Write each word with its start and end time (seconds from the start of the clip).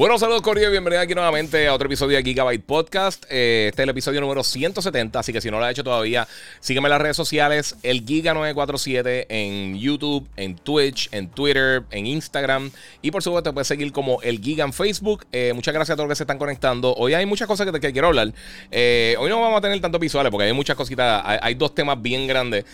Bueno, 0.00 0.18
saludos 0.18 0.40
Corio, 0.40 0.70
bienvenido 0.70 1.02
aquí 1.02 1.14
nuevamente 1.14 1.68
a 1.68 1.74
otro 1.74 1.84
episodio 1.84 2.16
de 2.16 2.22
Gigabyte 2.22 2.64
Podcast. 2.64 3.24
Eh, 3.28 3.66
este 3.68 3.82
es 3.82 3.84
el 3.84 3.90
episodio 3.90 4.22
número 4.22 4.42
170, 4.42 5.18
así 5.18 5.30
que 5.30 5.42
si 5.42 5.50
no 5.50 5.58
lo 5.58 5.66
has 5.66 5.72
hecho 5.72 5.84
todavía, 5.84 6.26
sígueme 6.60 6.86
en 6.86 6.92
las 6.92 7.02
redes 7.02 7.18
sociales, 7.18 7.76
el 7.82 8.06
Giga947 8.06 9.26
en 9.28 9.78
YouTube, 9.78 10.26
en 10.38 10.56
Twitch, 10.56 11.10
en 11.12 11.28
Twitter, 11.28 11.82
en 11.90 12.06
Instagram 12.06 12.70
y 13.02 13.10
por 13.10 13.22
supuesto 13.22 13.52
puedes 13.52 13.68
seguir 13.68 13.92
como 13.92 14.22
el 14.22 14.40
Giga 14.40 14.64
en 14.64 14.72
Facebook. 14.72 15.26
Eh, 15.32 15.52
muchas 15.54 15.74
gracias 15.74 15.92
a 15.92 15.96
todos 15.96 16.08
los 16.08 16.16
que 16.16 16.20
se 16.20 16.22
están 16.22 16.38
conectando. 16.38 16.94
Hoy 16.94 17.12
hay 17.12 17.26
muchas 17.26 17.46
cosas 17.46 17.70
que, 17.70 17.92
quiero 17.92 18.06
hablar. 18.06 18.32
Eh, 18.70 19.16
hoy 19.18 19.28
no 19.28 19.38
vamos 19.38 19.58
a 19.58 19.60
tener 19.60 19.78
tantos 19.82 20.00
visuales 20.00 20.30
porque 20.30 20.46
hay 20.46 20.54
muchas 20.54 20.76
cositas, 20.76 21.22
hay, 21.26 21.54
dos 21.56 21.74
temas 21.74 22.00
bien 22.00 22.26
grandes. 22.26 22.64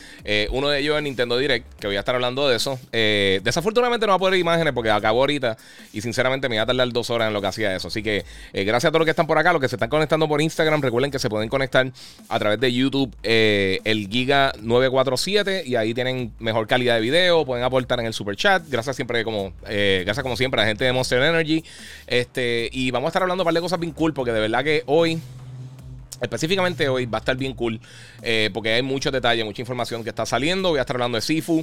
uno 0.52 0.68
de 0.68 0.78
ellos 0.78 0.96
es 0.96 1.02
Nintendo 1.02 1.36
Direct, 1.36 1.74
que 1.80 1.88
voy 1.88 1.96
a 1.96 1.98
estar 1.98 2.14
hablando 2.14 2.48
de 2.48 2.54
eso. 2.54 2.78
desafortunadamente 2.92 4.06
no 4.06 4.12
va 4.12 4.16
a 4.16 4.20
poder 4.20 4.38
imágenes 4.38 4.72
porque 4.72 4.90
acabó 4.92 5.22
ahorita 5.22 5.56
y 5.92 6.00
sinceramente 6.00 6.48
me 6.48 6.58
va 6.58 6.62
a 6.62 6.66
tardar 6.66 6.88
dos 6.92 7.10
horas 7.10 7.15
en 7.22 7.32
lo 7.32 7.40
que 7.40 7.46
hacía 7.46 7.74
eso. 7.74 7.88
Así 7.88 8.02
que 8.02 8.24
eh, 8.52 8.64
gracias 8.64 8.88
a 8.88 8.90
todos 8.90 9.00
los 9.00 9.06
que 9.06 9.10
están 9.10 9.26
por 9.26 9.38
acá, 9.38 9.52
los 9.52 9.60
que 9.60 9.68
se 9.68 9.76
están 9.76 9.88
conectando 9.88 10.28
por 10.28 10.40
Instagram, 10.40 10.82
recuerden 10.82 11.10
que 11.10 11.18
se 11.18 11.28
pueden 11.28 11.48
conectar 11.48 11.90
a 12.28 12.38
través 12.38 12.60
de 12.60 12.72
YouTube 12.72 13.14
eh, 13.22 13.80
el 13.84 14.08
Giga 14.08 14.52
947 14.60 15.64
y 15.66 15.76
ahí 15.76 15.94
tienen 15.94 16.32
mejor 16.38 16.66
calidad 16.66 16.96
de 16.96 17.00
video, 17.00 17.44
pueden 17.44 17.64
aportar 17.64 18.00
en 18.00 18.06
el 18.06 18.12
super 18.12 18.36
chat. 18.36 18.62
Gracias 18.68 18.96
siempre 18.96 19.24
como 19.24 19.52
eh, 19.66 20.02
gracias 20.04 20.22
como 20.22 20.36
siempre 20.36 20.60
a 20.60 20.64
la 20.64 20.68
gente 20.68 20.84
de 20.84 20.92
Monster 20.92 21.22
Energy. 21.22 21.64
Este, 22.06 22.68
y 22.72 22.90
vamos 22.90 23.08
a 23.08 23.10
estar 23.10 23.22
hablando 23.22 23.42
un 23.42 23.46
par 23.46 23.54
de 23.54 23.60
cosas 23.60 23.80
bien 23.80 23.92
cool 23.92 24.12
porque 24.12 24.32
de 24.32 24.40
verdad 24.40 24.64
que 24.64 24.82
hoy 24.86 25.20
Específicamente 26.18 26.88
hoy 26.88 27.04
va 27.04 27.18
a 27.18 27.20
estar 27.20 27.36
bien 27.36 27.52
cool 27.52 27.78
porque 28.54 28.72
hay 28.72 28.80
muchos 28.80 29.12
detalles, 29.12 29.44
mucha 29.44 29.60
información 29.60 30.02
que 30.02 30.08
está 30.08 30.24
saliendo. 30.24 30.70
Voy 30.70 30.78
a 30.78 30.80
estar 30.80 30.96
hablando 30.96 31.16
de 31.16 31.20
Sifu, 31.20 31.62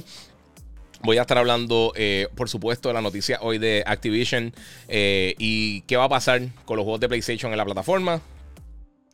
Voy 1.02 1.18
a 1.18 1.22
estar 1.22 1.36
hablando, 1.38 1.92
eh, 1.96 2.28
por 2.34 2.48
supuesto, 2.48 2.88
de 2.88 2.94
la 2.94 3.02
noticia 3.02 3.38
hoy 3.42 3.58
de 3.58 3.82
Activision 3.86 4.54
eh, 4.88 5.34
y 5.38 5.82
qué 5.82 5.96
va 5.96 6.04
a 6.04 6.08
pasar 6.08 6.42
con 6.64 6.76
los 6.76 6.84
juegos 6.84 7.00
de 7.00 7.08
PlayStation 7.08 7.52
en 7.52 7.58
la 7.58 7.64
plataforma. 7.64 8.20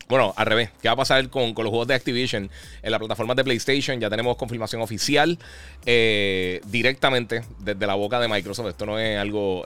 Bueno, 0.08 0.34
al 0.36 0.46
revés. 0.46 0.70
¿Qué 0.82 0.88
va 0.88 0.94
a 0.94 0.96
pasar 0.96 1.28
con, 1.30 1.54
los 1.56 1.68
juegos 1.68 1.86
de 1.86 1.94
Activision 1.94 2.50
en 2.82 2.90
la 2.90 2.98
plataforma 2.98 3.34
de 3.34 3.44
PlayStation? 3.44 4.00
Ya 4.00 4.10
tenemos 4.10 4.36
confirmación 4.36 4.82
oficial 4.82 5.38
eh, 5.86 6.60
directamente 6.66 7.42
desde 7.60 7.86
la 7.86 7.94
boca 7.94 8.18
de 8.18 8.26
Microsoft. 8.26 8.70
Esto 8.70 8.86
no 8.86 8.98
es 8.98 9.18
algo 9.18 9.64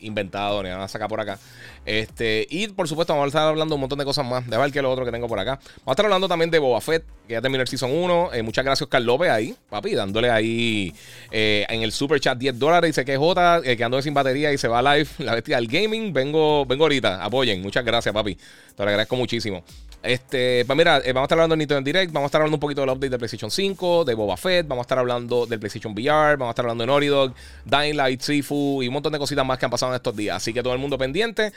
inventado 0.00 0.62
ni 0.62 0.68
nada 0.68 0.86
sacar 0.86 1.08
por 1.08 1.20
acá. 1.20 1.38
Este, 1.86 2.44
y 2.50 2.66
por 2.68 2.88
supuesto, 2.88 3.12
vamos 3.12 3.26
a 3.26 3.28
estar 3.28 3.48
hablando 3.48 3.76
un 3.76 3.80
montón 3.80 3.98
de 3.98 4.04
cosas 4.04 4.26
más. 4.26 4.46
De 4.46 4.58
ver 4.58 4.72
que 4.72 4.82
lo 4.82 4.90
otro 4.90 5.04
que 5.04 5.12
tengo 5.12 5.28
por 5.28 5.38
acá. 5.38 5.52
Vamos 5.52 5.86
a 5.86 5.90
estar 5.92 6.04
hablando 6.04 6.26
también 6.26 6.50
de 6.50 6.58
Boba 6.58 6.80
Fett, 6.80 7.04
que 7.28 7.34
ya 7.34 7.40
terminó 7.40 7.62
el 7.62 7.68
Season 7.68 7.90
1. 7.90 8.34
Eh, 8.34 8.42
muchas 8.42 8.64
gracios, 8.64 8.88
Carl 8.90 9.04
López, 9.04 9.30
ahí, 9.30 9.54
papi, 9.70 9.94
dándole 9.94 10.28
ahí 10.30 10.92
eh, 11.30 11.64
en 11.68 11.82
el 11.82 11.92
super 11.92 12.18
chat 12.18 12.36
10 12.36 12.58
dólares. 12.58 12.88
Dice 12.88 13.04
que 13.04 13.14
es 13.14 13.20
eh, 13.64 13.76
que 13.76 13.84
ando 13.84 14.02
sin 14.02 14.14
batería 14.14 14.52
y 14.52 14.58
se 14.58 14.66
va 14.66 14.82
live 14.82 15.08
la 15.18 15.34
bestia 15.34 15.56
del 15.56 15.68
gaming. 15.68 16.12
Vengo, 16.12 16.66
vengo 16.66 16.84
ahorita, 16.84 17.24
apoyen. 17.24 17.62
Muchas 17.62 17.84
gracias, 17.84 18.12
papi. 18.12 18.34
Te 18.34 18.82
lo 18.82 18.88
agradezco 18.88 19.14
muchísimo. 19.14 19.62
Este, 20.06 20.64
pues 20.64 20.76
mira, 20.76 21.00
vamos 21.00 21.22
a 21.22 21.22
estar 21.22 21.38
hablando 21.38 21.54
de 21.54 21.58
Nintendo 21.58 21.82
Direct, 21.82 22.12
vamos 22.12 22.26
a 22.26 22.28
estar 22.28 22.40
hablando 22.40 22.56
un 22.56 22.60
poquito 22.60 22.80
del 22.80 22.90
update 22.90 23.10
de 23.10 23.18
PlayStation 23.18 23.50
5, 23.50 24.04
de 24.04 24.14
Boba 24.14 24.36
Fett, 24.36 24.66
vamos 24.66 24.82
a 24.82 24.86
estar 24.86 24.98
hablando 24.98 25.46
del 25.46 25.58
PlayStation 25.58 25.92
VR, 25.92 26.36
vamos 26.36 26.48
a 26.48 26.50
estar 26.50 26.64
hablando 26.64 26.82
de 26.82 26.86
Naughty 26.86 27.06
Dog, 27.06 27.34
Dying 27.64 27.96
Light, 27.96 28.20
Sifu 28.20 28.82
y 28.82 28.88
un 28.88 28.94
montón 28.94 29.12
de 29.12 29.18
cositas 29.18 29.44
más 29.44 29.58
que 29.58 29.64
han 29.64 29.70
pasado 29.70 29.92
en 29.92 29.96
estos 29.96 30.16
días. 30.16 30.36
Así 30.36 30.52
que 30.52 30.62
todo 30.62 30.72
el 30.72 30.78
mundo 30.78 30.96
pendiente, 30.96 31.52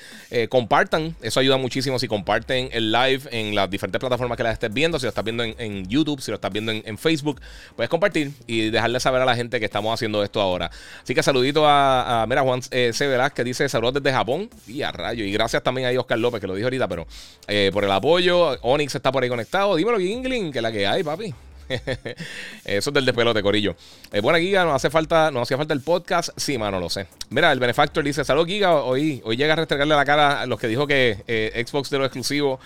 compartan 0.50 1.16
eso 1.22 1.40
ayuda 1.40 1.58
muchísimo 1.58 2.00
si 2.00 2.08
comparten 2.08 2.70
el 2.72 2.92
live 2.92 3.22
en 3.32 3.56
las 3.56 3.70
diferentes 3.70 4.00
plataformas 4.00 4.38
que 4.38 4.44
las 4.44 4.54
estés 4.54 4.74
viendo. 4.74 5.00
Si 5.00 5.06
lo 5.06 5.10
estás 5.10 5.24
viendo 5.24 5.44
en, 5.44 5.88
YouTube, 5.88 6.22
si 6.22 6.32
lo 6.32 6.36
estás 6.36 6.52
viendo 6.52 6.72
en, 6.72 6.98
Facebook, 6.98 7.42
puedes 7.76 7.90
compartir 7.90 8.32
y 8.48 8.70
dejarle 8.70 9.00
saber 9.00 9.22
a 9.22 9.26
la 9.26 9.36
gente 9.36 9.60
que 9.60 9.66
estamos 9.66 9.94
haciendo 9.94 10.24
esto 10.24 10.42
ahora. 10.42 10.70
Así 11.04 11.14
que 11.14 11.24
saludito 11.24 11.64
a, 11.66 12.26
mira, 12.28 12.42
Juan 12.42 12.62
eh, 12.72 12.92
C. 12.94 13.10
que 13.34 13.44
dice 13.44 13.68
saludos 13.70 13.96
desde 13.96 14.12
Japón. 14.12 14.50
Y 14.68 14.82
a 14.82 14.92
rayo. 14.92 15.24
Y 15.24 15.32
gracias 15.32 15.64
también 15.64 15.88
a 15.88 16.00
Oscar 16.00 16.20
López, 16.20 16.42
que 16.42 16.48
lo 16.48 16.56
dijo 16.56 16.68
ahorita, 16.68 16.88
pero 16.88 17.08
eh, 17.48 17.70
por 17.74 17.84
el 17.84 17.92
apoyo. 17.92 18.39
Onyx 18.62 18.96
está 18.96 19.12
por 19.12 19.24
ahí 19.24 19.30
conectado. 19.30 19.76
Dímelo, 19.76 20.00
Ingling, 20.00 20.52
que 20.52 20.62
la 20.62 20.72
que 20.72 20.88
hay, 20.88 21.04
papi. 21.04 21.34
Eso 22.66 22.90
es 22.90 22.94
del 22.94 23.06
despelote, 23.06 23.44
Corillo. 23.44 23.76
Eh, 24.12 24.22
buena 24.22 24.40
Giga, 24.40 24.66
nos 24.66 24.74
hace 24.76 24.90
falta, 24.90 25.30
nos 25.32 25.44
hacía 25.44 25.58
falta 25.58 25.74
el 25.74 25.82
podcast. 25.82 26.30
Sí, 26.36 26.58
mano, 26.58 26.80
lo 26.80 26.90
sé. 26.90 27.08
Mira, 27.30 27.52
el 27.52 27.60
Benefactor 27.60 28.04
dice: 28.04 28.24
Salud, 28.24 28.48
Giga. 28.48 28.76
Hoy, 28.76 29.22
hoy 29.24 29.38
llega 29.38 29.54
a 29.54 29.56
restregarle 29.56 29.96
la 29.96 30.06
cara 30.06 30.42
a 30.42 30.46
los 30.46 30.60
que 30.60 30.68
dijo 30.68 30.88
que 30.88 31.24
eh, 31.28 31.64
Xbox 31.66 31.90
de 31.90 32.00
lo 32.00 32.06
exclusivo. 32.06 32.60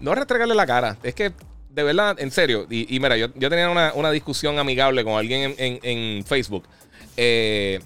No 0.00 0.14
restregarle 0.14 0.54
la 0.54 0.66
cara, 0.66 0.96
es 1.02 1.14
que 1.14 1.32
de 1.70 1.82
verdad, 1.84 2.16
en 2.18 2.32
serio. 2.32 2.66
Y, 2.68 2.98
mira, 2.98 3.16
yo, 3.16 3.28
yo 3.36 3.48
tenía 3.48 3.70
una, 3.70 4.10
discusión 4.10 4.58
amigable 4.58 5.04
con 5.04 5.14
alguien 5.14 5.54
en, 5.58 6.24
Facebook. 6.24 6.64
Eh, 7.16 7.78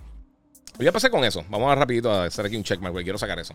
voy 0.76 0.86
a 0.86 0.92
pasar 0.92 1.10
con 1.10 1.24
eso. 1.24 1.44
Vamos 1.48 1.70
a 1.70 1.74
rapidito 1.74 2.10
a 2.10 2.24
hacer 2.24 2.46
aquí 2.46 2.56
un 2.56 2.64
checkmark, 2.64 2.92
porque 2.92 3.04
quiero 3.04 3.18
sacar 3.18 3.38
eso. 3.38 3.54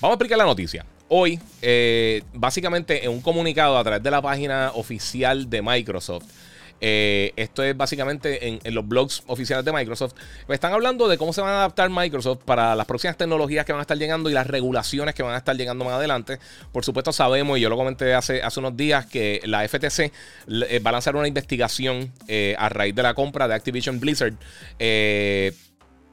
Vamos 0.00 0.12
a 0.12 0.14
explicar 0.14 0.38
la 0.38 0.44
noticia. 0.44 0.84
Hoy, 1.08 1.40
eh, 1.62 2.22
básicamente 2.32 3.04
en 3.04 3.10
un 3.10 3.20
comunicado 3.20 3.78
a 3.78 3.82
través 3.82 4.02
de 4.02 4.10
la 4.10 4.22
página 4.22 4.70
oficial 4.74 5.48
de 5.50 5.62
Microsoft, 5.62 6.24
eh, 6.80 7.32
esto 7.34 7.64
es 7.64 7.76
básicamente 7.76 8.46
en, 8.46 8.60
los 8.72 8.86
blogs 8.86 9.24
oficiales 9.26 9.64
de 9.64 9.72
Microsoft. 9.72 10.14
Pues 10.46 10.56
están 10.56 10.72
hablando 10.72 11.08
de 11.08 11.18
cómo 11.18 11.32
se 11.32 11.40
van 11.40 11.50
a 11.50 11.58
adaptar 11.58 11.90
Microsoft 11.90 12.44
para 12.44 12.76
las 12.76 12.86
próximas 12.86 13.16
tecnologías 13.16 13.66
que 13.66 13.72
van 13.72 13.80
a 13.80 13.82
estar 13.82 13.98
llegando 13.98 14.30
y 14.30 14.32
las 14.32 14.46
regulaciones 14.46 15.16
que 15.16 15.24
van 15.24 15.34
a 15.34 15.38
estar 15.38 15.56
llegando 15.56 15.84
más 15.84 15.94
adelante. 15.94 16.38
Por 16.70 16.84
supuesto, 16.84 17.12
sabemos, 17.12 17.58
y 17.58 17.62
yo 17.62 17.68
lo 17.68 17.76
comenté 17.76 18.14
hace, 18.14 18.42
hace 18.42 18.60
unos 18.60 18.76
días, 18.76 19.06
que 19.06 19.40
la 19.44 19.66
FTC 19.66 20.12
eh, 20.46 20.80
va 20.84 20.90
a 20.90 20.92
lanzar 20.92 21.16
una 21.16 21.26
investigación 21.26 22.12
a 22.56 22.68
raíz 22.68 22.94
de 22.94 23.02
la 23.02 23.14
compra 23.14 23.48
de 23.48 23.54
Activision 23.54 23.98
Blizzard. 23.98 24.34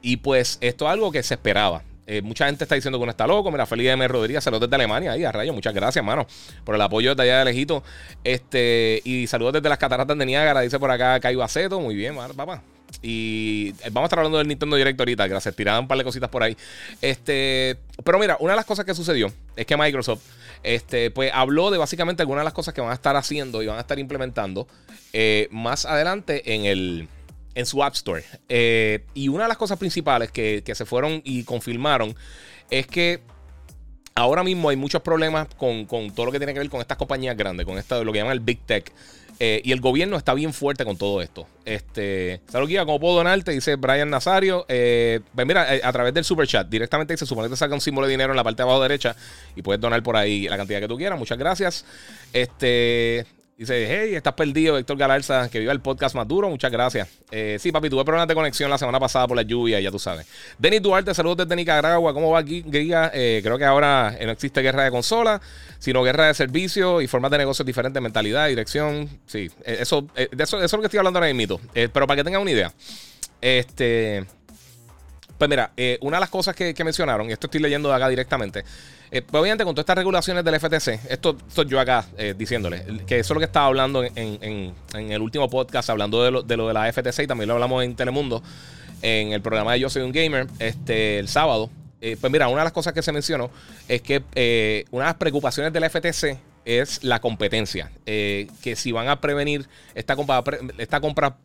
Y 0.06 0.18
pues 0.18 0.58
esto 0.60 0.84
es 0.84 0.92
algo 0.92 1.10
que 1.10 1.20
se 1.24 1.34
esperaba. 1.34 1.82
Eh, 2.06 2.22
mucha 2.22 2.46
gente 2.46 2.62
está 2.62 2.76
diciendo 2.76 2.96
que 2.96 3.02
uno 3.02 3.10
está 3.10 3.26
loco. 3.26 3.50
Mira, 3.50 3.66
Felipe 3.66 3.90
M. 3.90 4.06
Rodríguez, 4.06 4.44
saludos 4.44 4.68
desde 4.68 4.76
Alemania. 4.76 5.10
Ahí, 5.10 5.24
a 5.24 5.32
rayo, 5.32 5.52
muchas 5.52 5.74
gracias, 5.74 6.04
mano, 6.04 6.28
por 6.62 6.76
el 6.76 6.80
apoyo 6.80 7.16
desde 7.16 7.24
allá 7.24 7.40
de 7.40 7.46
lejito. 7.46 7.82
Este, 8.22 9.02
y 9.02 9.26
saludos 9.26 9.54
desde 9.54 9.68
las 9.68 9.78
cataratas 9.78 10.16
de 10.16 10.24
Niágara, 10.24 10.60
dice 10.60 10.78
por 10.78 10.92
acá 10.92 11.18
Caio 11.18 11.42
Aceto. 11.42 11.80
Muy 11.80 11.96
bien, 11.96 12.14
papá. 12.36 12.62
Y 13.02 13.74
eh, 13.82 13.90
vamos 13.90 14.02
a 14.02 14.06
estar 14.06 14.20
hablando 14.20 14.38
del 14.38 14.46
Nintendo 14.46 14.76
Direct 14.76 15.00
ahorita. 15.00 15.26
Gracias, 15.26 15.56
tiraban 15.56 15.80
un 15.82 15.88
par 15.88 15.98
de 15.98 16.04
cositas 16.04 16.30
por 16.30 16.44
ahí. 16.44 16.56
Este, 17.02 17.76
pero 18.04 18.20
mira, 18.20 18.36
una 18.38 18.52
de 18.52 18.58
las 18.58 18.64
cosas 18.64 18.84
que 18.84 18.94
sucedió 18.94 19.32
es 19.56 19.66
que 19.66 19.76
Microsoft 19.76 20.22
este, 20.62 21.10
pues 21.10 21.32
habló 21.34 21.72
de 21.72 21.78
básicamente 21.78 22.22
algunas 22.22 22.42
de 22.42 22.44
las 22.44 22.54
cosas 22.54 22.72
que 22.72 22.80
van 22.80 22.90
a 22.90 22.94
estar 22.94 23.16
haciendo 23.16 23.60
y 23.60 23.66
van 23.66 23.78
a 23.78 23.80
estar 23.80 23.98
implementando 23.98 24.68
eh, 25.12 25.48
más 25.50 25.84
adelante 25.84 26.54
en 26.54 26.64
el 26.64 27.08
en 27.56 27.66
su 27.66 27.82
App 27.82 27.94
Store. 27.94 28.22
Eh, 28.48 29.04
y 29.14 29.28
una 29.28 29.44
de 29.44 29.48
las 29.48 29.56
cosas 29.56 29.78
principales 29.78 30.30
que, 30.30 30.62
se 30.72 30.84
fueron 30.84 31.22
y 31.24 31.42
confirmaron 31.42 32.14
es 32.70 32.86
que 32.86 33.20
ahora 34.14 34.44
mismo 34.44 34.68
hay 34.68 34.76
muchos 34.76 35.00
problemas 35.00 35.48
con, 35.56 35.86
todo 35.86 36.26
lo 36.26 36.32
que 36.32 36.38
tiene 36.38 36.52
que 36.52 36.60
ver 36.60 36.68
con 36.68 36.80
estas 36.80 36.98
compañías 36.98 37.36
grandes, 37.36 37.66
con 37.66 37.78
esta, 37.78 38.04
lo 38.04 38.12
que 38.12 38.18
llaman 38.18 38.34
el 38.34 38.40
Big 38.40 38.60
Tech. 38.60 38.92
Eh, 39.38 39.60
y 39.64 39.72
el 39.72 39.80
gobierno 39.80 40.16
está 40.16 40.32
bien 40.32 40.52
fuerte 40.52 40.84
con 40.84 40.96
todo 40.96 41.20
esto. 41.20 41.46
Este, 41.64 42.40
Salud 42.48 42.68
Guía, 42.68 42.84
¿cómo 42.86 43.00
puedo 43.00 43.16
donarte? 43.16 43.52
Dice 43.52 43.76
Brian 43.76 44.08
Nazario. 44.08 44.64
Eh, 44.68 45.20
pues 45.34 45.46
mira, 45.46 45.66
a 45.82 45.92
través 45.92 46.12
del 46.14 46.24
super 46.24 46.46
chat, 46.46 46.68
directamente 46.68 47.16
se 47.16 47.26
supone 47.26 47.48
que 47.48 47.56
saca 47.56 47.74
un 47.74 47.80
símbolo 47.80 48.06
de 48.06 48.12
dinero 48.12 48.32
en 48.32 48.36
la 48.36 48.44
parte 48.44 48.62
de 48.62 48.68
abajo 48.68 48.82
derecha 48.82 49.14
y 49.54 49.62
puedes 49.62 49.80
donar 49.80 50.02
por 50.02 50.16
ahí 50.16 50.48
la 50.48 50.56
cantidad 50.56 50.80
que 50.80 50.88
tú 50.88 50.96
quieras. 50.96 51.18
Muchas 51.18 51.36
gracias. 51.36 51.84
Este, 52.32 53.26
Dice, 53.56 53.86
hey, 53.88 54.14
estás 54.14 54.34
perdido, 54.34 54.76
Héctor 54.76 54.98
Galarza, 54.98 55.48
que 55.48 55.58
viva 55.58 55.72
el 55.72 55.80
podcast 55.80 56.14
más 56.14 56.28
duro, 56.28 56.50
muchas 56.50 56.70
gracias. 56.70 57.08
Eh, 57.30 57.56
sí, 57.58 57.72
papi, 57.72 57.88
tuve 57.88 58.04
problemas 58.04 58.28
de 58.28 58.34
conexión 58.34 58.68
la 58.68 58.76
semana 58.76 59.00
pasada 59.00 59.26
por 59.26 59.34
la 59.34 59.44
lluvia, 59.44 59.80
ya 59.80 59.90
tú 59.90 59.98
sabes. 59.98 60.26
Denis 60.58 60.82
Duarte, 60.82 61.14
saludos 61.14 61.38
desde 61.38 61.56
Nicaragua, 61.56 62.12
¿cómo 62.12 62.32
va 62.32 62.40
aquí, 62.40 62.62
Griga? 62.66 63.10
Eh, 63.14 63.40
creo 63.42 63.56
que 63.56 63.64
ahora 63.64 64.14
no 64.22 64.30
existe 64.30 64.60
guerra 64.60 64.84
de 64.84 64.90
consola, 64.90 65.40
sino 65.78 66.02
guerra 66.02 66.26
de 66.26 66.34
servicio 66.34 67.00
y 67.00 67.06
formas 67.06 67.30
de 67.30 67.38
negocios 67.38 67.64
diferentes, 67.64 68.02
mentalidad, 68.02 68.46
dirección. 68.46 69.08
Sí, 69.24 69.50
eh, 69.64 69.78
eso, 69.80 70.06
de 70.14 70.28
eso, 70.38 70.62
es 70.62 70.70
lo 70.70 70.80
que 70.80 70.86
estoy 70.88 70.98
hablando 70.98 71.18
ahora 71.18 71.32
mismo. 71.32 71.58
pero 71.72 72.06
para 72.06 72.16
que 72.16 72.24
tengan 72.24 72.42
una 72.42 72.50
idea, 72.50 72.74
este... 73.40 74.26
Pues 75.38 75.50
mira, 75.50 75.70
una 76.00 76.16
de 76.18 76.20
las 76.20 76.30
cosas 76.30 76.54
que, 76.54 76.74
que 76.74 76.84
mencionaron, 76.84 77.28
y 77.28 77.32
esto 77.32 77.46
estoy 77.46 77.60
leyendo 77.60 77.88
de 77.90 77.94
acá 77.94 78.08
directamente, 78.08 78.64
eh, 79.10 79.22
pues, 79.22 79.40
obviamente, 79.40 79.64
con 79.64 79.74
todas 79.74 79.84
estas 79.84 79.96
regulaciones 79.96 80.44
del 80.44 80.58
FTC, 80.60 81.10
esto 81.10 81.36
estoy 81.48 81.66
yo 81.66 81.80
acá 81.80 82.06
eh, 82.16 82.34
diciéndole, 82.36 82.84
que 83.06 83.18
eso 83.18 83.32
es 83.32 83.34
lo 83.34 83.40
que 83.40 83.46
estaba 83.46 83.66
hablando 83.66 84.04
en, 84.04 84.74
el 84.94 85.22
último 85.22 85.48
podcast, 85.48 85.90
hablando 85.90 86.22
de 86.22 86.30
lo, 86.30 86.42
de 86.42 86.56
la 86.56 86.92
FTC 86.92 87.20
y 87.20 87.26
también 87.26 87.48
lo 87.48 87.54
hablamos 87.54 87.84
en 87.84 87.94
Telemundo. 87.94 88.42
en 89.02 89.32
el 89.32 89.42
programa 89.42 89.72
de 89.72 89.80
Yo 89.80 89.90
Soy 89.90 90.02
un 90.02 90.12
Gamer 90.12 90.46
este, 90.58 91.18
el 91.18 91.28
sábado. 91.28 91.70
Eh, 92.00 92.16
pues 92.20 92.30
mira, 92.30 92.48
una 92.48 92.58
de 92.58 92.64
las 92.64 92.72
cosas 92.72 92.92
que 92.92 93.02
se 93.02 93.10
mencionó 93.10 93.50
es 93.88 94.02
que 94.02 94.22
eh, 94.34 94.84
una 94.90 95.04
de 95.04 95.08
las 95.08 95.16
preocupaciones 95.16 95.72
de 95.72 95.80
la 95.80 95.88
FTC 95.88 96.38
es 96.66 97.02
la 97.02 97.20
competencia. 97.20 97.90
Eh, 98.04 98.48
que 98.62 98.76
si 98.76 98.92
van 98.92 99.08
a 99.08 99.20
prevenir, 99.20 99.66
esta 99.94 100.16
compra, 100.16 100.44
esta 100.76 101.00
compra 101.00 101.38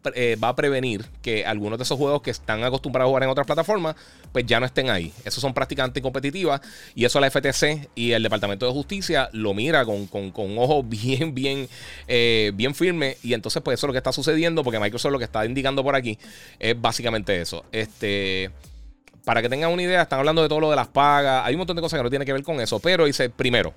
va 0.44 0.50
a 0.50 0.56
prevenir 0.56 1.06
que 1.22 1.46
algunos 1.46 1.80
de 1.80 1.84
esos 1.84 1.98
juegos 1.98 2.22
que 2.22 2.32
están 2.32 2.64
acostumbrados 2.64 3.08
a 3.08 3.10
jugar 3.10 3.24
en 3.24 3.30
otras 3.30 3.48
plataformas, 3.48 3.96
pues 4.34 4.46
ya 4.46 4.60
no 4.60 4.66
estén 4.66 4.90
ahí. 4.90 5.14
Esos 5.24 5.40
son 5.40 5.54
prácticamente 5.54 6.02
competitivas 6.02 6.60
y 6.96 7.06
eso 7.06 7.20
la 7.20 7.30
FTC 7.30 7.90
y 7.96 8.12
el 8.12 8.24
Departamento 8.24 8.66
de 8.66 8.74
Justicia 8.74 9.30
lo 9.32 9.54
mira 9.54 9.86
con, 9.86 10.10
un 10.12 10.58
ojo 10.58 10.84
bien, 10.84 11.34
bien, 11.34 11.70
bien 12.08 12.76
firme. 12.76 13.18
Y 13.24 13.34
entonces, 13.34 13.62
pues 13.62 13.80
eso 13.80 13.86
es 13.86 13.90
lo 13.90 13.94
que 13.94 14.00
está 14.00 14.12
sucediendo 14.12 14.64
porque 14.64 14.80
Microsoft 14.80 15.12
lo 15.12 15.20
que 15.20 15.26
está 15.26 15.46
indicando 15.46 15.84
por 15.84 15.96
aquí 15.96 16.18
es 16.60 16.80
básicamente 16.80 17.40
eso. 17.40 17.64
Este 17.72 18.52
para 19.24 19.42
que 19.42 19.50
tengan 19.50 19.72
una 19.72 19.84
idea, 19.84 20.02
están 20.02 20.20
hablando 20.20 20.42
de 20.42 20.50
todo 20.50 20.60
lo 20.60 20.70
de 20.70 20.76
las 20.76 20.88
pagas. 20.88 21.46
Hay 21.46 21.54
un 21.54 21.60
montón 21.60 21.76
de 21.76 21.82
cosas 21.82 22.00
que 22.00 22.04
no 22.04 22.10
tienen 22.10 22.26
que 22.26 22.34
ver 22.34 22.44
con 22.44 22.60
eso. 22.60 22.80
Pero 22.80 23.06
dice, 23.06 23.30
primero, 23.30 23.74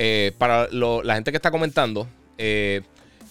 eh, 0.00 0.32
para 0.38 0.68
la 0.70 1.14
gente 1.16 1.32
que 1.32 1.36
está 1.36 1.50
comentando, 1.50 2.08
eh, 2.38 2.82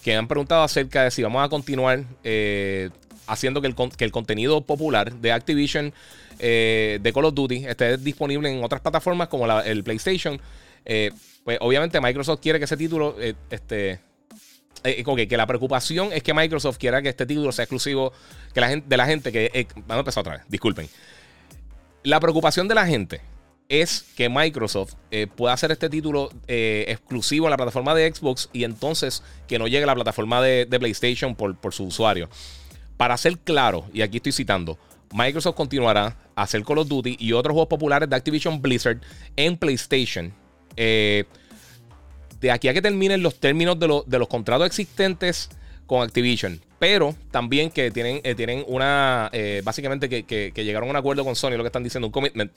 que 0.02 0.14
han 0.14 0.28
preguntado 0.28 0.62
acerca 0.62 1.04
de 1.04 1.10
si 1.10 1.22
vamos 1.22 1.42
a 1.42 1.48
continuar 1.48 2.04
eh, 2.24 2.90
haciendo 3.26 3.62
que 3.62 3.66
el, 4.04 4.12
contenido 4.12 4.60
popular 4.60 5.14
de 5.14 5.32
Activision 5.32 5.94
de 6.38 7.10
Call 7.12 7.24
of 7.24 7.34
Duty 7.34 7.64
esté 7.66 7.96
disponible 7.96 8.50
en 8.50 8.62
otras 8.62 8.82
plataformas 8.82 9.28
como 9.28 9.50
el 9.60 9.82
PlayStation. 9.82 10.40
pues 10.84 11.58
obviamente 11.60 12.00
Microsoft 12.00 12.40
quiere 12.40 12.58
que 12.58 12.66
ese 12.66 12.76
título 12.76 13.16
este, 13.50 13.98
que 14.82 15.36
la 15.36 15.46
preocupación 15.46 16.12
es 16.12 16.22
que 16.22 16.32
Microsoft 16.32 16.78
quiera 16.78 17.02
que 17.02 17.08
este 17.08 17.26
título 17.26 17.50
sea 17.50 17.64
exclusivo 17.64 18.12
que 18.54 18.60
la 18.60 18.68
gente, 18.68 18.86
de 18.88 18.96
la 18.96 19.06
gente 19.06 19.32
que. 19.32 19.66
vamos 19.74 19.90
a 19.96 19.98
empezar 20.00 20.20
otra 20.20 20.34
vez, 20.34 20.42
disculpen. 20.48 20.88
La 22.04 22.20
preocupación 22.20 22.68
de 22.68 22.74
la 22.74 22.86
gente 22.86 23.20
es 23.68 24.06
que 24.16 24.30
Microsoft 24.30 24.94
eh, 25.10 25.26
pueda 25.26 25.52
hacer 25.52 25.70
este 25.70 25.90
título 25.90 26.30
eh, 26.46 26.86
exclusivo 26.88 27.46
en 27.46 27.50
la 27.50 27.56
plataforma 27.58 27.94
de 27.94 28.12
Xbox 28.12 28.48
y 28.52 28.64
entonces 28.64 29.22
que 29.46 29.58
no 29.58 29.66
llegue 29.66 29.84
a 29.84 29.86
la 29.86 29.94
plataforma 29.94 30.40
de, 30.40 30.66
PlayStation 30.66 31.34
por, 31.34 31.54
por, 31.56 31.74
su 31.74 31.84
usuario. 31.84 32.30
Para 32.96 33.16
ser 33.18 33.38
claro, 33.38 33.84
y 33.92 34.00
aquí 34.00 34.16
estoy 34.16 34.32
citando, 34.32 34.78
Microsoft 35.12 35.54
continuará 35.54 36.16
a 36.34 36.42
hacer 36.42 36.64
Call 36.64 36.78
of 36.78 36.88
Duty 36.88 37.16
y 37.18 37.32
otros 37.32 37.52
juegos 37.52 37.68
populares 37.68 38.08
de 38.08 38.16
Activision 38.16 38.62
Blizzard 38.62 39.00
en 39.36 39.56
PlayStation. 39.58 40.32
Eh, 40.76 41.24
de 42.40 42.50
aquí 42.50 42.68
a 42.68 42.74
que 42.74 42.80
terminen 42.80 43.22
los 43.22 43.38
términos 43.38 43.78
de, 43.78 44.02
de 44.06 44.18
los 44.18 44.28
contratos 44.28 44.66
existentes 44.66 45.50
con 45.88 46.02
Activision 46.02 46.60
pero 46.78 47.14
también 47.30 47.70
que 47.70 47.90
tienen, 47.90 48.20
eh, 48.22 48.34
tienen 48.34 48.64
una, 48.66 49.30
eh, 49.32 49.62
básicamente 49.64 50.08
que, 50.08 50.52
llegaron 50.54 50.88
a 50.88 50.90
un 50.92 50.96
acuerdo 50.96 51.24
con 51.24 51.34
Sony, 51.34 51.52
lo 51.52 51.62
que 51.62 51.68
están 51.68 51.82
diciendo, 51.82 52.06
un 52.06 52.12
commitment 52.12 52.52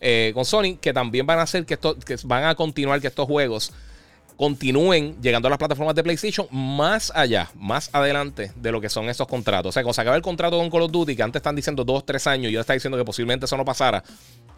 eh, 0.00 0.30
con 0.34 0.44
Sony, 0.44 0.76
que 0.80 0.92
también 0.92 1.26
van 1.26 1.38
a 1.38 1.42
hacer 1.42 1.66
que, 1.66 1.74
esto, 1.74 1.96
que 1.98 2.16
van 2.24 2.44
a 2.44 2.54
continuar 2.54 3.00
que 3.00 3.06
estos 3.08 3.26
juegos 3.26 3.72
continúen 4.36 5.16
llegando 5.22 5.48
a 5.48 5.50
las 5.50 5.58
plataformas 5.58 5.94
de 5.94 6.02
PlayStation 6.02 6.46
más 6.50 7.10
allá, 7.14 7.50
más 7.54 7.88
adelante 7.92 8.52
de 8.54 8.72
lo 8.72 8.80
que 8.80 8.88
son 8.88 9.08
esos 9.08 9.26
contratos. 9.26 9.70
O 9.70 9.72
sea, 9.72 9.82
cuando 9.82 9.94
se 9.94 10.00
acaba 10.02 10.16
el 10.16 10.22
contrato 10.22 10.58
con 10.58 10.70
Call 10.70 10.82
of 10.82 10.92
Duty, 10.92 11.16
que 11.16 11.22
antes 11.22 11.40
están 11.40 11.56
diciendo 11.56 11.84
dos, 11.84 12.04
tres 12.04 12.26
años, 12.26 12.52
y 12.52 12.54
ahora 12.54 12.60
está 12.60 12.74
diciendo 12.74 12.98
que 12.98 13.04
posiblemente 13.04 13.46
eso 13.46 13.56
no 13.56 13.64
pasara, 13.64 14.04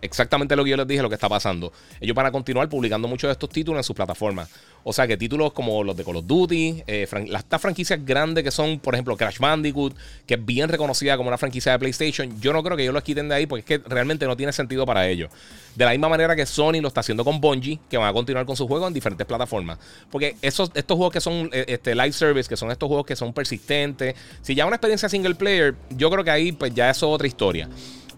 exactamente 0.00 0.56
lo 0.56 0.64
que 0.64 0.70
yo 0.70 0.76
les 0.76 0.86
dije, 0.86 1.02
lo 1.02 1.08
que 1.08 1.14
está 1.14 1.28
pasando. 1.28 1.72
Ellos 2.00 2.14
van 2.14 2.26
a 2.26 2.32
continuar 2.32 2.68
publicando 2.68 3.06
muchos 3.08 3.28
de 3.28 3.32
estos 3.32 3.50
títulos 3.50 3.78
en 3.78 3.84
sus 3.84 3.94
plataformas. 3.94 4.50
O 4.84 4.92
sea 4.92 5.06
que 5.06 5.16
títulos 5.16 5.52
como 5.52 5.84
los 5.84 5.96
de 5.96 6.04
Call 6.04 6.16
of 6.16 6.26
Duty, 6.26 6.84
eh, 6.86 7.06
estas 7.34 7.60
franquicias 7.60 8.04
grandes 8.04 8.44
que 8.44 8.50
son, 8.50 8.78
por 8.78 8.94
ejemplo, 8.94 9.16
Crash 9.16 9.38
Bandicoot, 9.38 9.94
que 10.26 10.34
es 10.34 10.44
bien 10.44 10.68
reconocida 10.68 11.16
como 11.16 11.28
una 11.28 11.38
franquicia 11.38 11.72
de 11.72 11.78
PlayStation, 11.78 12.40
yo 12.40 12.52
no 12.52 12.62
creo 12.62 12.76
que 12.76 12.84
ellos 12.84 12.94
los 12.94 13.02
quiten 13.02 13.28
de 13.28 13.34
ahí 13.34 13.46
porque 13.46 13.74
es 13.74 13.80
que 13.80 13.88
realmente 13.88 14.26
no 14.26 14.36
tiene 14.36 14.52
sentido 14.52 14.86
para 14.86 15.06
ellos. 15.08 15.30
De 15.74 15.84
la 15.84 15.90
misma 15.90 16.08
manera 16.08 16.34
que 16.34 16.46
Sony 16.46 16.80
lo 16.80 16.88
está 16.88 17.00
haciendo 17.00 17.24
con 17.24 17.40
Bungie, 17.40 17.78
que 17.88 17.96
van 17.96 18.08
a 18.08 18.12
continuar 18.12 18.46
con 18.46 18.56
sus 18.56 18.66
juegos 18.66 18.88
en 18.88 18.94
diferentes 18.94 19.26
plataformas. 19.26 19.78
Porque 20.10 20.36
esos, 20.42 20.70
estos 20.74 20.96
juegos 20.96 21.12
que 21.12 21.20
son 21.20 21.50
eh, 21.52 21.64
este, 21.68 21.94
live 21.94 22.12
service, 22.12 22.48
que 22.48 22.56
son 22.56 22.70
estos 22.70 22.86
juegos 22.86 23.06
que 23.06 23.16
son 23.16 23.32
persistentes, 23.32 24.14
si 24.42 24.54
ya 24.54 24.66
una 24.66 24.76
experiencia 24.76 25.08
single 25.08 25.34
player, 25.34 25.74
yo 25.90 26.10
creo 26.10 26.24
que 26.24 26.30
ahí 26.30 26.52
pues 26.52 26.74
ya 26.74 26.90
es 26.90 27.02
otra 27.02 27.26
historia. 27.26 27.68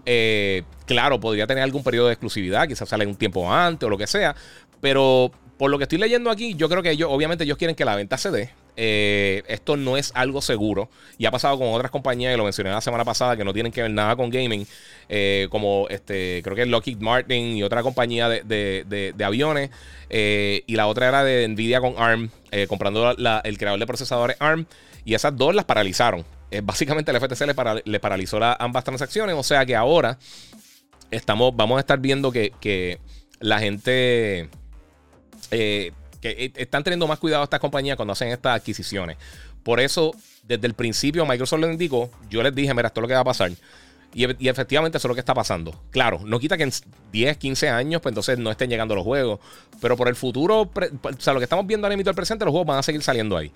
Eh, 0.07 0.63
claro, 0.87 1.21
podría 1.21 1.47
tener 1.47 1.63
algún 1.63 1.83
periodo 1.83 2.07
de 2.07 2.15
exclusividad, 2.15 2.67
quizás 2.67 2.89
sale 2.89 3.07
un 3.07 3.15
tiempo 3.15 3.53
antes 3.53 3.87
o 3.87 3.91
lo 3.91 3.99
que 3.99 4.07
sea, 4.07 4.35
pero 4.81 5.31
por 5.61 5.71
lo 5.71 5.77
que 5.77 5.85
estoy 5.85 5.99
leyendo 5.99 6.31
aquí, 6.31 6.55
yo 6.55 6.71
creo 6.71 6.83
que 6.83 6.91
ellos, 6.91 7.11
obviamente, 7.13 7.45
ellos 7.45 7.59
quieren 7.59 7.77
que 7.77 7.85
la 7.85 7.95
venta 7.95 8.17
se 8.17 8.31
dé. 8.31 8.49
Eh, 8.79 9.43
esto 9.47 9.77
no 9.77 9.99
es 9.99 10.11
algo 10.15 10.41
seguro. 10.41 10.89
Y 11.19 11.27
ha 11.27 11.31
pasado 11.31 11.59
con 11.59 11.69
otras 11.69 11.91
compañías, 11.91 12.33
y 12.33 12.39
lo 12.39 12.45
mencioné 12.45 12.71
la 12.71 12.81
semana 12.81 13.05
pasada, 13.05 13.37
que 13.37 13.45
no 13.45 13.53
tienen 13.53 13.71
que 13.71 13.83
ver 13.83 13.91
nada 13.91 14.17
con 14.17 14.31
gaming. 14.31 14.67
Eh, 15.11 15.49
como 15.51 15.87
este, 15.91 16.41
creo 16.43 16.57
que 16.57 16.65
Lockheed 16.65 16.97
Martin 17.01 17.59
y 17.59 17.63
otra 17.63 17.83
compañía 17.83 18.31
de, 18.31 19.15
aviones. 19.23 19.69
y 20.09 20.77
la 20.77 20.87
otra 20.87 21.09
era 21.09 21.25
de 21.25 21.47
Nvidia 21.47 21.83
con 21.83 21.93
ARM, 21.99 22.31
comprando 22.67 23.11
el 23.11 23.59
creador 23.59 23.79
de 23.79 23.87
procesadores 23.87 24.39
ARM. 24.41 24.65
Y 25.05 25.13
esas 25.13 25.37
dos 25.37 25.55
las 25.55 25.67
paralizaron. 25.67 26.25
Eh, 26.51 26.63
básicamente 26.65 27.11
el 27.11 27.21
FTC 27.21 27.47
le, 27.85 28.01
paralizó 28.01 28.41
ambas 28.59 28.85
transacciones. 28.85 29.37
O 29.37 29.43
sea 29.43 29.65
que 29.67 29.77
ahora 29.77 30.19
estamos, 31.11 31.55
vamos 31.55 31.77
a 31.77 31.81
estar 31.81 31.99
viendo 31.99 32.33
que, 32.33 32.99
la 33.41 33.59
gente. 33.59 34.49
Eh, 35.51 35.93
que 36.21 36.31
e, 36.31 36.53
están 36.57 36.85
teniendo 36.85 37.07
más 37.07 37.19
cuidado 37.19 37.45
estas 37.45 37.61
compañías 37.61 37.97
cuando 37.97 38.13
hacen 38.13 38.29
estas 38.29 38.57
adquisiciones. 38.57 39.17
Por 39.63 39.81
eso, 39.81 40.13
desde 40.43 40.67
el 40.67 40.75
principio, 40.75 41.25
Microsoft 41.27 41.61
les 41.61 41.71
indicó, 41.71 42.11
yo 42.29 42.43
les 42.43 42.55
dije, 42.55 42.73
mira, 42.75 42.89
esto 42.89 43.01
es 43.01 43.03
lo 43.03 43.09
que 43.09 43.15
va 43.15 43.21
a 43.21 43.25
pasar. 43.25 43.51
Y, 44.13 44.25
efectivamente 44.49 44.99
eso 44.99 45.07
es 45.07 45.11
lo 45.11 45.15
que 45.15 45.21
está 45.21 45.35
pasando. 45.35 45.81
Claro, 45.91 46.21
no 46.25 46.41
quita 46.41 46.57
que 46.57 46.65
en 46.65 46.73
10, 47.13 47.37
15 47.37 47.69
años, 47.69 48.03
pues 48.03 48.11
entonces 48.11 48.39
no 48.39 48.51
estén 48.51 48.69
llegando 48.69 48.95
los 48.95 49.05
juegos. 49.05 49.41
Pero 49.81 49.97
por 49.97 50.09
el 50.09 50.17
futuro, 50.17 50.63
o 50.63 51.13
sea, 51.19 51.33
lo 51.33 51.41
que 51.41 51.45
estamos 51.45 51.67
viendo 51.67 51.87
ahora 51.87 51.97
mismo 51.97 52.11
el 52.11 52.17
presente, 52.17 52.45
los 52.45 52.53
juegos 52.53 52.67
van 52.67 52.79
a 52.79 52.83
seguir 52.83 53.03
saliendo 53.03 53.37
ahí. 53.37 53.53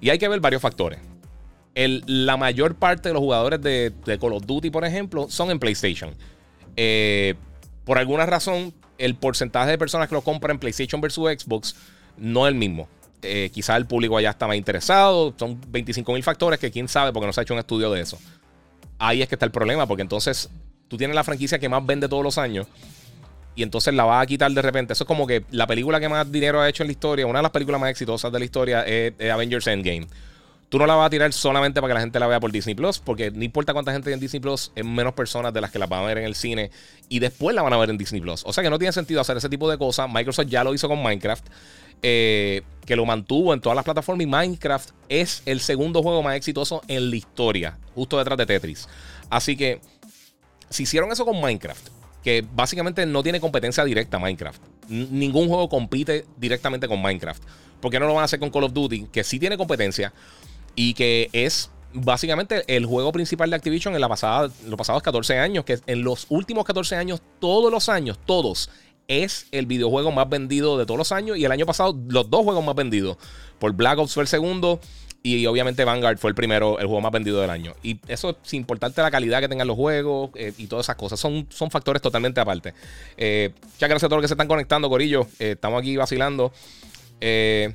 Y 0.00 0.08
hay 0.08 0.18
que 0.18 0.28
ver 0.28 0.40
varios 0.40 0.62
factores 0.62 0.98
la 1.74 2.36
mayor 2.36 2.74
parte 2.74 3.08
de 3.08 3.12
los 3.14 3.20
jugadores 3.20 3.60
de, 3.60 3.92
Call 4.20 4.32
of 4.32 4.46
Duty, 4.46 4.70
por 4.70 4.84
ejemplo, 4.84 5.28
son 5.28 5.50
en 5.50 5.58
PlayStation. 5.58 6.14
Eh, 6.76 7.34
por 7.84 7.98
alguna 7.98 8.26
razón, 8.26 8.74
el 9.00 9.14
porcentaje 9.16 9.70
de 9.70 9.78
personas 9.78 10.08
que 10.08 10.14
lo 10.14 10.22
compran 10.22 10.56
en 10.56 10.58
PlayStation 10.60 11.00
versus 11.00 11.28
Xbox 11.30 11.74
no 12.16 12.46
es 12.46 12.52
el 12.52 12.58
mismo. 12.58 12.88
Eh, 13.22 13.50
quizás 13.52 13.76
el 13.76 13.86
público 13.86 14.16
allá 14.16 14.30
está 14.30 14.46
más 14.46 14.56
interesado. 14.56 15.34
Son 15.38 15.60
25 15.68 16.12
mil 16.12 16.22
factores 16.22 16.60
que 16.60 16.70
quién 16.70 16.86
sabe 16.86 17.12
porque 17.12 17.26
no 17.26 17.32
se 17.32 17.40
ha 17.40 17.42
hecho 17.42 17.54
un 17.54 17.60
estudio 17.60 17.90
de 17.90 18.00
eso. 18.00 18.18
Ahí 18.98 19.22
es 19.22 19.28
que 19.28 19.34
está 19.34 19.46
el 19.46 19.52
problema, 19.52 19.86
porque 19.86 20.02
entonces 20.02 20.50
tú 20.88 20.96
tienes 20.96 21.14
la 21.14 21.24
franquicia 21.24 21.58
que 21.58 21.68
más 21.68 21.84
vende 21.84 22.08
todos 22.08 22.22
los 22.22 22.36
años 22.36 22.66
y 23.54 23.62
entonces 23.62 23.94
la 23.94 24.04
vas 24.04 24.22
a 24.22 24.26
quitar 24.26 24.50
de 24.52 24.62
repente. 24.62 24.92
Eso 24.92 25.04
es 25.04 25.08
como 25.08 25.26
que 25.26 25.44
la 25.50 25.66
película 25.66 25.98
que 25.98 26.08
más 26.08 26.30
dinero 26.30 26.60
ha 26.60 26.68
hecho 26.68 26.82
en 26.82 26.88
la 26.88 26.92
historia, 26.92 27.26
una 27.26 27.38
de 27.38 27.42
las 27.44 27.52
películas 27.52 27.80
más 27.80 27.90
exitosas 27.90 28.30
de 28.30 28.38
la 28.38 28.44
historia 28.44 28.82
es 28.82 29.14
Avengers 29.30 29.66
Endgame. 29.66 30.06
Tú 30.70 30.78
no 30.78 30.86
la 30.86 30.94
vas 30.94 31.08
a 31.08 31.10
tirar 31.10 31.32
solamente 31.32 31.80
para 31.80 31.90
que 31.90 31.94
la 31.94 32.00
gente 32.00 32.20
la 32.20 32.28
vea 32.28 32.38
por 32.38 32.52
Disney 32.52 32.76
Plus, 32.76 33.00
porque 33.00 33.32
no 33.32 33.42
importa 33.42 33.72
cuánta 33.72 33.90
gente 33.90 34.08
hay 34.08 34.14
en 34.14 34.20
Disney 34.20 34.38
Plus, 34.38 34.70
es 34.76 34.84
menos 34.84 35.14
personas 35.14 35.52
de 35.52 35.60
las 35.60 35.72
que 35.72 35.80
la 35.80 35.86
van 35.86 36.04
a 36.04 36.06
ver 36.06 36.18
en 36.18 36.24
el 36.24 36.36
cine 36.36 36.70
y 37.08 37.18
después 37.18 37.56
la 37.56 37.62
van 37.62 37.72
a 37.72 37.76
ver 37.76 37.90
en 37.90 37.98
Disney 37.98 38.20
Plus. 38.20 38.44
O 38.46 38.52
sea 38.52 38.62
que 38.62 38.70
no 38.70 38.78
tiene 38.78 38.92
sentido 38.92 39.20
hacer 39.20 39.36
ese 39.36 39.48
tipo 39.48 39.68
de 39.68 39.76
cosas. 39.76 40.08
Microsoft 40.08 40.46
ya 40.46 40.62
lo 40.62 40.72
hizo 40.72 40.86
con 40.86 41.02
Minecraft, 41.02 41.44
eh, 42.02 42.62
que 42.86 42.94
lo 42.94 43.04
mantuvo 43.04 43.52
en 43.52 43.60
todas 43.60 43.74
las 43.74 43.84
plataformas 43.84 44.22
y 44.22 44.26
Minecraft 44.28 44.90
es 45.08 45.42
el 45.44 45.58
segundo 45.58 46.04
juego 46.04 46.22
más 46.22 46.36
exitoso 46.36 46.82
en 46.86 47.10
la 47.10 47.16
historia, 47.16 47.76
justo 47.96 48.16
detrás 48.16 48.38
de 48.38 48.46
Tetris. 48.46 48.88
Así 49.28 49.56
que 49.56 49.80
si 50.68 50.84
hicieron 50.84 51.10
eso 51.10 51.24
con 51.24 51.40
Minecraft, 51.40 51.88
que 52.22 52.46
básicamente 52.54 53.04
no 53.06 53.24
tiene 53.24 53.40
competencia 53.40 53.84
directa 53.84 54.20
Minecraft. 54.20 54.62
ningún 54.88 55.48
juego 55.48 55.68
compite 55.68 56.26
directamente 56.36 56.86
con 56.86 57.02
Minecraft. 57.02 57.42
¿Por 57.80 57.90
qué 57.90 57.98
no 57.98 58.06
lo 58.06 58.14
van 58.14 58.22
a 58.22 58.24
hacer 58.26 58.38
con 58.38 58.50
Call 58.50 58.64
of 58.64 58.72
Duty? 58.72 59.06
Que 59.10 59.24
sí 59.24 59.38
tiene 59.38 59.56
competencia, 59.56 60.12
y 60.82 60.94
que 60.94 61.28
es 61.34 61.70
básicamente 61.92 62.64
el 62.74 62.86
juego 62.86 63.12
principal 63.12 63.50
de 63.50 63.56
Activision 63.56 63.94
en 63.94 64.00
la 64.00 64.08
pasada, 64.08 64.50
los 64.66 64.78
pasados 64.78 65.02
14 65.02 65.38
años, 65.38 65.62
que 65.66 65.78
en 65.86 66.02
los 66.02 66.24
últimos 66.30 66.64
14 66.64 66.96
años, 66.96 67.20
todos 67.38 67.70
los 67.70 67.90
años, 67.90 68.18
todos, 68.24 68.70
es 69.06 69.46
el 69.52 69.66
videojuego 69.66 70.10
más 70.10 70.26
vendido 70.30 70.78
de 70.78 70.86
todos 70.86 70.96
los 70.96 71.12
años. 71.12 71.36
Y 71.36 71.44
el 71.44 71.52
año 71.52 71.66
pasado, 71.66 71.94
los 72.08 72.30
dos 72.30 72.44
juegos 72.44 72.64
más 72.64 72.74
vendidos. 72.74 73.18
Por 73.58 73.72
Black 73.74 73.98
Ops 73.98 74.14
fue 74.14 74.22
el 74.22 74.28
segundo. 74.28 74.80
Y 75.22 75.44
obviamente 75.44 75.84
Vanguard 75.84 76.16
fue 76.16 76.30
el 76.30 76.34
primero, 76.34 76.78
el 76.78 76.86
juego 76.86 77.02
más 77.02 77.12
vendido 77.12 77.42
del 77.42 77.50
año. 77.50 77.74
Y 77.82 78.00
eso 78.08 78.38
sin 78.42 78.62
importarte 78.62 79.02
la 79.02 79.10
calidad 79.10 79.40
que 79.40 79.48
tengan 79.48 79.68
los 79.68 79.76
juegos 79.76 80.30
eh, 80.34 80.54
y 80.56 80.66
todas 80.66 80.86
esas 80.86 80.96
cosas. 80.96 81.20
Son, 81.20 81.46
son 81.50 81.70
factores 81.70 82.00
totalmente 82.00 82.40
aparte. 82.40 82.72
Eh, 83.18 83.52
ya 83.78 83.86
gracias 83.86 84.04
a 84.04 84.08
todos 84.08 84.22
los 84.22 84.24
que 84.24 84.28
se 84.28 84.34
están 84.34 84.48
conectando, 84.48 84.88
Corillo. 84.88 85.26
Eh, 85.38 85.50
estamos 85.56 85.78
aquí 85.78 85.94
vacilando. 85.98 86.54
Eh, 87.20 87.74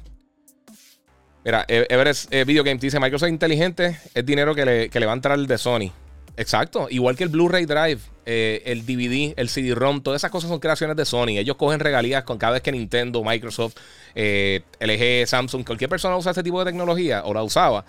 Mira, 1.45 1.63
e- 1.67 1.85
Everest 1.89 2.33
eh, 2.33 2.43
Video 2.43 2.63
Game 2.63 2.79
dice: 2.79 2.99
Microsoft 2.99 3.29
inteligente 3.29 3.99
es 4.15 4.25
dinero 4.25 4.55
que 4.55 4.65
le, 4.65 4.89
que 4.89 4.99
le 4.99 5.05
va 5.05 5.11
a 5.11 5.15
entrar 5.15 5.37
el 5.37 5.45
de 5.45 5.59
Sony. 5.59 5.91
Exacto, 6.37 6.87
igual 6.89 7.15
que 7.15 7.23
el 7.23 7.29
Blu-ray 7.29 7.65
Drive, 7.65 7.99
eh, 8.25 8.61
el 8.65 8.85
DVD, 8.85 9.33
el 9.37 9.47
CD-ROM, 9.47 10.01
todas 10.01 10.19
esas 10.19 10.31
cosas 10.31 10.49
son 10.49 10.59
creaciones 10.59 10.97
de 10.97 11.05
Sony. 11.05 11.37
Ellos 11.37 11.55
cogen 11.55 11.79
regalías 11.79 12.23
con 12.23 12.37
cada 12.37 12.53
vez 12.53 12.61
que 12.61 12.73
Nintendo, 12.73 13.23
Microsoft, 13.23 13.75
eh, 14.15 14.63
LG, 14.79 15.27
Samsung, 15.27 15.63
cualquier 15.63 15.89
persona 15.89 16.17
usa 16.17 16.31
ese 16.31 16.43
tipo 16.43 16.59
de 16.59 16.65
tecnología 16.65 17.21
o 17.23 17.33
la 17.33 17.43
usaba, 17.43 17.85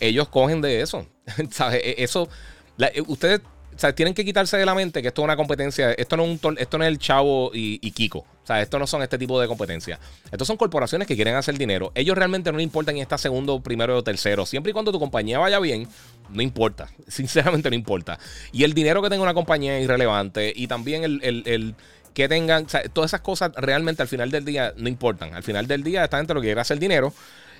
ellos 0.00 0.28
cogen 0.28 0.62
de 0.62 0.80
eso. 0.80 1.04
¿Sabes? 1.50 1.82
E, 1.84 1.96
eso, 1.98 2.28
ustedes 3.08 3.40
o 3.74 3.78
sea, 3.78 3.94
tienen 3.94 4.14
que 4.14 4.24
quitarse 4.24 4.56
de 4.56 4.66
la 4.66 4.74
mente 4.74 5.00
que 5.02 5.08
esto 5.08 5.22
es 5.22 5.24
una 5.24 5.36
competencia. 5.36 5.92
Esto 5.92 6.16
no 6.16 6.24
es, 6.24 6.44
un, 6.44 6.56
esto 6.58 6.78
no 6.78 6.84
es 6.84 6.88
el 6.88 6.98
chavo 6.98 7.50
y, 7.54 7.90
Kiko. 7.92 8.18
O 8.18 8.46
sea, 8.46 8.60
esto 8.60 8.78
no 8.78 8.86
son 8.86 9.02
este 9.02 9.18
tipo 9.18 9.40
de 9.40 9.48
competencia. 9.48 9.98
Estos 10.30 10.46
son 10.46 10.56
corporaciones 10.56 11.08
que 11.08 11.14
quieren 11.16 11.34
hacer 11.36 11.56
dinero. 11.56 11.92
Ellos 11.94 12.16
realmente 12.16 12.50
no 12.52 12.58
le 12.58 12.64
importan 12.64 12.94
si 12.96 13.00
está 13.00 13.16
segundo, 13.16 13.60
primero 13.60 13.96
o 13.96 14.02
tercero. 14.02 14.44
Siempre 14.46 14.70
y 14.70 14.72
cuando 14.72 14.92
tu 14.92 14.98
compañía 14.98 15.38
vaya 15.38 15.58
bien, 15.58 15.88
no 16.30 16.42
importa. 16.42 16.88
Sinceramente 17.08 17.70
no 17.70 17.76
importa. 17.76 18.18
Y 18.52 18.64
el 18.64 18.74
dinero 18.74 19.00
que 19.02 19.08
tenga 19.08 19.22
una 19.22 19.34
compañía 19.34 19.78
es 19.78 19.84
irrelevante. 19.84 20.52
Y 20.54 20.66
también 20.66 21.04
el, 21.04 21.74
que 22.14 22.28
tengan, 22.28 22.66
o 22.66 22.68
sea, 22.68 22.82
todas 22.84 23.10
esas 23.10 23.22
cosas 23.22 23.52
realmente 23.56 24.02
al 24.02 24.08
final 24.08 24.30
del 24.30 24.44
día 24.44 24.74
no 24.76 24.88
importan. 24.88 25.34
Al 25.34 25.42
final 25.42 25.66
del 25.66 25.82
día 25.82 26.04
esta 26.04 26.18
gente 26.18 26.34
lo 26.34 26.40
que 26.40 26.48
quiere 26.48 26.60
hacer 26.60 26.78
dinero. 26.78 27.14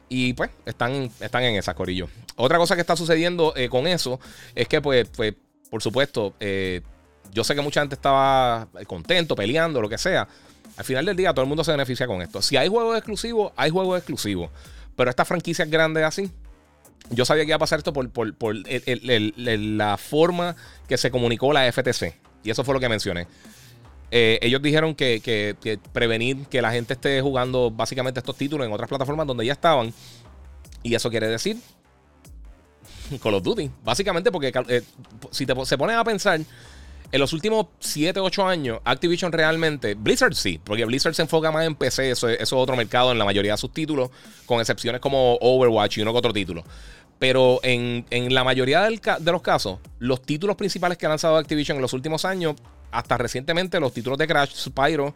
Y 0.08 0.34
pues 0.34 0.50
están, 0.66 1.10
están 1.20 1.42
en 1.44 1.56
esa 1.56 1.72
corillo. 1.72 2.08
Otra 2.36 2.58
cosa 2.58 2.74
que 2.74 2.82
está 2.82 2.96
sucediendo 2.96 3.54
eh, 3.56 3.70
con 3.70 3.86
eso 3.86 4.20
es 4.54 4.68
que 4.68 4.82
pues, 4.82 5.08
pues 5.08 5.34
por 5.72 5.82
supuesto, 5.82 6.34
eh, 6.38 6.82
yo 7.32 7.44
sé 7.44 7.54
que 7.54 7.62
mucha 7.62 7.80
gente 7.80 7.94
estaba 7.94 8.68
contento, 8.86 9.34
peleando, 9.34 9.80
lo 9.80 9.88
que 9.88 9.96
sea. 9.96 10.28
Al 10.76 10.84
final 10.84 11.06
del 11.06 11.16
día, 11.16 11.32
todo 11.32 11.44
el 11.44 11.48
mundo 11.48 11.64
se 11.64 11.70
beneficia 11.70 12.06
con 12.06 12.20
esto. 12.20 12.42
Si 12.42 12.58
hay 12.58 12.68
juegos 12.68 12.94
exclusivos, 12.94 13.54
hay 13.56 13.70
juegos 13.70 13.96
exclusivos. 13.96 14.50
Pero 14.94 15.08
estas 15.08 15.26
franquicias 15.26 15.70
grandes 15.70 16.04
así, 16.04 16.30
yo 17.08 17.24
sabía 17.24 17.44
que 17.44 17.48
iba 17.48 17.56
a 17.56 17.58
pasar 17.58 17.78
esto 17.78 17.94
por, 17.94 18.10
la 18.68 19.96
forma 19.96 20.56
que 20.86 20.98
se 20.98 21.10
comunicó 21.10 21.54
la 21.54 21.72
FTC. 21.72 22.16
Y 22.44 22.50
eso 22.50 22.64
fue 22.64 22.74
lo 22.74 22.80
que 22.80 22.90
mencioné. 22.90 23.26
Eh, 24.10 24.40
ellos 24.42 24.60
dijeron 24.60 24.94
que, 24.94 25.22
que, 25.22 25.78
prevenir 25.94 26.48
que 26.48 26.60
la 26.60 26.70
gente 26.70 26.92
esté 26.92 27.22
jugando 27.22 27.70
básicamente 27.70 28.20
estos 28.20 28.36
títulos 28.36 28.66
en 28.66 28.74
otras 28.74 28.90
plataformas 28.90 29.26
donde 29.26 29.46
ya 29.46 29.54
estaban. 29.54 29.94
Y 30.82 30.94
eso 30.94 31.08
quiere 31.08 31.28
decir 31.28 31.56
Call 33.18 33.34
of 33.34 33.42
Duty. 33.42 33.70
Básicamente 33.84 34.30
porque 34.30 34.52
eh, 34.68 34.82
si 35.30 35.46
te, 35.46 35.54
se 35.64 35.78
ponen 35.78 35.96
a 35.96 36.04
pensar, 36.04 36.40
en 37.12 37.20
los 37.20 37.34
últimos 37.34 37.66
7, 37.80 38.20
8 38.20 38.46
años, 38.46 38.80
Activision 38.84 39.32
realmente, 39.32 39.94
Blizzard 39.94 40.34
sí, 40.34 40.58
porque 40.64 40.86
Blizzard 40.86 41.14
se 41.14 41.20
enfoca 41.20 41.50
más 41.50 41.66
en 41.66 41.74
PC, 41.74 42.10
eso, 42.10 42.26
es 42.26 42.50
otro 42.54 42.74
mercado 42.74 43.12
en 43.12 43.18
la 43.18 43.26
mayoría 43.26 43.52
de 43.52 43.58
sus 43.58 43.70
títulos, 43.70 44.10
con 44.46 44.60
excepciones 44.60 44.98
como 45.02 45.36
Overwatch 45.42 45.98
y 45.98 46.00
uno 46.00 46.12
que 46.12 46.18
otro 46.18 46.32
título. 46.32 46.64
Pero 47.18 47.60
en, 47.62 48.06
la 48.34 48.44
mayoría 48.44 48.88
de 48.88 49.30
los 49.30 49.42
casos, 49.42 49.78
los 49.98 50.22
títulos 50.22 50.56
principales 50.56 50.96
que 50.96 51.04
ha 51.04 51.10
lanzado 51.10 51.36
Activision 51.36 51.76
en 51.76 51.82
los 51.82 51.92
últimos 51.92 52.24
años, 52.24 52.56
hasta 52.90 53.18
recientemente 53.18 53.78
los 53.78 53.92
títulos 53.92 54.18
de 54.18 54.26
Crash, 54.26 54.54
Spyro 54.54 55.14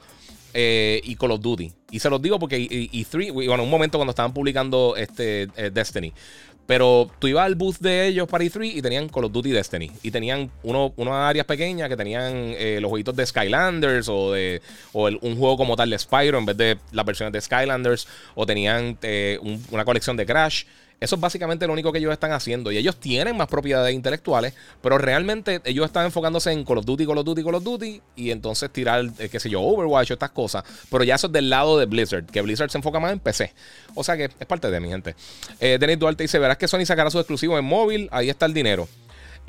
eh, 0.53 1.00
y 1.03 1.17
Call 1.17 1.31
of 1.31 1.41
Duty. 1.41 1.73
Y 1.91 1.99
se 1.99 2.11
los 2.11 2.21
digo 2.21 2.38
porque 2.38 2.59
E3, 2.59 3.33
bueno, 3.33 3.62
un 3.62 3.71
momento 3.71 3.97
cuando 3.97 4.11
estaban 4.11 4.35
publicando 4.35 4.95
este 4.97 5.49
eh, 5.57 5.71
Destiny. 5.73 6.12
Pero 6.66 7.11
tú 7.18 7.28
ibas 7.28 7.46
al 7.46 7.54
booth 7.54 7.78
de 7.78 8.08
ellos 8.08 8.28
para 8.28 8.42
E3 8.42 8.75
y 8.75 8.82
tenían 8.82 9.08
Call 9.08 9.25
of 9.25 9.32
Duty 9.32 9.50
Destiny. 9.50 9.90
Y 10.02 10.11
tenían 10.11 10.50
uno, 10.62 10.92
unas 10.96 11.14
áreas 11.14 11.46
pequeñas 11.46 11.88
que 11.88 11.96
tenían 11.96 12.32
eh, 12.35 12.78
los 12.80 12.88
jueguitos 12.88 13.14
de 13.14 13.25
Skylanders 13.25 14.08
o 14.08 14.32
de 14.32 14.61
un 14.92 15.37
juego 15.37 15.56
como 15.56 15.76
tal 15.76 15.90
de 15.90 15.99
Spyro 15.99 16.38
en 16.38 16.46
vez 16.46 16.56
de 16.56 16.78
las 16.92 17.06
versiones 17.06 17.32
de 17.32 17.40
Skylanders. 17.40 18.08
O 18.35 18.46
tenían 18.46 18.99
eh, 19.02 19.38
una 19.70 19.85
colección 19.85 20.16
de 20.16 20.26
Crash. 20.26 20.64
Eso 20.99 21.17
es 21.17 21.21
básicamente 21.21 21.67
lo 21.67 21.75
único 21.75 21.93
que 21.93 21.99
ellos 21.99 22.12
están 22.12 22.33
haciendo. 22.33 22.73
Y 22.73 22.79
ellos 22.79 22.97
tienen 22.97 23.37
más 23.37 23.49
propiedades 23.49 23.95
intelectuales, 23.95 24.55
pero 24.81 24.97
realmente 24.97 25.61
ellos 25.65 25.87
están 25.87 26.07
enfocándose 26.07 26.53
en 26.53 26.65
Call 26.65 26.79
of 26.79 26.87
Duty, 26.87 27.07
Call 27.07 27.19
of 27.19 27.25
Duty, 27.25 27.45
Call 27.45 27.55
of 27.57 27.65
Duty, 27.65 28.00
y 28.17 28.31
entonces 28.31 28.71
tirar, 28.71 29.05
eh, 29.19 29.29
qué 29.29 29.38
sé 29.38 29.50
yo, 29.50 29.61
Overwatch 29.61 30.12
estas 30.12 30.31
cosas. 30.31 30.65
Pero 30.91 31.05
ya 31.05 31.17
eso 31.17 31.26
es 31.26 31.33
del 31.33 31.50
lado 31.50 31.79
de 31.79 31.85
Blizzard, 31.85 32.25
que 32.25 32.41
Blizzard 32.41 32.71
se 32.71 32.79
enfoca 32.79 32.99
más 32.99 33.12
en 33.12 33.21
PC. 33.21 33.53
O 33.95 34.03
sea 34.03 34.17
que 34.17 34.25
es 34.25 34.47
parte 34.47 34.71
de 34.71 34.81
mi 34.81 34.88
gente. 34.88 35.15
Eh, 35.61 35.76
Denis 35.79 35.99
Duarte 35.99 36.25
dice: 36.25 36.38
Verás 36.38 36.57
que 36.57 36.67
Sony 36.67 36.87
sacará 36.87 37.11
sus 37.11 37.21
exclusivos 37.21 37.59
en 37.59 37.65
móvil, 37.65 38.09
ahí 38.11 38.31
está 38.31 38.47
el 38.47 38.55
dinero. 38.55 38.88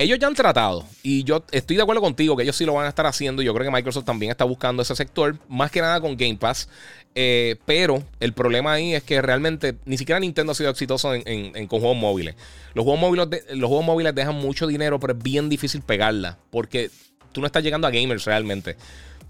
Ellos 0.00 0.20
ya 0.20 0.28
han 0.28 0.34
tratado, 0.34 0.86
y 1.02 1.24
yo 1.24 1.44
estoy 1.50 1.74
de 1.74 1.82
acuerdo 1.82 2.00
contigo 2.00 2.36
que 2.36 2.44
ellos 2.44 2.54
sí 2.54 2.64
lo 2.64 2.74
van 2.74 2.86
a 2.86 2.88
estar 2.88 3.04
haciendo. 3.06 3.42
Yo 3.42 3.52
creo 3.52 3.64
que 3.64 3.76
Microsoft 3.76 4.04
también 4.04 4.30
está 4.30 4.44
buscando 4.44 4.80
ese 4.80 4.94
sector, 4.94 5.36
más 5.48 5.72
que 5.72 5.80
nada 5.80 6.00
con 6.00 6.16
Game 6.16 6.36
Pass. 6.36 6.68
Eh, 7.16 7.56
pero 7.66 8.04
el 8.20 8.32
problema 8.32 8.74
ahí 8.74 8.94
es 8.94 9.02
que 9.02 9.20
realmente 9.20 9.74
ni 9.86 9.98
siquiera 9.98 10.20
Nintendo 10.20 10.52
ha 10.52 10.54
sido 10.54 10.70
exitoso 10.70 11.14
en, 11.14 11.66
con 11.66 11.80
juegos 11.80 11.96
móviles. 11.96 12.36
Los 12.74 12.84
juegos 12.84 13.00
móviles, 13.00 13.44
los 13.56 13.66
juegos 13.66 13.84
móviles 13.84 14.14
dejan 14.14 14.36
mucho 14.36 14.68
dinero, 14.68 15.00
pero 15.00 15.14
es 15.14 15.18
bien 15.20 15.48
difícil 15.48 15.82
pegarla. 15.82 16.38
Porque 16.50 16.92
tú 17.32 17.40
no 17.40 17.48
estás 17.48 17.64
llegando 17.64 17.88
a 17.88 17.90
gamers 17.90 18.24
realmente. 18.24 18.76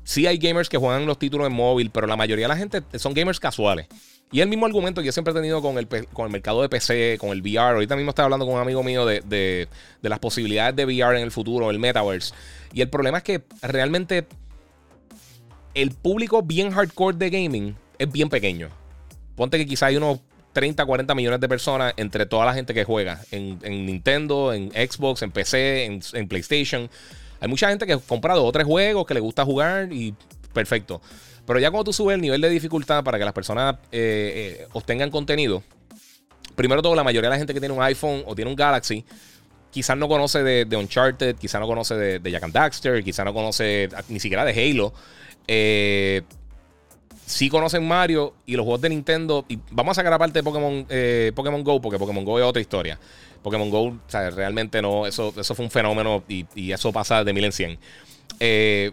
Sí 0.05 0.27
hay 0.27 0.37
gamers 0.37 0.69
que 0.69 0.77
juegan 0.77 1.07
los 1.07 1.19
títulos 1.19 1.47
en 1.47 1.55
móvil, 1.55 1.89
pero 1.91 2.07
la 2.07 2.17
mayoría 2.17 2.45
de 2.45 2.49
la 2.49 2.59
gente 2.59 2.83
son 2.99 3.15
gamers 3.15 3.41
casuales. 3.41 3.87
Y 4.31 4.41
el 4.41 4.49
mismo 4.49 4.67
argumento 4.67 5.01
que 5.01 5.07
yo 5.07 5.13
siempre 5.13 5.33
he 5.33 5.35
tenido 5.35 5.63
con 5.63 5.79
el, 5.79 5.89
con 5.89 6.27
el 6.27 6.33
mercado 6.33 6.61
de 6.61 6.69
PC, 6.69 7.17
con 7.19 7.31
el 7.31 7.41
VR. 7.41 7.75
Ahorita 7.75 7.97
mismo 7.97 8.11
estaba 8.11 8.27
hablando 8.27 8.45
con 8.45 8.57
un 8.57 8.61
amigo 8.61 8.83
mío 8.83 9.07
de, 9.07 9.21
de 9.23 9.69
las 10.09 10.19
posibilidades 10.19 10.77
de 10.77 10.85
VR 10.85 11.17
en 11.17 11.25
el 11.25 11.31
futuro, 11.31 11.71
el 11.71 11.79
metaverse. 11.79 12.35
Y 12.73 12.83
el 12.83 12.91
problema 12.91 13.19
es 13.19 13.25
que 13.25 13.43
realmente 13.63 14.27
el 15.75 15.93
público 15.93 16.43
bien 16.43 16.71
hardcore 16.71 17.17
de 17.17 17.31
gaming 17.31 17.77
es 17.99 18.11
bien 18.11 18.29
pequeño. 18.29 18.69
Ponte 19.37 19.57
que 19.57 19.67
quizá 19.67 19.87
hay 19.87 19.97
unos 19.97 20.21
30, 20.53 20.85
40 20.85 21.15
millones 21.15 21.41
de 21.41 21.49
personas 21.49 21.95
entre 21.97 22.27
toda 22.27 22.45
la 22.45 22.55
gente 22.55 22.75
que 22.75 22.85
juega 22.85 23.21
en, 23.31 23.59
Nintendo, 23.87 24.53
en 24.53 24.71
Xbox, 24.73 25.23
en 25.23 25.31
PC, 25.31 25.85
en, 25.85 26.29
PlayStation. 26.29 26.91
Hay 27.41 27.49
mucha 27.49 27.69
gente 27.69 27.87
que 27.87 27.93
ha 27.93 27.99
comprado 27.99 28.41
dos 28.41 28.49
o 28.49 28.53
tres 28.53 28.67
juegos 28.67 29.07
que 29.07 29.15
le 29.15 29.21
gusta 29.21 29.45
jugar 29.45 29.93
y 29.93 30.15
perfecto. 30.53 31.01
Pero 31.49 31.61
ya 31.61 31.71
cuando 31.71 31.85
tú 31.85 31.95
subes 31.95 32.15
el 32.15 32.21
nivel 32.21 32.43
de 32.43 32.51
dificultad 32.51 33.03
para 33.03 33.19
que 33.19 33.25
las 33.25 33.33
personas 33.33 33.77
eh, 33.91 34.59
eh, 34.61 34.69
obtengan 34.75 35.11
contenido, 35.11 35.63
primero 36.55 36.83
todo, 36.83 36.95
la 36.95 37.03
mayoría 37.03 37.31
de 37.31 37.37
la 37.37 37.39
gente 37.39 37.55
que 37.55 37.59
tiene 37.59 37.75
un 37.75 37.83
iPhone 37.83 38.23
o 38.27 38.35
tiene 38.35 38.51
un 38.51 38.55
Galaxy, 38.55 39.03
quizás 39.71 39.97
no 39.97 40.09
conoce 40.09 40.43
de, 40.43 40.77
Uncharted, 40.77 41.37
quizás 41.37 41.59
no 41.59 41.67
conoce 41.67 41.95
de, 41.95 42.31
Jack 42.31 42.43
and 42.43 42.53
Daxter, 42.53 43.03
quizás 43.03 43.25
no 43.25 43.33
conoce 43.33 43.89
ni 44.11 44.21
siquiera 44.21 44.45
de 44.45 44.53
Halo. 44.53 44.93
Eh, 45.47 46.21
sí 47.25 47.49
conocen 47.49 47.89
Mario 47.89 48.35
y 48.45 48.55
los 48.55 48.65
juegos 48.65 48.83
de 48.83 48.91
Nintendo. 48.91 49.47
Y 49.49 49.59
vamos 49.71 49.93
a 49.93 50.03
sacar 50.03 50.13
aparte 50.13 50.41
de 50.41 50.43
Pokémon, 50.43 50.87
Pokémon 51.35 51.65
Go, 51.65 51.81
porque 51.81 51.99
Pokémon 51.99 52.27
Go 52.27 52.39
es 52.39 52.45
otra 52.45 52.61
historia. 52.61 52.99
Pokémon 53.43 53.71
Go, 53.71 53.99
realmente 54.13 54.83
no, 54.83 55.07
eso, 55.07 55.33
eso 55.35 55.55
fue 55.55 55.65
un 55.65 55.71
fenómeno 55.71 56.23
y, 56.29 56.73
eso 56.73 56.93
pasa 56.93 57.25
de 57.25 57.33
mil 57.33 57.45
en 57.45 57.53
cien. 57.53 57.79
Eh, 58.39 58.93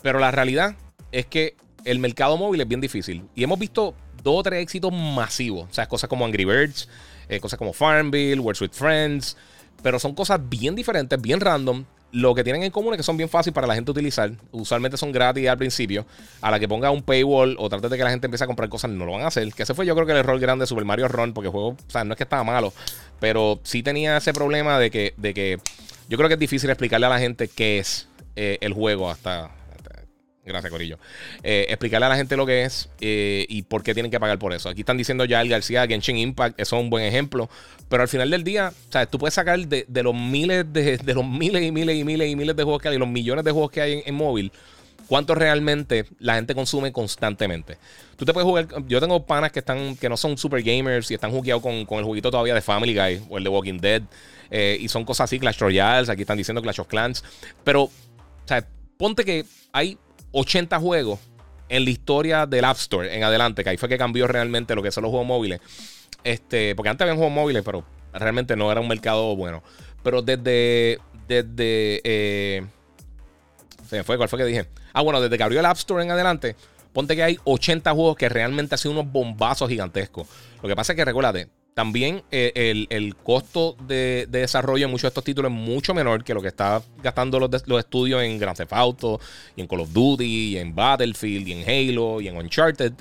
pero 0.00 0.18
la 0.18 0.30
realidad 0.30 0.74
es 1.12 1.26
que 1.26 1.54
el 1.86 1.98
mercado 1.98 2.36
móvil 2.36 2.60
es 2.60 2.68
bien 2.68 2.80
difícil. 2.80 3.24
Y 3.34 3.44
hemos 3.44 3.58
visto 3.58 3.94
dos 4.22 4.40
o 4.40 4.42
tres 4.42 4.62
éxitos 4.62 4.92
masivos. 4.92 5.68
O 5.70 5.72
sea, 5.74 5.88
cosas 5.88 6.08
como 6.08 6.24
Angry 6.24 6.44
Birds, 6.44 6.88
cosas 7.40 7.58
como 7.58 7.72
Farmville, 7.72 8.40
Words 8.40 8.60
with 8.60 8.72
Friends. 8.72 9.36
Pero 9.82 9.98
son 9.98 10.14
cosas 10.14 10.40
bien 10.48 10.74
diferentes, 10.74 11.20
bien 11.20 11.40
random, 11.40 11.84
lo 12.12 12.34
que 12.34 12.44
tienen 12.44 12.62
en 12.62 12.70
común 12.70 12.94
es 12.94 12.98
que 12.98 13.02
son 13.02 13.16
bien 13.16 13.28
fáciles 13.28 13.52
para 13.52 13.66
la 13.66 13.74
gente 13.74 13.90
utilizar. 13.90 14.30
Usualmente 14.52 14.96
son 14.96 15.12
gratis 15.12 15.48
al 15.48 15.58
principio. 15.58 16.06
A 16.40 16.50
la 16.50 16.58
que 16.58 16.68
ponga 16.68 16.90
un 16.90 17.02
paywall 17.02 17.56
o 17.58 17.68
trate 17.68 17.88
de 17.88 17.96
que 17.98 18.04
la 18.04 18.10
gente 18.10 18.26
empiece 18.26 18.44
a 18.44 18.46
comprar 18.46 18.68
cosas, 18.68 18.90
no 18.90 19.04
lo 19.04 19.12
van 19.12 19.22
a 19.22 19.26
hacer. 19.26 19.52
Que 19.52 19.64
ese 19.64 19.74
fue 19.74 19.84
yo 19.84 19.94
creo 19.94 20.06
que 20.06 20.12
el 20.12 20.18
error 20.18 20.38
grande 20.38 20.62
de 20.62 20.66
Super 20.66 20.84
Mario 20.84 21.08
Run, 21.08 21.34
porque 21.34 21.48
el 21.48 21.52
juego, 21.52 21.68
o 21.70 21.90
sea, 21.90 22.04
no 22.04 22.14
es 22.14 22.16
que 22.16 22.22
estaba 22.22 22.44
malo, 22.44 22.72
pero 23.20 23.60
sí 23.64 23.82
tenía 23.82 24.16
ese 24.16 24.32
problema 24.32 24.78
de 24.78 24.90
que, 24.90 25.14
de 25.16 25.34
que 25.34 25.58
yo 26.08 26.16
creo 26.16 26.28
que 26.28 26.34
es 26.34 26.40
difícil 26.40 26.70
explicarle 26.70 27.06
a 27.06 27.10
la 27.10 27.18
gente 27.18 27.48
qué 27.48 27.80
es 27.80 28.08
eh, 28.36 28.58
el 28.60 28.72
juego 28.72 29.10
hasta, 29.10 29.50
Gracias, 30.46 30.70
Corillo. 30.70 30.98
Eh, 31.42 31.66
explicarle 31.68 32.06
a 32.06 32.08
la 32.08 32.16
gente 32.16 32.36
lo 32.36 32.46
que 32.46 32.62
es 32.62 32.88
eh, 33.00 33.46
y 33.48 33.62
por 33.62 33.82
qué 33.82 33.94
tienen 33.94 34.12
que 34.12 34.20
pagar 34.20 34.38
por 34.38 34.52
eso. 34.52 34.68
Aquí 34.68 34.80
están 34.80 34.96
diciendo 34.96 35.24
ya 35.24 35.40
el 35.40 35.48
García, 35.48 35.86
Genshin 35.88 36.16
Impact, 36.16 36.60
eso 36.60 36.76
es 36.76 36.82
un 36.82 36.88
buen 36.88 37.04
ejemplo. 37.04 37.50
Pero 37.88 38.02
al 38.02 38.08
final 38.08 38.30
del 38.30 38.44
día, 38.44 38.72
¿sabes? 38.90 39.10
tú 39.10 39.18
puedes 39.18 39.34
sacar 39.34 39.58
de, 39.58 39.84
los 40.02 40.14
miles 40.14 40.64
de, 40.72 41.00
los 41.14 41.26
miles 41.26 41.62
y 41.64 41.72
miles 41.72 41.96
y 41.96 42.04
miles 42.04 42.30
y 42.30 42.36
miles 42.36 42.54
de 42.54 42.62
juegos 42.62 42.80
que 42.80 42.88
hay, 42.88 42.98
los 42.98 43.08
millones 43.08 43.44
de 43.44 43.50
juegos 43.50 43.72
que 43.72 43.80
hay 43.80 44.02
en, 44.06 44.14
móvil, 44.14 44.52
cuánto 45.08 45.34
realmente 45.34 46.06
la 46.20 46.36
gente 46.36 46.54
consume 46.54 46.92
constantemente. 46.92 47.76
Tú 48.16 48.24
te 48.24 48.32
puedes 48.32 48.46
jugar. 48.46 48.68
Yo 48.86 49.00
tengo 49.00 49.26
panas 49.26 49.50
que 49.50 49.58
están 49.58 49.96
que 49.96 50.08
no 50.08 50.16
son 50.16 50.38
super 50.38 50.62
gamers 50.62 51.10
y 51.10 51.14
están 51.14 51.32
jugueados 51.32 51.62
con, 51.62 51.84
con 51.86 51.98
el 51.98 52.04
jueguito 52.04 52.30
todavía 52.30 52.54
de 52.54 52.62
Family 52.62 52.94
Guy 52.94 53.26
o 53.28 53.38
el 53.38 53.42
de 53.42 53.50
Walking 53.50 53.78
Dead. 53.78 54.02
Eh, 54.50 54.78
y 54.80 54.86
son 54.88 55.04
cosas 55.04 55.24
así, 55.24 55.40
Clash 55.40 55.58
Royale, 55.58 56.10
aquí 56.10 56.22
están 56.22 56.38
diciendo 56.38 56.62
Clash 56.62 56.80
of 56.80 56.86
Clans. 56.86 57.24
Pero, 57.64 57.82
o 57.82 57.90
sea, 58.44 58.64
ponte 58.96 59.24
que 59.24 59.44
hay 59.72 59.98
80 60.36 60.78
juegos 60.78 61.18
en 61.68 61.84
la 61.84 61.90
historia 61.90 62.46
del 62.46 62.64
App 62.64 62.76
Store 62.76 63.14
en 63.14 63.24
adelante, 63.24 63.64
que 63.64 63.70
ahí 63.70 63.76
fue 63.78 63.88
que 63.88 63.96
cambió 63.96 64.26
realmente 64.26 64.74
lo 64.74 64.82
que 64.82 64.90
son 64.92 65.02
los 65.02 65.10
juegos 65.10 65.26
móviles. 65.26 65.60
Este, 66.24 66.74
porque 66.74 66.90
antes 66.90 67.02
había 67.02 67.14
juegos 67.14 67.32
móviles, 67.32 67.62
pero 67.64 67.84
realmente 68.12 68.54
no 68.54 68.70
era 68.70 68.80
un 68.80 68.88
mercado 68.88 69.34
bueno. 69.34 69.62
Pero 70.02 70.22
desde. 70.22 70.98
Desde. 71.26 72.00
Eh, 72.04 72.66
se 73.88 73.96
me 73.96 74.04
fue, 74.04 74.16
¿cuál 74.16 74.28
fue 74.28 74.38
que 74.38 74.44
dije? 74.44 74.66
Ah, 74.92 75.02
bueno, 75.02 75.20
desde 75.20 75.36
que 75.36 75.42
abrió 75.42 75.60
el 75.60 75.66
App 75.66 75.76
Store 75.76 76.02
en 76.02 76.10
adelante, 76.10 76.54
ponte 76.92 77.16
que 77.16 77.22
hay 77.22 77.38
80 77.44 77.92
juegos 77.92 78.16
que 78.16 78.28
realmente 78.28 78.74
han 78.74 78.78
sido 78.78 78.92
unos 78.92 79.10
bombazos 79.10 79.68
gigantescos. 79.68 80.28
Lo 80.62 80.68
que 80.68 80.76
pasa 80.76 80.92
es 80.92 80.96
que 80.96 81.04
recuérdate, 81.04 81.48
también 81.76 82.22
eh, 82.30 82.86
el, 82.88 83.16
costo 83.16 83.76
de, 83.86 84.26
desarrollo 84.30 84.86
en 84.86 84.90
muchos 84.90 85.02
de 85.02 85.08
estos 85.08 85.24
títulos 85.24 85.52
es 85.52 85.58
mucho 85.58 85.92
menor 85.92 86.24
que 86.24 86.32
lo 86.32 86.40
que 86.40 86.48
está 86.48 86.82
gastando 87.02 87.38
los, 87.38 87.50
estudios 87.78 88.22
en 88.22 88.38
Grand 88.38 88.56
Theft 88.56 88.72
Auto, 88.72 89.20
y 89.54 89.60
en 89.60 89.66
Call 89.66 89.80
of 89.80 89.92
Duty, 89.92 90.24
y 90.24 90.56
en 90.56 90.74
Battlefield, 90.74 91.46
y 91.46 91.52
en 91.52 91.68
Halo, 91.68 92.22
y 92.22 92.28
en 92.28 92.36
Uncharted. 92.38 92.94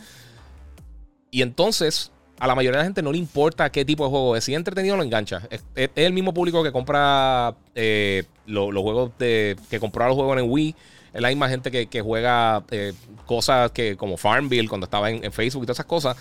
Y 1.32 1.42
entonces, 1.42 2.12
a 2.38 2.48
la 2.48 2.54
mayoría 2.54 2.80
de 2.80 2.82
la 2.82 2.84
gente 2.84 3.02
no 3.02 3.14
le 3.14 3.18
importa 3.18 3.72
qué 3.72 3.86
tipo 3.86 4.04
de 4.04 4.10
juego 4.10 4.36
es. 4.36 4.44
Si 4.44 4.52
es 4.52 4.58
entretenido, 4.58 4.98
lo 4.98 5.04
engancha. 5.04 5.44
Es, 5.50 5.64
el 5.96 6.12
mismo 6.12 6.34
público 6.34 6.62
que 6.62 6.74
compra 6.74 7.56
eh, 7.76 8.26
los 8.46 8.78
juegos 8.78 9.12
de. 9.18 9.56
que 9.70 9.80
compró 9.80 10.06
los 10.06 10.16
juegos 10.16 10.38
en 10.38 10.52
Wii. 10.52 10.76
Es 11.14 11.22
la 11.22 11.30
misma 11.30 11.48
gente 11.48 11.72
que, 11.72 12.02
juega 12.02 12.66
eh, 12.72 12.92
cosas 13.26 13.72
que 13.72 13.96
como 13.96 14.18
Farmville 14.18 14.68
cuando 14.68 14.84
estaba 14.84 15.10
en, 15.10 15.32
Facebook 15.32 15.64
y 15.64 15.66
todas 15.66 15.78
esas 15.78 15.86
cosas. 15.86 16.18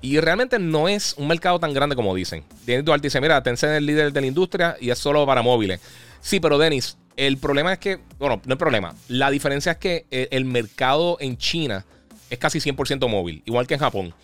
Y 0.00 0.20
realmente 0.20 0.58
no 0.58 0.88
es 0.88 1.14
un 1.18 1.26
mercado 1.26 1.58
tan 1.58 1.72
grande 1.74 1.96
como 1.96 2.14
dicen. 2.14 2.44
Dennis 2.64 2.84
Duarte 2.84 3.06
dice: 3.06 3.20
Mira, 3.20 3.42
Tencent 3.42 3.72
es 3.72 3.78
el 3.78 3.86
líder 3.86 4.12
de 4.12 4.20
la 4.20 4.26
industria 4.26 4.76
y 4.80 4.90
es 4.90 4.98
solo 4.98 5.26
para 5.26 5.42
móviles. 5.42 5.80
Sí, 6.20 6.40
pero 6.40 6.58
Denis, 6.58 6.96
el 7.16 7.38
problema 7.38 7.72
es 7.72 7.78
que. 7.78 7.98
Bueno, 8.18 8.40
no 8.44 8.54
hay 8.54 8.58
problema. 8.58 8.94
La 9.08 9.30
diferencia 9.30 9.72
es 9.72 9.78
que 9.78 10.06
eh, 10.10 10.28
el 10.30 10.44
mercado 10.44 11.16
en 11.20 11.36
China 11.36 11.84
es 12.30 12.38
casi 12.38 12.58
100% 12.58 13.08
móvil, 13.08 13.42
igual 13.44 13.66
que 13.66 13.74
en 13.74 13.80
Japón. 13.80 14.14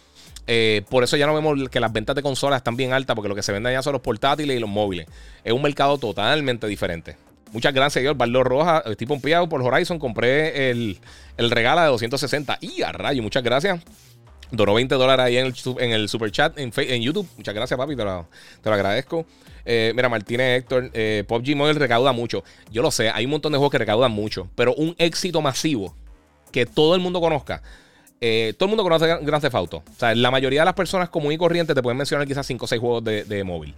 Eh, 0.47 0.83
por 0.91 1.03
eso 1.03 1.17
ya 1.17 1.27
no 1.27 1.35
vemos 1.35 1.69
que 1.71 1.81
las 1.81 1.93
ventas 1.93 2.15
de 2.15 2.23
consolas 2.23 2.59
están 2.59 2.77
bien 2.77 2.93
altas, 2.93 3.17
porque 3.17 3.29
lo 3.29 3.35
que 3.35 3.43
se 3.43 3.51
vende 3.51 3.73
ya 3.73 3.83
son 3.83 3.95
los 3.95 4.03
portátiles 4.03 4.57
y 4.57 4.61
los 4.61 4.69
móviles. 4.69 5.07
Es 5.43 5.53
un 5.53 5.63
mercado 5.63 5.99
totalmente 5.99 6.67
diferente. 6.67 7.17
Muchas 7.53 7.73
gracias, 7.73 7.95
señor. 7.95 8.17
Barlo 8.17 8.43
Roja, 8.45 8.83
estoy 8.85 9.07
pompeado 9.07 9.49
por 9.49 9.63
Horizon. 9.63 9.99
Compré 9.99 10.71
el, 10.71 10.99
el 11.37 11.51
regalo 11.51 11.81
de 11.81 11.87
260. 11.87 12.59
Y 12.61 12.83
a 12.83 12.93
rayo, 12.93 13.23
muchas 13.23 13.43
gracias. 13.43 13.81
Donó 14.51 14.75
20 14.75 14.95
dólares 14.95 15.27
ahí 15.27 15.37
en 15.39 15.47
el, 15.47 15.55
en 15.79 15.93
el 15.93 16.09
super 16.09 16.31
chat 16.31 16.59
en, 16.59 16.73
en, 16.77 17.03
YouTube. 17.03 17.29
Muchas 17.37 17.55
gracias, 17.55 17.77
papi. 17.77 17.97
Te 17.97 18.05
lo, 18.05 18.29
te 18.63 18.69
lo 18.69 18.75
agradezco. 18.75 19.27
Eh, 19.65 19.93
mira, 19.95 20.09
Martínez 20.09 20.59
Héctor, 20.59 20.91
eh, 20.93 21.25
PUBG 21.27 21.57
Mobile 21.57 21.79
recauda 21.79 22.13
mucho. 22.13 22.45
Yo 22.71 22.83
lo 22.83 22.91
sé, 22.91 23.11
hay 23.11 23.25
un 23.25 23.31
montón 23.31 23.53
de 23.53 23.59
juegos 23.59 23.73
que 23.73 23.79
recaudan 23.79 24.13
mucho. 24.13 24.49
Pero 24.55 24.75
un 24.75 24.95
éxito 24.99 25.41
masivo 25.41 25.95
que 26.53 26.67
todo 26.67 26.95
el 26.95 27.01
mundo 27.01 27.21
conozca 27.21 27.63
eh, 28.27 28.55
todo 28.57 28.69
el 28.69 28.71
mundo 28.71 28.83
conoce 28.83 29.07
Grand 29.07 29.43
Theft 29.43 29.55
Auto. 29.55 29.77
O 29.79 29.99
sea, 29.99 30.15
la 30.15 30.31
mayoría 30.31 30.63
de 30.63 30.65
las 30.65 30.75
personas 30.75 31.11
común 31.11 31.33
y 31.33 31.37
corriente 31.37 31.75
te 31.75 31.83
pueden 31.83 31.99
mencionar 31.99 32.27
quizás 32.27 32.47
5 32.47 32.65
o 32.65 32.69
6 32.69 32.81
juegos 32.81 33.05
de, 33.05 33.45
móvil. 33.45 33.75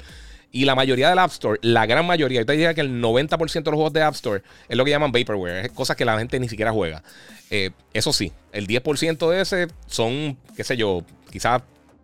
Y 0.57 0.65
la 0.65 0.75
mayoría 0.75 1.11
del 1.11 1.19
App 1.19 1.33
Store, 1.33 1.59
la 1.61 1.85
gran 1.85 2.07
mayoría, 2.07 2.41
yo 2.41 2.47
te 2.47 2.55
diría 2.55 2.73
que 2.73 2.81
el 2.81 3.03
90% 3.03 3.53
de 3.53 3.71
los 3.71 3.75
juegos 3.75 3.93
de 3.93 4.03
App 4.03 4.15
Store 4.15 4.43
es 4.71 4.75
lo 4.75 4.87
que 4.87 4.91
llaman 4.91 5.13
vaporware, 5.13 5.67
es 5.67 5.73
cosas 5.73 5.97
que 5.97 6.07
la 6.07 6.19
gente 6.19 6.41
ni 6.41 6.49
siquiera 6.49 6.73
juega. 6.73 7.03
Eh, 7.51 7.73
eso 7.93 8.11
sí, 8.11 8.33
el 8.53 8.67
10% 8.67 9.29
de 9.29 9.43
ese 9.43 9.69
son, 9.87 10.39
qué 10.57 10.65
sé 10.65 10.79
yo, 10.79 11.05
quizás 11.31 11.61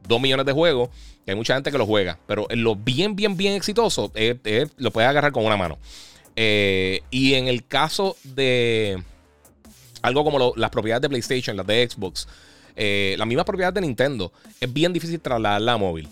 2 0.06 0.21
millones 0.21 0.44
de 0.44 0.52
juegos, 0.52 0.90
que 1.25 1.30
hay 1.30 1.35
mucha 1.35 1.54
gente 1.54 1.73
que 1.73 1.78
los 1.78 1.87
juega, 1.87 2.18
pero 2.26 2.47
lo 2.50 2.76
bien, 2.76 3.16
bien, 3.16 3.38
bien 3.38 3.54
exitoso, 3.54 4.12
lo 4.76 4.90
puedes 4.90 5.09
agarrar 5.09 5.32
con 5.32 5.47
una 5.47 5.56
mano. 5.56 5.78
Eh, 6.37 7.00
y 7.11 7.32
en 7.32 7.49
el 7.49 7.66
caso 7.66 8.18
de 8.23 9.02
algo 10.02 10.25
como 10.25 10.52
las 10.56 10.68
propiedades 10.68 11.00
de 11.00 11.09
PlayStation, 11.09 11.56
las 11.56 11.66
de 11.66 11.88
Xbox, 11.88 12.28
eh, 12.76 13.14
las 13.16 13.26
mismas 13.26 13.47
propiedades 13.47 13.76
de 13.76 13.80
Nintendo, 13.80 14.30
es 14.61 14.71
bien 14.71 14.92
difícil 14.92 15.18
trasladarla 15.21 15.73
a 15.73 15.78
móvil. 15.78 16.06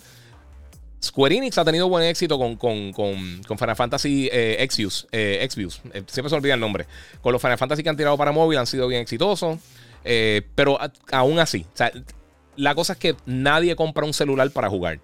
Square 1.02 1.36
Enix 1.36 1.56
ha 1.56 1.64
tenido 1.64 1.88
buen 1.88 2.04
éxito 2.04 2.38
con, 2.38 2.56
con, 2.56 2.92
con, 2.92 3.58
Final 3.58 3.76
Fantasy 3.76 4.28
eh, 4.30 4.56
Exvius, 4.60 5.06
eh, 5.12 5.38
eh, 5.42 5.48
siempre 6.06 6.28
se 6.28 6.34
olvida 6.34 6.54
el 6.54 6.60
nombre. 6.60 6.86
Con 7.22 7.32
los 7.32 7.40
Final 7.40 7.58
Fantasy 7.58 7.82
que 7.82 7.88
han 7.88 7.96
tirado 7.96 8.18
para 8.18 8.32
móvil 8.32 8.58
han 8.58 8.66
sido 8.66 8.86
bien 8.86 9.00
exitosos. 9.00 9.58
pero 10.54 10.78
aún 11.10 11.38
así, 11.38 11.64
la 12.56 12.74
cosa 12.74 12.92
es 12.94 12.98
que 12.98 13.16
nadie 13.24 13.74
compra 13.76 14.04
un 14.04 14.12
celular 14.12 14.50
para 14.50 14.68
jugar 14.68 15.00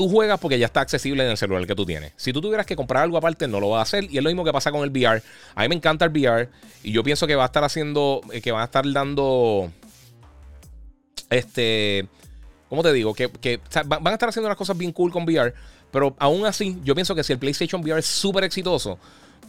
tú 0.00 0.08
juegas 0.08 0.40
porque 0.40 0.58
ya 0.58 0.64
está 0.64 0.80
accesible 0.80 1.22
en 1.22 1.30
el 1.30 1.36
celular 1.36 1.66
que 1.66 1.74
tú 1.74 1.84
tienes. 1.84 2.14
Si 2.16 2.32
tú 2.32 2.40
tuvieras 2.40 2.64
que 2.64 2.74
comprar 2.74 3.02
algo 3.02 3.18
aparte, 3.18 3.46
no 3.46 3.60
lo 3.60 3.68
vas 3.68 3.80
a 3.80 3.82
hacer. 3.82 4.10
Y 4.10 4.16
es 4.16 4.24
lo 4.24 4.30
mismo 4.30 4.44
que 4.44 4.52
pasa 4.52 4.72
con 4.72 4.82
el 4.82 4.88
VR. 4.88 5.22
A 5.54 5.60
mí 5.60 5.68
me 5.68 5.74
encanta 5.74 6.06
el 6.06 6.10
VR. 6.10 6.48
Y 6.82 6.92
yo 6.92 7.04
pienso 7.04 7.26
que 7.26 7.34
va 7.34 7.42
a 7.42 7.46
estar 7.46 7.64
haciendo. 7.64 8.22
Eh, 8.32 8.40
que 8.40 8.50
van 8.50 8.62
a 8.62 8.64
estar 8.64 8.90
dando. 8.90 9.70
Este. 11.28 12.08
¿Cómo 12.70 12.82
te 12.82 12.92
digo? 12.92 13.12
Que, 13.12 13.28
van 13.84 14.06
a 14.06 14.12
estar 14.12 14.28
haciendo 14.28 14.46
unas 14.46 14.56
cosas 14.56 14.78
bien 14.78 14.92
cool 14.92 15.12
con 15.12 15.24
VR. 15.24 15.52
Pero 15.90 16.14
aún 16.18 16.46
así, 16.46 16.78
yo 16.84 16.94
pienso 16.94 17.14
que 17.16 17.24
si 17.24 17.32
el 17.32 17.38
PlayStation 17.38 17.82
VR 17.82 17.98
es 17.98 18.06
súper 18.06 18.44
exitoso, 18.44 18.96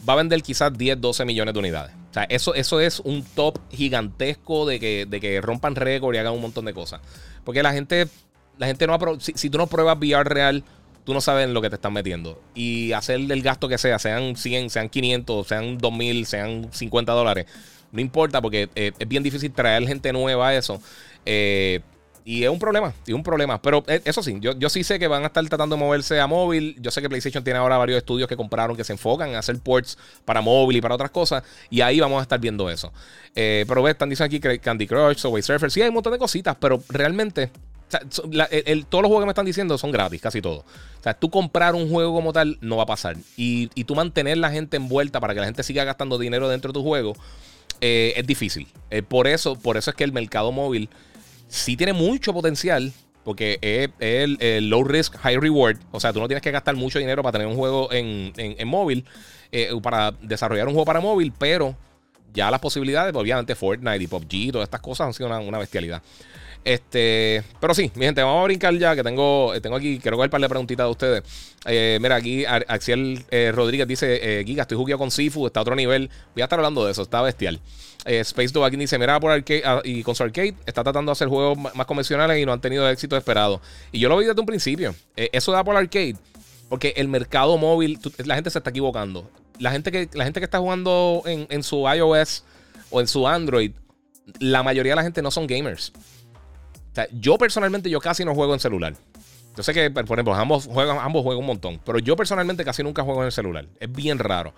va 0.06 0.14
a 0.14 0.16
vender 0.16 0.42
quizás 0.42 0.76
10, 0.76 1.00
12 1.00 1.24
millones 1.24 1.54
de 1.54 1.60
unidades. 1.60 1.94
O 2.10 2.12
sea, 2.14 2.24
eso, 2.24 2.52
eso 2.54 2.80
es 2.80 2.98
un 2.98 3.22
top 3.22 3.58
gigantesco 3.70 4.66
de 4.66 4.80
que, 4.80 5.06
de 5.08 5.20
que 5.20 5.40
rompan 5.40 5.76
récord 5.76 6.14
y 6.14 6.18
hagan 6.18 6.34
un 6.34 6.42
montón 6.42 6.64
de 6.64 6.74
cosas. 6.74 7.00
Porque 7.44 7.62
la 7.62 7.72
gente 7.72 8.08
la 8.58 8.66
gente 8.66 8.86
no 8.86 8.98
si, 9.20 9.32
si, 9.34 9.50
tú 9.50 9.58
no 9.58 9.66
pruebas 9.66 9.96
VR 9.98 10.24
real, 10.24 10.64
tú 11.04 11.14
no 11.14 11.20
sabes 11.20 11.46
en 11.46 11.54
lo 11.54 11.62
que 11.62 11.70
te 11.70 11.76
están 11.76 11.92
metiendo. 11.92 12.40
Y 12.54 12.92
hacer 12.92 13.20
el 13.20 13.42
gasto 13.42 13.68
que 13.68 13.78
sea, 13.78 13.98
sean 13.98 14.36
100, 14.36 14.70
sean 14.70 14.88
500, 14.88 15.46
sean 15.46 15.78
2000, 15.78 16.26
sean 16.26 16.68
50 16.72 17.12
dólares, 17.12 17.46
no 17.92 18.00
importa 18.00 18.40
porque 18.40 18.68
eh, 18.74 18.92
es 18.98 19.08
bien 19.08 19.22
difícil 19.22 19.52
traer 19.52 19.86
gente 19.86 20.12
nueva 20.12 20.48
a 20.48 20.54
eso. 20.56 20.80
Eh, 21.26 21.80
y 22.24 22.44
es 22.44 22.50
un 22.50 22.58
problema, 22.58 22.92
es 23.06 23.14
un 23.14 23.22
problema. 23.22 23.60
Pero 23.60 23.84
eh, 23.86 24.00
eso 24.04 24.22
sí, 24.22 24.36
yo, 24.40 24.52
yo 24.58 24.68
sí 24.68 24.84
sé 24.84 24.98
que 24.98 25.08
van 25.08 25.24
a 25.24 25.26
estar 25.26 25.46
tratando 25.48 25.76
de 25.76 25.80
moverse 25.82 26.20
a 26.20 26.26
móvil. 26.26 26.76
Yo 26.80 26.90
sé 26.90 27.02
que 27.02 27.08
PlayStation 27.08 27.42
tiene 27.44 27.58
ahora 27.58 27.76
varios 27.78 27.98
estudios 27.98 28.28
que 28.28 28.36
compraron 28.36 28.76
que 28.76 28.84
se 28.84 28.92
enfocan 28.92 29.30
en 29.30 29.36
hacer 29.36 29.58
ports 29.58 29.98
para 30.24 30.40
móvil 30.40 30.76
y 30.76 30.80
para 30.80 30.94
otras 30.94 31.10
cosas. 31.10 31.42
Y 31.70 31.80
ahí 31.80 32.00
vamos 32.00 32.18
a 32.18 32.22
estar 32.22 32.40
viendo 32.40 32.70
eso. 32.70 32.92
pero 33.34 33.82
ves, 33.82 33.92
están 33.92 34.08
diciendo 34.08 34.36
aquí 34.36 34.58
Candy 34.58 34.86
Crush, 34.86 35.18
Subway 35.18 35.42
Surfer. 35.42 35.70
Sí, 35.70 35.82
hay 35.82 35.88
un 35.88 35.94
montón 35.94 36.12
de 36.12 36.18
cositas, 36.18 36.56
pero 36.58 36.82
realmente 36.88 37.50
todos 38.88 39.02
los 39.02 39.08
juegos 39.08 39.20
que 39.20 39.26
me 39.26 39.32
están 39.32 39.46
diciendo 39.46 39.76
son 39.78 39.90
gratis, 39.90 40.20
casi 40.20 40.40
todos. 40.40 40.60
O 40.60 41.02
sea, 41.02 41.14
tú 41.14 41.30
comprar 41.30 41.74
un 41.74 41.88
juego 41.88 42.12
como 42.12 42.32
tal 42.32 42.58
no 42.60 42.76
va 42.76 42.84
a 42.84 42.86
pasar. 42.86 43.16
Y, 43.36 43.68
tú 43.84 43.94
mantener 43.94 44.38
la 44.38 44.50
gente 44.50 44.76
envuelta 44.76 45.20
para 45.20 45.34
que 45.34 45.40
la 45.40 45.46
gente 45.46 45.62
siga 45.62 45.84
gastando 45.84 46.18
dinero 46.18 46.48
dentro 46.48 46.72
de 46.72 46.74
tu 46.74 46.82
juego 46.82 47.14
eh, 47.80 48.14
es 48.16 48.26
difícil. 48.26 48.68
Eh, 48.90 49.02
por, 49.02 49.26
eso, 49.26 49.56
por 49.56 49.76
eso 49.76 49.90
es 49.90 49.96
que 49.96 50.04
el 50.04 50.12
mercado 50.12 50.52
móvil 50.52 50.88
sí 51.52 51.76
tiene 51.76 51.92
mucho 51.92 52.32
potencial. 52.32 52.92
Porque 53.24 53.58
es, 53.60 53.88
el, 54.00 54.68
low 54.68 54.82
risk, 54.82 55.16
high 55.18 55.36
reward. 55.36 55.78
O 55.92 56.00
sea, 56.00 56.12
tú 56.12 56.18
no 56.18 56.26
tienes 56.26 56.42
que 56.42 56.50
gastar 56.50 56.74
mucho 56.74 56.98
dinero 56.98 57.22
para 57.22 57.32
tener 57.32 57.46
un 57.46 57.54
juego 57.54 57.88
en, 57.92 58.32
móvil. 58.66 59.04
Eh, 59.52 59.70
para 59.80 60.10
desarrollar 60.10 60.66
un 60.66 60.74
juego 60.74 60.86
para 60.86 61.00
móvil. 61.00 61.32
Pero 61.38 61.76
ya 62.34 62.50
las 62.50 62.60
posibilidades, 62.60 63.12
pues, 63.12 63.22
obviamente 63.22 63.54
Fortnite 63.54 64.02
y 64.02 64.06
PUBG, 64.08 64.52
todas 64.52 64.66
estas 64.66 64.80
cosas 64.80 65.06
han 65.06 65.14
sido 65.14 65.28
una 65.40 65.58
bestialidad. 65.58 66.02
Este, 66.64 67.42
pero 67.60 67.74
sí, 67.74 67.90
mi 67.96 68.04
gente, 68.04 68.22
vamos 68.22 68.42
a 68.42 68.44
brincar 68.44 68.72
ya, 68.74 68.94
que 68.94 69.02
tengo, 69.02 69.52
tengo 69.60 69.76
aquí, 69.76 69.98
quiero 69.98 70.16
coger 70.16 70.28
un 70.28 70.30
par 70.30 70.40
de 70.40 70.48
preguntitas 70.48 70.86
de 70.86 70.90
ustedes. 70.90 71.22
Eh, 71.66 71.98
mira, 72.00 72.16
aquí 72.16 72.44
Axiel 72.44 73.24
eh, 73.30 73.50
Rodríguez 73.52 73.88
dice, 73.88 74.40
eh, 74.40 74.44
Giga, 74.44 74.62
estoy 74.62 74.76
jugando 74.76 74.98
con 74.98 75.10
Sifu, 75.10 75.46
está 75.46 75.60
a 75.60 75.62
otro 75.62 75.74
nivel. 75.74 76.08
Voy 76.34 76.42
a 76.42 76.44
estar 76.44 76.58
hablando 76.58 76.84
de 76.84 76.92
eso, 76.92 77.02
está 77.02 77.20
bestial. 77.22 77.60
Space 78.04 78.48
Dog 78.52 78.64
aquí 78.64 78.76
dice, 78.76 78.98
mira, 78.98 79.18
por 79.20 79.30
arcade 79.30 79.62
ah, 79.64 79.80
y 79.84 80.02
con 80.02 80.14
su 80.14 80.22
arcade 80.22 80.54
está 80.66 80.82
tratando 80.82 81.10
de 81.10 81.12
hacer 81.12 81.28
juegos 81.28 81.58
más 81.74 81.86
convencionales 81.86 82.40
y 82.40 82.46
no 82.46 82.52
han 82.52 82.60
tenido 82.60 82.86
el 82.86 82.92
éxito 82.92 83.16
esperado. 83.16 83.60
Y 83.92 84.00
yo 84.00 84.08
lo 84.08 84.16
vi 84.16 84.26
desde 84.26 84.40
un 84.40 84.46
principio. 84.46 84.94
eso 85.16 85.52
da 85.52 85.62
por 85.62 85.76
arcade, 85.76 86.16
porque 86.68 86.94
el 86.96 87.08
mercado 87.08 87.56
móvil, 87.58 87.98
la 88.24 88.34
gente 88.34 88.50
se 88.50 88.58
está 88.58 88.70
equivocando. 88.70 89.30
La 89.58 89.70
gente 89.70 89.92
que, 89.92 90.08
la 90.14 90.24
gente 90.24 90.40
que 90.40 90.44
está 90.44 90.58
jugando 90.58 91.22
en, 91.26 91.46
en 91.50 91.62
su 91.62 91.86
iOS 91.88 92.44
o 92.90 93.00
en 93.00 93.06
su 93.06 93.28
Android, 93.28 93.72
la 94.38 94.62
mayoría 94.62 94.92
de 94.92 94.96
la 94.96 95.02
gente 95.02 95.22
no 95.22 95.30
son 95.30 95.46
gamers 95.46 95.92
yo 97.12 97.38
personalmente 97.38 97.90
yo 97.90 98.00
casi 98.00 98.24
no 98.24 98.34
juego 98.34 98.54
en 98.54 98.60
celular. 98.60 98.94
Yo 99.56 99.62
sé 99.62 99.74
que, 99.74 99.90
por 99.90 100.04
ejemplo, 100.04 100.34
ambos 100.34 100.66
juegan, 100.66 100.98
ambos 100.98 101.22
juegan 101.22 101.40
un 101.40 101.46
montón, 101.46 101.80
pero 101.84 101.98
yo 101.98 102.16
personalmente 102.16 102.64
casi 102.64 102.82
nunca 102.82 103.02
juego 103.02 103.20
en 103.20 103.26
el 103.26 103.32
celular. 103.32 103.66
Es 103.80 103.92
bien 103.92 104.18
raro. 104.18 104.54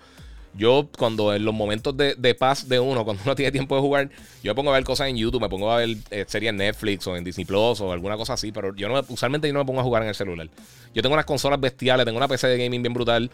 Yo, 0.57 0.87
cuando 0.97 1.33
en 1.33 1.43
los 1.43 1.53
momentos 1.53 1.95
de, 1.97 2.35
paz 2.35 2.69
de 2.69 2.79
uno, 2.79 3.03
cuando 3.03 3.21
uno 3.25 3.35
tiene 3.35 3.51
tiempo 3.51 3.75
de 3.75 3.81
jugar, 3.81 4.09
yo 4.41 4.51
me 4.51 4.55
pongo 4.55 4.71
a 4.71 4.73
ver 4.73 4.83
cosas 4.83 5.09
en 5.09 5.17
YouTube, 5.17 5.41
me 5.41 5.49
pongo 5.49 5.71
a 5.71 5.77
ver 5.77 5.97
eh, 6.11 6.25
series 6.27 6.51
en 6.51 6.57
Netflix 6.57 7.05
o 7.07 7.17
en 7.17 7.23
Disney 7.23 7.45
Plus 7.45 7.81
o 7.81 7.91
alguna 7.91 8.15
cosa 8.15 8.33
así, 8.33 8.51
pero 8.51 8.73
yo 8.73 8.87
no 8.87 9.01
usualmente 9.09 9.47
yo 9.47 9.53
no 9.53 9.59
me 9.59 9.65
pongo 9.65 9.81
a 9.81 9.83
jugar 9.83 10.03
en 10.03 10.09
el 10.09 10.15
celular. 10.15 10.49
Yo 10.93 11.01
tengo 11.01 11.13
unas 11.13 11.25
consolas 11.25 11.59
bestiales, 11.59 12.05
tengo 12.05 12.17
una 12.17 12.27
PC 12.27 12.47
de 12.47 12.57
gaming 12.57 12.81
bien 12.81 12.93
brutal. 12.93 13.29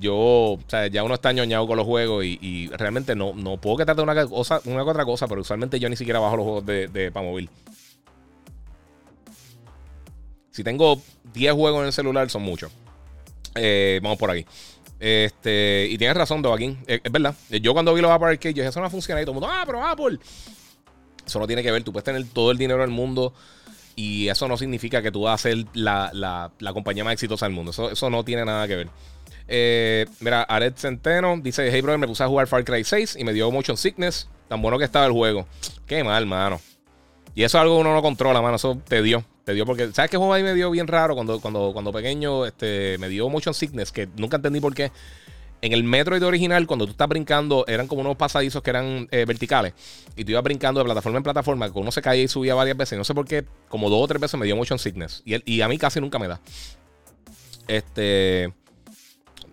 Yo, 0.00 0.14
o 0.14 0.60
sea, 0.68 0.86
ya 0.88 1.02
uno 1.02 1.14
está 1.14 1.32
ñoñado 1.32 1.66
con 1.66 1.78
los 1.78 1.86
juegos 1.86 2.24
y, 2.24 2.68
realmente 2.76 3.16
no, 3.16 3.32
no 3.34 3.56
puedo 3.56 3.78
que 3.78 3.84
trate 3.86 4.02
una 4.02 4.26
cosa, 4.26 4.60
una 4.66 4.84
otra 4.84 5.04
cosa, 5.04 5.26
pero 5.26 5.40
usualmente 5.40 5.80
yo 5.80 5.88
ni 5.88 5.96
siquiera 5.96 6.20
bajo 6.20 6.36
los 6.36 6.44
juegos 6.44 6.66
de, 6.66 6.88
de 6.88 7.10
para 7.10 7.26
móvil. 7.26 7.48
Si 10.50 10.62
tengo 10.62 11.00
10 11.32 11.52
juegos 11.54 11.80
en 11.80 11.86
el 11.86 11.92
celular, 11.92 12.30
son 12.30 12.42
muchos. 12.42 12.70
Eh, 13.56 13.98
vamos 14.02 14.18
por 14.18 14.30
aquí. 14.30 14.46
Este, 15.06 15.86
y 15.90 15.98
tienes 15.98 16.16
razón, 16.16 16.42
Joaquín. 16.42 16.78
Es, 16.86 17.02
verdad. 17.12 17.34
Yo 17.50 17.74
cuando 17.74 17.92
vi 17.92 18.00
los 18.00 18.10
Apple 18.10 18.28
Arcade, 18.28 18.54
yo 18.54 18.62
dije, 18.62 18.70
eso 18.70 18.80
no 18.80 18.88
funciona. 18.88 19.20
Y 19.20 19.24
todo 19.26 19.32
el 19.32 19.40
mundo, 19.40 19.50
ah, 19.52 19.62
pero 19.66 19.84
Apple. 19.84 20.18
Eso 21.26 21.38
no 21.38 21.46
tiene 21.46 21.62
que 21.62 21.70
ver. 21.70 21.84
Tú 21.84 21.92
puedes 21.92 22.04
tener 22.04 22.24
todo 22.32 22.50
el 22.50 22.56
dinero 22.56 22.80
del 22.80 22.88
mundo. 22.88 23.34
Y 23.96 24.28
eso 24.28 24.48
no 24.48 24.56
significa 24.56 25.02
que 25.02 25.12
tú 25.12 25.24
vas 25.24 25.34
a 25.34 25.42
ser 25.42 25.66
la, 25.74 26.10
la, 26.14 26.72
compañía 26.72 27.04
más 27.04 27.12
exitosa 27.12 27.44
del 27.44 27.54
mundo. 27.54 27.72
Eso, 27.72 27.90
eso 27.90 28.08
no 28.08 28.24
tiene 28.24 28.46
nada 28.46 28.66
que 28.66 28.76
ver. 28.76 28.88
Eh, 29.46 30.06
mira, 30.20 30.42
Aret 30.42 30.78
Centeno 30.78 31.36
dice: 31.36 31.70
Hey, 31.70 31.82
brother, 31.82 31.98
me 31.98 32.06
puse 32.06 32.24
a 32.24 32.26
jugar 32.26 32.46
Far 32.46 32.64
Cry 32.64 32.82
6 32.82 33.16
y 33.20 33.24
me 33.24 33.34
dio 33.34 33.50
motion 33.50 33.76
sickness. 33.76 34.30
Tan 34.48 34.62
bueno 34.62 34.78
que 34.78 34.84
estaba 34.84 35.04
el 35.04 35.12
juego. 35.12 35.46
Qué 35.86 36.02
mal, 36.02 36.24
mano. 36.24 36.62
Y 37.34 37.42
eso 37.42 37.58
es 37.58 37.60
algo 37.60 37.74
que 37.74 37.80
uno 37.82 37.92
no 37.92 38.00
controla, 38.00 38.40
mano. 38.40 38.56
Eso 38.56 38.78
te 38.88 39.02
dio. 39.02 39.22
Te 39.44 39.52
dio 39.52 39.66
porque, 39.66 39.92
¿sabes 39.92 40.10
qué 40.10 40.16
juego 40.16 40.32
ahí 40.32 40.42
me 40.42 40.54
dio 40.54 40.70
bien 40.70 40.86
raro 40.86 41.14
cuando, 41.14 41.40
cuando, 41.40 41.72
cuando 41.72 41.92
pequeño? 41.92 42.46
Este, 42.46 42.96
me 42.98 43.08
dio 43.08 43.28
motion 43.28 43.54
sickness, 43.54 43.92
que 43.92 44.08
nunca 44.16 44.36
entendí 44.36 44.60
por 44.60 44.74
qué. 44.74 44.90
En 45.60 45.72
el 45.72 45.84
Metroid 45.84 46.22
original, 46.24 46.66
cuando 46.66 46.84
tú 46.86 46.92
estás 46.92 47.08
brincando, 47.08 47.64
eran 47.66 47.86
como 47.86 48.02
unos 48.02 48.16
pasadizos 48.16 48.62
que 48.62 48.70
eran 48.70 49.08
eh, 49.10 49.24
verticales. 49.26 49.72
Y 50.16 50.24
tú 50.24 50.32
ibas 50.32 50.42
brincando 50.42 50.80
de 50.80 50.84
plataforma 50.84 51.18
en 51.18 51.22
plataforma, 51.22 51.72
que 51.72 51.78
uno 51.78 51.90
se 51.90 52.02
caía 52.02 52.22
y 52.22 52.28
subía 52.28 52.54
varias 52.54 52.76
veces. 52.76 52.98
No 52.98 53.04
sé 53.04 53.14
por 53.14 53.26
qué, 53.26 53.44
como 53.68 53.88
dos 53.88 54.02
o 54.02 54.08
tres 54.08 54.20
veces 54.20 54.38
me 54.38 54.46
dio 54.46 54.56
motion 54.56 54.78
sickness. 54.78 55.22
Y, 55.24 55.50
y 55.50 55.60
a 55.62 55.68
mí 55.68 55.78
casi 55.78 56.00
nunca 56.00 56.18
me 56.18 56.28
da. 56.28 56.40
Este. 57.66 58.52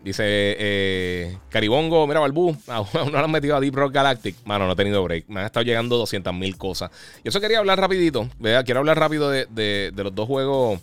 Dice 0.03 0.23
eh, 0.25 1.37
Caribongo, 1.49 2.07
mira, 2.07 2.19
Balbú, 2.19 2.57
no 2.67 3.09
lo 3.09 3.17
han 3.19 3.31
metido 3.31 3.55
a 3.55 3.59
Deep 3.59 3.75
Rock 3.75 3.93
Galactic. 3.93 4.35
Mano, 4.45 4.65
no 4.65 4.73
he 4.73 4.75
tenido 4.75 5.03
break. 5.03 5.25
Me 5.27 5.41
han 5.41 5.45
estado 5.45 5.63
llegando 5.63 5.97
200 5.97 6.33
mil 6.33 6.57
cosas. 6.57 6.89
Y 7.23 7.29
eso 7.29 7.39
quería 7.39 7.59
hablar 7.59 7.79
rapidito. 7.79 8.27
Quiero 8.65 8.79
hablar 8.79 8.99
rápido 8.99 9.29
de, 9.29 9.93
los 9.95 10.15
dos 10.15 10.27
juegos. 10.27 10.79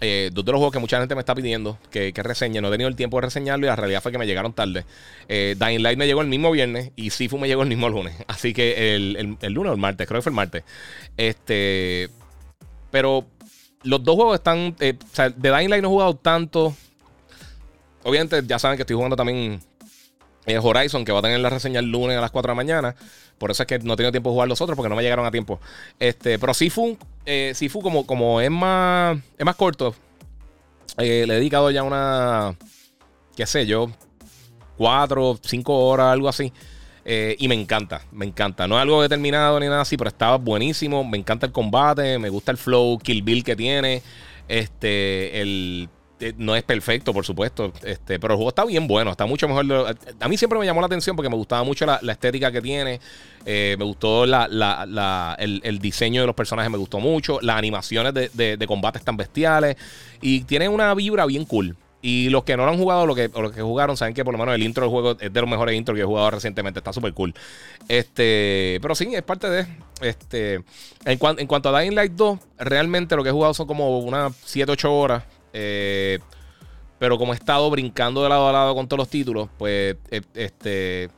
Eh, 0.00 0.30
dos 0.32 0.44
de 0.44 0.52
los 0.52 0.60
juegos 0.60 0.72
que 0.72 0.78
mucha 0.78 1.00
gente 1.00 1.16
me 1.16 1.20
está 1.20 1.34
pidiendo 1.34 1.76
que, 1.90 2.12
que, 2.12 2.22
reseñe. 2.22 2.60
No 2.60 2.68
he 2.68 2.70
tenido 2.70 2.88
el 2.88 2.96
tiempo 2.96 3.18
de 3.18 3.22
reseñarlo 3.22 3.66
y 3.66 3.68
la 3.68 3.76
realidad 3.76 4.00
fue 4.00 4.12
que 4.12 4.18
me 4.18 4.26
llegaron 4.26 4.52
tarde. 4.52 4.84
Eh, 5.28 5.56
Dying 5.58 5.82
Light 5.82 5.98
me 5.98 6.06
llegó 6.06 6.22
el 6.22 6.28
mismo 6.28 6.50
viernes 6.50 6.92
y 6.94 7.10
Sifu 7.10 7.36
me 7.36 7.48
llegó 7.48 7.62
el 7.62 7.68
mismo 7.68 7.88
lunes. 7.88 8.14
Así 8.28 8.54
que 8.54 8.94
el, 8.94 9.36
el 9.40 9.52
lunes 9.52 9.70
o 9.70 9.74
el 9.74 9.80
martes, 9.80 10.06
creo 10.06 10.18
que 10.18 10.22
fue 10.22 10.30
el 10.30 10.36
martes. 10.36 10.64
Este. 11.16 12.08
Pero 12.90 13.26
los 13.82 14.02
dos 14.02 14.16
juegos 14.16 14.36
están. 14.36 14.74
Eh, 14.80 14.94
o 15.02 15.14
sea, 15.14 15.30
de 15.30 15.50
Dying 15.50 15.70
Light 15.70 15.82
no 15.82 15.88
he 15.88 15.92
jugado 15.92 16.16
tanto. 16.16 16.74
Obviamente, 18.04 18.42
ya 18.46 18.58
saben 18.58 18.76
que 18.76 18.82
estoy 18.82 18.96
jugando 18.96 19.16
también 19.16 19.60
eh, 20.46 20.58
Horizon, 20.58 21.04
que 21.04 21.12
va 21.12 21.18
a 21.18 21.22
tener 21.22 21.40
la 21.40 21.50
reseña 21.50 21.80
el 21.80 21.90
lunes 21.90 22.16
a 22.16 22.20
las 22.20 22.30
4 22.30 22.48
de 22.48 22.52
la 22.52 22.56
mañana. 22.56 22.96
Por 23.38 23.50
eso 23.50 23.62
es 23.62 23.66
que 23.66 23.78
no 23.78 23.94
he 23.94 23.96
tenido 23.96 24.10
tiempo 24.10 24.30
de 24.30 24.34
jugar 24.34 24.48
los 24.48 24.60
otros, 24.60 24.76
porque 24.76 24.88
no 24.88 24.96
me 24.96 25.02
llegaron 25.02 25.26
a 25.26 25.30
tiempo. 25.30 25.60
Este, 25.98 26.38
pero 26.38 26.54
Sifu, 26.54 26.96
eh, 27.24 27.52
Sifu 27.54 27.80
como, 27.80 28.06
como 28.06 28.40
es 28.40 28.50
más. 28.50 29.18
Es 29.36 29.44
más 29.44 29.56
corto. 29.56 29.94
Eh, 30.96 31.24
le 31.26 31.34
he 31.34 31.36
dedicado 31.36 31.70
ya 31.70 31.82
una. 31.82 32.56
qué 33.36 33.46
sé 33.46 33.66
yo. 33.66 33.90
4, 34.78 35.38
5 35.42 35.86
horas, 35.86 36.06
algo 36.06 36.28
así. 36.28 36.52
Eh, 37.04 37.36
y 37.38 37.48
me 37.48 37.54
encanta, 37.54 38.02
me 38.12 38.26
encanta. 38.26 38.68
No 38.68 38.76
es 38.76 38.82
algo 38.82 39.00
determinado 39.02 39.58
ni 39.60 39.66
nada 39.66 39.82
así, 39.82 39.96
pero 39.96 40.08
estaba 40.08 40.36
buenísimo. 40.36 41.04
Me 41.04 41.18
encanta 41.18 41.46
el 41.46 41.52
combate, 41.52 42.18
me 42.18 42.28
gusta 42.28 42.52
el 42.52 42.58
flow, 42.58 42.98
Kill 42.98 43.22
Bill 43.22 43.44
que 43.44 43.56
tiene. 43.56 44.02
Este, 44.46 45.40
el 45.40 45.88
eh, 46.20 46.34
no 46.36 46.56
es 46.56 46.64
perfecto, 46.64 47.12
por 47.12 47.24
supuesto, 47.24 47.72
este, 47.84 48.18
pero 48.18 48.34
el 48.34 48.36
juego 48.36 48.48
está 48.48 48.64
bien 48.64 48.88
bueno, 48.88 49.12
está 49.12 49.24
mucho 49.26 49.46
mejor. 49.46 49.96
a 50.20 50.28
mí 50.28 50.36
siempre 50.36 50.58
me 50.58 50.66
llamó 50.66 50.80
la 50.80 50.86
atención 50.86 51.14
porque 51.14 51.28
me 51.28 51.36
gustaba 51.36 51.62
mucho 51.62 51.86
la, 51.86 52.00
estética 52.12 52.50
que 52.50 52.60
tiene, 52.60 53.00
eh, 53.46 53.76
me 53.78 53.84
gustó 53.84 54.24
el, 54.24 55.78
diseño 55.80 56.20
de 56.22 56.26
los 56.26 56.34
personajes, 56.34 56.70
me 56.72 56.78
gustó 56.78 56.98
mucho, 56.98 57.38
las 57.40 57.56
animaciones 57.56 58.12
de, 58.14 58.56
de, 58.56 58.66
combates 58.66 59.04
tan 59.04 59.16
bestiales 59.16 59.76
y 60.20 60.40
tiene 60.42 60.68
una 60.68 60.92
vibra 60.94 61.24
bien 61.24 61.44
cool. 61.44 61.76
Y 62.00 62.28
los 62.30 62.44
que 62.44 62.56
no 62.56 62.64
lo 62.64 62.70
han 62.70 62.78
jugado, 62.78 63.06
lo 63.06 63.14
que, 63.14 63.28
o 63.32 63.42
los 63.42 63.52
que 63.52 63.60
jugaron, 63.60 63.96
saben 63.96 64.14
que 64.14 64.24
por 64.24 64.32
lo 64.32 64.38
menos 64.38 64.54
el 64.54 64.62
intro 64.62 64.82
del 64.84 64.90
juego 64.90 65.16
es 65.18 65.32
de 65.32 65.40
los 65.40 65.50
mejores 65.50 65.74
intros 65.74 65.96
que 65.96 66.02
he 66.02 66.04
jugado 66.04 66.30
recientemente. 66.30 66.78
Está 66.78 66.92
súper 66.92 67.12
cool. 67.12 67.34
Este, 67.88 68.78
pero 68.80 68.94
sí, 68.94 69.12
es 69.12 69.22
parte 69.22 69.50
de. 69.50 69.66
Este, 70.00 70.54
en, 71.04 71.18
en 71.38 71.46
cuanto 71.48 71.74
a 71.74 71.80
Dying 71.80 71.96
Light 71.96 72.12
2, 72.12 72.38
realmente 72.58 73.16
lo 73.16 73.24
que 73.24 73.30
he 73.30 73.32
jugado 73.32 73.52
son 73.52 73.66
como 73.66 73.98
unas 73.98 74.32
7, 74.44 74.70
8 74.70 74.94
horas. 74.94 75.24
Eh, 75.52 76.18
pero 76.98 77.16
como 77.16 77.32
he 77.32 77.36
estado 77.36 77.70
brincando 77.70 78.22
de 78.22 78.28
lado 78.28 78.48
a 78.48 78.52
lado 78.52 78.74
con 78.74 78.88
todos 78.88 78.98
los 78.98 79.08
títulos, 79.08 79.48
pues 79.56 79.96
eh, 80.10 80.20
este, 80.34 81.08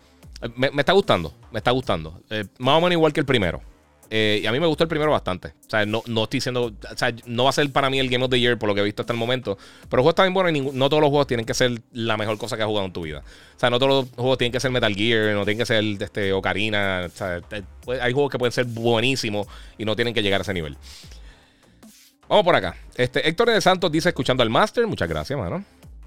me, 0.56 0.68
está 0.78 0.92
gustando. 0.92 1.34
Me 1.50 1.58
está 1.58 1.70
gustando. 1.70 2.20
Eh, 2.30 2.44
más 2.58 2.76
o 2.76 2.80
menos 2.80 2.92
igual 2.92 3.12
que 3.12 3.20
el 3.20 3.26
primero. 3.26 3.60
Eh, 4.12 4.40
y 4.42 4.46
a 4.46 4.52
mí 4.52 4.58
me 4.58 4.66
gustó 4.66 4.84
el 4.84 4.88
primero 4.88 5.12
bastante. 5.12 5.48
O 5.66 5.70
sea, 5.70 5.86
no, 5.86 6.02
no 6.06 6.24
estoy 6.24 6.38
diciendo. 6.38 6.72
O 6.92 6.96
sea, 6.96 7.14
no 7.26 7.44
va 7.44 7.50
a 7.50 7.52
ser 7.52 7.70
para 7.70 7.88
mí 7.88 7.98
el 7.98 8.10
Game 8.10 8.24
of 8.24 8.30
the 8.30 8.40
Year 8.40 8.58
por 8.58 8.68
lo 8.68 8.74
que 8.74 8.80
he 8.80 8.84
visto 8.84 9.02
hasta 9.02 9.12
el 9.12 9.18
momento. 9.18 9.56
Pero 9.88 10.00
el 10.00 10.02
juego 10.02 10.10
está 10.10 10.22
bien 10.24 10.34
bueno 10.34 10.50
y 10.50 10.60
no 10.60 10.88
todos 10.88 11.00
los 11.00 11.10
juegos 11.10 11.28
tienen 11.28 11.46
que 11.46 11.54
ser 11.54 11.80
la 11.92 12.16
mejor 12.16 12.36
cosa 12.36 12.56
que 12.56 12.62
has 12.62 12.68
jugado 12.68 12.86
en 12.86 12.92
tu 12.92 13.02
vida. 13.02 13.22
O 13.56 13.60
sea, 13.60 13.70
no 13.70 13.78
todos 13.78 14.04
los 14.04 14.14
juegos 14.16 14.38
tienen 14.38 14.52
que 14.52 14.60
ser 14.60 14.70
Metal 14.70 14.94
Gear, 14.94 15.34
no 15.34 15.44
tienen 15.44 15.58
que 15.58 15.66
ser 15.66 15.84
este, 15.84 16.32
Ocarina. 16.32 17.04
O 17.06 17.10
sea, 17.10 17.40
hay 18.02 18.12
juegos 18.12 18.32
que 18.32 18.38
pueden 18.38 18.52
ser 18.52 18.64
buenísimos 18.64 19.46
y 19.78 19.84
no 19.84 19.94
tienen 19.94 20.12
que 20.12 20.22
llegar 20.22 20.40
a 20.40 20.42
ese 20.42 20.54
nivel. 20.54 20.76
Vamos 22.30 22.44
por 22.44 22.54
acá. 22.54 22.76
Este, 22.94 23.28
Héctor 23.28 23.50
de 23.50 23.60
Santos 23.60 23.90
dice 23.90 24.10
escuchando 24.10 24.44
al 24.44 24.50
Master. 24.50 24.86
Muchas 24.86 25.08
gracias, 25.08 25.36
mano. 25.36 25.64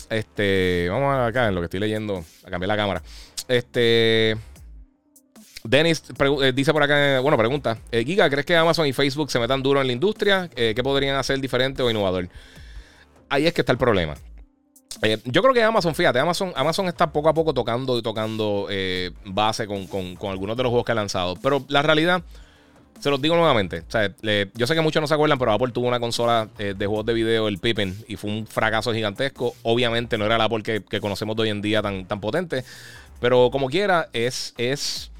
Este, 0.09 0.87
vamos 0.89 1.13
acá 1.17 1.49
en 1.49 1.55
lo 1.55 1.59
que 1.59 1.65
estoy 1.65 1.81
leyendo. 1.81 2.23
A 2.45 2.49
cambiar 2.49 2.69
la 2.69 2.77
cámara. 2.77 3.03
Este. 3.49 4.37
Dennis 5.65 6.01
eh, 6.41 6.53
dice 6.55 6.71
por 6.71 6.81
acá, 6.81 7.19
bueno, 7.19 7.37
pregunta, 7.37 7.77
eh, 7.91 8.03
Giga, 8.05 8.29
¿crees 8.29 8.45
que 8.45 8.55
Amazon 8.55 8.87
y 8.87 8.93
Facebook 8.93 9.31
se 9.31 9.39
metan 9.39 9.61
duro 9.61 9.81
en 9.81 9.87
la 9.87 9.93
industria? 9.93 10.49
Eh, 10.55 10.73
¿Qué 10.73 10.81
podrían 10.81 11.17
hacer 11.17 11.39
diferente 11.41 11.83
o 11.83 11.89
innovador? 11.89 12.29
Ahí 13.27 13.45
es 13.45 13.53
que 13.53 13.61
está 13.61 13.73
el 13.73 13.77
problema. 13.77 14.15
yo 15.25 15.41
creo 15.41 15.53
que 15.53 15.63
Amazon, 15.63 15.93
fíjate, 15.93 16.19
Amazon, 16.19 16.53
Amazon 16.55 16.87
está 16.87 17.11
poco 17.11 17.27
a 17.27 17.33
poco 17.33 17.53
tocando 17.53 17.97
y 17.97 18.01
tocando 18.01 18.67
base 19.25 19.67
con, 19.67 20.17
algunos 20.29 20.55
de 20.55 20.63
los 20.63 20.69
juegos 20.69 20.85
que 20.85 20.91
ha 20.93 20.95
lanzado. 20.95 21.35
Pero 21.41 21.65
la 21.67 21.81
realidad, 21.81 22.23
se 22.99 23.09
los 23.09 23.21
digo 23.21 23.35
nuevamente. 23.35 23.83
yo 24.53 24.67
sé 24.67 24.75
que 24.75 24.81
muchos 24.81 25.01
no 25.01 25.07
se 25.07 25.13
acuerdan, 25.13 25.37
pero 25.37 25.51
Apple 25.51 25.71
tuvo 25.71 25.87
una 25.87 25.99
consola 25.99 26.47
de 26.57 26.85
juegos 26.85 27.05
de 27.05 27.13
video, 27.13 27.47
el 27.47 27.57
Pippin, 27.57 27.95
y 28.07 28.15
fue 28.15 28.31
un 28.31 28.47
fracaso 28.47 28.93
gigantesco. 28.93 29.55
Obviamente 29.63 30.17
no 30.17 30.25
era 30.25 30.37
la 30.37 30.45
Apple 30.45 30.63
que, 30.63 30.99
conocemos 30.99 31.35
de 31.35 31.43
hoy 31.43 31.49
en 31.49 31.61
día 31.61 31.81
tan, 31.81 32.05
tan 32.05 32.21
potente. 32.21 32.63
Pero 33.19 33.49
como 33.51 33.67
quiera, 33.67 34.09
es, 34.13 34.53
es 34.57 35.11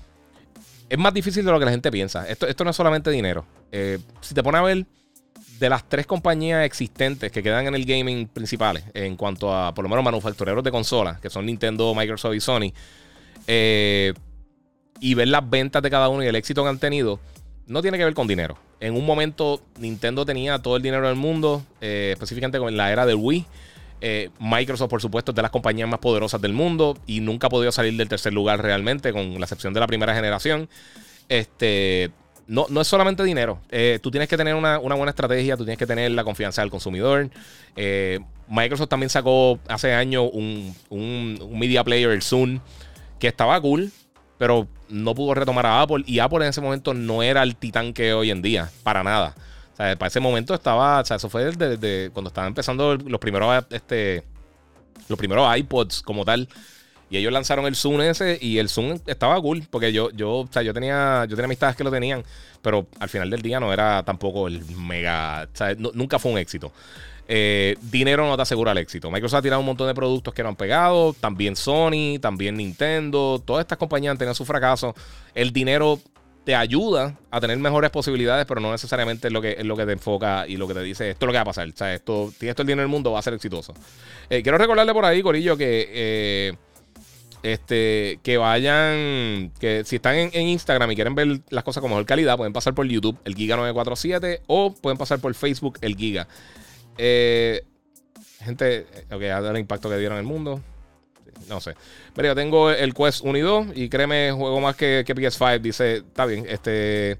es 0.94 1.00
más 1.00 1.14
difícil 1.14 1.44
de 1.44 1.52
lo 1.52 1.58
que 1.58 1.66
la 1.66 1.72
gente 1.72 1.90
piensa. 1.92 2.28
Esto, 2.28 2.48
esto 2.48 2.64
no 2.64 2.70
es 2.70 2.76
solamente 2.76 3.10
dinero. 3.10 3.46
Eh, 3.72 3.98
si 4.22 4.36
te 4.36 4.44
pones 4.44 4.60
a 4.60 4.64
ver 4.64 4.86
de 5.60 5.70
las 5.70 5.90
tres 5.90 6.06
compañías 6.06 6.64
existentes 6.66 7.32
que 7.32 7.42
quedan 7.42 7.66
en 7.66 7.74
el 7.74 7.84
gaming 7.84 8.28
principales, 8.28 8.84
en 8.94 9.16
cuanto 9.16 9.52
a 9.52 9.74
por 9.74 9.82
lo 9.82 9.90
menos 9.90 10.06
manufactureros 10.06 10.64
de 10.64 10.70
consolas, 10.70 11.20
que 11.20 11.32
son 11.32 11.48
Nintendo, 11.48 11.96
Microsoft 11.96 12.36
y 12.36 12.40
Sony, 12.40 12.74
eh, 13.48 14.14
y 15.00 15.16
ver 15.16 15.30
las 15.30 15.50
ventas 15.50 15.82
de 15.82 15.90
cada 15.90 16.10
uno 16.10 16.24
y 16.24 16.28
el 16.28 16.36
éxito 16.36 16.62
que 16.62 16.70
han 16.70 16.78
tenido, 16.78 17.20
no 17.68 17.82
tiene 17.82 17.98
que 17.98 18.06
ver 18.06 18.14
con 18.14 18.28
dinero. 18.28 18.58
En 18.80 18.96
un 18.96 19.06
momento 19.06 19.62
Nintendo 19.80 20.26
tenía 20.26 20.60
todo 20.60 20.76
el 20.76 20.84
dinero 20.84 21.08
del 21.08 21.16
mundo, 21.16 21.64
eh, 21.82 22.12
específicamente 22.14 22.60
con 22.60 22.76
la 22.76 22.92
era 22.92 23.06
del 23.06 23.16
Wii. 23.16 23.46
Eh, 24.02 24.30
Microsoft, 24.40 24.90
por 24.90 25.02
supuesto, 25.02 25.32
es 25.32 25.36
de 25.36 25.42
las 25.42 25.52
compañías 25.52 25.88
más 25.88 26.00
poderosas 26.00 26.42
del 26.42 26.52
mundo 26.52 26.98
y 27.08 27.22
nunca 27.22 27.48
ha 27.48 27.50
podido 27.50 27.72
salir 27.72 27.96
del 27.96 28.10
tercer 28.10 28.34
lugar 28.34 28.62
realmente, 28.62 29.14
con 29.14 29.40
la 29.40 29.46
excepción 29.46 29.74
de 29.74 29.80
la 29.80 29.88
primera 29.88 30.14
generación. 30.14 30.68
Este, 31.30 32.12
no, 32.48 32.66
no 32.70 32.82
es 32.82 32.88
solamente 32.88 33.24
dinero. 33.24 33.62
Eh, 33.72 34.00
tú 34.04 34.12
tienes 34.12 34.28
que 34.28 34.36
tener 34.36 34.56
una, 34.56 34.78
buena 34.80 35.12
estrategia, 35.12 35.56
tú 35.56 35.64
tienes 35.64 35.80
que 35.80 35.88
tener 35.88 36.12
la 36.12 36.26
confianza 36.26 36.62
del 36.62 36.70
consumidor. 36.70 37.30
Microsoft 38.50 38.90
también 38.90 39.10
sacó 39.10 39.60
hace 39.70 39.94
años 39.94 40.30
un, 40.32 40.76
media 41.52 41.86
player, 41.86 42.12
el 42.12 42.22
Zoom, 42.22 42.60
que 43.20 43.30
estaba 43.30 43.60
cool, 43.62 43.92
pero 44.38 44.68
no 44.90 45.16
pudo 45.16 45.34
retomar 45.34 45.66
a 45.66 45.82
Apple. 45.82 46.04
Y 46.08 46.20
Apple 46.20 46.40
en 46.40 46.50
ese 46.50 46.62
momento 46.62 46.94
no 46.94 47.24
era 47.24 47.44
el 47.44 47.56
titán 47.56 47.94
que 47.94 48.14
hoy 48.14 48.32
en 48.32 48.42
día, 48.42 48.70
para 48.84 49.04
nada. 49.04 49.36
O 49.74 49.76
sea, 49.76 49.96
para 49.98 50.08
ese 50.08 50.20
momento 50.20 50.54
estaba, 50.54 51.02
o 51.02 51.06
sea, 51.06 51.18
eso 51.18 51.30
fue 51.30 51.46
desde, 51.52 52.10
cuando 52.12 52.28
estaban 52.30 52.50
empezando 52.50 52.96
los 52.96 53.20
primeros, 53.20 53.66
este, 53.72 54.24
los 55.08 55.18
primeros 55.18 55.58
iPods 55.58 56.02
como 56.02 56.26
tal. 56.26 56.48
Y 57.10 57.18
ellos 57.18 57.32
lanzaron 57.32 57.66
el 57.66 57.76
Zoom 57.76 58.02
ese 58.02 58.40
y 58.42 58.58
el 58.58 58.70
Zoom 58.70 59.00
estaba 59.06 59.40
cool 59.40 59.64
porque 59.70 59.94
yo, 59.94 60.10
yo, 60.12 60.32
o 60.32 60.50
sea, 60.52 60.64
yo 60.64 60.74
tenía, 60.74 61.26
yo 61.30 61.36
tenía 61.36 61.46
amistades 61.46 61.76
que 61.76 61.84
lo 61.84 61.92
tenían, 61.92 62.24
pero 62.62 62.88
al 63.00 63.10
final 63.10 63.30
del 63.30 63.42
día 63.42 63.60
no 63.60 63.72
era 63.72 64.04
tampoco 64.04 64.48
el 64.48 64.66
mega, 64.66 65.48
o 65.54 65.56
sea, 65.56 65.76
nunca 65.76 66.18
fue 66.18 66.32
un 66.32 66.40
éxito. 66.40 66.72
Eh, 67.28 67.76
dinero 67.82 68.28
no 68.28 68.36
te 68.36 68.42
asegura 68.42 68.74
el 68.74 68.78
éxito. 68.78 69.10
Microsoft 69.10 69.40
ha 69.40 69.42
tirado 69.42 69.60
un 69.60 69.66
montón 69.66 69.88
de 69.88 69.94
productos 69.94 70.34
que 70.34 70.44
no 70.44 70.50
han 70.50 70.56
pegado, 70.56 71.14
también 71.14 71.56
Sony, 71.56 72.20
también 72.20 72.56
Nintendo, 72.56 73.42
todas 73.44 73.62
estas 73.62 73.78
compañías 73.78 74.12
han 74.12 74.18
tenido 74.18 74.34
su 74.34 74.46
fracaso. 74.46 74.94
El 75.34 75.54
dinero 75.54 76.00
te 76.44 76.56
ayuda 76.56 77.18
a 77.32 77.40
tener 77.40 77.58
mejores 77.58 77.90
posibilidades, 77.90 78.46
pero 78.46 78.60
no 78.60 78.72
necesariamente 78.72 79.28
es 79.28 79.34
lo 79.34 79.42
que, 79.42 79.54
es 79.54 79.66
lo 79.66 79.78
que 79.78 79.86
te 79.86 79.94
enfoca 79.94 80.46
y 80.48 80.58
lo 80.58 80.68
que 80.68 80.74
te 80.74 80.82
dice 80.82 81.10
esto 81.10 81.26
es 81.26 81.28
lo 81.28 81.32
que 81.32 81.38
va 81.38 81.44
a 81.44 81.46
pasar. 81.46 81.68
O 81.70 81.72
sea, 81.76 81.94
esto, 81.94 82.34
tienes 82.38 82.56
todo 82.56 82.64
el 82.64 82.68
dinero 82.68 82.82
del 82.82 82.92
mundo, 82.92 83.12
va 83.12 83.20
a 83.20 83.22
ser 83.22 83.34
exitoso. 83.34 83.74
Eh, 84.30 84.44
quiero 84.44 84.58
recordarle 84.58 84.94
por 84.94 85.06
ahí, 85.06 85.22
Corillo, 85.22 85.56
que 85.56 85.90
eh, 85.94 86.54
este, 87.44 88.20
que 88.24 88.38
vayan, 88.38 89.52
que 89.60 89.84
si 89.86 89.98
están 89.98 90.16
en, 90.16 90.48
Instagram 90.48 90.92
y 90.92 90.96
quieren 90.96 91.16
ver 91.16 91.42
las 91.50 91.64
cosas 91.64 91.82
con 91.82 91.92
mejor 91.92 92.06
calidad, 92.06 92.38
pueden 92.38 92.54
pasar 92.54 92.74
por 92.74 92.88
YouTube, 92.88 93.18
el 93.26 93.36
Giga947, 93.36 94.42
o 94.48 94.74
pueden 94.74 94.98
pasar 94.98 95.20
por 95.20 95.34
Facebook, 95.36 95.78
el 95.82 95.96
Giga. 95.96 96.28
Eh, 96.98 97.64
gente, 98.42 98.86
ok, 99.12 99.24
a 99.24 99.40
ver 99.40 99.52
el 99.52 99.60
impacto 99.60 99.90
que 99.90 99.98
dieron 99.98 100.18
en 100.18 100.26
el 100.26 100.28
mundo. 100.28 100.62
No 101.50 101.60
sé. 101.60 101.76
Pero 102.14 102.30
yo 102.30 102.36
tengo 102.36 102.70
el 102.70 102.94
Quest 102.94 103.22
1 103.24 103.38
y 103.38 103.42
2 103.42 103.68
y 103.76 103.90
créeme, 103.90 104.32
juego 104.32 104.60
más 104.62 104.76
que, 104.76 105.06
PS5. 105.06 105.60
Dice, 105.60 105.98
está 105.98 106.26
bien, 106.26 106.46
este. 106.48 107.18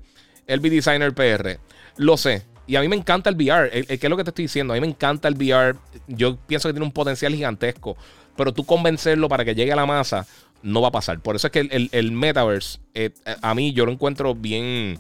El 0.48 0.60
B 0.60 0.70
Designer 0.70 1.14
PR. 1.14 1.60
Lo 1.98 2.18
sé. 2.18 2.44
Y 2.68 2.76
a 2.76 2.82
mí 2.82 2.88
me 2.88 2.96
encanta 2.96 3.30
el 3.30 3.36
VR. 3.36 3.70
¿Qué 3.70 4.00
es 4.00 4.10
lo 4.10 4.18
que 4.18 4.24
te 4.24 4.30
estoy 4.30 4.46
diciendo? 4.46 4.74
A 4.74 4.76
mí 4.76 4.82
me 4.82 4.88
encanta 4.88 5.28
el 5.28 5.36
VR. 5.36 5.78
Yo 6.08 6.38
pienso 6.38 6.70
que 6.70 6.74
tiene 6.74 6.86
un 6.86 6.92
potencial 6.92 7.34
gigantesco. 7.34 7.98
Pero 8.36 8.54
tú 8.54 8.66
convencerlo 8.66 9.30
para 9.30 9.46
que 9.46 9.56
llegue 9.56 9.74
a 9.74 9.76
la 9.76 9.86
masa 9.86 10.26
no 10.64 10.82
va 10.82 10.88
a 10.88 10.92
pasar. 10.92 11.20
Por 11.20 11.36
eso 11.36 11.48
es 11.48 11.52
que 11.52 11.90
el, 11.92 12.12
metaverse, 12.12 12.80
eh, 12.94 13.12
a 13.42 13.54
mí 13.54 13.74
yo 13.74 13.86
lo 13.86 13.92
encuentro 13.92 14.34
bien. 14.34 14.98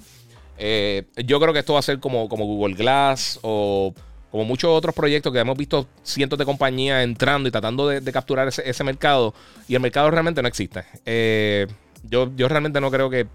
Eh, 0.57 1.05
yo 1.25 1.39
creo 1.39 1.53
que 1.53 1.59
esto 1.59 1.73
va 1.73 1.79
a 1.79 1.83
ser 1.83 1.99
como, 1.99 2.29
como 2.29 2.45
Google 2.45 2.75
Glass 2.75 3.39
o 3.41 3.93
como 4.34 4.46
muchos 4.46 4.72
otros 4.72 4.96
proyectos 4.96 5.32
que 5.32 5.38
hemos 5.38 5.56
visto 5.56 5.86
cientos 6.02 6.39
de 6.39 6.46
compañías 6.46 7.04
entrando 7.04 7.48
y 7.48 7.52
tratando 7.52 7.88
de, 7.88 8.12
capturar 8.12 8.48
ese, 8.48 8.84
mercado, 8.84 9.32
y 9.67 9.76
el 9.76 9.80
mercado 9.80 10.10
realmente 10.10 10.41
no 10.41 10.48
existe. 10.48 10.86
Eh, 11.06 11.67
yo, 12.02 12.32
yo 12.36 12.48
realmente 12.48 12.82
no 12.82 12.89
creo 12.89 13.12
que, 13.12 13.28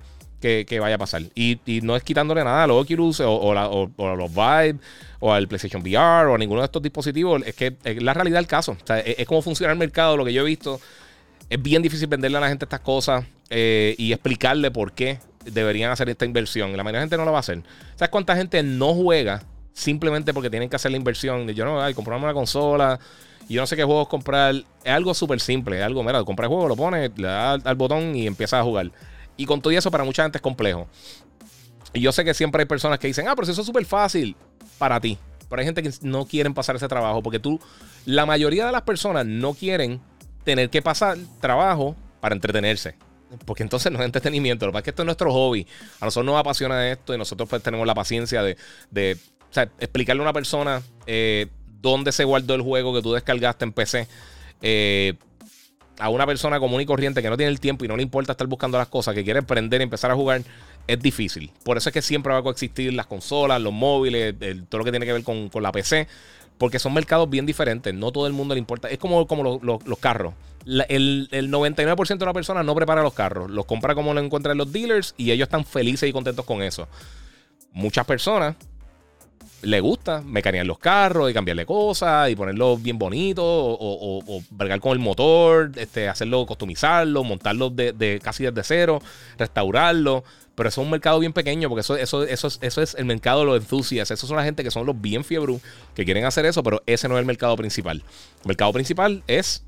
vaya 0.81 0.97
a 0.97 0.99
pasar. 0.99 1.23
Y, 1.37 1.61
no 1.85 1.95
es 1.95 2.03
quitándole 2.03 2.43
nada 2.43 2.65
a 2.65 2.67
los 2.67 2.83
Oculus 2.83 3.21
o, 3.21 3.53
a 3.53 4.17
los 4.17 4.35
Vive 4.35 4.81
o 5.21 5.33
al 5.33 5.47
PlayStation 5.47 5.83
VR 5.83 6.31
o 6.31 6.35
a 6.35 6.39
ninguno 6.39 6.63
de 6.63 6.65
estos 6.65 6.83
dispositivos. 6.83 7.43
Es 7.47 7.55
que 7.55 7.77
es 7.85 8.03
la 8.03 8.13
realidad 8.13 8.39
del 8.39 8.49
caso. 8.49 8.73
O 8.73 8.85
sea, 8.85 8.99
es, 8.99 9.25
como 9.25 9.41
funciona 9.41 9.73
el 9.73 9.79
mercado, 9.79 10.17
lo 10.17 10.25
que 10.25 10.33
yo 10.33 10.43
he 10.43 10.47
visto. 10.47 10.81
Es 11.49 11.63
bien 11.63 11.81
difícil 11.81 12.09
venderle 12.09 12.39
a 12.39 12.41
la 12.41 12.49
gente 12.49 12.65
estas 12.65 12.81
cosas 12.81 13.25
eh, 13.51 13.95
y 13.99 14.13
explicarle 14.13 14.73
por 14.73 14.91
qué 14.91 15.21
deberían 15.45 15.93
hacer 15.93 16.09
esta 16.09 16.25
inversión. 16.25 16.77
La 16.77 16.83
mayoría 16.83 16.99
de 16.99 17.03
la 17.03 17.05
gente 17.05 17.17
no 17.19 17.25
lo 17.25 17.31
va 17.31 17.39
a 17.39 17.47
hacer. 17.47 17.63
¿Sabes 17.95 18.11
cuánta 18.11 18.35
gente 18.35 18.65
no 18.65 18.95
juega 18.95 19.45
simplemente 19.79 20.35
porque 20.35 20.51
tienen 20.51 20.69
que 20.69 20.77
hacer 20.77 20.91
la 20.91 20.97
inversión? 20.97 21.47
De 21.47 21.55
yo 21.55 21.65
no, 21.65 21.81
ay, 21.81 21.95
comprarme 21.95 22.25
una 22.25 22.35
consola 22.35 22.99
yo 23.49 23.61
no 23.61 23.67
sé 23.67 23.77
qué 23.77 23.85
juegos 23.85 24.09
comprar. 24.09 24.55
Es 24.55 24.93
algo 24.93 25.15
súper 25.15 25.41
simple. 25.41 25.79
Es 25.79 25.85
algo, 25.85 26.03
mira, 26.03 26.23
compra 26.25 26.47
el 26.47 26.49
juego, 26.49 26.69
lo 26.69 26.77
pones, 26.77 27.11
le 27.17 27.29
das 27.29 27.61
al, 27.65 27.75
botón 27.77 28.15
y 28.15 28.27
empiezas 28.27 28.61
a 28.61 28.63
jugar. 28.63 28.91
Y 29.37 29.47
con 29.47 29.61
todo 29.61 29.73
eso, 29.73 29.91
para 29.91 30.05
mucha 30.05 30.23
gente 30.23 30.39
es 30.39 30.43
complejo. 30.43 30.87
Y 31.93 32.01
yo 32.01 32.13
sé 32.13 32.25
que 32.25 32.35
siempre 32.35 32.63
hay 32.63 32.67
personas 32.67 32.99
que 32.99 33.07
dicen, 33.07 33.27
ah, 33.29 33.35
pero 33.35 33.51
eso 33.51 33.61
es 33.61 33.67
súper 33.67 33.85
fácil 33.87 34.37
para 34.77 35.01
ti. 35.01 35.17
Pero 35.49 35.61
hay 35.61 35.67
gente 35.67 35.83
que 35.83 35.91
no 36.03 36.27
quieren 36.27 36.53
pasar 36.53 36.77
ese 36.77 36.89
trabajo 36.89 37.23
porque 37.23 37.39
tú, 37.39 37.59
la 38.05 38.27
mayoría 38.27 38.67
de 38.67 38.73
las 38.73 38.83
personas 38.83 39.25
no 39.25 39.55
quieren 39.55 40.01
tener 40.45 40.69
que 40.69 40.83
pasar 40.83 41.17
trabajo 41.41 41.97
para 42.21 42.35
entretenerse. 42.35 42.97
Porque 43.47 43.63
entonces 43.63 43.91
no 43.91 43.99
es 43.99 44.05
entretenimiento. 44.05 44.67
Lo 44.67 44.73
que 44.73 44.75
pasa 44.75 44.81
es 44.81 44.85
que 44.85 44.91
esto 44.91 45.03
es 45.03 45.07
nuestro 45.07 45.33
hobby. 45.33 45.67
A 46.01 46.05
nosotros 46.05 46.27
nos 46.27 46.39
apasiona 46.39 46.91
esto 46.91 47.15
y 47.15 47.19
nosotros 47.19 47.49
pues 47.49 47.63
tenemos 47.63 47.87
la 47.87 47.95
paciencia 47.95 48.43
de, 48.43 49.19
explicarle 49.79 50.21
a 50.21 50.25
una 50.25 50.33
persona 50.33 50.83
eh, 51.07 51.47
dónde 51.81 52.13
se 52.13 52.25
guardó 52.25 52.55
el 52.55 52.63
juego 52.63 52.95
que 52.95 53.03
tú 53.03 53.13
descargaste 53.13 53.65
en 53.65 53.73
PC. 53.73 54.09
Eh, 54.61 55.15
a 55.99 56.09
una 56.11 56.27
persona 56.27 56.61
común 56.61 56.81
y 56.81 56.87
corriente 56.87 57.23
que 57.23 57.31
no 57.31 57.37
tiene 57.37 57.51
el 57.51 57.61
tiempo 57.61 57.85
y 57.85 57.89
no 57.89 57.97
le 57.97 58.03
importa 58.03 58.33
estar 58.33 58.47
buscando 58.47 58.79
las 58.79 58.89
cosas, 58.89 59.15
que 59.15 59.25
quiere 59.25 59.41
aprender 59.41 59.81
y 59.81 59.85
empezar 59.85 60.11
a 60.11 60.15
jugar, 60.15 60.43
es 60.87 61.01
difícil. 61.01 61.51
Por 61.65 61.77
eso 61.77 61.89
es 61.89 61.93
que 61.93 62.03
siempre 62.03 62.33
va 62.33 62.39
a 62.39 62.43
coexistir 62.43 62.93
las 62.93 63.07
consolas, 63.07 63.61
los 63.61 63.73
móviles, 63.73 64.35
todo 64.69 64.79
lo 64.79 64.85
que 64.85 64.91
tiene 64.91 65.07
que 65.07 65.13
ver 65.13 65.25
con, 65.25 65.51
la 65.61 65.73
PC, 65.73 66.07
porque 66.57 66.79
son 66.79 66.95
mercados 66.95 67.29
bien 67.29 67.47
diferentes. 67.47 67.93
No 67.95 68.13
todo 68.13 68.27
el 68.27 68.33
mundo 68.33 68.55
le 68.55 68.61
importa. 68.61 68.89
Es 68.89 68.99
como, 68.99 69.27
como 69.27 69.61
los 69.63 69.99
carros. 69.99 70.35
el, 70.67 71.29
99% 71.31 72.19
de 72.19 72.27
la 72.27 72.33
persona 72.33 72.63
no 72.63 72.75
prepara 72.75 73.03
los 73.03 73.15
carros. 73.15 73.51
Los 73.51 73.67
compra 73.67 73.95
como 73.95 74.15
lo 74.15 74.21
encuentran 74.21 74.57
los 74.57 74.73
dealers 74.73 75.15
y 75.17 75.33
ellos 75.33 75.47
están 75.47 75.65
felices 75.65 76.09
y 76.09 76.13
contentos 76.13 76.45
con 76.45 76.63
eso. 76.63 76.89
Muchas 77.73 78.07
personas 78.07 78.55
le 79.63 79.81
gusta 79.81 80.23
mecanear 80.23 80.67
los 80.67 80.79
carros 80.79 81.31
y 81.31 81.35
cambiarle 81.35 81.67
cosas 81.67 82.31
y 82.31 82.37
ponerlos 82.37 82.81
bien 82.83 82.99
bonitos 82.99 83.45
o, 83.45 84.23
o, 84.25 84.81
con 84.81 84.93
el 84.93 84.99
motor, 84.99 85.73
este, 85.77 86.09
hacerlo, 86.09 86.47
customizarlo, 86.47 87.25
montarlo 87.25 87.71
de, 87.71 88.21
casi 88.23 88.45
desde 88.45 88.63
cero, 88.63 89.03
restaurarlo. 89.37 90.25
Pero 90.55 90.69
eso 90.69 90.81
es 90.81 90.85
un 90.85 90.91
mercado 90.91 91.21
bien 91.21 91.33
pequeño 91.33 91.69
porque 91.69 91.81
eso, 91.81 91.97
eso, 91.97 92.25
eso, 92.25 92.49
eso 92.61 92.83
es 92.83 92.95
el 92.97 93.05
mercado 93.05 93.41
de 93.41 93.47
los 93.47 93.61
enthusiasts. 93.61 94.11
Esos 94.11 94.29
son 94.29 94.37
la 94.37 94.45
gente 94.45 94.65
que 94.65 94.71
son 94.71 94.87
los 94.87 95.01
bien 95.01 95.25
fiebrú 95.25 95.61
que 95.95 96.05
quieren 96.05 96.25
hacer 96.25 96.47
eso, 96.47 96.63
pero 96.63 96.83
ese 96.87 97.09
no 97.09 97.15
es 97.17 97.21
el 97.21 97.27
mercado 97.27 97.57
principal. 97.57 98.03
El 98.43 98.49
mercado 98.49 98.73
principal 98.73 99.23
es 99.27 99.65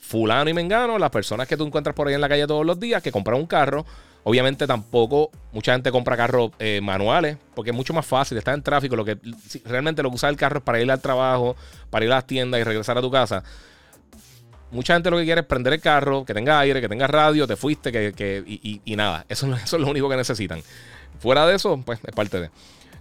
fulano 0.00 0.50
y 0.50 0.54
mengano, 0.54 0.98
las 0.98 1.10
personas 1.10 1.46
que 1.46 1.56
tú 1.56 1.64
encuentras 1.64 1.94
por 1.94 2.08
ahí 2.08 2.14
en 2.14 2.20
la 2.20 2.28
calle 2.28 2.44
todos 2.48 2.66
los 2.66 2.80
días 2.80 3.00
que 3.00 3.12
compran 3.12 3.38
un 3.38 3.46
carro 3.46 3.86
Obviamente 4.22 4.66
tampoco 4.66 5.30
mucha 5.52 5.72
gente 5.72 5.90
compra 5.90 6.16
carros 6.16 6.50
eh, 6.58 6.80
manuales 6.82 7.38
porque 7.54 7.70
es 7.70 7.76
mucho 7.76 7.94
más 7.94 8.04
fácil, 8.04 8.36
estar 8.36 8.54
en 8.54 8.62
tráfico, 8.62 8.94
lo 8.94 9.04
que 9.04 9.18
realmente 9.64 10.02
lo 10.02 10.10
que 10.10 10.16
usa 10.16 10.28
el 10.28 10.36
carro 10.36 10.58
es 10.58 10.64
para 10.64 10.80
ir 10.80 10.90
al 10.90 11.00
trabajo, 11.00 11.56
para 11.88 12.04
ir 12.04 12.12
a 12.12 12.16
las 12.16 12.26
tiendas 12.26 12.60
y 12.60 12.64
regresar 12.64 12.98
a 12.98 13.00
tu 13.00 13.10
casa. 13.10 13.42
Mucha 14.70 14.94
gente 14.94 15.10
lo 15.10 15.16
que 15.16 15.24
quiere 15.24 15.40
es 15.40 15.46
prender 15.46 15.72
el 15.72 15.80
carro, 15.80 16.24
que 16.24 16.34
tenga 16.34 16.60
aire, 16.60 16.80
que 16.80 16.88
tenga 16.88 17.06
radio, 17.06 17.46
te 17.46 17.56
fuiste, 17.56 17.90
que, 17.90 18.44
y, 18.46 18.96
nada. 18.96 19.24
Eso, 19.28 19.52
eso, 19.52 19.76
es 19.76 19.82
lo 19.82 19.88
único 19.88 20.08
que 20.08 20.16
necesitan. 20.16 20.62
Fuera 21.18 21.46
de 21.46 21.56
eso, 21.56 21.82
pues 21.84 21.98
es 22.06 22.14
parte 22.14 22.40
de. 22.40 22.50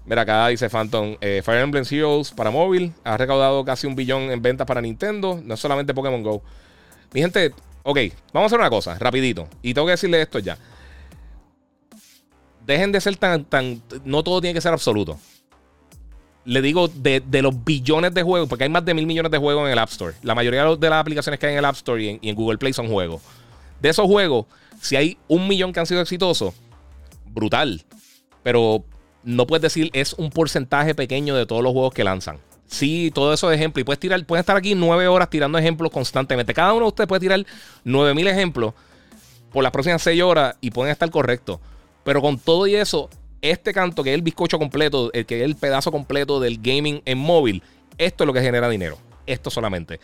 Mira, 0.06 0.24
acá 0.24 0.48
dice 0.48 0.68
Phantom, 0.70 1.18
eh, 1.22 1.42
Fire 1.46 1.60
Emblem 1.60 1.86
Heroes 1.90 2.32
para 2.32 2.50
móvil 2.50 2.94
ha 3.04 3.16
recaudado 3.18 3.64
casi 3.64 3.86
un 3.86 3.96
billón 3.96 4.32
en 4.32 4.42
ventas 4.42 4.66
para 4.66 4.82
Nintendo, 4.82 5.40
no 5.44 5.56
solamente 5.56 5.94
Pokémon 5.94 6.24
Go. 6.24 6.42
Mi 7.14 7.22
gente, 7.22 7.54
ok, 7.84 8.00
vamos 8.34 8.46
a 8.46 8.48
hacer 8.48 8.60
una 8.60 8.70
cosa, 8.72 8.98
rapidito. 8.98 9.48
Y 9.62 9.76
tengo 9.76 9.86
que 9.86 9.92
decirle 9.92 10.22
esto 10.22 10.40
ya 10.40 10.58
dejen 12.74 12.92
de 12.92 13.02
ser 13.02 13.16
tan, 13.18 13.46
tan. 13.46 13.82
No 14.06 14.24
todo 14.24 14.42
tiene 14.42 14.54
que 14.54 14.62
ser 14.62 14.72
absoluto. 14.72 15.20
Le 16.46 16.62
digo 16.62 16.88
de, 16.88 17.22
los 17.42 17.64
billones 17.64 18.14
de 18.14 18.24
juegos, 18.24 18.48
porque 18.48 18.64
hay 18.64 18.70
más 18.70 18.86
de 18.86 18.94
mil 18.94 19.06
millones 19.06 19.32
de 19.32 19.38
juegos 19.38 19.66
en 19.66 19.72
el 19.72 19.80
App 19.80 19.90
Store. 19.90 20.16
La 20.24 20.36
mayoría 20.36 20.64
de 20.64 20.90
las 20.90 21.00
aplicaciones 21.00 21.40
que 21.40 21.48
hay 21.48 21.54
en 21.54 21.60
el 21.60 21.66
App 21.66 21.76
Store 21.76 22.02
y 22.02 22.20
en, 22.22 22.36
Google 22.36 22.58
Play 22.58 22.74
son 22.74 22.88
juegos. 22.88 23.22
De 23.82 23.90
esos 23.90 24.06
juegos, 24.06 24.46
si 24.82 24.96
hay 24.96 25.18
un 25.28 25.48
millón 25.48 25.74
que 25.74 25.80
han 25.80 25.86
sido 25.86 26.02
exitosos, 26.02 26.54
brutal. 27.28 27.84
Pero 28.42 28.84
no 29.24 29.46
puedes 29.46 29.62
decir 29.62 29.90
es 29.94 30.14
un 30.14 30.30
porcentaje 30.30 30.96
pequeño 30.96 31.36
de 31.36 31.46
todos 31.46 31.62
los 31.62 31.74
juegos 31.74 31.94
que 31.94 32.04
lanzan. 32.04 32.38
Sí, 32.68 33.12
todo 33.14 33.34
eso 33.34 33.50
de 33.50 33.56
ejemplos. 33.56 33.82
Y 33.82 33.84
puedes 33.84 34.00
tirar, 34.00 34.24
pueden 34.26 34.42
estar 34.42 34.56
aquí 34.56 34.76
nueve 34.76 35.08
horas 35.08 35.30
tirando 35.30 35.58
ejemplos 35.58 35.92
constantemente. 35.92 36.54
Cada 36.54 36.74
uno 36.74 36.86
de 36.86 36.90
ustedes 36.90 37.08
puede 37.08 37.20
tirar 37.20 37.46
nueve 37.84 38.14
mil 38.14 38.28
ejemplos 38.28 38.74
por 39.52 39.64
las 39.64 39.72
próximas 39.72 40.02
seis 40.02 40.22
horas 40.22 40.56
y 40.62 40.72
pueden 40.72 40.92
estar 40.92 41.10
correctos. 41.10 41.60
Pero 42.04 42.22
con 42.22 42.40
todo 42.40 42.68
y 42.68 42.76
eso, 42.76 43.10
este 43.42 43.74
canto, 43.74 44.04
que 44.04 44.12
es 44.12 44.16
el 44.16 44.22
bizcocho 44.22 44.60
completo, 44.60 45.12
el 45.14 45.26
que 45.26 45.40
es 45.40 45.46
el 45.46 45.56
pedazo 45.56 45.92
completo 45.92 46.40
del 46.40 46.60
gaming 46.62 47.02
en 47.06 47.18
móvil, 47.18 47.64
esto 47.98 48.24
es 48.24 48.28
lo 48.28 48.34
que 48.34 48.42
genera 48.42 48.70
dinero. 48.70 48.98
Esto 49.26 49.50
solamente. 49.50 50.00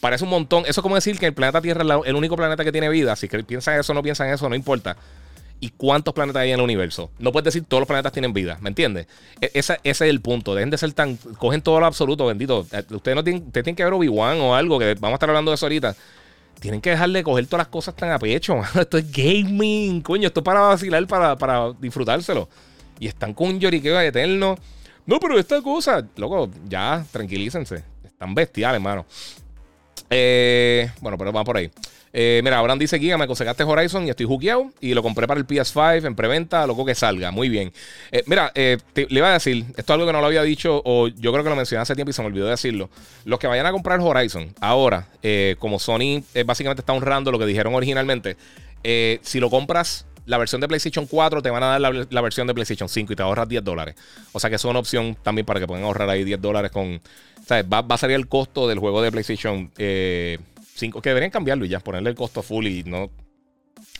Parece 0.00 0.24
un 0.24 0.30
montón. 0.30 0.64
Eso 0.66 0.80
es 0.80 0.82
como 0.82 0.96
decir 0.96 1.18
que 1.18 1.26
el 1.26 1.34
planeta 1.34 1.60
Tierra 1.60 1.82
es 1.82 2.06
el 2.06 2.16
único 2.16 2.36
planeta 2.36 2.64
que 2.64 2.72
tiene 2.72 2.88
vida. 2.88 3.14
Si 3.16 3.28
piensan 3.28 3.78
eso 3.78 3.92
o 3.92 3.94
no 3.94 4.02
piensan 4.02 4.28
eso, 4.28 4.48
no 4.48 4.54
importa. 4.54 4.96
¿Y 5.60 5.70
cuántos 5.70 6.12
planetas 6.12 6.42
hay 6.42 6.50
en 6.50 6.58
el 6.58 6.64
universo? 6.64 7.10
No 7.18 7.32
puedes 7.32 7.44
decir 7.44 7.64
todos 7.66 7.80
los 7.80 7.86
planetas 7.86 8.12
tienen 8.12 8.32
vida, 8.32 8.58
¿me 8.60 8.68
entiendes? 8.68 9.06
E, 9.40 9.50
ese, 9.54 9.78
es 9.82 10.00
el 10.00 10.20
punto. 10.20 10.54
Dejen 10.54 10.70
de 10.70 10.78
ser 10.78 10.92
tan. 10.92 11.16
Cogen 11.16 11.62
todo 11.62 11.80
lo 11.80 11.86
absoluto, 11.86 12.26
bendito. 12.26 12.66
Eh, 12.72 12.82
ustedes 12.90 13.14
no 13.14 13.24
tienen, 13.24 13.44
ustedes 13.46 13.64
tienen 13.64 13.76
que 13.76 13.84
ver 13.84 13.92
Obi-Wan 13.92 14.40
o 14.40 14.54
algo, 14.54 14.78
que 14.78 14.94
vamos 14.94 15.12
a 15.12 15.14
estar 15.14 15.30
hablando 15.30 15.52
de 15.52 15.54
eso 15.54 15.66
ahorita 15.66 15.96
tienen 16.60 16.80
que 16.80 16.90
dejar 16.90 17.10
de 17.10 17.22
coger 17.22 17.46
todas 17.46 17.66
las 17.66 17.68
cosas 17.68 17.94
tan 17.94 18.10
a 18.10 18.18
pecho. 18.18 18.60
Esto 18.80 18.98
es 18.98 19.10
gaming, 19.10 20.00
coño. 20.00 20.28
Esto 20.28 20.40
es 20.40 20.44
para 20.44 20.60
vacilar, 20.60 21.06
para, 21.06 21.36
para 21.36 21.72
disfrutárselo. 21.72 22.48
Y 22.98 23.06
están 23.06 23.34
con 23.34 23.48
un 23.48 23.60
lloriqueo 23.60 24.00
eterno. 24.00 24.56
No, 25.06 25.20
pero 25.20 25.38
esta 25.38 25.60
cosa, 25.60 26.06
loco, 26.16 26.50
ya, 26.66 27.04
tranquilícense. 27.10 27.84
Están 28.04 28.34
bestiales, 28.34 28.76
hermano. 28.76 29.04
Eh, 30.08 30.90
bueno, 31.00 31.18
pero 31.18 31.32
va 31.32 31.44
por 31.44 31.56
ahí. 31.56 31.70
Eh, 32.16 32.40
mira, 32.44 32.60
Abraham 32.60 32.78
dice: 32.78 32.98
Giga, 32.98 33.18
me 33.18 33.26
conseguiste 33.26 33.64
Horizon 33.64 34.06
y 34.06 34.10
estoy 34.10 34.24
juqueado. 34.24 34.70
Y 34.80 34.94
lo 34.94 35.02
compré 35.02 35.26
para 35.26 35.40
el 35.40 35.46
PS5 35.46 36.06
en 36.06 36.14
preventa, 36.14 36.64
loco 36.66 36.84
que 36.84 36.94
salga. 36.94 37.32
Muy 37.32 37.48
bien. 37.48 37.72
Eh, 38.12 38.22
mira, 38.26 38.52
le 38.54 38.78
iba 39.10 39.28
a 39.28 39.32
decir: 39.32 39.64
esto 39.76 39.80
es 39.82 39.90
algo 39.90 40.06
que 40.06 40.12
no 40.12 40.20
lo 40.20 40.26
había 40.26 40.42
dicho, 40.42 40.80
o 40.84 41.08
yo 41.08 41.32
creo 41.32 41.42
que 41.42 41.50
lo 41.50 41.56
mencioné 41.56 41.82
hace 41.82 41.96
tiempo 41.96 42.10
y 42.10 42.12
se 42.12 42.22
me 42.22 42.28
olvidó 42.28 42.46
decirlo. 42.46 42.88
Los 43.24 43.40
que 43.40 43.48
vayan 43.48 43.66
a 43.66 43.72
comprar 43.72 43.98
Horizon 44.00 44.54
ahora, 44.60 45.08
como 45.58 45.80
Sony 45.80 46.22
básicamente 46.46 46.82
está 46.82 46.92
honrando 46.92 47.32
lo 47.32 47.38
que 47.38 47.46
dijeron 47.46 47.74
originalmente, 47.74 48.36
si 49.22 49.40
lo 49.40 49.50
compras 49.50 50.06
la 50.26 50.38
versión 50.38 50.60
de 50.60 50.68
PlayStation 50.68 51.06
4 51.06 51.42
te 51.42 51.50
van 51.50 51.62
a 51.62 51.78
dar 51.78 51.80
la, 51.80 52.20
versión 52.20 52.46
de 52.46 52.54
PlayStation 52.54 52.88
5 52.88 53.12
y 53.12 53.16
te 53.16 53.22
ahorras 53.22 53.48
10 53.48 53.62
dólares. 53.62 53.94
O 54.32 54.40
sea 54.40 54.50
que 54.50 54.56
es 54.56 54.64
una 54.64 54.78
opción 54.78 55.16
también 55.22 55.44
para 55.44 55.60
que 55.60 55.66
puedan 55.66 55.84
ahorrar 55.84 56.08
ahí 56.08 56.24
10 56.24 56.40
dólares 56.40 56.70
con... 56.70 56.94
O 56.96 57.46
sea, 57.46 57.62
va, 57.62 57.84
a 57.86 57.98
salir 57.98 58.16
el 58.16 58.26
costo 58.26 58.66
del 58.66 58.78
juego 58.78 59.02
de 59.02 59.12
PlayStation 59.12 59.70
5, 59.76 60.53
eh, 60.80 60.90
que 61.02 61.08
deberían 61.08 61.30
cambiarlo 61.30 61.64
y 61.64 61.68
ya, 61.68 61.80
ponerle 61.80 62.10
el 62.10 62.16
costo 62.16 62.42
full 62.42 62.66
y 62.66 62.84
no 62.84 63.10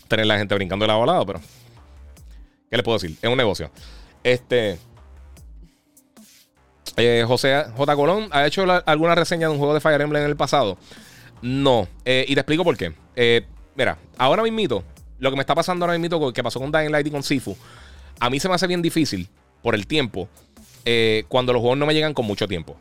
tener 0.08 0.26
la 0.26 0.38
gente 0.38 0.54
brincando 0.54 0.84
de 0.84 0.88
lado 0.88 1.02
a 1.02 1.06
lado, 1.06 1.26
pero... 1.26 1.40
¿Qué 2.70 2.76
le 2.76 2.82
puedo 2.82 2.98
decir? 2.98 3.16
Es 3.20 3.30
un 3.30 3.36
negocio. 3.36 3.70
Este... 4.22 4.78
Eh, 6.96 7.24
José 7.26 7.64
J. 7.76 7.96
Colón 7.96 8.28
ha 8.30 8.46
hecho 8.46 8.64
alguna 8.86 9.14
reseña 9.14 9.48
de 9.48 9.52
un 9.52 9.58
juego 9.58 9.74
de 9.74 9.80
Fire 9.80 10.00
Emblem 10.00 10.22
en 10.22 10.30
el 10.30 10.36
pasado. 10.36 10.78
No. 11.42 11.88
Eh, 12.04 12.24
y 12.28 12.34
te 12.34 12.40
explico 12.40 12.62
por 12.62 12.76
qué. 12.76 12.92
mira, 13.74 13.98
ahora 14.16 14.42
mismito 14.42 14.84
lo 15.18 15.30
que 15.30 15.36
me 15.36 15.40
está 15.40 15.54
pasando 15.54 15.84
ahora 15.84 15.98
mismo, 15.98 16.32
que 16.32 16.42
pasó 16.42 16.60
con 16.60 16.70
Dying 16.70 16.90
Light 16.90 17.06
y 17.06 17.10
con 17.10 17.22
Sifu, 17.22 17.56
a 18.20 18.30
mí 18.30 18.38
se 18.38 18.48
me 18.48 18.54
hace 18.54 18.66
bien 18.66 18.82
difícil 18.82 19.28
por 19.62 19.74
el 19.74 19.86
tiempo 19.86 20.28
eh, 20.84 21.24
cuando 21.28 21.52
los 21.52 21.60
juegos 21.60 21.78
no 21.78 21.86
me 21.86 21.94
llegan 21.94 22.14
con 22.14 22.26
mucho 22.26 22.46
tiempo. 22.46 22.76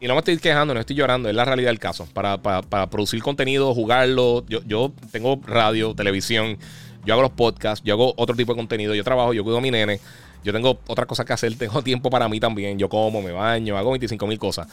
Y 0.00 0.08
no 0.08 0.14
me 0.14 0.20
estoy 0.20 0.38
quejando, 0.38 0.72
no 0.72 0.80
estoy 0.80 0.96
llorando, 0.96 1.28
es 1.28 1.34
la 1.34 1.44
realidad 1.44 1.68
del 1.68 1.78
caso. 1.78 2.08
Para, 2.14 2.40
producir 2.88 3.22
contenido, 3.22 3.74
jugarlo, 3.74 4.44
yo, 4.48 4.60
yo, 4.66 4.92
tengo 5.12 5.38
radio, 5.46 5.94
televisión, 5.94 6.56
yo 7.04 7.12
hago 7.12 7.22
los 7.22 7.32
podcasts, 7.32 7.84
yo 7.84 7.94
hago 7.94 8.14
otro 8.16 8.34
tipo 8.34 8.54
de 8.54 8.56
contenido, 8.56 8.94
yo 8.94 9.04
trabajo, 9.04 9.34
yo 9.34 9.44
cuido 9.44 9.58
a 9.58 9.60
mi 9.60 9.70
nene, 9.70 10.00
yo 10.42 10.54
tengo 10.54 10.80
otras 10.86 11.06
cosas 11.06 11.26
que 11.26 11.34
hacer, 11.34 11.54
tengo 11.58 11.82
tiempo 11.82 12.08
para 12.08 12.28
mí 12.30 12.40
también, 12.40 12.78
yo 12.78 12.88
como, 12.88 13.20
me 13.20 13.32
baño, 13.32 13.76
hago 13.76 13.90
25 13.90 14.26
mil 14.26 14.38
cosas. 14.38 14.68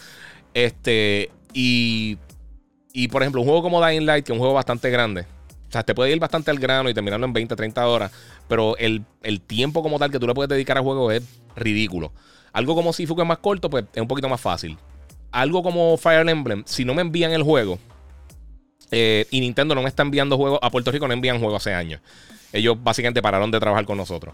Este, 0.53 1.29
y, 1.53 2.17
y 2.93 3.09
por 3.09 3.21
ejemplo, 3.21 3.41
un 3.41 3.47
juego 3.47 3.61
como 3.61 3.85
Dying 3.85 4.05
Light, 4.05 4.25
que 4.25 4.31
es 4.31 4.33
un 4.33 4.39
juego 4.39 4.53
bastante 4.53 4.89
grande, 4.89 5.25
O 5.67 5.71
sea, 5.71 5.83
te 5.83 5.93
puede 5.93 6.13
ir 6.13 6.19
bastante 6.19 6.51
al 6.51 6.57
grano 6.57 6.89
y 6.89 6.93
terminarlo 6.93 7.25
en 7.25 7.33
20, 7.33 7.53
30 7.53 7.85
horas. 7.85 8.11
Pero 8.47 8.77
el, 8.77 9.03
tiempo 9.45 9.83
como 9.83 9.99
tal 9.99 10.09
que 10.09 10.19
tú 10.19 10.25
le 10.25 10.33
puedes 10.33 10.49
dedicar 10.49 10.77
al 10.77 10.83
juego 10.83 11.11
es 11.11 11.21
ridículo. 11.55 12.13
Algo 12.53 12.75
como 12.75 12.93
Sifu 12.93 13.15
que 13.15 13.23
es 13.23 13.27
más 13.27 13.39
corto, 13.39 13.69
pues 13.69 13.85
es 13.93 14.01
un 14.01 14.07
poquito 14.07 14.29
más 14.29 14.39
fácil. 14.39 14.77
Algo 15.37 15.61
como 15.61 15.97
Fire 15.97 16.27
Emblem, 16.27 16.63
si 16.65 16.83
no 16.83 16.95
me 16.95 17.03
envían 17.03 17.31
el 17.31 17.43
juego, 17.43 17.77
eh, 18.89 19.27
y 19.29 19.39
Nintendo 19.39 19.75
no 19.75 19.83
me 19.83 19.87
está 19.87 20.01
enviando 20.01 20.35
juegos, 20.35 20.57
a 20.63 20.71
Puerto 20.71 20.91
Rico 20.91 21.07
no 21.07 21.13
envían 21.13 21.37
juegos 21.37 21.61
hace 21.61 21.75
años. 21.75 22.01
Ellos 22.51 22.75
básicamente 22.81 23.21
pararon 23.21 23.51
de 23.51 23.59
trabajar 23.59 23.85
con 23.85 23.97
nosotros. 23.97 24.33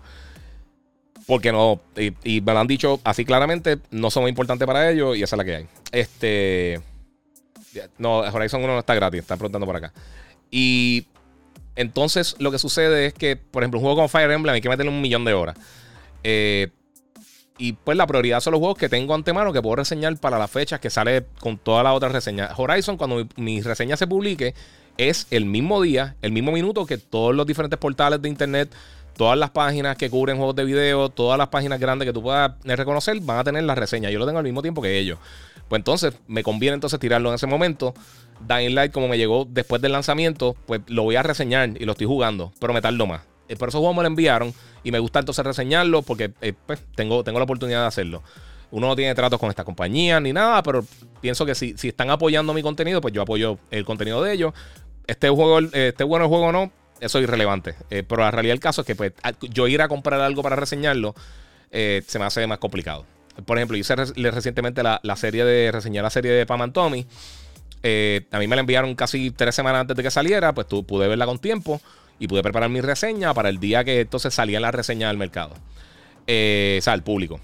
Porque 1.28 1.52
no, 1.52 1.82
y, 1.98 2.40
me 2.40 2.54
lo 2.54 2.60
han 2.60 2.68
dicho 2.68 3.02
así 3.04 3.26
claramente, 3.26 3.80
no 3.92 4.10
somos 4.12 4.30
importantes 4.30 4.66
para 4.66 4.90
ellos 4.90 5.18
y 5.18 5.24
esa 5.24 5.36
es 5.36 5.38
la 5.40 5.44
que 5.44 5.56
hay. 5.58 5.68
Este. 5.92 6.80
No, 7.98 8.20
Horizon 8.20 8.64
1 8.64 8.72
no 8.72 8.80
está 8.80 8.96
gratis, 8.96 9.20
están 9.20 9.38
preguntando 9.38 9.66
por 9.66 9.76
acá. 9.76 9.92
Y 10.52 11.06
entonces 11.76 12.38
lo 12.40 12.50
que 12.50 12.60
sucede 12.60 13.08
es 13.08 13.14
que, 13.14 13.36
por 13.36 13.62
ejemplo, 13.62 13.82
un 13.82 13.84
juego 13.84 13.98
como 13.98 14.08
Fire 14.08 14.32
Emblem 14.32 14.56
hay 14.56 14.62
que 14.62 14.70
meterle 14.70 14.90
un 14.90 15.02
millón 15.02 15.26
de 15.26 15.34
horas. 15.34 15.58
Eh, 16.24 16.70
y 17.64 17.72
pues 17.72 17.98
la 17.98 18.06
prioridad 18.06 18.42
son 18.42 18.52
los 18.52 18.60
juegos 18.60 18.78
que 18.78 18.90
tengo 18.90 19.16
antemano 19.16 19.54
que 19.54 19.62
puedo 19.62 19.78
reseñar 19.78 20.18
para 20.18 20.38
las 20.38 20.52
fechas 20.52 20.82
que 20.82 20.90
sale 20.90 21.24
con 21.40 21.58
todas 21.58 21.82
las 21.86 21.94
otras 21.94 22.12
reseñas. 22.12 22.52
Horizon, 22.58 22.98
cuando 22.98 23.26
mi, 23.38 23.62
reseña 23.62 23.96
se 23.96 24.06
publique, 24.06 24.54
es 24.98 25.28
el 25.32 25.46
mismo 25.46 25.82
día, 25.82 26.18
el 26.22 26.34
mismo 26.34 26.52
minuto 26.52 26.86
que 26.86 26.98
todos 26.98 27.34
los 27.34 27.48
diferentes 27.48 27.80
portales 27.80 28.22
de 28.22 28.28
internet, 28.28 28.70
todas 29.16 29.38
las 29.40 29.52
páginas 29.52 29.96
que 29.96 30.10
cubren 30.10 30.36
juegos 30.36 30.58
de 30.58 30.66
video, 30.66 31.08
todas 31.08 31.38
las 31.38 31.48
páginas 31.48 31.80
grandes 31.80 32.06
que 32.06 32.12
tú 32.12 32.22
puedas 32.22 32.52
reconocer, 32.66 33.18
van 33.22 33.38
a 33.38 33.46
tener 33.46 33.64
la 33.64 33.76
reseña. 33.76 34.10
Yo 34.10 34.20
lo 34.20 34.26
tengo 34.26 34.40
al 34.40 34.44
mismo 34.44 34.62
tiempo 34.62 34.82
que 34.82 35.00
ellos. 35.00 35.18
Pues 35.70 35.80
entonces 35.80 36.14
me 36.28 36.44
conviene 36.44 36.74
entonces 36.74 37.00
tirarlo 37.00 37.30
en 37.30 37.36
ese 37.36 37.48
momento. 37.48 37.94
Dying 38.46 38.76
Light, 38.76 38.92
como 38.92 39.08
me 39.08 39.18
llegó 39.18 39.48
después 39.50 39.82
del 39.82 39.94
lanzamiento, 39.94 40.58
pues 40.66 40.82
lo 40.88 41.04
voy 41.04 41.16
a 41.16 41.24
reseñar 41.24 41.70
y 41.80 41.86
lo 41.86 41.94
estoy 41.94 42.08
jugando, 42.08 42.52
pero 42.60 42.74
me 42.74 42.82
tardo 42.82 43.08
más. 43.08 43.22
Eh, 43.48 43.56
por 43.56 43.70
eso 43.70 43.80
juego 43.80 43.94
me 43.94 44.02
lo 44.02 44.08
enviaron 44.08 44.54
y 44.84 44.92
me 44.92 45.00
gusta 45.00 45.20
entonces 45.20 45.46
reseñarlo 45.46 46.02
porque 46.02 46.32
eh, 46.42 46.54
pues, 46.66 46.82
tengo, 46.96 47.24
tengo 47.24 47.40
la 47.40 47.44
oportunidad 47.44 47.82
de 47.82 47.88
hacerlo. 47.88 48.24
Uno 48.72 48.88
no 48.88 48.96
tiene 48.96 49.14
tratos 49.14 49.40
con 49.40 49.50
esta 49.50 49.64
compañía 49.64 50.20
ni 50.20 50.34
nada, 50.34 50.64
pero 50.64 50.84
pienso 51.22 51.46
que 51.46 51.54
si, 51.54 51.78
si 51.78 51.90
están 51.90 52.10
apoyando 52.10 52.54
mi 52.54 52.64
contenido, 52.64 53.02
pues 53.02 53.14
yo 53.14 53.22
apoyo 53.22 53.60
el 53.70 53.86
contenido 53.86 54.24
de 54.24 54.34
ellos. 54.34 54.54
Este 55.06 55.30
juego, 55.30 55.60
este 55.60 56.04
bueno 56.04 56.26
el 56.26 56.30
juego 56.30 56.48
o 56.48 56.52
no, 56.52 56.72
eso 57.00 57.20
es 57.20 57.24
irrelevante. 57.24 57.76
Eh, 57.90 58.04
pero 58.08 58.22
la 58.24 58.32
realidad 58.32 58.54
del 58.54 58.60
caso 58.60 58.82
es 58.82 58.88
que 58.88 58.96
pues, 58.96 59.14
yo 59.42 59.68
ir 59.68 59.82
a 59.82 59.88
comprar 59.88 60.22
algo 60.22 60.42
para 60.42 60.56
reseñarlo 60.56 61.14
se 61.72 62.20
me 62.20 62.26
hace 62.26 62.46
más 62.46 62.60
complicado. 62.60 63.04
Por 63.46 63.58
ejemplo, 63.58 63.76
hice 63.76 63.96
recientemente 63.96 64.84
la, 64.84 65.16
serie 65.16 65.44
de 65.44 65.72
reseñar 65.72 66.04
la 66.04 66.12
serie 66.12 66.32
de 66.32 66.46
Pam 66.46 66.62
and 66.62 66.72
Tommy. 66.74 67.08
a 68.32 68.40
mí 68.40 68.48
me 68.48 68.56
la 68.56 68.60
enviaron 68.60 68.94
casi 68.94 69.32
tres 69.32 69.56
semanas 69.56 69.82
antes 69.82 69.98
de 69.98 70.04
que 70.04 70.12
saliera, 70.12 70.54
pues 70.54 70.68
tú 70.68 70.86
pude 70.86 71.08
verla 71.08 71.26
con 71.26 71.40
tiempo 71.40 71.82
y 72.20 72.28
pude 72.28 72.44
preparar 72.44 72.70
mi 72.70 72.82
reseña 72.82 73.34
para 73.34 73.50
el 73.50 73.60
día 73.60 73.84
que 73.84 74.02
entonces 74.02 74.34
salía 74.34 74.60
la 74.60 74.72
reseña 74.72 75.10
al 75.10 75.18
mercado. 75.18 75.56
Eh, 76.28 76.78
o 76.80 76.82
sea, 76.82 76.94
al 76.94 77.04
público. 77.04 77.40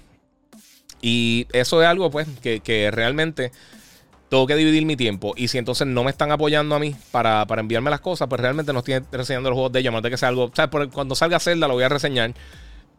Y 1.02 1.46
eso 1.52 1.82
es 1.82 1.88
algo, 1.88 2.10
pues, 2.10 2.28
que, 2.40 2.90
realmente 2.92 3.52
tengo 4.28 4.46
que 4.46 4.54
dividir 4.54 4.84
mi 4.84 4.96
tiempo. 4.96 5.34
Y 5.36 5.48
si 5.48 5.58
entonces 5.58 5.86
no 5.86 6.04
me 6.04 6.10
están 6.10 6.30
apoyando 6.30 6.74
a 6.74 6.78
mí 6.78 6.94
para, 7.10 7.46
enviarme 7.56 7.90
las 7.90 8.00
cosas, 8.00 8.28
pues 8.28 8.40
realmente 8.40 8.72
no 8.72 8.80
estoy 8.80 9.00
reseñando 9.10 9.50
los 9.50 9.56
juegos 9.56 9.72
de 9.72 9.80
ellos. 9.80 9.94
A 9.94 10.02
que 10.02 10.16
sea 10.16 10.28
algo. 10.28 10.50
Sea, 10.54 10.68
cuando 10.68 11.14
salga 11.14 11.40
Zelda 11.40 11.68
lo 11.68 11.74
voy 11.74 11.84
a 11.84 11.88
reseñar. 11.88 12.32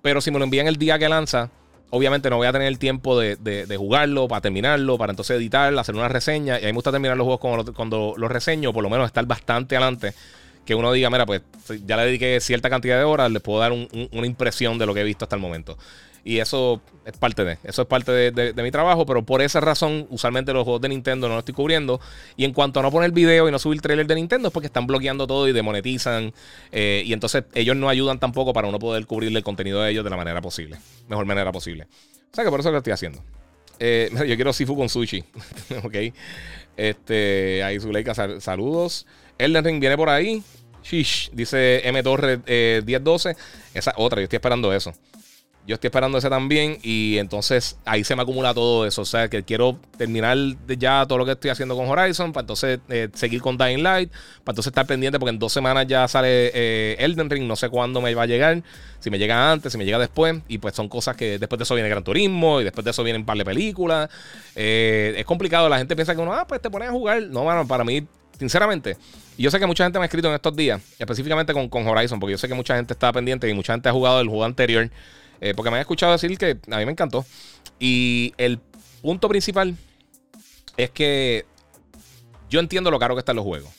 Pero 0.02 0.20
si 0.20 0.32
me 0.32 0.40
lo 0.40 0.46
envían 0.46 0.68
el 0.68 0.78
día 0.78 0.98
que 0.98 1.08
lanza, 1.08 1.52
obviamente 1.92 2.30
no 2.30 2.38
voy 2.38 2.48
a 2.48 2.52
tener 2.52 2.68
el 2.68 2.80
tiempo 2.80 3.20
de, 3.20 3.76
jugarlo, 3.78 4.28
para 4.28 4.42
terminarlo, 4.42 4.98
para 4.98 5.12
entonces 5.12 5.38
editar, 5.38 5.78
hacer 5.78 5.96
una 5.96 6.10
reseña. 6.10 6.60
Y 6.60 6.64
a 6.64 6.66
mí 6.66 6.74
me 6.74 6.74
gusta 6.74 6.92
terminar 6.92 7.18
los 7.18 7.26
juegos 7.26 7.40
cuando, 7.40 7.74
cuando 7.74 8.14
los 8.18 8.32
reseño, 8.32 8.74
por 8.74 8.84
lo 8.84 8.90
menos 8.90 9.06
estar 9.06 9.26
bastante 9.26 9.78
adelante 9.78 10.14
que 10.66 10.76
uno 10.76 10.92
diga, 10.92 11.10
mira, 11.10 11.26
pues 11.26 11.42
ya 11.86 11.98
le 11.98 12.06
dediqué 12.06 12.40
cierta 12.40 12.70
cantidad 12.70 12.98
de 12.98 13.04
horas, 13.04 13.32
le 13.32 13.40
puedo 13.40 13.60
dar 13.60 13.72
una 13.72 14.28
impresión 14.28 14.78
de 14.78 14.86
lo 14.86 14.94
que 14.94 15.02
he 15.02 15.04
visto 15.04 15.26
hasta 15.26 15.36
el 15.36 15.42
momento. 15.42 15.78
Y 16.24 16.38
eso 16.38 16.82
es 17.04 17.18
parte 17.18 17.44
de, 17.44 17.58
eso 17.64 17.82
es 17.82 17.88
parte 17.88 18.12
de, 18.12 18.64
mi 18.64 18.70
trabajo, 18.70 19.08
pero 19.08 19.26
por 19.26 19.42
esa 19.42 19.60
razón, 19.60 20.06
usualmente 20.12 20.54
los 20.54 20.64
juegos 20.64 20.82
de 20.82 20.90
Nintendo 20.90 21.28
no 21.28 21.34
los 21.34 21.42
estoy 21.42 21.56
cubriendo. 21.56 22.00
Y 22.38 22.46
en 22.46 22.54
cuanto 22.54 22.80
a 22.80 22.84
no 22.84 22.92
poner 22.92 23.12
video 23.12 23.48
y 23.48 23.52
no 23.52 23.58
subir 23.58 23.82
trailer 23.82 24.06
de 24.06 24.16
Nintendo, 24.16 24.50
es 24.50 24.54
porque 24.54 24.68
están 24.68 24.86
bloqueando 24.86 25.26
todo 25.26 25.48
y 25.48 25.52
demonetizan. 25.52 26.32
Eh, 26.72 27.02
y 27.06 27.14
entonces 27.14 27.46
ellos 27.54 27.76
no 27.76 27.90
ayudan 27.90 28.20
tampoco 28.20 28.54
para 28.54 28.68
uno 28.68 28.78
poder 28.78 29.06
cubrirle 29.08 29.40
el 29.40 29.44
contenido 29.44 29.82
de 29.82 29.92
ellos 29.92 30.04
de 30.04 30.12
la 30.12 30.18
manera 30.18 30.42
posible, 30.42 30.78
mejor 31.08 31.26
manera 31.26 31.52
posible. 31.52 31.88
O 32.32 32.36
sea 32.36 32.44
que 32.44 32.52
por 32.52 32.60
eso 32.60 32.72
lo 32.72 32.78
estoy 32.78 32.94
haciendo. 32.94 33.24
Eh, 33.80 34.12
yo 34.28 34.36
quiero 34.36 34.54
Sifu 34.54 34.76
con 34.76 34.90
sushi. 34.90 35.24
ok. 35.84 35.96
Este, 36.78 37.64
ahí 37.64 37.80
Zuleika, 37.80 38.14
saludos. 38.40 39.08
Elden 39.42 39.66
Ring 39.66 39.80
viene 39.80 39.98
por 39.98 40.10
ahí. 40.10 40.44
Shish, 40.84 41.32
dice 41.34 41.88
M 41.88 42.02
Torre 42.04 42.38
1012. 42.86 43.30
Eh, 43.30 43.36
esa 43.74 43.94
otra, 43.98 44.20
yo 44.20 44.24
estoy 44.24 44.38
esperando 44.38 44.74
eso. 44.74 44.94
Yo 45.68 45.76
estoy 45.76 45.90
esperando 45.90 46.18
ese 46.18 46.28
también 46.28 46.80
y 46.82 47.20
entonces 47.20 47.78
ahí 47.86 48.04
se 48.04 48.16
me 48.16 48.24
acumula 48.24 48.52
todo 48.52 48.86
eso. 48.86 49.04
O 49.04 49.06
sea, 49.06 49.30
que 49.30 49.44
quiero 49.44 49.78
terminar 49.96 50.36
ya 50.68 51.06
todo 51.08 51.20
lo 51.20 51.26
que 51.26 51.34
estoy 51.34 51.52
haciendo 51.52 51.76
con 51.76 51.88
Horizon 51.88 52.34
para 52.34 52.42
entonces 52.42 52.80
eh, 52.90 53.10
seguir 53.14 53.42
con 53.42 53.58
Dying 53.58 53.84
Light, 53.84 54.10
para 54.44 54.54
entonces 54.54 54.72
estar 54.72 54.88
pendiente 54.88 55.20
porque 55.20 55.30
en 55.30 55.40
dos 55.40 55.54
semanas 55.54 55.86
ya 55.86 56.08
sale 56.08 56.52
eh, 56.56 56.96
Elden 56.98 57.30
Ring, 57.30 57.46
no 57.46 57.56
sé 57.56 57.70
cuándo 57.70 58.02
me 58.02 58.14
va 58.16 58.24
a 58.24 58.26
llegar, 58.26 58.64
si 59.00 59.12
me 59.12 59.20
llega 59.20 59.52
antes, 59.52 59.72
si 59.72 59.78
me 59.78 59.86
llega 59.86 60.00
después. 60.00 60.40
Y 60.48 60.58
pues 60.58 60.74
son 60.74 60.90
cosas 60.90 61.16
que 61.16 61.38
después 61.38 61.60
de 61.60 61.64
eso 61.64 61.76
viene 61.76 61.90
Gran 61.90 62.04
Turismo 62.04 62.60
y 62.60 62.64
después 62.64 62.84
de 62.84 62.92
eso 62.92 63.04
vienen 63.04 63.22
un 63.22 63.26
par 63.28 63.38
de 63.38 63.46
películas. 63.46 64.10
es 64.56 65.26
complicado, 65.26 65.70
la 65.70 65.78
gente 65.78 65.96
piensa 65.96 66.16
que 66.16 66.22
uno, 66.22 66.34
ah, 66.34 66.48
pues 66.48 66.60
te 66.60 66.72
pones 66.72 66.90
a 66.90 66.92
jugar. 66.92 67.22
No, 67.22 67.46
mano, 67.46 67.68
para 67.68 67.84
mí 67.84 68.04
sinceramente, 68.42 68.98
yo 69.42 69.52
sé 69.52 69.60
que 69.60 69.66
mucha 69.66 69.84
gente 69.84 70.00
me 70.00 70.04
ha 70.04 70.08
escrito 70.08 70.28
en 70.28 70.36
estos 70.36 70.56
días, 70.56 70.82
específicamente 71.00 71.54
con, 71.54 71.70
con 71.70 71.88
Horizon, 71.88 72.20
porque 72.20 72.32
yo 72.32 72.38
sé 72.38 72.48
que 72.48 72.54
mucha 72.54 72.76
gente 72.76 72.94
estaba 72.94 73.14
pendiente 73.14 73.50
y 73.50 73.54
mucha 73.54 73.74
gente 73.74 73.90
ha 73.90 73.92
jugado 73.92 74.20
el 74.22 74.28
juego 74.28 74.46
anterior, 74.46 74.90
eh, 75.40 75.54
porque 75.56 75.72
me 75.72 75.78
han 75.78 75.82
escuchado 75.82 76.12
decir 76.12 76.38
que 76.38 76.58
a 76.70 76.78
mí 76.78 76.86
me 76.86 76.92
encantó. 76.92 77.26
Y 77.80 78.34
el 78.38 78.60
punto 79.02 79.28
principal 79.28 79.76
es 80.78 80.90
que 80.92 81.46
yo 82.50 82.60
entiendo 82.60 82.92
lo 82.92 83.00
caro 83.00 83.16
que 83.16 83.20
están 83.20 83.36
los 83.36 83.46
juegos. 83.46 83.72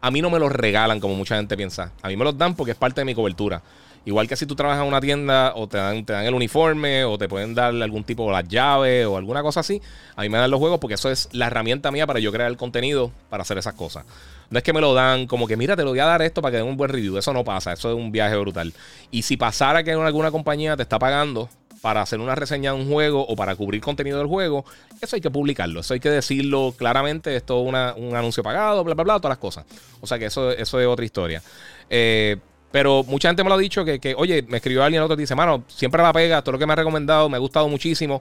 A 0.00 0.10
mí 0.10 0.22
no 0.22 0.30
me 0.30 0.38
los 0.38 0.52
regalan 0.52 1.00
como 1.00 1.14
mucha 1.14 1.36
gente 1.36 1.56
piensa. 1.56 1.92
A 2.02 2.08
mí 2.08 2.16
me 2.16 2.24
los 2.24 2.38
dan 2.38 2.54
porque 2.54 2.72
es 2.72 2.78
parte 2.78 3.00
de 3.00 3.04
mi 3.04 3.14
cobertura. 3.14 3.62
Igual 4.04 4.28
que 4.28 4.36
si 4.36 4.46
tú 4.46 4.54
trabajas 4.54 4.82
en 4.82 4.88
una 4.88 5.00
tienda 5.00 5.52
o 5.56 5.66
te 5.66 5.76
dan, 5.76 6.04
te 6.04 6.12
dan 6.12 6.24
el 6.24 6.34
uniforme 6.34 7.04
o 7.04 7.18
te 7.18 7.28
pueden 7.28 7.54
dar 7.54 7.74
algún 7.74 8.04
tipo 8.04 8.26
de 8.26 8.32
las 8.32 8.48
llaves 8.48 9.06
o 9.06 9.16
alguna 9.16 9.42
cosa 9.42 9.60
así, 9.60 9.82
a 10.14 10.22
mí 10.22 10.28
me 10.28 10.38
dan 10.38 10.50
los 10.50 10.60
juegos 10.60 10.78
porque 10.78 10.94
eso 10.94 11.10
es 11.10 11.28
la 11.32 11.48
herramienta 11.48 11.90
mía 11.90 12.06
para 12.06 12.20
yo 12.20 12.32
crear 12.32 12.48
el 12.50 12.56
contenido 12.56 13.10
para 13.28 13.42
hacer 13.42 13.58
esas 13.58 13.74
cosas. 13.74 14.04
No 14.50 14.58
es 14.58 14.64
que 14.64 14.72
me 14.72 14.80
lo 14.80 14.94
dan 14.94 15.26
como 15.26 15.46
que, 15.46 15.56
mira, 15.56 15.76
te 15.76 15.82
lo 15.82 15.90
voy 15.90 15.98
a 15.98 16.06
dar 16.06 16.22
esto 16.22 16.40
para 16.40 16.52
que 16.52 16.56
den 16.58 16.66
un 16.66 16.76
buen 16.76 16.90
review. 16.90 17.18
Eso 17.18 17.32
no 17.32 17.44
pasa, 17.44 17.72
eso 17.72 17.90
es 17.90 17.96
un 17.96 18.10
viaje 18.10 18.36
brutal. 18.36 18.72
Y 19.10 19.22
si 19.22 19.36
pasara 19.36 19.82
que 19.84 19.92
alguna 19.92 20.30
compañía 20.30 20.76
te 20.76 20.82
está 20.82 20.98
pagando 20.98 21.48
para 21.80 22.02
hacer 22.02 22.18
una 22.20 22.34
reseña 22.34 22.72
de 22.72 22.80
un 22.80 22.90
juego 22.90 23.24
o 23.26 23.36
para 23.36 23.54
cubrir 23.54 23.80
contenido 23.80 24.18
del 24.18 24.26
juego, 24.26 24.64
eso 25.00 25.16
hay 25.16 25.22
que 25.22 25.30
publicarlo, 25.30 25.80
eso 25.80 25.94
hay 25.94 26.00
que 26.00 26.10
decirlo 26.10 26.74
claramente, 26.76 27.36
esto 27.36 27.62
es 27.62 27.68
un 27.96 28.16
anuncio 28.16 28.42
pagado, 28.42 28.82
bla, 28.84 28.94
bla, 28.94 29.04
bla, 29.04 29.16
todas 29.18 29.30
las 29.30 29.38
cosas. 29.38 29.64
O 30.00 30.06
sea 30.06 30.18
que 30.18 30.26
eso, 30.26 30.50
eso 30.50 30.80
es 30.80 30.86
otra 30.86 31.04
historia. 31.04 31.42
Eh, 31.90 32.36
pero 32.70 33.02
mucha 33.04 33.28
gente 33.28 33.42
me 33.42 33.48
lo 33.48 33.54
ha 33.54 33.58
dicho 33.58 33.84
que, 33.84 34.14
oye, 34.16 34.44
me 34.48 34.58
escribió 34.58 34.84
alguien 34.84 35.02
otro 35.02 35.14
y 35.14 35.20
dice, 35.20 35.34
mano, 35.34 35.64
siempre 35.68 36.02
la 36.02 36.12
pega, 36.12 36.42
todo 36.42 36.52
lo 36.52 36.58
que 36.58 36.66
me 36.66 36.74
ha 36.74 36.76
recomendado 36.76 37.28
me 37.28 37.36
ha 37.36 37.40
gustado 37.40 37.68
muchísimo. 37.68 38.20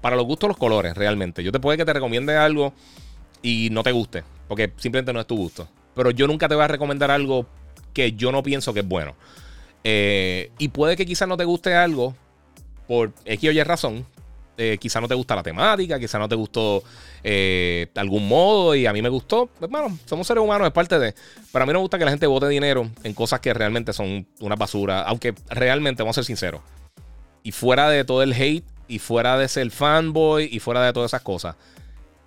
Para 0.00 0.16
los 0.16 0.26
gustos, 0.26 0.48
los 0.48 0.58
colores, 0.58 0.94
realmente. 0.94 1.42
Yo 1.42 1.50
te 1.50 1.60
puedo 1.60 1.78
que 1.78 1.84
te 1.84 1.92
recomiende 1.92 2.36
algo 2.36 2.74
y 3.40 3.68
no 3.70 3.82
te 3.82 3.92
guste, 3.92 4.22
porque 4.48 4.72
simplemente 4.76 5.12
no 5.12 5.20
es 5.20 5.26
tu 5.26 5.36
gusto. 5.36 5.68
Pero 5.94 6.10
yo 6.10 6.26
nunca 6.26 6.48
te 6.48 6.54
voy 6.54 6.64
a 6.64 6.68
recomendar 6.68 7.10
algo 7.10 7.46
que 7.92 8.12
yo 8.12 8.32
no 8.32 8.42
pienso 8.42 8.74
que 8.74 8.80
es 8.80 8.88
bueno. 8.88 9.14
Eh, 9.84 10.50
y 10.58 10.68
puede 10.68 10.96
que 10.96 11.06
quizás 11.06 11.28
no 11.28 11.36
te 11.36 11.44
guste 11.44 11.74
algo 11.74 12.14
por 12.86 13.12
X 13.24 13.50
o 13.50 13.52
Y 13.52 13.62
razón, 13.62 14.06
eh, 14.56 14.78
quizá 14.78 15.00
no 15.00 15.08
te 15.08 15.14
gusta 15.14 15.34
la 15.34 15.42
temática, 15.42 15.98
quizá 15.98 16.18
no 16.18 16.28
te 16.28 16.36
gustó 16.36 16.84
eh, 17.24 17.88
algún 17.96 18.28
modo 18.28 18.74
y 18.74 18.86
a 18.86 18.92
mí 18.92 19.02
me 19.02 19.08
gustó. 19.08 19.46
Pues, 19.58 19.70
bueno, 19.70 19.98
somos 20.04 20.26
seres 20.26 20.42
humanos, 20.42 20.66
es 20.66 20.72
parte 20.72 20.98
de... 20.98 21.14
Pero 21.52 21.62
a 21.62 21.66
mí 21.66 21.72
no 21.72 21.80
me 21.80 21.82
gusta 21.82 21.98
que 21.98 22.04
la 22.04 22.12
gente 22.12 22.26
vote 22.26 22.48
dinero 22.48 22.88
en 23.02 23.14
cosas 23.14 23.40
que 23.40 23.52
realmente 23.52 23.92
son 23.92 24.26
una 24.40 24.54
basura, 24.54 25.02
aunque 25.02 25.34
realmente, 25.48 26.02
vamos 26.02 26.16
a 26.16 26.22
ser 26.22 26.26
sinceros, 26.26 26.60
y 27.42 27.52
fuera 27.52 27.88
de 27.88 28.04
todo 28.04 28.22
el 28.22 28.32
hate, 28.32 28.64
y 28.86 29.00
fuera 29.00 29.36
de 29.38 29.48
ser 29.48 29.70
fanboy, 29.70 30.48
y 30.50 30.60
fuera 30.60 30.84
de 30.84 30.92
todas 30.92 31.10
esas 31.10 31.22
cosas, 31.22 31.56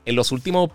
en 0.06 0.16
los 0.16 0.32
últimos 0.32 0.72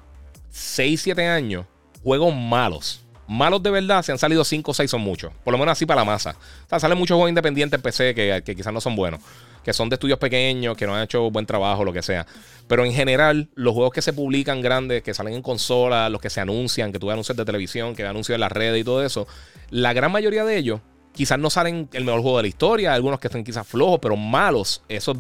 6, 0.53 1.01
7 1.01 1.27
años, 1.27 1.67
juegos 2.03 2.35
malos. 2.35 3.05
Malos 3.27 3.63
de 3.63 3.71
verdad, 3.71 4.03
si 4.03 4.13
han 4.13 4.19
salido 4.19 4.45
5 4.45 4.71
o 4.71 4.75
6 4.75 4.91
son 4.91 5.01
muchos. 5.01 5.33
Por 5.43 5.53
lo 5.53 5.59
menos 5.59 5.73
así 5.73 5.87
para 5.87 6.03
la 6.03 6.05
masa. 6.05 6.37
O 6.67 6.69
sea, 6.69 6.79
salen 6.79 6.99
muchos 6.99 7.15
juegos 7.15 7.31
independientes 7.31 7.79
en 7.79 7.83
PC 7.83 8.15
que, 8.15 8.55
quizás 8.55 8.73
no 8.73 8.81
son 8.81 8.95
buenos 8.95 9.21
que 9.65 9.73
son 9.73 9.89
de 9.89 9.95
estudios 9.95 10.19
pequeños, 10.19 10.77
que 10.77 10.89
no 10.89 10.97
han 10.97 11.05
hecho 11.05 11.31
buen 11.31 11.47
trabajo, 11.47 11.85
lo 11.85 11.93
que 11.93 12.03
sea. 12.03 12.27
Pero 12.67 12.85
en 12.85 12.93
general, 12.93 13.49
los 13.55 13.75
juegos 13.75 13.93
que 13.93 14.03
se 14.03 14.13
publican 14.13 14.61
grandes, 14.61 15.05
que 15.05 15.15
salen 15.15 15.35
en 15.35 15.43
consola, 15.43 16.09
los 16.09 16.21
que 16.21 16.31
se 16.31 16.41
anuncian, 16.41 16.91
que 16.91 16.99
tú 16.99 17.13
anuncios 17.13 17.37
de 17.37 17.45
televisión, 17.45 17.95
que 17.95 18.05
anuncios 18.05 18.35
en 18.35 18.41
las 18.41 18.51
redes 18.51 18.81
y 18.81 18.85
todo 18.85 19.05
eso, 19.05 19.29
la 19.71 19.93
gran 19.93 20.11
mayoría 20.11 20.45
de 20.45 20.57
ellos 20.57 20.81
quizás 21.13 21.39
no 21.39 21.49
salen 21.49 21.89
el 21.93 22.05
mejor 22.05 22.23
juego 22.23 22.37
de 22.39 22.43
la 22.43 22.49
historia, 22.49 22.95
algunos 22.95 23.21
que 23.21 23.29
están 23.29 23.45
quizás 23.45 23.67
flojos, 23.67 24.01
pero 24.03 24.17
malos, 24.17 24.83
eso 24.89 25.17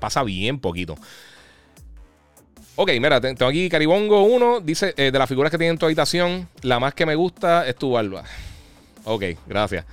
pasa 0.00 0.22
bien 0.22 0.58
poquito. 0.58 0.96
Ok, 2.76 2.90
mira, 3.00 3.20
tengo 3.20 3.46
aquí 3.46 3.68
Caribongo 3.68 4.22
1, 4.24 4.60
dice, 4.60 4.94
eh, 4.96 5.10
de 5.12 5.18
las 5.18 5.28
figuras 5.28 5.50
que 5.50 5.58
tiene 5.58 5.72
en 5.72 5.78
tu 5.78 5.86
habitación, 5.86 6.48
la 6.62 6.80
más 6.80 6.94
que 6.94 7.06
me 7.06 7.14
gusta 7.14 7.66
es 7.68 7.76
tu 7.76 7.92
barba. 7.92 8.24
Ok, 9.04 9.24
gracias. 9.46 9.84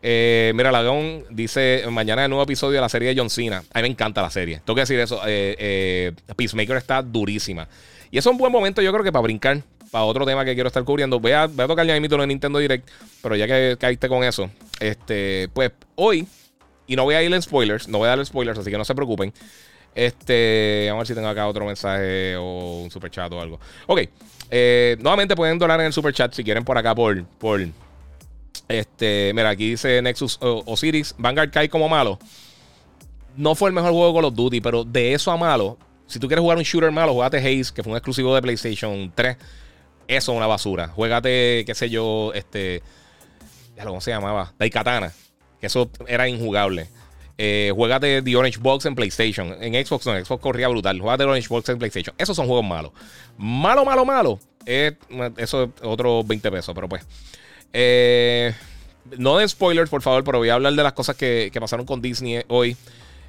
Eh, 0.00 0.52
mira, 0.54 0.70
Lagón 0.70 1.24
dice: 1.30 1.84
Mañana 1.90 2.24
el 2.24 2.30
nuevo 2.30 2.44
episodio 2.44 2.76
de 2.76 2.80
la 2.80 2.88
serie 2.88 3.08
de 3.08 3.20
John 3.20 3.30
Cena. 3.30 3.64
A 3.72 3.78
mí 3.78 3.82
me 3.82 3.88
encanta 3.88 4.22
la 4.22 4.30
serie. 4.30 4.60
Tengo 4.64 4.76
que 4.76 4.82
decir 4.82 5.00
eso. 5.00 5.20
Eh, 5.26 5.56
eh, 5.58 6.12
Peacemaker 6.36 6.76
está 6.76 7.02
durísima. 7.02 7.68
Y 8.10 8.18
eso 8.18 8.30
es 8.30 8.32
un 8.32 8.38
buen 8.38 8.52
momento, 8.52 8.80
yo 8.80 8.92
creo 8.92 9.04
que 9.04 9.12
para 9.12 9.22
brincar 9.22 9.62
para 9.90 10.04
otro 10.04 10.24
tema 10.24 10.44
que 10.44 10.54
quiero 10.54 10.68
estar 10.68 10.84
cubriendo. 10.84 11.18
Voy 11.18 11.32
a, 11.32 11.46
voy 11.46 11.64
a 11.64 11.66
tocar 11.66 11.86
ya 11.86 11.98
mismo 11.98 12.22
en 12.22 12.28
Nintendo 12.28 12.58
Direct, 12.58 12.88
pero 13.22 13.36
ya 13.36 13.46
que 13.46 13.76
caíste 13.78 14.08
con 14.08 14.22
eso, 14.22 14.50
este, 14.80 15.48
pues 15.52 15.72
hoy, 15.94 16.26
y 16.86 16.96
no 16.96 17.04
voy 17.04 17.14
a 17.14 17.22
ir 17.22 17.32
en 17.32 17.40
spoilers, 17.42 17.88
no 17.88 17.98
voy 17.98 18.06
a 18.06 18.16
dar 18.16 18.24
spoilers, 18.24 18.58
así 18.58 18.70
que 18.70 18.78
no 18.78 18.84
se 18.84 18.94
preocupen. 18.94 19.32
Este, 19.94 20.86
vamos 20.88 20.98
a 20.98 21.02
ver 21.02 21.06
si 21.08 21.14
tengo 21.14 21.28
acá 21.28 21.46
otro 21.48 21.64
mensaje 21.64 22.36
o 22.36 22.82
un 22.82 22.90
super 22.90 23.10
chat 23.10 23.32
o 23.32 23.40
algo. 23.40 23.58
Ok, 23.86 24.02
eh, 24.50 24.96
nuevamente 25.00 25.34
pueden 25.34 25.58
donar 25.58 25.80
en 25.80 25.86
el 25.86 25.92
super 25.92 26.12
chat 26.14 26.32
si 26.32 26.44
quieren 26.44 26.64
por 26.64 26.78
acá 26.78 26.94
por, 26.94 27.24
por 27.24 27.60
este, 28.68 29.32
mira, 29.34 29.50
aquí 29.50 29.70
dice 29.70 30.00
Nexus 30.02 30.38
Osiris, 30.40 31.14
Vanguard 31.18 31.50
cae 31.50 31.68
como 31.68 31.88
malo. 31.88 32.18
No 33.36 33.54
fue 33.54 33.70
el 33.70 33.74
mejor 33.74 33.92
juego 33.92 34.12
con 34.12 34.22
los 34.22 34.34
Duty, 34.34 34.60
pero 34.60 34.84
de 34.84 35.14
eso 35.14 35.30
a 35.30 35.36
malo, 35.36 35.78
si 36.08 36.18
tú 36.18 36.26
quieres 36.26 36.42
jugar 36.42 36.56
un 36.56 36.64
shooter 36.64 36.90
malo, 36.90 37.12
jugate 37.12 37.36
Haze, 37.38 37.72
que 37.72 37.82
fue 37.82 37.92
un 37.92 37.96
exclusivo 37.96 38.34
de 38.34 38.42
PlayStation 38.42 39.12
3. 39.14 39.36
Eso 40.08 40.32
es 40.32 40.36
una 40.36 40.46
basura. 40.46 40.88
Juégate, 40.88 41.64
qué 41.66 41.74
sé 41.74 41.90
yo, 41.90 42.32
este. 42.34 42.82
¿Cómo 43.84 44.00
se 44.00 44.10
llamaba? 44.10 44.52
Daikatana. 44.58 45.12
Que 45.60 45.66
eso 45.66 45.90
era 46.06 46.26
injugable. 46.26 46.88
Eh, 47.40 47.72
juégate 47.74 48.20
The 48.20 48.36
Orange 48.36 48.58
Box 48.58 48.84
en 48.86 48.96
PlayStation. 48.96 49.56
En 49.62 49.72
Xbox 49.86 50.06
no, 50.06 50.24
Xbox 50.24 50.42
corría 50.42 50.66
brutal. 50.68 51.00
Juégate 51.00 51.22
The 51.22 51.30
Orange 51.30 51.48
Box 51.48 51.68
en 51.68 51.78
PlayStation. 51.78 52.14
Esos 52.18 52.36
son 52.36 52.46
juegos 52.46 52.66
malos. 52.66 52.92
Malo, 53.38 53.84
malo, 53.84 54.04
malo. 54.04 54.40
eso 54.66 55.62
es 55.62 55.70
otro 55.82 56.24
20 56.24 56.50
pesos, 56.50 56.74
pero 56.74 56.88
pues. 56.88 57.06
Eh, 57.72 58.52
no 59.16 59.38
de 59.38 59.48
spoilers, 59.48 59.88
por 59.88 60.02
favor, 60.02 60.24
pero 60.24 60.38
voy 60.38 60.48
a 60.48 60.54
hablar 60.54 60.74
de 60.74 60.82
las 60.82 60.92
cosas 60.92 61.16
que, 61.16 61.50
pasaron 61.60 61.86
con 61.86 62.02
Disney 62.02 62.42
hoy. 62.48 62.76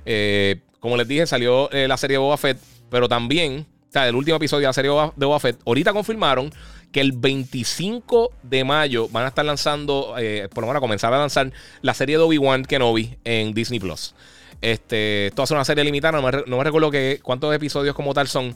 Eh, 0.05 0.59
como 0.79 0.97
les 0.97 1.07
dije, 1.07 1.27
salió 1.27 1.69
la 1.71 1.97
serie 1.97 2.17
Boba 2.17 2.37
Fett, 2.37 2.57
pero 2.89 3.07
también 3.07 3.67
o 3.89 3.91
sea, 3.91 4.07
el 4.07 4.15
último 4.15 4.37
episodio 4.37 4.61
de 4.61 4.67
la 4.67 4.73
serie 4.73 4.91
de 4.91 5.25
Boba 5.25 5.39
Fett, 5.39 5.59
ahorita 5.65 5.93
confirmaron 5.93 6.51
que 6.91 7.01
el 7.01 7.11
25 7.11 8.31
de 8.43 8.63
mayo 8.63 9.07
van 9.09 9.25
a 9.25 9.27
estar 9.27 9.45
lanzando, 9.45 10.15
eh, 10.17 10.47
por 10.53 10.63
lo 10.63 10.67
menos 10.67 10.79
a 10.79 10.81
comenzar 10.81 11.13
a 11.13 11.19
lanzar 11.19 11.51
la 11.81 11.93
serie 11.93 12.17
de 12.17 12.23
Obi-Wan 12.23 12.65
Kenobi 12.65 13.17
en 13.23 13.53
Disney 13.53 13.79
Plus. 13.79 14.15
Este, 14.61 15.27
esto 15.27 15.41
va 15.41 15.43
a 15.43 15.47
ser 15.47 15.57
una 15.57 15.65
serie 15.65 15.83
limitada, 15.83 16.19
no 16.19 16.57
me, 16.57 16.63
recuerdo 16.63 16.91
que, 16.91 17.19
cuántos 17.23 17.53
episodios 17.53 17.95
como 17.95 18.13
tal 18.13 18.27
son, 18.27 18.55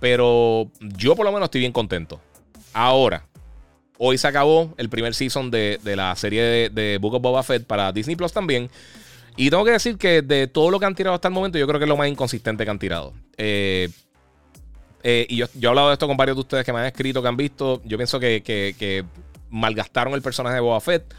pero 0.00 0.70
yo 0.80 1.16
por 1.16 1.24
lo 1.24 1.32
menos 1.32 1.46
estoy 1.46 1.60
bien 1.60 1.72
contento. 1.72 2.20
Ahora, 2.74 3.26
hoy 3.98 4.18
se 4.18 4.28
acabó 4.28 4.74
el 4.76 4.88
primer 4.88 5.14
season 5.14 5.50
de, 5.50 5.78
la 5.82 6.14
serie 6.16 6.42
de, 6.42 6.70
de, 6.70 6.98
Book 6.98 7.14
of 7.14 7.22
Boba 7.22 7.42
Fett 7.42 7.64
para 7.66 7.92
Disney 7.92 8.16
Plus 8.16 8.32
también. 8.32 8.70
Y 9.36 9.48
tengo 9.48 9.64
que 9.64 9.72
decir 9.72 9.96
que 9.96 10.20
de 10.20 10.46
todo 10.46 10.70
lo 10.70 10.78
que 10.78 10.86
han 10.86 10.94
tirado 10.94 11.14
hasta 11.14 11.28
el 11.28 11.34
momento, 11.34 11.58
yo 11.58 11.66
creo 11.66 11.78
que 11.78 11.86
es 11.86 11.88
lo 11.88 11.96
más 11.96 12.08
inconsistente 12.08 12.64
que 12.64 12.70
han 12.70 12.78
tirado. 12.78 13.14
Eh, 13.38 13.88
eh, 15.02 15.26
y 15.28 15.36
yo, 15.36 15.46
he 15.60 15.66
hablado 15.66 15.88
de 15.88 15.94
esto 15.94 16.06
con 16.06 16.16
varios 16.16 16.36
de 16.36 16.40
ustedes 16.40 16.64
que 16.64 16.72
me 16.72 16.80
han 16.80 16.86
escrito, 16.86 17.22
que 17.22 17.28
han 17.28 17.36
visto. 17.36 17.82
Yo 17.84 17.96
pienso 17.96 18.20
que, 18.20 19.04
malgastaron 19.50 20.14
el 20.14 20.22
personaje 20.22 20.56
de 20.56 20.60
Boba 20.60 20.80
Fett. 20.80 21.14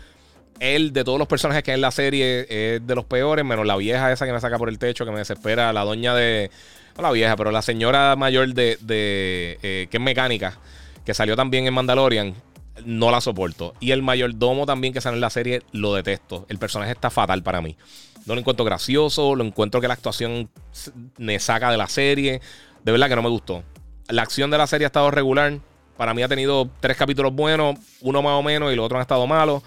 Él, 0.59 0.93
de 0.93 1.03
todos 1.03 1.19
los 1.19 1.27
personajes 1.27 1.63
que 1.63 1.71
hay 1.71 1.75
en 1.75 1.81
la 1.81 1.91
serie, 1.91 2.45
es 2.49 2.85
de 2.85 2.95
los 2.95 3.05
peores, 3.05 3.43
menos 3.43 3.65
la 3.65 3.75
vieja 3.75 4.11
esa 4.11 4.25
que 4.25 4.31
me 4.31 4.39
saca 4.39 4.57
por 4.57 4.69
el 4.69 4.79
techo, 4.79 5.05
que 5.05 5.11
me 5.11 5.19
desespera, 5.19 5.73
la 5.73 5.83
doña 5.83 6.15
de. 6.15 6.51
No 6.95 7.01
la 7.01 7.11
vieja, 7.11 7.35
pero 7.35 7.51
la 7.51 7.61
señora 7.61 8.15
mayor 8.15 8.53
de. 8.53 8.77
de 8.81 9.59
eh, 9.63 9.87
que 9.89 9.97
es 9.97 10.03
mecánica, 10.03 10.59
que 11.05 11.13
salió 11.13 11.35
también 11.35 11.67
en 11.67 11.73
Mandalorian. 11.73 12.35
No 12.85 13.11
la 13.11 13.21
soporto. 13.21 13.75
Y 13.79 13.91
el 13.91 14.01
mayordomo 14.01 14.65
también 14.65 14.93
que 14.93 15.01
sale 15.01 15.15
en 15.15 15.21
la 15.21 15.29
serie, 15.29 15.61
lo 15.71 15.93
detesto. 15.93 16.45
El 16.49 16.57
personaje 16.57 16.91
está 16.91 17.11
fatal 17.11 17.43
para 17.43 17.61
mí. 17.61 17.77
No 18.25 18.33
lo 18.33 18.39
encuentro 18.39 18.65
gracioso, 18.65 19.35
lo 19.35 19.43
encuentro 19.43 19.79
que 19.79 19.87
la 19.87 19.93
actuación 19.93 20.49
me 21.17 21.37
saca 21.39 21.69
de 21.69 21.77
la 21.77 21.87
serie. 21.87 22.41
De 22.83 22.91
verdad 22.91 23.09
que 23.09 23.15
no 23.15 23.21
me 23.21 23.29
gustó 23.29 23.63
la 24.13 24.21
acción 24.21 24.51
de 24.51 24.59
la 24.59 24.67
serie 24.67 24.85
ha 24.85 24.87
estado 24.87 25.09
regular. 25.09 25.59
Para 25.97 26.13
mí 26.13 26.21
ha 26.21 26.27
tenido 26.27 26.69
tres 26.79 26.97
capítulos 26.97 27.33
buenos, 27.33 27.77
uno 28.01 28.21
más 28.21 28.33
o 28.33 28.43
menos 28.43 28.71
y 28.71 28.75
los 28.75 28.85
otros 28.85 28.97
han 28.97 29.01
estado 29.01 29.25
malos. 29.25 29.63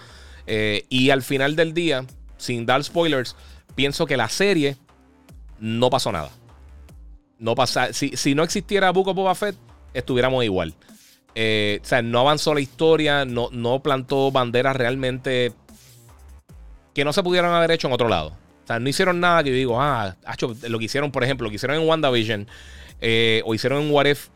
Eh, 0.47 0.85
y 0.89 1.11
al 1.11 1.23
final 1.23 1.57
del 1.57 1.75
día, 1.75 2.05
sin 2.37 2.65
dar 2.65 2.83
spoilers, 2.85 3.35
pienso 3.75 4.07
que 4.07 4.17
la 4.17 4.29
serie 4.29 4.77
no 5.59 5.91
pasó 5.91 6.13
nada. 6.13 6.31
No 7.39 7.57
pasa, 7.57 7.93
si, 7.93 8.35
no 8.35 8.45
existiera 8.45 8.93
Book 8.93 9.09
of 9.09 9.17
Boba 9.17 9.35
Fett, 9.35 9.57
estuviéramos 9.93 10.45
igual. 10.45 10.75
Eh, 11.35 11.81
o 11.83 11.85
sea, 11.85 12.01
no 12.03 12.21
avanzó 12.21 12.55
la 12.55 12.61
historia, 12.61 13.25
no, 13.25 13.49
no 13.51 13.83
plantó 13.83 14.31
banderas 14.31 14.77
realmente 14.77 15.53
que 16.95 17.05
no 17.05 17.13
se 17.13 17.23
pudieran 17.23 17.53
haber 17.53 17.73
hecho 17.73 17.89
en 17.89 17.95
otro 17.95 18.09
lado. 18.09 18.29
O 18.29 18.67
sea, 18.67 18.79
no 18.79 18.89
hicieron 18.89 19.19
nada 19.19 19.43
que 19.43 19.51
yo 19.51 19.57
digo, 19.57 19.83
ah, 19.83 20.17
lo 20.69 20.79
que 20.79 20.85
hicieron, 20.85 21.11
por 21.11 21.25
ejemplo, 21.25 21.45
lo 21.45 21.51
que 21.51 21.57
hicieron 21.57 21.79
en 21.79 21.89
WandaVision 21.89 22.47
eh, 23.01 23.43
o 23.45 23.55
hicieron 23.55 23.83
en 23.83 23.91
What 23.91 24.07
If, 24.07 24.29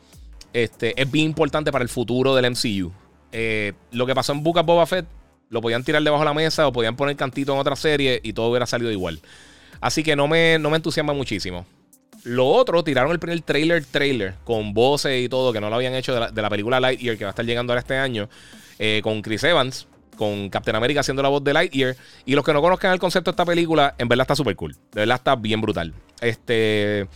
este, 0.53 1.01
es 1.01 1.11
bien 1.11 1.27
importante 1.27 1.73
para 1.73 1.83
el 1.83 1.89
futuro 1.89 2.35
del 2.35 2.51
MCU. 2.51 2.93
Eh, 3.33 3.73
lo 3.93 4.07
que 4.07 4.15
pasó 4.15 4.33
en 4.33 4.43
Book 4.43 4.59
of 4.59 4.67
Boba 4.67 4.87
Fett, 4.87 5.07
lo 5.49 5.61
podían 5.61 5.83
tirar 5.85 6.03
debajo 6.03 6.23
de 6.23 6.29
la 6.29 6.35
mesa 6.35 6.67
o 6.67 6.73
podían 6.73 6.97
poner 6.97 7.17
cantito 7.17 7.53
en 7.53 7.59
otra 7.59 7.77
serie 7.77 8.21
y 8.23 8.33
todo 8.33 8.49
hubiera 8.49 8.67
salido 8.67 8.91
igual. 8.91 9.21
Así 9.81 10.03
que 10.03 10.15
no 10.17 10.29
me, 10.29 10.59
no 10.59 10.71
me 10.71 10.77
entusiasma 10.77 11.13
muchísimo. 11.13 11.67
Lo 12.25 12.47
otro, 12.47 12.85
tiraron 12.85 13.13
el 13.13 13.19
primer 13.19 13.41
trailer, 13.41 13.85
trailer, 13.85 14.35
con 14.45 14.75
voces 14.75 15.25
y 15.25 15.29
todo, 15.29 15.53
que 15.53 15.61
no 15.61 15.71
lo 15.71 15.77
habían 15.77 15.95
hecho 15.95 16.15
de 16.15 16.43
la, 16.43 16.51
película 16.51 16.79
Lightyear, 16.79 17.17
que 17.17 17.25
va 17.25 17.31
a 17.31 17.33
estar 17.33 17.47
llegando 17.47 17.73
ahora 17.73 17.81
este 17.81 17.97
año, 17.97 18.29
eh, 18.79 19.01
con 19.03 19.23
Chris 19.23 19.43
Evans, 19.45 19.87
con 20.17 20.51
Captain 20.51 20.77
America 20.77 21.01
haciendo 21.01 21.23
la 21.23 21.31
voz 21.31 21.43
de 21.43 21.55
Lightyear. 21.55 21.97
Y 22.27 22.35
los 22.35 22.45
que 22.45 22.53
no 22.53 22.61
conozcan 22.61 22.93
el 22.93 22.99
concepto 22.99 23.31
de 23.31 23.33
esta 23.33 23.47
película, 23.47 23.95
en 23.97 24.07
verdad 24.07 24.25
está 24.25 24.37
súper 24.37 24.55
cool. 24.55 24.75
De 24.93 25.01
verdad 25.01 25.17
está 25.17 25.35
bien 25.35 25.61
brutal. 25.61 25.95
Este. 26.21 27.09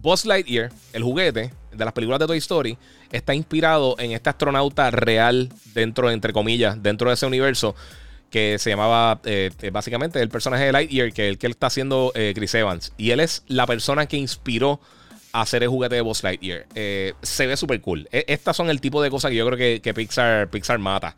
Buzz 0.00 0.24
Lightyear, 0.24 0.70
el 0.92 1.02
juguete 1.02 1.52
de 1.72 1.84
las 1.84 1.92
películas 1.92 2.20
de 2.20 2.26
Toy 2.26 2.38
Story, 2.38 2.78
está 3.10 3.34
inspirado 3.34 3.96
en 3.98 4.12
este 4.12 4.30
astronauta 4.30 4.90
real 4.90 5.52
dentro, 5.74 6.10
entre 6.10 6.32
comillas, 6.32 6.82
dentro 6.82 7.08
de 7.08 7.14
ese 7.14 7.26
universo 7.26 7.74
que 8.30 8.58
se 8.58 8.70
llamaba 8.70 9.20
eh, 9.24 9.50
eh, 9.60 9.70
básicamente 9.70 10.20
el 10.20 10.28
personaje 10.28 10.64
de 10.64 10.72
Lightyear, 10.72 11.12
que 11.12 11.28
el 11.28 11.38
que 11.38 11.46
él 11.46 11.52
está 11.52 11.66
haciendo 11.68 12.12
eh, 12.14 12.32
Chris 12.34 12.54
Evans. 12.54 12.92
Y 12.96 13.10
él 13.10 13.20
es 13.20 13.42
la 13.48 13.66
persona 13.66 14.06
que 14.06 14.16
inspiró 14.16 14.80
a 15.32 15.42
hacer 15.42 15.62
el 15.62 15.68
juguete 15.68 15.96
de 15.96 16.00
Buzz 16.02 16.22
Lightyear. 16.22 16.66
se 17.22 17.46
ve 17.46 17.56
súper 17.56 17.80
cool. 17.80 18.08
E, 18.12 18.24
estas 18.28 18.56
son 18.56 18.70
el 18.70 18.80
tipo 18.80 19.02
de 19.02 19.10
cosas 19.10 19.30
que 19.30 19.36
yo 19.36 19.46
creo 19.46 19.58
que, 19.58 19.80
que 19.80 19.94
Pixar, 19.94 20.48
Pixar 20.48 20.78
mata. 20.78 21.16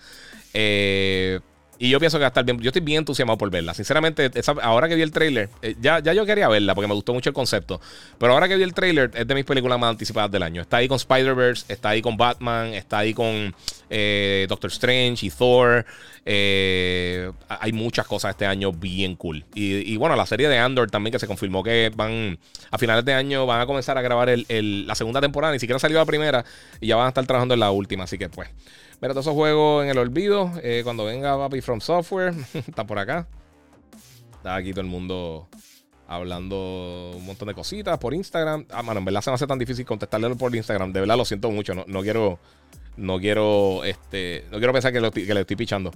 Eh, 0.52 1.40
y 1.82 1.88
yo 1.88 1.98
pienso 1.98 2.18
que 2.18 2.20
va 2.20 2.26
a 2.26 2.28
estar 2.28 2.44
bien. 2.44 2.60
Yo 2.60 2.68
estoy 2.68 2.82
bien 2.82 2.98
entusiasmado 2.98 3.38
por 3.38 3.50
verla. 3.50 3.72
Sinceramente, 3.72 4.30
ahora 4.62 4.86
que 4.86 4.96
vi 4.96 5.00
el 5.00 5.12
trailer, 5.12 5.48
eh, 5.62 5.74
ya, 5.80 5.98
ya 6.00 6.12
yo 6.12 6.26
quería 6.26 6.46
verla 6.46 6.74
porque 6.74 6.86
me 6.86 6.92
gustó 6.92 7.14
mucho 7.14 7.30
el 7.30 7.34
concepto. 7.34 7.80
Pero 8.18 8.34
ahora 8.34 8.48
que 8.48 8.56
vi 8.56 8.62
el 8.64 8.74
trailer, 8.74 9.10
es 9.14 9.26
de 9.26 9.34
mis 9.34 9.46
películas 9.46 9.78
más 9.78 9.88
anticipadas 9.88 10.30
del 10.30 10.42
año. 10.42 10.60
Está 10.60 10.76
ahí 10.76 10.88
con 10.88 10.96
Spider-Verse, 10.96 11.72
está 11.72 11.88
ahí 11.88 12.02
con 12.02 12.18
Batman, 12.18 12.74
está 12.74 12.98
ahí 12.98 13.14
con 13.14 13.54
eh, 13.90 14.46
Doctor 14.48 14.70
Strange 14.70 15.26
y 15.26 15.30
Thor. 15.30 15.84
Eh, 16.24 17.30
hay 17.48 17.72
muchas 17.72 18.06
cosas 18.06 18.30
este 18.30 18.46
año 18.46 18.72
bien 18.72 19.16
cool. 19.16 19.44
Y, 19.54 19.96
bueno, 19.96 20.16
la 20.16 20.24
serie 20.24 20.48
de 20.48 20.58
Andor 20.58 20.90
también 20.90 21.12
que 21.12 21.18
se 21.18 21.26
confirmó 21.26 21.62
que 21.62 21.90
van 21.94 22.38
a 22.70 22.78
finales 22.78 23.04
de 23.04 23.12
año 23.12 23.44
van 23.44 23.60
a 23.60 23.66
comenzar 23.66 23.98
a 23.98 24.02
grabar 24.02 24.30
la 24.48 24.94
segunda 24.94 25.20
temporada. 25.20 25.52
Ni 25.52 25.58
siquiera 25.58 25.78
salió 25.78 25.98
la 25.98 26.06
primera 26.06 26.44
y 26.80 26.86
ya 26.86 26.96
van 26.96 27.06
a 27.06 27.08
estar 27.08 27.26
trabajando 27.26 27.54
en 27.54 27.60
la 27.60 27.70
última. 27.70 28.04
Así 28.04 28.16
que 28.16 28.28
pues. 28.30 28.48
Mira, 29.00 29.14
todos 29.14 29.24
esos 29.24 29.34
juegos 29.34 29.82
en 29.82 29.90
el 29.90 29.98
olvido. 29.98 30.52
Eh, 30.62 30.82
cuando 30.84 31.06
venga 31.06 31.36
Papi 31.38 31.62
From 31.62 31.80
Software, 31.80 32.34
está 32.54 32.86
por 32.86 32.98
acá. 32.98 33.26
Está 34.36 34.56
aquí 34.56 34.72
todo 34.72 34.82
el 34.82 34.88
mundo 34.88 35.48
hablando 36.06 37.12
un 37.14 37.24
montón 37.24 37.48
de 37.48 37.54
cositas 37.54 37.98
por 37.98 38.12
Instagram. 38.12 38.66
Ah, 38.70 38.82
mano, 38.82 38.98
en 38.98 39.04
verdad 39.06 39.22
se 39.22 39.30
me 39.30 39.36
hace 39.36 39.46
tan 39.46 39.58
difícil 39.58 39.86
contestarle 39.86 40.34
por 40.34 40.54
Instagram. 40.54 40.92
De 40.92 41.00
verdad 41.00 41.16
lo 41.16 41.24
siento 41.24 41.50
mucho. 41.50 41.72
No, 41.74 42.02
quiero. 42.02 42.38
No 43.00 43.18
quiero. 43.18 43.82
Este. 43.84 44.44
No 44.50 44.58
quiero 44.58 44.72
pensar 44.72 44.92
que, 44.92 45.00
le 45.00 45.40
estoy 45.40 45.56
pichando. 45.56 45.90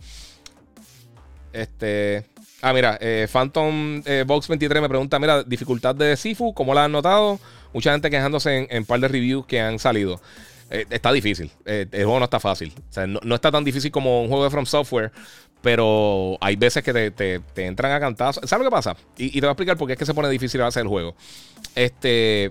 Este. 1.53 2.25
Ah, 2.63 2.73
mira, 2.73 2.97
eh, 2.99 3.29
Phantom 3.31 4.03
eh, 4.07 4.25
Box 4.27 4.49
23 4.49 4.81
me 4.81 4.89
pregunta: 4.89 5.19
Mira, 5.19 5.43
dificultad 5.43 5.95
de 5.95 6.17
Sifu, 6.17 6.55
¿cómo 6.55 6.73
la 6.73 6.85
han 6.85 6.93
notado? 6.93 7.39
Mucha 7.75 7.93
gente 7.93 8.09
quejándose 8.09 8.67
en 8.71 8.79
un 8.79 8.85
par 8.87 9.01
de 9.01 9.09
reviews 9.09 9.45
que 9.47 9.61
han 9.61 9.79
salido. 9.79 10.21
Eh, 10.71 10.87
está 10.89 11.13
difícil. 11.13 11.51
Eh, 11.67 11.87
el 11.93 12.05
juego 12.05 12.19
no 12.19 12.25
está 12.25 12.41
fácil. 12.41 12.73
no, 13.23 13.35
está 13.35 13.53
tan 13.53 13.65
difícil 13.65 13.91
como 13.91 14.23
un 14.23 14.29
juego 14.29 14.45
de 14.45 14.51
From 14.51 14.65
Software. 14.65 15.13
Pero 15.61 16.39
hay 16.41 16.57
veces 16.57 16.83
que 16.83 17.11
te, 17.11 17.41
entran 17.57 17.93
a 17.93 18.01
cantar. 18.01 18.35
¿Sabes 18.35 18.65
lo 18.65 18.65
que 18.65 18.71
pasa? 18.71 18.97
Y, 19.17 19.31
te 19.31 19.41
voy 19.41 19.49
a 19.49 19.53
explicar 19.53 19.77
por 19.77 19.87
qué 19.87 19.93
es 19.93 19.99
que 19.99 20.07
se 20.07 20.15
pone 20.15 20.29
difícil 20.31 20.63
hacer 20.63 20.83
el 20.83 20.89
juego. 20.89 21.15
Este. 21.75 22.51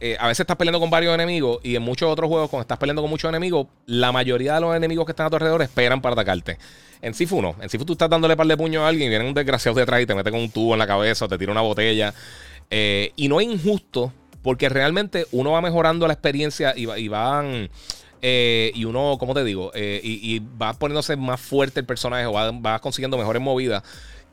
Eh, 0.00 0.16
a 0.18 0.28
veces 0.28 0.40
estás 0.40 0.56
peleando 0.56 0.80
con 0.80 0.88
varios 0.88 1.14
enemigos 1.14 1.60
y 1.62 1.76
en 1.76 1.82
muchos 1.82 2.10
otros 2.10 2.28
juegos, 2.28 2.48
cuando 2.48 2.62
estás 2.62 2.78
peleando 2.78 3.02
con 3.02 3.10
muchos 3.10 3.28
enemigos, 3.28 3.66
la 3.86 4.12
mayoría 4.12 4.54
de 4.54 4.62
los 4.62 4.74
enemigos 4.74 5.04
que 5.04 5.12
están 5.12 5.26
a 5.26 5.30
tu 5.30 5.36
alrededor 5.36 5.62
esperan 5.62 6.00
para 6.00 6.14
atacarte. 6.14 6.58
En 7.02 7.14
Sifu 7.14 7.42
no. 7.42 7.54
En 7.60 7.68
Sifu 7.68 7.84
tú 7.84 7.92
estás 7.92 8.08
dándole 8.08 8.36
par 8.36 8.46
de 8.46 8.56
puños 8.56 8.82
a 8.82 8.88
alguien 8.88 9.06
y 9.06 9.10
viene 9.10 9.28
un 9.28 9.34
desgraciado 9.34 9.78
detrás 9.78 10.00
y 10.00 10.06
te 10.06 10.14
mete 10.14 10.30
con 10.30 10.40
un 10.40 10.50
tubo 10.50 10.72
en 10.72 10.78
la 10.78 10.86
cabeza 10.86 11.26
o 11.26 11.28
te 11.28 11.36
tira 11.36 11.52
una 11.52 11.60
botella. 11.60 12.14
y 12.70 13.28
no 13.28 13.40
es 13.40 13.46
injusto 13.46 14.12
porque 14.42 14.68
realmente 14.68 15.26
uno 15.32 15.52
va 15.52 15.60
mejorando 15.60 16.06
la 16.06 16.14
experiencia 16.14 16.74
y, 16.76 17.08
van 17.08 17.68
Eh, 18.22 18.72
y 18.74 18.84
uno, 18.84 19.16
¿cómo 19.18 19.32
te 19.34 19.44
digo? 19.44 19.70
Eh, 19.74 20.00
y, 20.02 20.40
va 20.40 20.74
poniéndose 20.74 21.16
más 21.16 21.40
fuerte 21.40 21.80
el 21.80 21.86
personaje 21.86 22.26
o 22.26 22.32
va, 22.32 22.78
consiguiendo 22.80 23.16
mejores 23.16 23.40
movidas 23.40 23.82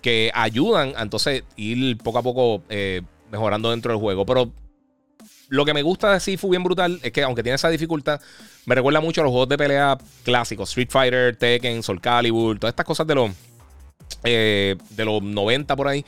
que 0.01 0.30
ayudan 0.34 0.93
a 0.97 1.03
entonces 1.03 1.43
ir 1.55 1.97
poco 1.97 2.20
a 2.20 2.22
poco 2.22 2.63
eh, 2.70 3.01
mejorando 3.32 3.72
dentro 3.72 3.91
del 3.91 3.99
juego. 3.99 4.26
Pero 4.26 4.51
lo 5.50 5.66
que 5.66 5.74
me 5.74 5.82
gusta 5.82 6.14
de 6.14 6.20
Sifu 6.20 6.50
bien 6.50 6.64
brutal 6.64 7.00
es 7.04 7.12
que 7.12 7.24
aunque 7.24 7.43
tiene 7.43 7.56
esa 7.56 7.70
dificultad, 7.70 8.22
me 8.66 8.76
recuerda 8.76 9.02
mucho 9.02 9.22
a 9.22 9.24
los 9.24 9.32
juegos 9.32 9.50
de 9.50 9.58
pelea 9.58 9.98
clásicos, 10.24 10.70
Street 10.70 10.89
Fighter, 10.89 11.36
Tekken, 11.36 11.84
Soul 11.84 12.02
Calibur, 12.02 12.60
todas 12.60 12.72
estas 12.72 12.86
cosas 12.86 13.08
de 13.08 13.16
los 13.16 13.32
de 14.24 15.06
los 15.06 15.22
90 15.22 15.76
por 15.76 15.88
ahí, 15.88 16.06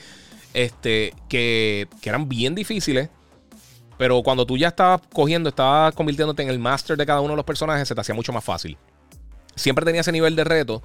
este, 0.53 1.13
que, 1.27 1.87
que 2.01 2.09
eran 2.09 2.27
bien 2.27 2.55
difíciles 2.55 3.09
pero 3.99 4.23
cuando 4.23 4.45
tú 4.45 4.55
ya 4.55 4.69
estabas 4.69 5.01
cogiendo, 5.11 5.49
estabas 5.49 5.93
convirtiéndote 5.93 6.41
en 6.41 6.47
el 6.47 6.57
master 6.57 6.95
de 6.95 7.05
cada 7.05 7.19
uno 7.19 7.31
de 7.31 7.35
los 7.35 7.45
personajes, 7.45 7.85
se 7.85 7.93
te 7.93 7.99
hacía 7.99 8.15
mucho 8.15 8.31
más 8.31 8.45
fácil. 8.45 8.77
Siempre 9.55 9.83
tenía 9.83 9.99
ese 9.99 10.13
nivel 10.13 10.37
de 10.37 10.45
reto, 10.45 10.81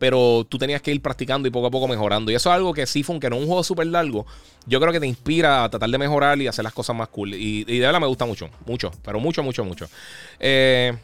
pero 0.00 0.46
tú 0.48 0.56
tenías 0.56 0.80
que 0.80 0.90
ir 0.90 1.02
practicando 1.02 1.46
y 1.46 1.50
poco 1.50 1.66
a 1.66 1.70
poco 1.70 1.86
mejorando. 1.86 2.32
Y 2.32 2.34
eso 2.34 2.48
es 2.48 2.56
algo 2.56 2.72
que 2.72 2.86
sí, 2.86 3.04
aunque 3.06 3.28
no 3.28 3.36
es 3.36 3.42
un 3.42 3.46
juego 3.46 3.62
súper 3.62 3.86
largo, 3.86 4.24
yo 4.66 4.80
creo 4.80 4.94
que 4.94 4.98
te 4.98 5.06
inspira 5.06 5.62
a 5.62 5.68
tratar 5.68 5.90
de 5.90 5.98
mejorar 5.98 6.40
y 6.40 6.46
hacer 6.46 6.64
las 6.64 6.72
cosas 6.72 6.96
más 6.96 7.08
cool. 7.08 7.34
Y, 7.34 7.64
de 7.64 7.80
verdad 7.80 8.00
me 8.00 8.06
gusta 8.06 8.24
mucho, 8.24 8.48
mucho, 8.64 8.90
pero 9.04 9.20
mucho, 9.20 9.42
mucho, 9.42 9.62
mucho. 9.62 9.90
Eh, 10.38 10.96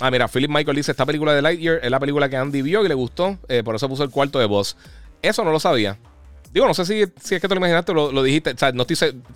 ah, 0.00 0.10
mira, 0.10 0.26
Philip 0.26 0.50
Michael 0.50 0.74
dice: 0.74 0.92
Esta 0.92 1.04
película 1.04 1.34
de 1.34 1.42
Lightyear 1.42 1.80
es 1.82 1.90
la 1.90 2.00
película 2.00 2.30
que 2.30 2.36
Andy 2.38 2.62
vio 2.62 2.82
y 2.82 2.88
le 2.88 2.94
gustó, 2.94 3.36
eh, 3.46 3.62
por 3.62 3.74
eso 3.74 3.90
puso 3.90 4.04
el 4.04 4.10
cuarto 4.10 4.38
de 4.38 4.46
voz. 4.46 4.74
Eso 5.20 5.44
no 5.44 5.52
lo 5.52 5.60
sabía. 5.60 5.98
Digo, 6.50 6.66
no 6.66 6.72
sé 6.72 6.86
si, 6.86 7.04
si 7.22 7.34
es 7.34 7.42
que 7.42 7.48
te 7.48 7.54
lo 7.54 7.58
imaginaste 7.58 7.92
lo, 7.92 8.22
dijiste. 8.22 8.52
O 8.52 8.58
sea, 8.58 8.72
no, 8.72 8.86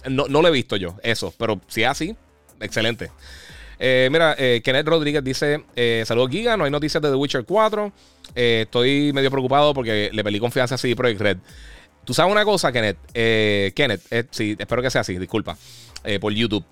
no, 0.09 0.29
no, 0.29 0.41
lo 0.41 0.49
he 0.49 0.51
visto 0.51 0.77
yo, 0.77 0.97
eso. 1.03 1.35
Pero 1.37 1.61
si 1.69 1.83
es 1.83 1.89
así, 1.89 2.17
excelente. 2.59 3.11
Eh, 3.79 4.09
mira, 4.11 4.35
eh, 4.39 4.61
Kenneth 4.65 4.87
Rodríguez 4.87 5.23
dice: 5.23 5.65
eh, 5.75 6.03
Saludos, 6.07 6.31
Giga. 6.31 6.57
No 6.57 6.65
hay 6.65 6.71
noticias 6.71 7.03
de 7.03 7.11
The 7.11 7.15
Witcher 7.15 7.45
4. 7.45 7.93
estoy 8.35 9.13
medio 9.13 9.31
preocupado 9.31 9.75
porque 9.75 10.11
le 10.13 10.25
pedí 10.25 10.39
confianza 10.39 10.77
a 10.77 10.79
CD 10.79 10.97
Projekt 10.97 11.21
Red. 11.21 11.39
Tú 12.05 12.15
sabes 12.15 12.31
una 12.31 12.45
cosa, 12.45 12.71
Kenneth. 12.71 12.99
Kenneth, 13.75 14.29
sí, 14.31 14.57
espero 14.59 14.81
que 14.81 14.91
sea 14.91 15.01
así, 15.01 15.19
disculpa. 15.19 15.59
por 16.21 16.33
YouTube. 16.33 16.65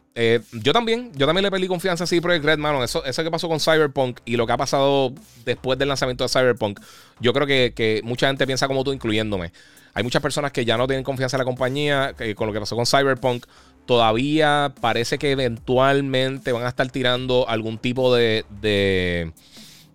yo 0.53 0.73
también, 0.73 1.11
yo 1.17 1.27
también 1.27 1.43
le 1.43 1.51
pedí 1.51 1.67
confianza 1.67 2.05
a 2.05 2.07
CD 2.07 2.23
Projekt 2.23 2.45
Red, 2.45 2.59
mano. 2.59 2.85
Eso, 2.85 3.05
eso 3.05 3.25
que 3.25 3.31
pasó 3.33 3.49
con 3.49 3.59
Cyberpunk 3.59 4.21
y 4.25 4.37
lo 4.37 4.47
que 4.47 4.53
ha 4.53 4.57
pasado 4.57 5.13
después 5.45 5.77
del 5.77 5.89
lanzamiento 5.89 6.23
de 6.23 6.29
Cyberpunk, 6.29 6.79
yo 7.19 7.33
creo 7.33 7.49
que, 7.49 7.73
que 7.75 8.01
mucha 8.05 8.29
gente 8.29 8.47
piensa 8.47 8.69
como 8.69 8.85
tú, 8.85 8.93
incluyéndome. 8.93 9.53
Hay 9.95 10.03
muchas 10.03 10.23
personas 10.23 10.53
que 10.53 10.65
ya 10.65 10.77
no 10.77 10.87
tienen 10.87 11.05
confianza 11.05 11.37
en 11.37 11.39
la 11.39 11.45
compañía 11.45 12.15
con 12.37 12.47
lo 12.49 12.53
que 12.53 12.61
pasó 12.61 12.77
con 12.77 12.85
Cyberpunk. 12.85 13.47
Todavía 13.87 14.73
parece 14.81 15.19
que 15.19 15.31
eventualmente 15.31 16.53
van 16.53 16.65
a 16.65 16.69
estar 16.69 16.91
tirando 16.91 17.49
algún 17.49 17.79
tipo 17.79 18.15
de, 18.15 18.47
de 18.61 19.33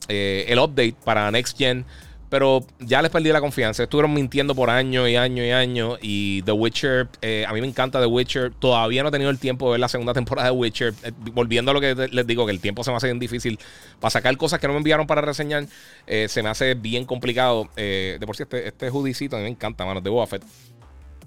eh, 0.09 0.45
el 0.47 0.59
update 0.59 0.95
para 1.03 1.29
Next 1.31 1.57
Gen. 1.57 1.85
Pero 2.29 2.63
ya 2.79 3.01
les 3.01 3.09
perdí 3.09 3.31
la 3.31 3.41
confianza. 3.41 3.81
Estuvieron 3.81 4.13
mintiendo 4.13 4.53
por 4.53 4.69
año 4.69 5.07
y 5.07 5.15
año 5.15 5.43
y 5.43 5.49
año. 5.49 5.97
Y 5.99 6.43
The 6.43 6.51
Witcher, 6.51 7.07
eh, 7.23 7.43
a 7.47 7.53
mí 7.53 7.61
me 7.61 7.65
encanta 7.65 7.99
The 7.99 8.05
Witcher. 8.05 8.51
Todavía 8.51 9.01
no 9.01 9.09
he 9.09 9.11
tenido 9.11 9.31
el 9.31 9.39
tiempo 9.39 9.65
de 9.65 9.71
ver 9.71 9.79
la 9.79 9.87
segunda 9.87 10.13
temporada 10.13 10.49
de 10.49 10.55
Witcher. 10.55 10.93
Eh, 11.03 11.11
volviendo 11.33 11.71
a 11.71 11.73
lo 11.73 11.81
que 11.81 11.95
les 11.95 12.27
digo, 12.27 12.45
que 12.45 12.51
el 12.51 12.59
tiempo 12.59 12.83
se 12.83 12.91
me 12.91 12.97
hace 12.97 13.07
bien 13.07 13.17
difícil. 13.17 13.57
Para 13.99 14.11
sacar 14.11 14.37
cosas 14.37 14.59
que 14.59 14.67
no 14.67 14.73
me 14.73 14.77
enviaron 14.77 15.07
para 15.07 15.21
reseñar, 15.21 15.65
se 16.05 16.43
me 16.43 16.49
hace 16.49 16.75
bien 16.75 17.05
complicado. 17.05 17.67
de 17.75 18.21
por 18.27 18.35
sí, 18.35 18.43
este, 18.43 18.67
este 18.67 18.91
judicito 18.91 19.35
a 19.35 19.39
mí 19.39 19.45
me 19.45 19.49
encanta, 19.49 19.83
mano. 19.83 19.99
De 19.99 20.11
Boba 20.11 20.27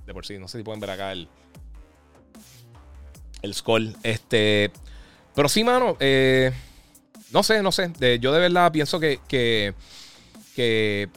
De 0.07 0.15
por 0.15 0.25
sí, 0.25 0.39
no 0.39 0.47
sé 0.47 0.59
si 0.59 0.65
pueden 0.65 0.79
ver 0.79 0.91
acá 0.91 1.11
el. 1.11 1.27
El 3.43 3.55
skull. 3.55 3.97
Este. 4.03 4.71
Pero 5.35 5.49
sí, 5.49 5.65
mano. 5.65 5.97
no 7.33 7.43
sé, 7.43 7.63
no 7.63 7.73
sé. 7.73 7.91
yo 8.21 8.33
de 8.33 8.41
verdad 8.41 8.73
pienso 8.73 8.99
que. 8.99 9.21
que 9.29 11.09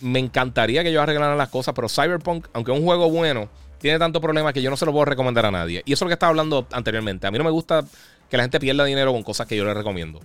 me 0.00 0.18
encantaría 0.18 0.82
que 0.82 0.90
ellos 0.90 1.02
arreglaran 1.02 1.36
las 1.36 1.48
cosas, 1.48 1.74
pero 1.74 1.88
Cyberpunk, 1.88 2.46
aunque 2.52 2.72
es 2.72 2.78
un 2.78 2.84
juego 2.84 3.10
bueno, 3.10 3.48
tiene 3.78 3.98
tantos 3.98 4.20
problemas 4.20 4.52
que 4.52 4.62
yo 4.62 4.70
no 4.70 4.76
se 4.76 4.86
lo 4.86 4.92
puedo 4.92 5.04
recomendar 5.04 5.46
a 5.46 5.50
nadie. 5.50 5.82
Y 5.86 5.92
eso 5.92 6.04
es 6.04 6.06
lo 6.06 6.08
que 6.08 6.14
estaba 6.14 6.30
hablando 6.30 6.66
anteriormente. 6.72 7.26
A 7.26 7.30
mí 7.30 7.38
no 7.38 7.44
me 7.44 7.50
gusta 7.50 7.84
que 8.28 8.36
la 8.36 8.42
gente 8.44 8.60
pierda 8.60 8.84
dinero 8.84 9.12
con 9.12 9.22
cosas 9.22 9.46
que 9.46 9.56
yo 9.56 9.64
les 9.64 9.76
recomiendo. 9.76 10.20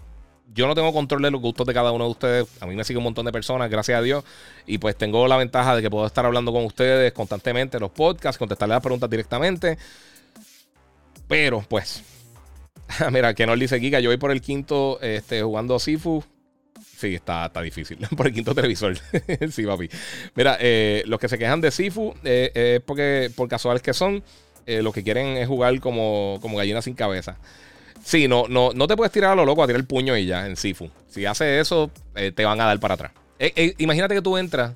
Yo 0.54 0.68
no 0.68 0.76
tengo 0.76 0.94
control 0.94 1.22
de 1.24 1.32
los 1.32 1.42
gustos 1.42 1.66
de 1.66 1.74
cada 1.74 1.92
uno 1.92 2.06
de 2.06 2.12
ustedes. 2.12 2.48
A 2.62 2.68
mí 2.68 2.76
me 2.76 2.84
sigue 2.84 2.98
un 2.98 3.04
montón 3.04 3.26
de 3.26 3.32
personas, 3.32 3.70
gracias 3.72 3.98
a 3.98 4.02
Dios. 4.02 4.24
Y 4.68 4.78
pues 4.78 4.96
tengo 4.96 5.28
la 5.28 5.38
ventaja 5.38 5.76
de 5.76 5.82
que 5.82 5.90
puedo 5.90 6.06
estar 6.06 6.26
hablando 6.26 6.52
con 6.52 6.64
ustedes 6.66 7.12
constantemente 7.14 7.78
en 7.78 7.82
los 7.82 7.92
podcasts, 7.92 8.38
contestarles 8.38 8.76
las 8.76 8.84
preguntas 8.84 9.10
directamente. 9.10 9.78
Pero 11.34 11.66
pues, 11.68 12.04
mira, 13.12 13.34
que 13.34 13.48
no 13.48 13.56
dice 13.56 13.80
Giga, 13.80 14.00
yo 14.00 14.12
voy 14.12 14.18
por 14.18 14.30
el 14.30 14.40
quinto 14.40 15.00
este, 15.02 15.42
jugando 15.42 15.80
Sifu. 15.80 16.24
Sí, 16.96 17.16
está, 17.16 17.48
está 17.48 17.60
difícil. 17.64 17.98
Por 18.16 18.28
el 18.28 18.34
quinto 18.34 18.54
televisor. 18.54 18.96
sí, 19.52 19.66
papi. 19.66 19.90
Mira, 20.36 20.58
eh, 20.60 21.02
los 21.08 21.20
que 21.20 21.28
se 21.28 21.40
quejan 21.40 21.60
de 21.60 21.72
Sifu 21.72 22.14
eh, 22.24 22.52
es 22.54 22.82
porque, 22.82 23.32
por 23.36 23.50
casuales 23.50 23.82
que 23.82 23.94
son, 23.94 24.24
eh, 24.68 24.84
lo 24.84 24.94
que 24.94 25.04
quieren 25.04 25.36
es 25.38 25.48
jugar 25.48 25.80
como, 25.80 26.38
como 26.40 26.56
gallina 26.56 26.84
sin 26.84 26.94
cabeza. 26.94 27.40
Sí, 28.04 28.28
no, 28.28 28.48
no, 28.48 28.72
no 28.74 28.88
te 28.88 28.96
puedes 28.96 29.12
tirar 29.12 29.32
a 29.32 29.36
lo 29.36 29.44
loco 29.44 29.64
a 29.64 29.66
tirar 29.66 29.80
el 29.80 29.88
puño 29.88 30.16
y 30.16 30.28
ya 30.28 30.46
en 30.46 30.56
Sifu. 30.56 30.92
Si 31.10 31.26
haces 31.26 31.62
eso, 31.62 31.90
te 32.14 32.46
van 32.46 32.62
a 32.62 32.66
dar 32.66 32.80
para 32.80 32.94
atrás. 32.94 33.12
imagínate 33.80 34.14
que 34.14 34.22
tú 34.22 34.38
entras 34.38 34.74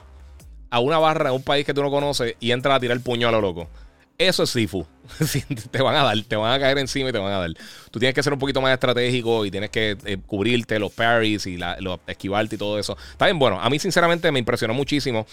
a 0.71 0.79
una 0.79 0.97
barra 0.97 1.29
en 1.29 1.35
un 1.35 1.43
país 1.43 1.65
que 1.65 1.73
tú 1.73 1.83
no 1.83 1.91
conoces 1.91 2.35
y 2.39 2.51
entras 2.51 2.77
a 2.77 2.79
tirar 2.79 2.97
el 2.97 3.03
puño 3.03 3.27
a 3.27 3.31
lo 3.31 3.41
loco. 3.41 3.69
Eso 4.17 4.43
es 4.43 4.49
Sifu. 4.49 4.83
te 5.71 5.81
van 5.81 5.95
a 5.95 6.03
dar, 6.03 6.19
te 6.23 6.35
van 6.35 6.51
a 6.51 6.59
caer 6.59 6.79
encima 6.79 7.09
y 7.09 7.11
te 7.11 7.19
van 7.19 7.31
a 7.31 7.37
dar. 7.37 7.53
Tú 7.91 7.99
tienes 7.99 8.15
que 8.15 8.23
ser 8.23 8.33
un 8.33 8.39
poquito 8.39 8.59
más 8.61 8.73
estratégico 8.73 9.45
y 9.45 9.51
tienes 9.51 9.69
que 9.69 9.95
eh, 10.05 10.17
cubrirte 10.25 10.79
los 10.79 10.91
parries 10.91 11.45
y 11.45 11.55
la, 11.55 11.77
esquivarte 12.07 12.55
y 12.55 12.57
todo 12.57 12.79
eso. 12.79 12.97
Está 13.11 13.25
bien, 13.25 13.37
bueno, 13.37 13.61
a 13.61 13.69
mí 13.69 13.77
sinceramente 13.77 14.31
me 14.31 14.39
impresionó 14.39 14.73
muchísimo. 14.73 15.27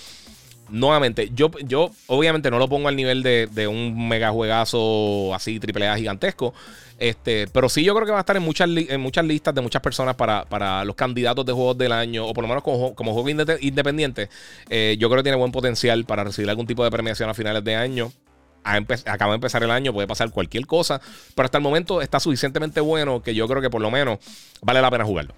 Nuevamente, 0.68 1.30
yo, 1.34 1.50
yo 1.62 1.92
obviamente 2.08 2.50
no 2.50 2.58
lo 2.58 2.68
pongo 2.68 2.88
al 2.88 2.96
nivel 2.96 3.22
de, 3.22 3.66
un 3.68 4.06
mega 4.06 4.30
juegazo 4.30 5.34
así, 5.34 5.58
triple 5.58 5.88
A 5.88 5.96
gigantesco. 5.96 6.52
Este, 6.98 7.48
pero 7.48 7.70
sí 7.70 7.84
yo 7.84 7.94
creo 7.94 8.04
que 8.04 8.12
va 8.12 8.18
a 8.18 8.20
estar 8.20 8.36
en 8.36 8.42
muchas, 8.42 8.68
en 8.68 9.00
muchas 9.00 9.24
listas 9.24 9.54
de 9.54 9.62
muchas 9.62 9.80
personas 9.80 10.14
para, 10.14 10.84
los 10.84 10.94
candidatos 10.94 11.46
de 11.46 11.52
juegos 11.52 11.78
del 11.78 11.92
año, 11.92 12.26
o 12.26 12.34
por 12.34 12.44
lo 12.44 12.48
menos 12.48 12.62
como, 12.62 12.94
como 12.94 13.14
juego 13.14 13.30
independiente. 13.60 14.28
Eh, 14.68 14.96
yo 14.98 15.08
creo 15.08 15.20
que 15.20 15.24
tiene 15.24 15.38
buen 15.38 15.52
potencial 15.52 16.04
para 16.04 16.24
recibir 16.24 16.50
algún 16.50 16.66
tipo 16.66 16.84
de 16.84 16.90
premiación 16.90 17.30
a 17.30 17.34
finales 17.34 17.64
de 17.64 17.76
año 17.76 18.12
acaba 18.64 19.32
de 19.32 19.36
empezar 19.36 19.62
el 19.62 19.70
año, 19.70 19.92
puede 19.92 20.06
pasar 20.06 20.30
cualquier 20.30 20.66
cosa, 20.66 21.00
pero 21.34 21.44
hasta 21.44 21.58
el 21.58 21.64
momento 21.64 22.00
está 22.00 22.20
suficientemente 22.20 22.80
bueno 22.80 23.22
que 23.22 23.34
yo 23.34 23.46
creo 23.46 23.62
que 23.62 23.70
por 23.70 23.80
lo 23.80 23.90
menos 23.90 24.18
vale 24.62 24.80
la 24.80 24.90
pena 24.90 25.04
jugarlo. 25.04 25.34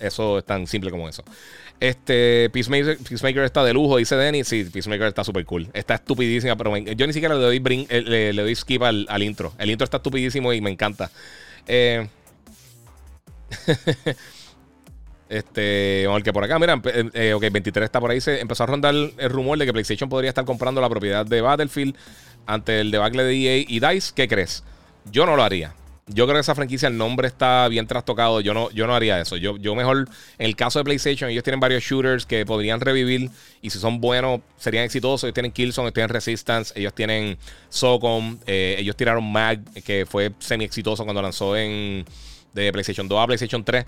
Eso 0.00 0.38
es 0.38 0.44
tan 0.44 0.66
simple 0.66 0.90
como 0.90 1.08
eso. 1.08 1.24
Este 1.80 2.50
Peacemaker, 2.50 3.44
está 3.44 3.64
de 3.64 3.72
lujo, 3.72 3.96
dice 3.96 4.16
Denny. 4.16 4.44
Sí, 4.44 4.64
Peacemaker 4.64 5.08
está 5.08 5.24
súper 5.24 5.44
cool. 5.44 5.68
Está 5.72 5.94
estupidísima, 5.94 6.56
pero 6.56 6.76
yo 6.76 7.06
ni 7.06 7.12
siquiera 7.12 7.34
le 7.34 7.40
doy, 7.40 7.86
eh, 7.88 8.32
le, 8.32 8.42
doy 8.42 8.54
skip 8.54 8.82
al, 8.82 9.22
intro. 9.22 9.52
El 9.58 9.70
intro 9.70 9.84
está 9.84 9.98
estupidísimo 9.98 10.52
y 10.52 10.60
me 10.60 10.70
encanta. 10.70 11.10
Eh, 11.66 12.06
este, 15.28 16.04
vamos 16.06 16.20
a 16.20 16.24
que 16.24 16.32
por 16.32 16.44
acá, 16.44 16.58
mira, 16.58 16.80
eh, 16.84 17.34
ok, 17.34 17.42
23 17.50 17.84
está 17.84 18.00
por 18.00 18.10
ahí. 18.10 18.20
Se 18.20 18.40
empezó 18.40 18.64
a 18.64 18.66
rondar 18.66 18.94
el 18.94 19.30
rumor 19.30 19.58
de 19.58 19.66
que 19.66 19.72
PlayStation 19.72 20.08
podría 20.08 20.30
estar 20.30 20.44
comprando 20.44 20.80
la 20.80 20.88
propiedad 20.88 21.26
de 21.26 21.40
Battlefield 21.40 21.96
ante 22.46 22.80
el 22.80 22.90
debacle 22.90 23.24
de 23.24 23.34
EA 23.34 23.64
y 23.66 23.80
DICE, 23.80 24.12
¿qué 24.14 24.28
crees? 24.28 24.64
Yo 25.10 25.26
no 25.26 25.36
lo 25.36 25.42
haría. 25.42 25.74
Yo 26.06 26.26
creo 26.26 26.34
que 26.34 26.40
esa 26.40 26.54
franquicia, 26.54 26.86
el 26.88 26.98
nombre 26.98 27.26
está 27.26 27.66
bien 27.68 27.86
trastocado. 27.86 28.42
Yo 28.42 28.52
no, 28.52 28.70
yo 28.72 28.86
no 28.86 28.94
haría 28.94 29.20
eso. 29.20 29.38
Yo, 29.38 29.56
yo 29.56 29.74
mejor, 29.74 30.06
en 30.38 30.46
el 30.46 30.54
caso 30.54 30.78
de 30.78 30.84
PlayStation, 30.84 31.30
ellos 31.30 31.42
tienen 31.42 31.60
varios 31.60 31.82
shooters 31.82 32.26
que 32.26 32.44
podrían 32.44 32.80
revivir. 32.80 33.30
Y 33.62 33.70
si 33.70 33.78
son 33.78 34.02
buenos, 34.02 34.40
serían 34.58 34.84
exitosos. 34.84 35.24
Ellos 35.24 35.34
tienen 35.34 35.52
Killzone, 35.52 35.86
ellos 35.86 35.94
tienen 35.94 36.10
Resistance, 36.10 36.74
ellos 36.76 36.94
tienen 36.94 37.38
SOCOM. 37.70 38.38
Eh, 38.46 38.76
ellos 38.78 38.96
tiraron 38.96 39.24
Mag, 39.24 39.60
que 39.82 40.04
fue 40.04 40.32
semi 40.40 40.64
exitoso 40.64 41.04
cuando 41.04 41.22
lanzó 41.22 41.56
en 41.56 42.04
de 42.52 42.72
PlayStation 42.72 43.08
2 43.08 43.18
a 43.18 43.26
PlayStation 43.26 43.64
3. 43.64 43.86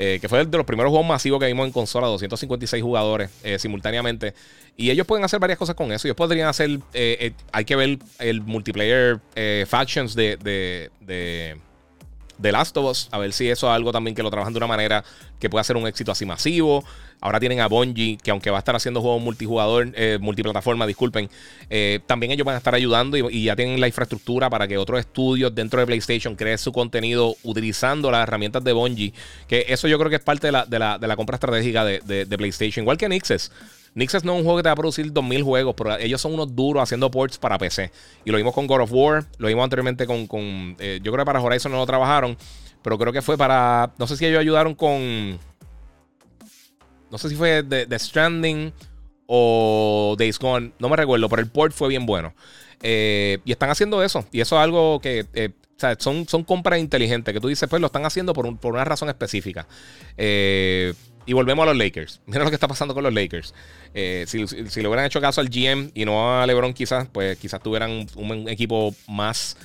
Eh, 0.00 0.20
que 0.20 0.28
fue 0.28 0.46
de 0.46 0.56
los 0.56 0.64
primeros 0.64 0.90
juegos 0.90 1.08
masivos 1.08 1.40
que 1.40 1.46
vimos 1.46 1.66
en 1.66 1.72
consola, 1.72 2.06
256 2.06 2.80
jugadores 2.80 3.30
eh, 3.42 3.58
simultáneamente. 3.58 4.32
Y 4.76 4.90
ellos 4.90 5.04
pueden 5.08 5.24
hacer 5.24 5.40
varias 5.40 5.58
cosas 5.58 5.74
con 5.74 5.90
eso. 5.90 6.06
Ellos 6.06 6.16
podrían 6.16 6.46
hacer, 6.46 6.78
eh, 6.94 7.32
hay 7.50 7.64
que 7.64 7.74
ver 7.74 7.98
el 8.20 8.40
multiplayer 8.42 9.18
factions 9.66 10.14
de, 10.14 10.36
de 10.36 11.58
The 12.40 12.52
Last 12.52 12.76
of 12.76 12.90
Us, 12.90 13.08
a 13.10 13.18
ver 13.18 13.32
si 13.32 13.50
eso 13.50 13.66
es 13.66 13.74
algo 13.74 13.90
también 13.90 14.14
que 14.14 14.22
lo 14.22 14.30
trabajan 14.30 14.52
de 14.52 14.58
una 14.58 14.66
manera 14.68 15.04
que 15.40 15.50
pueda 15.50 15.64
ser 15.64 15.76
un 15.76 15.86
éxito 15.86 16.12
así 16.12 16.24
masivo. 16.24 16.84
Ahora 17.20 17.40
tienen 17.40 17.60
a 17.60 17.66
Bungie, 17.66 18.16
que 18.22 18.30
aunque 18.30 18.50
va 18.50 18.58
a 18.58 18.60
estar 18.60 18.76
haciendo 18.76 19.00
juegos 19.00 19.20
multijugador, 19.20 19.92
eh, 19.94 20.18
multiplataforma, 20.20 20.86
disculpen, 20.86 21.28
eh, 21.68 22.00
también 22.06 22.32
ellos 22.32 22.44
van 22.44 22.54
a 22.54 22.58
estar 22.58 22.74
ayudando 22.74 23.16
y, 23.16 23.44
ya 23.44 23.56
tienen 23.56 23.80
la 23.80 23.88
infraestructura 23.88 24.50
para 24.50 24.68
que 24.68 24.78
otros 24.78 25.00
estudios 25.00 25.54
dentro 25.54 25.80
de 25.80 25.86
PlayStation 25.86 26.36
creen 26.36 26.58
su 26.58 26.72
contenido 26.72 27.34
utilizando 27.42 28.10
las 28.10 28.22
herramientas 28.22 28.62
de 28.62 28.72
Bungie. 28.72 29.12
Que 29.48 29.66
eso 29.68 29.88
yo 29.88 29.98
creo 29.98 30.10
que 30.10 30.16
es 30.16 30.22
parte 30.22 30.48
de 30.48 30.52
la, 30.52 30.66
de 30.66 30.78
la, 30.78 31.16
compra 31.16 31.36
estratégica 31.36 31.84
de, 31.84 32.00
de 32.00 32.38
PlayStation, 32.38 32.84
igual 32.84 32.98
que 32.98 33.08
Nixes. 33.08 33.50
Nixes 33.94 34.24
no 34.24 34.34
es 34.34 34.38
un 34.38 34.44
juego 34.44 34.58
que 34.58 34.62
te 34.62 34.68
va 34.68 34.74
a 34.74 34.76
producir 34.76 35.12
2000 35.12 35.42
juegos, 35.42 35.74
pero 35.76 35.96
ellos 35.98 36.20
son 36.20 36.34
unos 36.34 36.54
duros 36.54 36.82
haciendo 36.82 37.10
ports 37.10 37.38
para 37.38 37.58
PC. 37.58 37.90
Y 38.24 38.30
lo 38.30 38.36
vimos 38.36 38.54
con 38.54 38.66
God 38.66 38.82
of 38.82 38.92
War, 38.92 39.26
lo 39.38 39.48
vimos 39.48 39.64
anteriormente 39.64 40.06
con. 40.06 40.26
con 40.26 40.76
eh, 40.78 41.00
yo 41.02 41.12
creo 41.12 41.24
que 41.24 41.26
para 41.26 41.40
Horizon 41.40 41.72
no 41.72 41.78
lo 41.78 41.86
trabajaron. 41.86 42.36
pero 42.82 42.98
creo 42.98 43.12
que 43.12 43.22
fue 43.22 43.36
para. 43.36 43.92
No 43.98 44.06
sé 44.06 44.16
si 44.16 44.26
ellos 44.26 44.40
ayudaron 44.40 44.74
con. 44.74 45.38
No 47.10 47.18
sé 47.18 47.28
si 47.28 47.34
fue 47.34 47.62
The, 47.62 47.98
Stranding 47.98 48.72
o 49.26 50.16
Days 50.18 50.38
Gone. 50.38 50.72
No 50.78 50.88
me 50.88 50.96
recuerdo, 50.96 51.28
pero 51.28 51.42
el 51.42 51.48
port 51.48 51.72
fue 51.72 51.88
bien 51.88 52.06
bueno. 52.06 52.34
Eh, 52.82 53.38
y 53.44 53.52
están 53.52 53.70
haciendo 53.70 54.02
eso. 54.02 54.24
Y 54.32 54.40
eso 54.40 54.56
es 54.56 54.62
algo 54.62 55.00
que. 55.00 55.26
Eh, 55.34 55.50
son, 55.98 56.26
son 56.28 56.42
compras 56.42 56.80
inteligentes 56.80 57.32
que 57.32 57.40
tú 57.40 57.48
dices, 57.48 57.68
pues 57.68 57.80
lo 57.80 57.86
están 57.86 58.04
haciendo 58.04 58.32
por, 58.32 58.56
por 58.58 58.74
una 58.74 58.84
razón 58.84 59.08
específica. 59.08 59.66
Eh, 60.16 60.92
y 61.28 61.34
volvemos 61.34 61.62
a 61.64 61.66
los 61.66 61.76
Lakers. 61.76 62.20
Mira 62.26 62.42
lo 62.42 62.50
que 62.50 62.54
está 62.54 62.66
pasando 62.66 62.94
con 62.94 63.04
los 63.04 63.12
Lakers. 63.12 63.54
Eh, 63.92 64.24
si, 64.26 64.38
le 64.46 64.88
hubieran 64.88 65.04
hecho 65.04 65.20
caso 65.20 65.42
al 65.42 65.50
GM 65.50 65.90
y 65.94 66.06
no 66.06 66.40
a 66.40 66.46
LeBron, 66.46 66.72
quizás, 66.72 67.06
pues 67.12 67.38
quizás 67.38 67.62
tuvieran 67.62 68.06
un, 68.16 68.48
equipo 68.48 68.94
más 69.06 69.56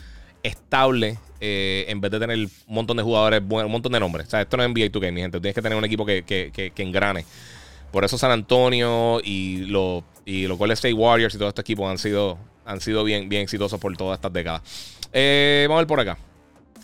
estable 0.44 1.18
eh, 1.46 1.84
en 1.90 2.00
vez 2.00 2.10
de 2.10 2.22
tener 2.22 2.38
un 2.38 2.50
montón 2.68 2.96
de 2.96 3.04
jugadores, 3.04 3.42
un 3.42 3.70
montón 3.70 3.92
de 3.92 4.00
nombres. 4.00 4.28
O 4.28 4.30
sea, 4.30 4.42
esto 4.44 4.56
no 4.56 4.64
es 4.64 4.70
NBA 4.70 4.86
2K, 4.86 5.12
mi 5.12 5.20
gente. 5.20 5.42
Tienes 5.42 5.54
que 5.54 5.62
tener 5.62 5.78
un 5.78 5.84
equipo 5.84 6.06
que, 6.06 6.24
que, 6.24 6.72
engrane. 6.78 7.26
Por 7.92 8.06
eso 8.06 8.18
San 8.18 8.32
Antonio 8.32 9.20
y, 9.22 9.66
los 9.66 10.04
y 10.26 10.48
los 10.48 10.58
State 10.58 10.94
Warriors 10.94 11.36
y 11.36 11.38
todos 11.38 11.50
estos 11.50 11.64
equipos 11.64 11.92
han 11.92 11.98
sido, 11.98 12.38
han 12.66 12.80
sido 12.80 13.04
bien, 13.04 13.28
bien 13.28 13.42
exitosos 13.42 13.78
por 13.78 13.96
todas 13.98 14.20
estas 14.20 14.32
décadas. 14.32 14.62
Eh, 15.12 15.66
vamos 15.68 15.80
a 15.80 15.82
ver 15.82 15.88
por 15.88 16.00
acá. 16.00 16.18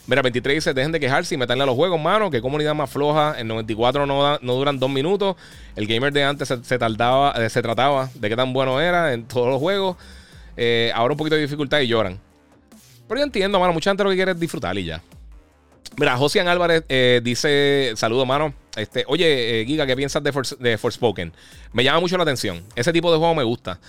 Mira, 0.08 0.22
23 0.24 0.56
dice, 0.56 0.74
dejen 0.74 0.92
de 0.92 1.00
quejarse 1.00 1.36
y 1.36 1.38
meterle 1.38 1.64
a 1.64 1.66
los 1.66 1.76
juegos, 1.76 1.98
mano. 1.98 2.30
Que 2.30 2.42
comunidad 2.42 2.76
más 2.76 2.90
floja. 2.90 3.40
En 3.40 3.48
94 3.48 4.06
no, 4.06 4.40
no 4.40 4.54
duran 4.56 4.78
dos 4.78 4.90
minutos. 4.90 5.38
El 5.78 5.88
gamer 5.88 6.12
de 6.12 6.26
antes 6.26 6.50
se, 6.50 6.78
tardaba, 6.78 7.32
eh, 7.42 7.50
se 7.50 7.62
trataba 7.62 8.10
de 8.14 8.28
qué 8.28 8.36
tan 8.36 8.52
bueno 8.52 8.82
era 8.82 9.14
en 9.14 9.24
todos 9.24 9.48
los 9.48 9.60
juegos. 9.60 9.96
Ahora 10.94 11.14
un 11.14 11.18
poquito 11.18 11.38
de 11.38 11.44
dificultad 11.44 11.80
y 11.80 11.88
lloran. 11.88 12.20
Pero 13.10 13.20
yo 13.20 13.26
entiendo, 13.26 13.60
mano. 13.60 13.74
Mucha 13.74 13.90
gente 13.90 14.06
lo 14.06 14.12
que 14.12 14.16
quiere 14.16 14.32
es 14.32 14.40
disfrutar 14.40 14.78
y 14.78 14.86
ya. 14.86 15.02
Mira, 15.98 16.16
Josian 16.16 16.48
Álvarez 16.48 16.86
eh, 16.88 17.20
dice: 17.22 17.92
Saludos, 17.98 18.26
mano. 18.26 18.54
Este, 18.78 19.04
Oye, 19.08 19.66
Giga, 19.68 19.86
¿qué 19.86 19.98
piensas 19.98 20.24
de, 20.24 20.32
de 20.60 20.78
Forspoken? 20.78 21.34
Me 21.74 21.84
llama 21.84 22.00
mucho 22.00 22.16
la 22.16 22.24
atención. 22.24 22.64
Ese 22.76 22.94
tipo 22.94 23.12
de 23.12 23.18
juego 23.18 23.36
me 23.36 23.44
gusta. 23.44 23.80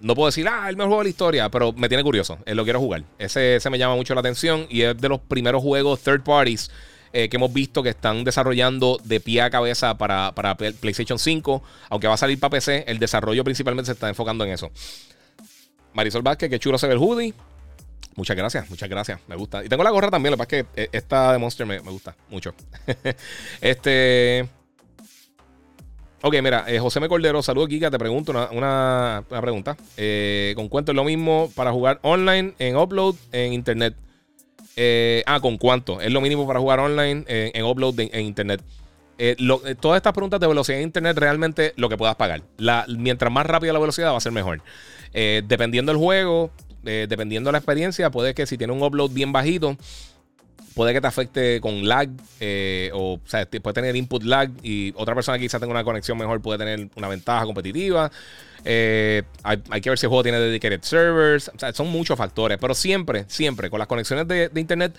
No 0.00 0.14
puedo 0.14 0.26
decir, 0.26 0.46
ah, 0.48 0.68
el 0.68 0.76
mejor 0.76 0.88
juego 0.88 1.00
de 1.00 1.04
la 1.04 1.10
historia, 1.10 1.48
pero 1.48 1.72
me 1.72 1.88
tiene 1.88 2.02
curioso. 2.02 2.38
lo 2.44 2.64
quiero 2.64 2.80
jugar. 2.80 3.04
Ese, 3.18 3.58
me 3.70 3.78
llama 3.78 3.96
mucho 3.96 4.14
la 4.14 4.20
atención 4.20 4.66
y 4.68 4.82
es 4.82 4.96
de 4.96 5.08
los 5.08 5.20
primeros 5.20 5.62
juegos 5.62 6.00
third 6.00 6.22
parties 6.22 6.70
eh, 7.12 7.28
que 7.28 7.36
hemos 7.36 7.52
visto 7.52 7.82
que 7.82 7.90
están 7.90 8.22
desarrollando 8.22 9.00
de 9.04 9.20
pie 9.20 9.40
a 9.40 9.50
cabeza 9.50 9.96
para, 9.96 10.32
PlayStation 10.80 11.18
5. 11.18 11.62
Aunque 11.88 12.08
va 12.08 12.14
a 12.14 12.18
salir 12.18 12.38
para 12.38 12.50
PC, 12.50 12.84
el 12.88 12.98
desarrollo 12.98 13.42
principalmente 13.42 13.86
se 13.86 13.92
está 13.92 14.08
enfocando 14.08 14.44
en 14.44 14.50
eso. 14.52 14.70
Marisol 15.94 16.22
Vázquez, 16.22 16.50
que 16.50 16.58
chulo 16.58 16.76
se 16.76 16.86
ve 16.86 16.92
el 16.92 16.98
hoodie. 16.98 17.32
Muchas 18.14 18.36
gracias, 18.36 18.70
muchas 18.70 18.88
gracias. 18.88 19.20
Me 19.28 19.36
gusta. 19.36 19.64
Y 19.64 19.68
tengo 19.68 19.82
la 19.82 19.90
gorra 19.90 20.10
también, 20.10 20.30
lo 20.30 20.36
que 20.36 20.44
pasa 20.44 20.56
es 20.56 20.64
que 20.64 20.82
eh, 20.82 20.88
esta 20.92 21.32
de 21.32 21.38
Monster 21.38 21.66
me, 21.66 21.80
me 21.80 21.90
gusta 21.90 22.16
mucho. 22.30 22.54
este. 23.60 24.48
Ok, 26.22 26.34
mira, 26.42 26.64
eh, 26.66 26.78
José 26.78 26.98
Me 26.98 27.08
Cordero, 27.08 27.42
saludos 27.42 27.68
Kika, 27.68 27.90
te 27.90 27.98
pregunto 27.98 28.32
una, 28.50 29.22
pregunta. 29.28 29.76
Eh, 29.98 30.54
¿Con 30.56 30.68
cuánto 30.68 30.92
es 30.92 30.96
lo 30.96 31.04
mismo 31.04 31.52
para 31.54 31.72
jugar 31.72 32.00
online, 32.02 32.54
en 32.58 32.76
upload, 32.76 33.16
en 33.32 33.52
internet? 33.52 33.94
Ah, 35.26 35.38
¿con 35.40 35.58
cuánto? 35.58 36.00
Es 36.00 36.10
lo 36.10 36.20
mínimo 36.20 36.46
para 36.46 36.58
jugar 36.58 36.80
online, 36.80 37.24
en, 37.28 37.64
upload, 37.64 38.00
en 38.00 38.24
internet. 38.24 38.62
todas 39.80 39.98
estas 39.98 40.12
preguntas 40.14 40.40
de 40.40 40.46
velocidad 40.46 40.78
en 40.78 40.84
internet 40.84 41.16
realmente 41.18 41.74
lo 41.76 41.88
que 41.88 41.98
puedas 41.98 42.16
pagar. 42.16 42.42
Mientras 42.88 43.30
más 43.30 43.46
rápida 43.46 43.74
la 43.74 43.78
velocidad 43.78 44.12
va 44.12 44.16
a 44.16 44.20
ser 44.20 44.32
mejor. 44.32 44.62
dependiendo 45.12 45.92
del 45.92 46.00
juego, 46.00 46.50
dependiendo 46.86 47.48
de 47.48 47.52
la 47.52 47.58
experiencia, 47.58 48.10
puede 48.10 48.34
que 48.34 48.46
si 48.46 48.56
tiene 48.56 48.72
un 48.72 48.82
upload 48.82 49.10
bien 49.10 49.32
bajito, 49.32 49.76
puede 50.76 50.92
que 50.92 51.00
te 51.00 51.06
afecte 51.06 51.60
con 51.62 51.88
lag, 51.88 52.10
eh, 52.38 52.90
o, 52.92 53.18
sea, 53.24 53.46
puede 53.46 53.72
tener 53.72 53.96
input 53.96 54.22
lag 54.22 54.50
y 54.62 54.92
otra 54.96 55.14
persona 55.14 55.38
que 55.38 55.44
quizás 55.44 55.58
tenga 55.58 55.72
una 55.72 55.82
conexión 55.82 56.18
mejor 56.18 56.42
puede 56.42 56.58
tener 56.58 56.90
una 56.96 57.08
ventaja 57.08 57.46
competitiva. 57.46 58.12
Eh, 58.62 59.22
hay, 59.42 59.80
que 59.80 59.88
ver 59.88 59.98
si 59.98 60.04
el 60.04 60.10
juego 60.10 60.22
tiene 60.22 60.38
dedicated 60.38 60.82
servers, 60.82 61.48
o 61.48 61.58
sea, 61.58 61.72
son 61.72 61.88
muchos 61.88 62.18
factores, 62.18 62.58
pero 62.60 62.74
siempre, 62.74 63.24
siempre 63.26 63.70
con 63.70 63.78
las 63.78 63.88
conexiones 63.88 64.28
de, 64.28 64.50
internet, 64.54 64.94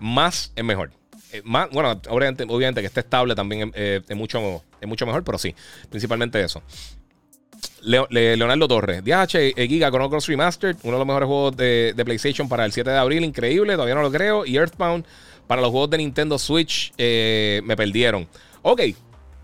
más 0.00 0.50
es 0.56 0.64
mejor. 0.64 0.90
Eh, 1.32 1.42
más, 1.44 1.70
bueno, 1.70 2.00
obviamente, 2.08 2.44
obviamente, 2.48 2.80
que 2.80 2.88
esté 2.88 3.00
estable 3.00 3.36
también 3.36 3.70
es, 3.72 4.16
mucho, 4.16 4.64
es 4.80 4.88
mucho 4.88 5.06
mejor, 5.06 5.22
pero 5.22 5.38
sí, 5.38 5.54
principalmente 5.88 6.42
eso. 6.42 6.60
Leonardo 7.82 8.68
Torres, 8.68 9.02
DH, 9.04 9.54
Giga 9.68 9.90
Chrono 9.90 10.10
Cross 10.10 10.26
Remastered, 10.26 10.76
uno 10.82 10.92
de 10.92 10.98
los 10.98 11.06
mejores 11.06 11.26
juegos 11.26 11.56
de, 11.56 12.02
PlayStation 12.04 12.48
para 12.48 12.64
el 12.64 12.72
7 12.72 12.90
de 12.90 12.96
abril, 12.96 13.24
increíble, 13.24 13.74
todavía 13.74 13.94
no 13.94 14.02
lo 14.02 14.10
creo. 14.10 14.44
Y 14.44 14.56
Earthbound 14.56 15.04
para 15.50 15.62
los 15.62 15.72
juegos 15.72 15.90
de 15.90 15.98
Nintendo 15.98 16.38
Switch 16.38 16.92
eh, 16.96 17.60
me 17.64 17.76
perdieron. 17.76 18.28
Ok, 18.62 18.82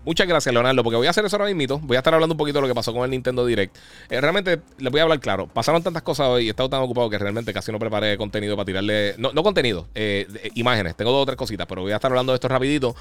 muchas 0.05 0.25
gracias, 0.25 0.53
Leonardo, 0.53 0.81
porque 0.81 0.95
voy 0.95 1.07
a 1.07 1.09
hacer 1.09 1.25
eso 1.25 1.35
ahora 1.35 1.53
mismo. 1.53 1.79
Voy 1.79 1.97
a 1.97 1.99
estar 1.99 2.13
hablando 2.13 2.33
un 2.33 2.37
poquito 2.37 2.59
de 2.59 2.61
lo 2.61 2.67
que 2.69 2.75
pasó 2.75 2.93
con 2.93 3.03
el 3.03 3.11
Nintendo 3.11 3.45
Direct. 3.45 3.75
Eh, 4.09 4.21
realmente 4.21 4.61
les 4.77 4.89
voy 4.89 5.01
a 5.01 5.03
hablar 5.03 5.19
claro. 5.19 5.47
Pasaron 5.47 5.83
tantas 5.83 6.03
cosas 6.03 6.27
hoy 6.27 6.45
y 6.45 6.47
he 6.47 6.51
estado 6.51 6.69
tan 6.69 6.81
ocupado 6.81 7.09
que 7.09 7.17
realmente 7.17 7.51
casi 7.51 7.73
no 7.73 7.79
preparé 7.79 8.17
contenido 8.17 8.55
para 8.55 8.65
tirarle. 8.65 9.15
No, 9.17 9.33
contenido, 9.43 9.87
eh, 9.95 10.49
imágenes. 10.55 10.95
Tengo 10.95 11.11
dos 11.11 11.23
o 11.23 11.25
tres 11.25 11.35
cositas, 11.35 11.67
pero 11.67 11.81
voy 11.81 11.91
a 11.91 11.95
estar 11.95 12.09
hablando 12.09 12.31
de 12.31 12.35
esto 12.35 12.47
rapidito. 12.47 12.95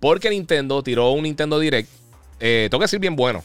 Porque 0.00 0.28
Nintendo 0.28 0.82
tiró 0.82 1.10
un 1.12 1.22
Nintendo 1.22 1.58
Direct. 1.60 1.88
tengo 2.40 2.78
que 2.78 2.84
decir 2.84 2.98
bien 2.98 3.14
bueno 3.14 3.44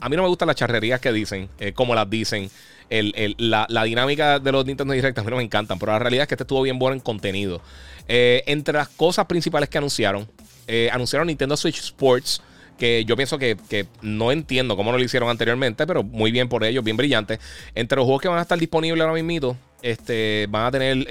a 0.00 0.08
mí 0.08 0.16
no 0.16 0.22
me 0.22 0.28
gustan 0.28 0.48
las 0.48 0.56
charrerías 0.56 1.00
que 1.00 1.12
dicen, 1.12 1.48
eh, 1.58 1.72
como 1.72 1.94
las 1.94 2.08
dicen. 2.08 2.50
la, 2.90 3.84
dinámica 3.84 4.38
de 4.38 4.52
los 4.52 4.64
Nintendo 4.64 4.94
Direct 4.94 5.18
a 5.18 5.22
mí 5.22 5.30
no 5.30 5.36
me 5.36 5.42
encantan, 5.42 5.78
pero 5.78 5.92
la 5.92 5.98
realidad 5.98 6.22
es 6.22 6.28
que 6.28 6.34
este 6.34 6.44
estuvo 6.44 6.62
bien 6.62 6.78
bueno 6.78 6.94
en 6.94 7.00
contenido. 7.00 7.60
Eh, 8.08 8.42
entre 8.46 8.74
las 8.74 8.88
cosas 8.88 9.26
principales 9.26 9.68
que 9.68 9.78
anunciaron, 9.78 10.28
eh, 10.66 10.88
anunciaron 10.92 11.26
Nintendo 11.26 11.56
Switch 11.56 11.78
Sports, 11.78 12.40
que 12.78 13.04
yo 13.04 13.16
pienso 13.16 13.38
que, 13.38 13.56
no 14.02 14.30
entiendo 14.32 14.76
cómo 14.76 14.92
no 14.92 14.98
lo 14.98 15.04
hicieron 15.04 15.28
anteriormente, 15.30 15.86
pero 15.86 16.02
muy 16.02 16.30
bien 16.30 16.48
por 16.48 16.62
ellos, 16.62 16.84
bien 16.84 16.96
brillante. 16.96 17.40
Entre 17.74 17.96
los 17.96 18.04
juegos 18.04 18.22
que 18.22 18.28
van 18.28 18.38
a 18.38 18.42
estar 18.42 18.58
disponibles 18.58 19.00
ahora 19.02 19.20
mismo, 19.20 19.56
este, 19.82 20.46
van 20.50 20.66
a 20.66 20.70
tener 20.70 21.06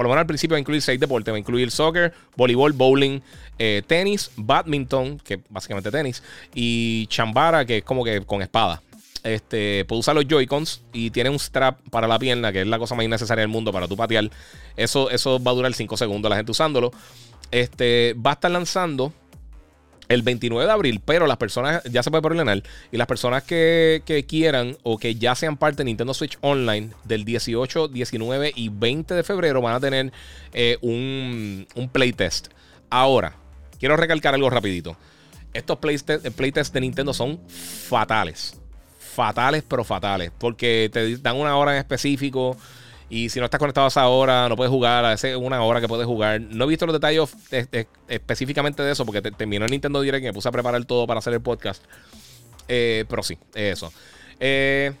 por 0.00 0.06
lo 0.06 0.12
menos 0.12 0.22
al 0.22 0.26
principio 0.26 0.54
va 0.54 0.56
a 0.56 0.60
incluir 0.60 0.80
seis 0.80 0.98
deportes. 0.98 1.30
Va 1.30 1.36
a 1.36 1.38
incluir 1.38 1.70
soccer, 1.70 2.14
voleibol, 2.34 2.72
bowling, 2.72 3.20
eh, 3.58 3.82
tenis, 3.86 4.30
badminton, 4.34 5.18
que 5.18 5.40
básicamente 5.50 5.90
tenis, 5.90 6.22
y 6.54 7.06
chambara, 7.08 7.66
que 7.66 7.76
es 7.76 7.84
como 7.84 8.02
que 8.02 8.22
con 8.22 8.40
espada. 8.40 8.80
Este, 9.22 9.84
puede 9.84 10.00
usar 10.00 10.14
los 10.14 10.26
Joy-Cons 10.26 10.80
y 10.94 11.10
tiene 11.10 11.28
un 11.28 11.38
strap 11.38 11.80
para 11.90 12.08
la 12.08 12.18
pierna, 12.18 12.50
que 12.50 12.62
es 12.62 12.66
la 12.66 12.78
cosa 12.78 12.94
más 12.94 13.04
innecesaria 13.04 13.42
del 13.42 13.50
mundo 13.50 13.72
para 13.72 13.86
tu 13.88 13.94
patear. 13.94 14.30
Eso, 14.74 15.10
eso 15.10 15.38
va 15.38 15.50
a 15.50 15.54
durar 15.54 15.74
5 15.74 15.94
segundos 15.98 16.30
la 16.30 16.36
gente 16.36 16.50
usándolo. 16.50 16.92
Este, 17.50 18.14
va 18.14 18.30
a 18.30 18.32
estar 18.32 18.50
lanzando 18.50 19.12
el 20.10 20.22
29 20.22 20.66
de 20.66 20.72
abril, 20.72 21.00
pero 21.04 21.28
las 21.28 21.36
personas 21.36 21.82
ya 21.84 22.02
se 22.02 22.10
puede 22.10 22.20
preordenar 22.20 22.62
y 22.90 22.96
las 22.96 23.06
personas 23.06 23.44
que, 23.44 24.02
quieran 24.28 24.76
o 24.82 24.98
que 24.98 25.14
ya 25.14 25.36
sean 25.36 25.56
parte 25.56 25.78
de 25.78 25.84
Nintendo 25.84 26.12
Switch 26.12 26.36
Online 26.40 26.90
del 27.04 27.24
18, 27.24 27.86
19 27.86 28.52
y 28.56 28.68
20 28.70 29.14
de 29.14 29.22
febrero 29.22 29.62
van 29.62 29.76
a 29.76 29.80
tener 29.80 30.12
eh, 30.52 30.78
un, 30.80 31.64
un 31.76 31.88
playtest. 31.88 32.48
Ahora, 32.90 33.36
quiero 33.78 33.96
recalcar 33.96 34.34
algo 34.34 34.50
rapidito. 34.50 34.96
Estos 35.54 35.78
playtests 35.78 36.28
playtest 36.34 36.74
de 36.74 36.80
Nintendo 36.80 37.14
son 37.14 37.40
fatales. 37.48 38.60
Fatales, 38.98 39.62
pero 39.66 39.84
fatales. 39.84 40.32
Porque 40.36 40.90
te 40.92 41.18
dan 41.18 41.36
una 41.36 41.56
hora 41.56 41.72
en 41.72 41.78
específico. 41.78 42.56
Y 43.10 43.28
si 43.28 43.40
no 43.40 43.46
estás 43.46 43.58
conectado 43.58 43.86
a 43.86 43.88
esa 43.88 44.06
hora, 44.06 44.48
no 44.48 44.56
puedes 44.56 44.70
jugar. 44.70 45.04
A 45.04 45.10
veces 45.10 45.36
una 45.36 45.60
hora 45.62 45.80
que 45.80 45.88
puedes 45.88 46.06
jugar. 46.06 46.40
No 46.40 46.64
he 46.64 46.68
visto 46.68 46.86
los 46.86 46.92
detalles 46.92 47.28
específicamente 48.08 48.84
de 48.84 48.92
eso 48.92 49.04
porque 49.04 49.20
terminó 49.20 49.64
el 49.64 49.70
Nintendo 49.72 50.00
Direct 50.00 50.22
y 50.22 50.26
me 50.28 50.32
puse 50.32 50.48
a 50.48 50.52
preparar 50.52 50.84
todo 50.84 51.08
para 51.08 51.18
hacer 51.18 51.34
el 51.34 51.40
podcast. 51.40 51.82
Eh, 52.68 53.04
pero 53.08 53.24
sí, 53.24 53.36
eso. 53.52 53.92
Eh, 54.38 54.92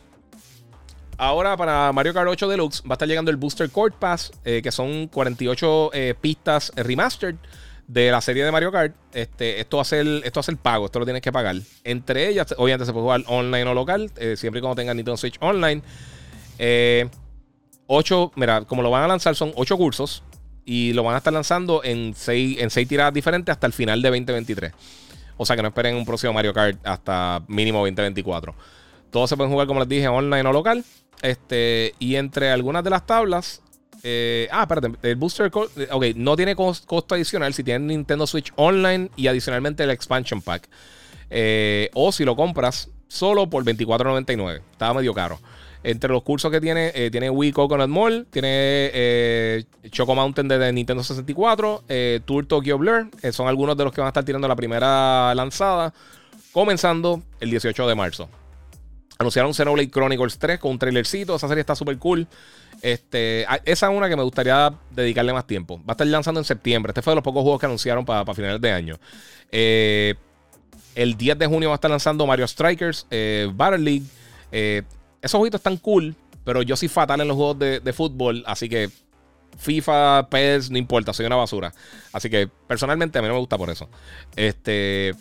ahora 1.18 1.56
para 1.56 1.92
Mario 1.92 2.12
Kart 2.12 2.28
8 2.28 2.48
Deluxe 2.48 2.82
va 2.82 2.90
a 2.90 2.92
estar 2.94 3.06
llegando 3.06 3.30
el 3.30 3.36
Booster 3.36 3.70
Court 3.70 3.94
Pass, 3.94 4.32
eh, 4.44 4.60
que 4.60 4.72
son 4.72 5.06
48 5.06 5.92
pistas 6.20 6.72
remastered 6.74 7.36
de 7.86 8.10
la 8.10 8.20
serie 8.20 8.44
de 8.44 8.50
Mario 8.50 8.72
Kart. 8.72 8.92
Este, 9.12 9.60
esto, 9.60 9.80
hace 9.80 10.00
el, 10.00 10.22
esto 10.24 10.40
hace 10.40 10.50
el 10.50 10.56
pago, 10.56 10.86
esto 10.86 10.98
lo 10.98 11.04
tienes 11.04 11.22
que 11.22 11.30
pagar. 11.30 11.54
Entre 11.84 12.28
ellas, 12.28 12.52
obviamente 12.58 12.86
se 12.86 12.92
puede 12.92 13.04
jugar 13.04 13.22
online 13.28 13.70
o 13.70 13.74
local, 13.74 14.10
siempre 14.34 14.58
y 14.58 14.62
cuando 14.62 14.74
tengan 14.74 14.96
Nintendo 14.96 15.16
Switch 15.16 15.36
Online. 15.38 15.80
Eh, 16.62 17.08
ocho, 17.92 18.30
mira, 18.36 18.62
como 18.62 18.82
lo 18.82 18.90
van 18.90 19.02
a 19.02 19.08
lanzar, 19.08 19.34
son 19.34 19.52
ocho 19.56 19.76
cursos 19.76 20.22
y 20.64 20.92
lo 20.92 21.02
van 21.02 21.16
a 21.16 21.18
estar 21.18 21.32
lanzando 21.32 21.82
en 21.82 22.14
seis, 22.14 22.58
en 22.60 22.70
seis 22.70 22.86
tiradas 22.86 23.12
diferentes 23.12 23.52
hasta 23.52 23.66
el 23.66 23.72
final 23.72 24.00
de 24.00 24.08
2023. 24.08 24.72
O 25.36 25.44
sea 25.44 25.56
que 25.56 25.62
no 25.62 25.68
esperen 25.68 25.96
un 25.96 26.04
próximo 26.04 26.32
Mario 26.32 26.54
Kart 26.54 26.78
hasta 26.86 27.42
mínimo 27.48 27.78
2024. 27.80 28.54
Todos 29.10 29.28
se 29.28 29.36
pueden 29.36 29.50
jugar, 29.50 29.66
como 29.66 29.80
les 29.80 29.88
dije, 29.88 30.06
online 30.06 30.48
o 30.48 30.52
local. 30.52 30.84
Este, 31.22 31.94
y 31.98 32.14
entre 32.14 32.50
algunas 32.50 32.84
de 32.84 32.90
las 32.90 33.06
tablas. 33.06 33.62
Eh, 34.02 34.48
ah, 34.52 34.62
espérate, 34.62 34.92
el 35.02 35.16
Booster 35.16 35.50
eh, 35.76 35.88
Ok, 35.90 36.04
no 36.14 36.36
tiene 36.36 36.54
costo 36.54 37.14
adicional 37.14 37.52
si 37.52 37.64
tienen 37.64 37.88
Nintendo 37.88 38.26
Switch 38.26 38.52
Online 38.56 39.10
y 39.16 39.26
adicionalmente 39.26 39.82
el 39.82 39.90
Expansion 39.90 40.40
Pack. 40.40 40.68
Eh, 41.28 41.90
o 41.94 42.12
si 42.12 42.24
lo 42.24 42.36
compras 42.36 42.88
solo 43.08 43.50
por 43.50 43.64
$24.99. 43.64 44.60
Estaba 44.72 44.94
medio 44.94 45.12
caro. 45.12 45.40
Entre 45.82 46.10
los 46.10 46.22
cursos 46.22 46.50
que 46.50 46.60
tiene, 46.60 46.92
eh, 46.94 47.10
tiene 47.10 47.30
Wii 47.30 47.52
Coconut 47.52 47.88
Mall, 47.88 48.26
tiene 48.30 48.48
eh, 48.92 49.64
Choco 49.90 50.14
Mountain 50.14 50.46
de, 50.46 50.72
Nintendo 50.72 51.02
64, 51.02 51.84
eh, 51.88 52.20
Tour 52.26 52.44
Tokyo 52.44 52.76
Blur, 52.76 53.08
son 53.32 53.48
algunos 53.48 53.78
de 53.78 53.84
los 53.84 53.92
que 53.92 54.02
van 54.02 54.08
a 54.08 54.10
estar 54.10 54.24
tirando 54.24 54.46
la 54.46 54.56
primera 54.56 55.34
lanzada, 55.34 55.94
comenzando 56.52 57.22
el 57.40 57.50
18 57.50 57.88
de 57.88 57.94
marzo. 57.94 58.28
Anunciaron 59.18 59.54
Xenoblade 59.54 59.90
Chronicles 59.90 60.38
3 60.38 60.58
con 60.58 60.72
un 60.72 60.78
trailercito, 60.78 61.36
esa 61.36 61.48
serie 61.48 61.60
está 61.60 61.74
súper 61.74 61.96
cool. 61.98 62.26
Este, 62.82 63.46
esa 63.64 63.90
es 63.90 63.96
una 63.96 64.08
que 64.08 64.16
me 64.16 64.22
gustaría 64.22 64.72
dedicarle 64.90 65.32
más 65.32 65.46
tiempo. 65.46 65.78
Va 65.78 65.88
a 65.88 65.92
estar 65.92 66.06
lanzando 66.06 66.40
en 66.40 66.44
septiembre. 66.44 66.90
Este 66.90 67.02
fue 67.02 67.12
de 67.12 67.16
los 67.16 67.24
pocos 67.24 67.42
juegos 67.42 67.60
que 67.60 67.66
anunciaron 67.66 68.04
para 68.04 68.34
finales 68.34 68.60
de 68.60 68.70
año. 68.70 68.98
el 69.50 70.16
10 71.16 71.38
de 71.38 71.46
junio 71.46 71.68
va 71.70 71.74
a 71.74 71.76
estar 71.76 71.90
lanzando 71.90 72.26
Mario 72.26 72.46
Strikers, 72.46 73.06
Battle 73.54 73.78
League. 73.78 74.04
Esos 75.22 75.38
jueguitos 75.38 75.60
están 75.60 75.76
cool, 75.76 76.14
pero 76.44 76.62
yo 76.62 76.76
soy 76.76 76.88
fatal 76.88 77.20
en 77.20 77.28
los 77.28 77.36
juegos 77.36 77.58
de, 77.58 77.92
fútbol, 77.92 78.42
así 78.46 78.68
que 78.68 78.90
FIFA, 79.58 80.28
PES, 80.30 80.70
no 80.70 80.78
importa, 80.78 81.12
soy 81.12 81.26
una 81.26 81.36
basura. 81.36 81.72
Así 82.12 82.30
que 82.30 82.48
personalmente 82.66 83.18
a 83.18 83.22
mí 83.22 83.28
no 83.28 83.34
me 83.34 83.40
gusta 83.40 83.58
por 83.58 83.70
eso. 83.70 83.88
Este. 84.36 85.14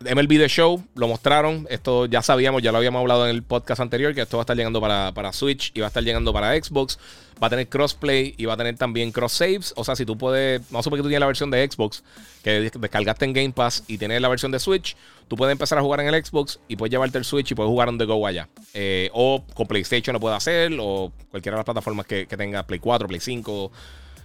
MLB 0.00 0.38
The 0.38 0.48
Show 0.48 0.84
lo 0.94 1.08
mostraron. 1.08 1.66
Esto 1.70 2.06
ya 2.06 2.22
sabíamos, 2.22 2.62
ya 2.62 2.72
lo 2.72 2.78
habíamos 2.78 3.00
hablado 3.00 3.24
en 3.28 3.34
el 3.34 3.42
podcast 3.42 3.80
anterior, 3.80 4.14
que 4.14 4.22
esto 4.22 4.36
va 4.36 4.42
a 4.42 4.44
estar 4.44 4.56
llegando 4.56 4.80
para, 4.80 5.12
para 5.12 5.32
Switch 5.32 5.72
y 5.74 5.80
va 5.80 5.86
a 5.86 5.88
estar 5.88 6.02
llegando 6.02 6.32
para 6.32 6.54
Xbox. 6.54 6.98
Va 7.42 7.48
a 7.48 7.50
tener 7.50 7.68
crossplay 7.68 8.34
y 8.36 8.44
va 8.44 8.54
a 8.54 8.56
tener 8.56 8.76
también 8.76 9.10
cross 9.10 9.32
saves. 9.32 9.72
O 9.76 9.84
sea, 9.84 9.96
si 9.96 10.06
tú 10.06 10.16
puedes, 10.16 10.60
vamos 10.70 10.80
a 10.80 10.84
suponer 10.84 11.00
que 11.00 11.02
tú 11.04 11.08
tienes 11.08 11.20
la 11.20 11.26
versión 11.26 11.50
de 11.50 11.68
Xbox 11.68 12.02
que 12.44 12.70
descargaste 12.70 13.24
en 13.24 13.32
Game 13.32 13.52
Pass 13.52 13.82
y 13.88 13.96
tienes 13.96 14.20
la 14.20 14.28
versión 14.28 14.52
de 14.52 14.58
Switch, 14.58 14.96
tú 15.28 15.34
puedes 15.36 15.50
empezar 15.50 15.78
a 15.78 15.80
jugar 15.80 16.00
en 16.00 16.14
el 16.14 16.24
Xbox 16.24 16.60
y 16.68 16.76
puedes 16.76 16.90
llevarte 16.90 17.16
el 17.16 17.24
Switch 17.24 17.50
y 17.50 17.54
puedes 17.54 17.70
jugar 17.70 17.88
on 17.88 17.96
the 17.96 18.04
go 18.04 18.26
allá. 18.26 18.48
Eh, 18.74 19.08
o 19.14 19.42
con 19.54 19.66
PlayStation 19.66 20.12
lo 20.12 20.20
puedes 20.20 20.36
hacer, 20.36 20.76
o 20.78 21.10
cualquiera 21.30 21.56
de 21.56 21.60
las 21.60 21.64
plataformas 21.64 22.04
que, 22.06 22.26
tenga 22.26 22.62
Play 22.64 22.80
4, 22.80 23.08
Play 23.08 23.20
5. 23.20 23.72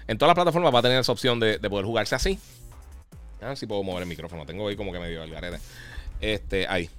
En 0.08 0.18
todas 0.18 0.30
las 0.30 0.36
plataformas 0.36 0.76
va 0.76 0.80
a 0.80 0.82
tener 0.82 1.00
esa 1.00 1.12
opción 1.14 1.40
de, 1.40 1.58
poder 1.70 1.86
jugarse 1.86 2.16
así. 2.16 2.38
A 3.42 3.48
ver 3.48 3.58
si 3.58 3.68
puedo 3.68 3.84
mover 3.84 4.04
el 4.04 4.10
micrófono. 4.10 4.46
Tengo 4.46 4.68
ahí 4.68 4.76
como 4.76 4.92
que 4.92 5.00
medio 5.00 5.24
el 5.24 5.32
garete. 5.32 5.60
Este, 6.22 6.68
ahí. 6.68 6.90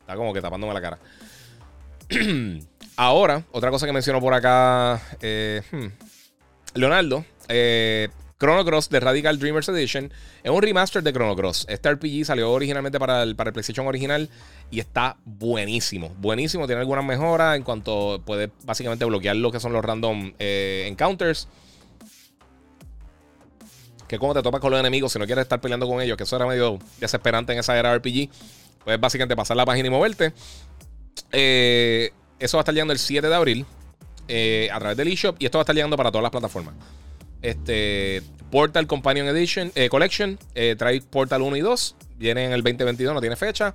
Está 0.00 0.16
como 0.16 0.32
que 0.34 0.40
tapándome 0.40 0.74
la 0.74 0.80
cara. 0.80 0.98
Ahora, 2.96 3.44
otra 3.52 3.70
cosa 3.70 3.86
que 3.86 3.92
menciono 3.92 4.20
por 4.20 4.34
acá. 4.34 5.00
Eh, 5.20 5.62
hmm, 5.70 5.86
Leonardo. 6.74 7.24
Eh, 7.48 8.08
Chrono 8.38 8.64
Cross 8.64 8.88
de 8.88 9.00
Radical 9.00 9.38
Dreamers 9.38 9.68
Edition 9.68 10.12
es 10.44 10.50
un 10.50 10.62
remaster 10.62 11.02
de 11.02 11.12
Chrono 11.12 11.34
Cross. 11.34 11.66
Este 11.68 11.92
RPG 11.92 12.24
salió 12.24 12.52
originalmente 12.52 12.98
para 13.00 13.24
el, 13.24 13.34
para 13.34 13.48
el 13.48 13.52
PlayStation 13.52 13.86
original 13.86 14.28
y 14.70 14.78
está 14.78 15.16
buenísimo. 15.24 16.14
Buenísimo, 16.18 16.66
tiene 16.66 16.80
algunas 16.80 17.04
mejoras 17.04 17.56
en 17.56 17.64
cuanto 17.64 18.22
puede 18.24 18.50
básicamente 18.62 19.04
bloquear 19.04 19.34
lo 19.34 19.50
que 19.50 19.58
son 19.58 19.72
los 19.72 19.84
random 19.84 20.34
eh, 20.38 20.86
encounters. 20.86 21.48
Que 24.08 24.18
como 24.18 24.34
te 24.34 24.42
topas 24.42 24.60
con 24.60 24.70
los 24.70 24.80
enemigos 24.80 25.12
si 25.12 25.18
no 25.18 25.26
quieres 25.26 25.42
estar 25.42 25.60
peleando 25.60 25.86
con 25.86 26.00
ellos, 26.00 26.16
que 26.16 26.24
eso 26.24 26.34
era 26.34 26.46
medio 26.46 26.78
desesperante 26.98 27.52
en 27.52 27.58
esa 27.58 27.78
era 27.78 27.94
RPG. 27.94 28.30
Puedes 28.82 28.98
básicamente 28.98 29.36
pasar 29.36 29.56
la 29.56 29.66
página 29.66 29.88
y 29.88 29.90
moverte. 29.90 30.32
Eh, 31.32 32.10
eso 32.38 32.56
va 32.56 32.60
a 32.60 32.62
estar 32.62 32.74
llegando 32.74 32.92
el 32.92 32.98
7 32.98 33.28
de 33.28 33.34
abril 33.34 33.66
eh, 34.28 34.68
a 34.72 34.78
través 34.78 34.96
del 34.96 35.08
eShop 35.08 35.36
y 35.38 35.44
esto 35.44 35.58
va 35.58 35.62
a 35.62 35.64
estar 35.64 35.74
llegando 35.74 35.96
para 35.96 36.10
todas 36.10 36.22
las 36.22 36.30
plataformas. 36.30 36.74
Este 37.42 38.22
Portal 38.50 38.86
Companion 38.86 39.28
Edition 39.28 39.70
eh, 39.74 39.88
Collection 39.88 40.38
trae 40.78 41.00
Portal 41.02 41.42
1 41.42 41.56
y 41.56 41.60
2. 41.60 41.96
Viene 42.16 42.46
en 42.46 42.52
el 42.52 42.62
2022, 42.62 43.14
no 43.14 43.20
tiene 43.20 43.36
fecha. 43.36 43.74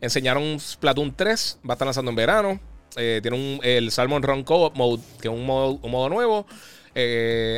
Enseñaron 0.00 0.58
Splatoon 0.58 1.14
3, 1.14 1.60
va 1.68 1.72
a 1.72 1.74
estar 1.74 1.86
lanzando 1.86 2.10
en 2.10 2.16
verano. 2.16 2.60
tiene 2.94 3.32
un, 3.32 3.60
el 3.62 3.90
Salmon 3.90 4.22
Run 4.22 4.42
Co-op 4.44 4.76
Mode, 4.76 5.02
que 5.20 5.28
es 5.28 5.34
un 5.34 5.46
modo, 5.46 5.78
un 5.82 5.90
modo 5.90 6.08
nuevo. 6.08 6.46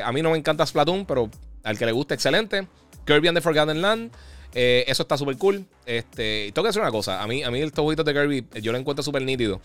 a 0.05 0.13
mí 0.13 0.23
no 0.23 0.31
me 0.33 0.39
encanta 0.39 0.67
Splatoon, 0.67 1.07
pero 1.07 1.31
al 1.63 1.79
que 1.79 1.87
le 1.87 1.93
guste, 1.93 2.15
excelente. 2.15 2.67
Kirby 3.07 3.29
and 3.29 3.37
the 3.37 3.43
Forgotten 3.43 3.83
Land. 3.83 4.13
Eh, 4.55 4.85
eso 4.89 5.03
está 5.03 5.17
súper 5.17 5.37
cool. 5.37 5.65
Este, 5.87 6.47
y 6.47 6.53
tengo 6.53 6.65
que 6.65 6.69
decir 6.69 6.83
una 6.83 6.91
cosa. 6.91 7.23
A 7.23 7.27
mí, 7.27 7.43
a 7.43 7.51
mí 7.51 7.61
estos 7.61 7.83
jueguitos 7.83 8.05
de 8.05 8.13
Kirby 8.13 8.47
eh, 8.55 8.63
yo 8.63 8.73
lo 8.73 8.79
encuentro 8.79 9.03
súper 9.03 9.23
nítido. 9.23 9.61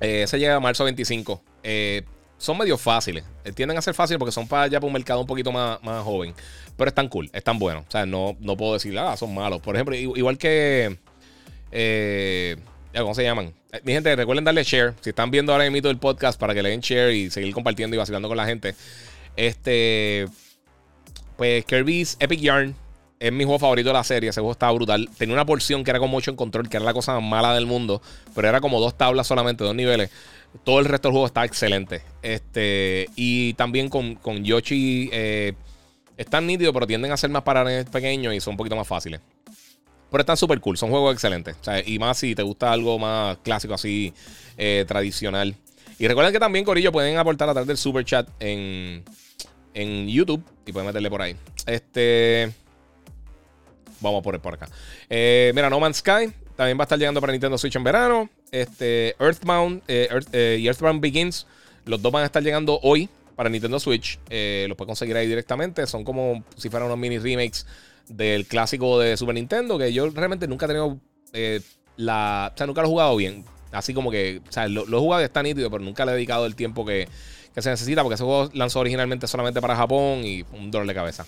Eh, 0.00 0.22
ese 0.22 0.38
llega 0.38 0.56
a 0.56 0.60
marzo 0.60 0.84
25. 0.84 1.42
son 2.38 2.58
medio 2.58 2.76
fáciles. 2.76 3.24
tienden 3.54 3.78
a 3.78 3.82
ser 3.82 3.94
fáciles 3.94 4.18
porque 4.18 4.32
son 4.32 4.48
para 4.48 4.66
ya 4.66 4.80
para 4.80 4.86
un 4.86 4.92
mercado 4.92 5.20
un 5.20 5.26
poquito 5.26 5.52
más, 5.52 5.82
más 5.82 6.02
joven. 6.02 6.34
Pero 6.76 6.88
están 6.88 7.08
cool, 7.08 7.30
están 7.32 7.58
buenos. 7.58 7.84
O 7.86 7.90
sea, 7.90 8.06
no, 8.06 8.36
no 8.40 8.56
puedo 8.56 8.74
decir, 8.74 8.98
ah, 8.98 9.16
son 9.16 9.34
malos. 9.34 9.60
Por 9.60 9.76
ejemplo, 9.76 9.94
igual 9.94 10.38
que. 10.38 10.98
¿Cómo 12.96 13.14
se 13.14 13.24
llaman? 13.24 13.52
Mi 13.82 13.92
gente, 13.92 14.14
recuerden 14.14 14.44
darle 14.44 14.62
share. 14.62 14.94
Si 15.00 15.10
están 15.10 15.30
viendo 15.30 15.52
ahora 15.52 15.68
mismo 15.68 15.90
el 15.90 15.98
podcast 15.98 16.38
para 16.38 16.54
que 16.54 16.62
le 16.62 16.70
den 16.70 16.80
share 16.80 17.12
y 17.12 17.30
seguir 17.30 17.52
compartiendo 17.52 17.96
y 17.96 17.98
vacilando 17.98 18.28
con 18.28 18.36
la 18.36 18.46
gente. 18.46 18.74
Este. 19.36 20.26
Pues 21.36 21.64
Kirby's 21.64 22.16
Epic 22.20 22.40
Yarn 22.40 22.74
es 23.18 23.32
mi 23.32 23.44
juego 23.44 23.58
favorito 23.58 23.88
de 23.88 23.94
la 23.94 24.04
serie. 24.04 24.30
Ese 24.30 24.40
juego 24.40 24.52
estaba 24.52 24.72
brutal. 24.72 25.08
Tenía 25.16 25.34
una 25.34 25.46
porción 25.46 25.84
que 25.84 25.90
era 25.90 25.98
con 25.98 26.10
en 26.12 26.36
control, 26.36 26.68
que 26.68 26.76
era 26.76 26.84
la 26.84 26.94
cosa 26.94 27.14
más 27.14 27.22
mala 27.22 27.54
del 27.54 27.66
mundo. 27.66 28.02
Pero 28.34 28.48
era 28.48 28.60
como 28.60 28.80
dos 28.80 28.96
tablas 28.96 29.26
solamente, 29.26 29.64
dos 29.64 29.74
niveles. 29.74 30.10
Todo 30.62 30.78
el 30.78 30.84
resto 30.84 31.08
del 31.08 31.12
juego 31.12 31.26
está 31.26 31.44
excelente. 31.44 32.02
Este, 32.22 33.08
y 33.16 33.54
también 33.54 33.88
con, 33.88 34.14
con 34.16 34.44
Yoshi. 34.44 35.10
Eh, 35.12 35.54
están 36.16 36.46
nítidos, 36.46 36.72
pero 36.72 36.86
tienden 36.86 37.12
a 37.12 37.16
ser 37.16 37.30
más 37.30 37.42
para 37.42 37.64
pequeños 37.84 38.34
y 38.34 38.40
son 38.40 38.52
un 38.52 38.56
poquito 38.56 38.76
más 38.76 38.86
fáciles. 38.86 39.20
Pero 40.10 40.20
están 40.20 40.36
súper 40.36 40.60
cool, 40.60 40.76
son 40.76 40.90
juegos 40.90 41.12
excelentes. 41.14 41.56
y 41.86 41.98
más 41.98 42.18
si 42.18 42.36
te 42.36 42.42
gusta 42.42 42.70
algo 42.70 42.98
más 43.00 43.38
clásico, 43.38 43.74
así, 43.74 44.14
eh, 44.56 44.84
tradicional. 44.86 45.56
Y 45.98 46.06
recuerden 46.06 46.32
que 46.32 46.38
también, 46.38 46.64
Corillo, 46.64 46.92
pueden 46.92 47.16
aportar 47.18 47.48
a 47.48 47.52
través 47.52 47.66
del 47.66 47.76
super 47.76 48.04
chat 48.04 48.28
en, 48.38 49.02
en 49.74 50.08
YouTube 50.08 50.42
y 50.64 50.72
pueden 50.72 50.86
meterle 50.86 51.10
por 51.10 51.20
ahí. 51.20 51.36
Este. 51.66 52.52
Vamos 54.00 54.20
a 54.20 54.22
poner 54.22 54.40
por 54.40 54.54
acá. 54.54 54.68
Eh, 55.10 55.52
mira, 55.54 55.68
No 55.68 55.80
Man's 55.80 55.98
Sky 55.98 56.32
también 56.56 56.78
va 56.78 56.82
a 56.82 56.84
estar 56.84 56.98
llegando 56.98 57.20
para 57.20 57.32
Nintendo 57.32 57.58
Switch 57.58 57.74
en 57.76 57.84
verano. 57.84 58.30
Este, 58.50 59.16
Earthbound 59.18 59.82
eh, 59.88 60.08
eh, 60.32 60.58
y 60.60 60.66
Earthbound 60.66 61.00
Begins, 61.00 61.46
los 61.84 62.00
dos 62.00 62.12
van 62.12 62.22
a 62.22 62.26
estar 62.26 62.42
llegando 62.42 62.78
hoy 62.82 63.08
para 63.34 63.48
Nintendo 63.48 63.80
Switch. 63.80 64.18
los 64.28 64.76
puedes 64.76 64.86
conseguir 64.86 65.16
ahí 65.16 65.26
directamente. 65.26 65.86
Son 65.86 66.04
como 66.04 66.44
si 66.56 66.70
fueran 66.70 66.86
unos 66.86 66.98
mini 66.98 67.18
remakes 67.18 67.66
del 68.08 68.46
clásico 68.46 68.98
de 69.00 69.16
Super 69.16 69.34
Nintendo, 69.34 69.78
que 69.78 69.92
yo 69.92 70.08
realmente 70.10 70.46
nunca 70.46 70.66
he 70.66 70.68
tenido 70.68 71.00
la. 71.96 72.52
O 72.54 72.56
sea, 72.56 72.66
nunca 72.66 72.82
lo 72.82 72.88
he 72.88 72.90
jugado 72.90 73.16
bien. 73.16 73.44
Así 73.72 73.92
como 73.92 74.10
que, 74.12 74.40
o 74.48 74.52
sea, 74.52 74.68
lo, 74.68 74.86
lo 74.86 74.98
he 74.98 75.00
jugado 75.00 75.24
está 75.24 75.42
nítido, 75.42 75.68
pero 75.68 75.82
nunca 75.82 76.04
le 76.04 76.12
he 76.12 76.14
dedicado 76.14 76.46
el 76.46 76.54
tiempo 76.54 76.86
que, 76.86 77.08
que 77.54 77.62
se 77.62 77.70
necesita, 77.70 78.02
porque 78.02 78.14
ese 78.14 78.24
juego 78.24 78.50
lanzó 78.52 78.80
originalmente 78.80 79.26
solamente 79.26 79.60
para 79.60 79.76
Japón 79.76 80.24
y 80.24 80.44
un 80.52 80.70
dolor 80.70 80.88
de 80.88 80.94
cabeza. 80.94 81.24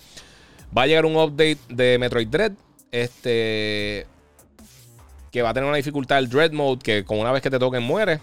Va 0.76 0.82
a 0.82 0.86
llegar 0.86 1.06
un 1.06 1.16
update 1.16 1.58
de 1.68 1.98
Metroid 1.98 2.28
Dread. 2.28 2.52
Este. 2.90 4.06
Que 5.30 5.42
va 5.42 5.50
a 5.50 5.54
tener 5.54 5.68
una 5.68 5.76
dificultad 5.76 6.18
el 6.18 6.28
Dread 6.28 6.52
Mode. 6.52 6.80
Que 6.82 7.04
con 7.04 7.18
una 7.18 7.32
vez 7.32 7.42
que 7.42 7.50
te 7.50 7.58
toquen 7.58 7.82
muere. 7.82 8.20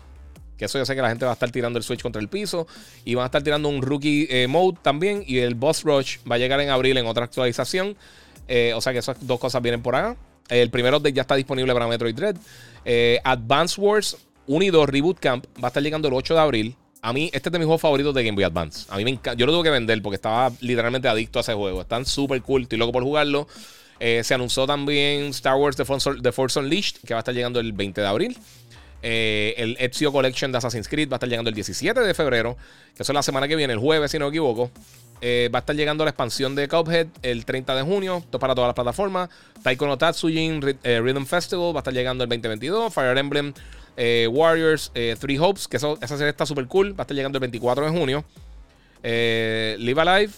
Que 0.57 0.65
eso 0.65 0.77
yo 0.77 0.85
sé 0.85 0.95
que 0.95 1.01
la 1.01 1.09
gente 1.09 1.25
va 1.25 1.31
a 1.31 1.33
estar 1.33 1.49
tirando 1.51 1.77
el 1.77 1.83
Switch 1.83 2.01
contra 2.01 2.21
el 2.21 2.27
piso. 2.27 2.67
Y 3.05 3.15
van 3.15 3.23
a 3.23 3.25
estar 3.27 3.41
tirando 3.41 3.69
un 3.69 3.81
Rookie 3.81 4.27
eh, 4.29 4.47
Mode 4.47 4.79
también. 4.81 5.23
Y 5.25 5.37
el 5.39 5.55
Boss 5.55 5.83
Rush 5.83 6.17
va 6.29 6.35
a 6.35 6.37
llegar 6.37 6.59
en 6.59 6.69
abril 6.69 6.97
en 6.97 7.05
otra 7.05 7.25
actualización. 7.25 7.95
Eh, 8.47 8.73
o 8.75 8.81
sea 8.81 8.91
que 8.91 8.99
esas 8.99 9.25
dos 9.25 9.39
cosas 9.39 9.61
vienen 9.61 9.81
por 9.81 9.95
acá. 9.95 10.17
El 10.49 10.69
primer 10.69 10.93
update 10.93 11.13
ya 11.13 11.21
está 11.21 11.35
disponible 11.35 11.73
para 11.73 11.87
Metroid 11.87 12.15
Dread. 12.15 12.35
Eh, 12.83 13.19
Advance 13.23 13.79
Wars 13.79 14.17
1 14.47 14.65
y 14.65 14.69
2 14.69 14.89
Reboot 14.89 15.19
Camp 15.19 15.45
va 15.55 15.67
a 15.67 15.69
estar 15.69 15.81
llegando 15.81 16.09
el 16.09 16.13
8 16.13 16.33
de 16.33 16.39
abril. 16.39 16.75
A 17.03 17.11
mí, 17.11 17.29
este 17.33 17.49
es 17.49 17.53
de 17.53 17.59
mis 17.59 17.65
juegos 17.65 17.81
favoritos 17.81 18.15
de 18.15 18.23
Game 18.23 18.33
Boy 18.33 18.45
Advance. 18.45 18.85
A 18.89 18.95
mí 18.95 19.03
me 19.03 19.11
encanta. 19.11 19.33
Yo 19.33 19.45
lo 19.45 19.51
tuve 19.51 19.63
que 19.63 19.71
vender 19.71 20.01
porque 20.01 20.15
estaba 20.15 20.53
literalmente 20.61 21.09
adicto 21.09 21.37
a 21.37 21.41
ese 21.41 21.53
juego. 21.53 21.81
Están 21.81 22.05
súper 22.05 22.41
cool. 22.41 22.61
Estoy 22.61 22.77
loco 22.77 22.93
por 22.93 23.03
jugarlo. 23.03 23.45
Eh, 23.99 24.23
se 24.23 24.33
anunció 24.33 24.65
también 24.65 25.25
Star 25.25 25.57
Wars 25.57 25.75
The 25.75 25.83
Force, 25.83 26.59
Unleashed, 26.59 27.01
que 27.05 27.13
va 27.13 27.19
a 27.19 27.21
estar 27.21 27.35
llegando 27.35 27.59
el 27.59 27.73
20 27.73 27.99
de 27.99 28.07
abril. 28.07 28.37
Eh, 29.01 29.53
el 29.57 29.75
Ezio 29.81 30.13
Collection 30.13 30.53
de 30.53 30.59
Assassin's 30.59 30.87
Creed 30.87 31.09
va 31.09 31.15
a 31.15 31.17
estar 31.17 31.27
llegando 31.27 31.49
el 31.49 31.55
17 31.55 31.99
de 31.99 32.13
febrero, 32.13 32.55
que 32.95 33.03
eso 33.03 33.11
es 33.11 33.15
la 33.15 33.21
semana 33.21 33.49
que 33.49 33.57
viene, 33.57 33.73
el 33.73 33.79
jueves, 33.79 34.09
si 34.09 34.17
no 34.17 34.27
me 34.27 34.29
equivoco. 34.29 34.71
Eh, 35.19 35.49
va 35.53 35.59
a 35.59 35.61
estar 35.61 35.75
llegando 35.75 36.05
la 36.05 36.11
expansión 36.11 36.55
de 36.55 36.69
Cuphead 36.69 37.07
el 37.21 37.43
30 37.43 37.75
de 37.75 37.81
junio, 37.81 38.19
esto 38.19 38.39
para 38.39 38.55
todas 38.55 38.69
las 38.69 38.75
plataformas. 38.75 39.29
Taiko 39.61 39.87
no 39.87 39.97
Tatsujin 39.97 40.61
Rhythm 40.61 41.25
Festival 41.25 41.75
va 41.75 41.79
a 41.79 41.81
estar 41.81 41.93
llegando 41.93 42.23
el 42.23 42.29
2022. 42.29 42.93
Fire 42.93 43.17
Emblem 43.17 43.53
eh, 43.95 44.27
Warriors, 44.31 44.91
eh, 44.95 45.15
Three 45.19 45.37
Hopes, 45.37 45.67
que 45.67 45.77
esa 45.77 45.97
serie 46.07 46.29
está 46.29 46.45
súper 46.45 46.67
cool. 46.67 46.93
Va 46.93 47.01
a 47.01 47.03
estar 47.03 47.15
llegando 47.15 47.37
el 47.37 47.41
24 47.41 47.85
de 47.85 47.97
junio. 47.97 48.25
Eh, 49.05 49.75
Live 49.79 50.01
Alive 50.01 50.33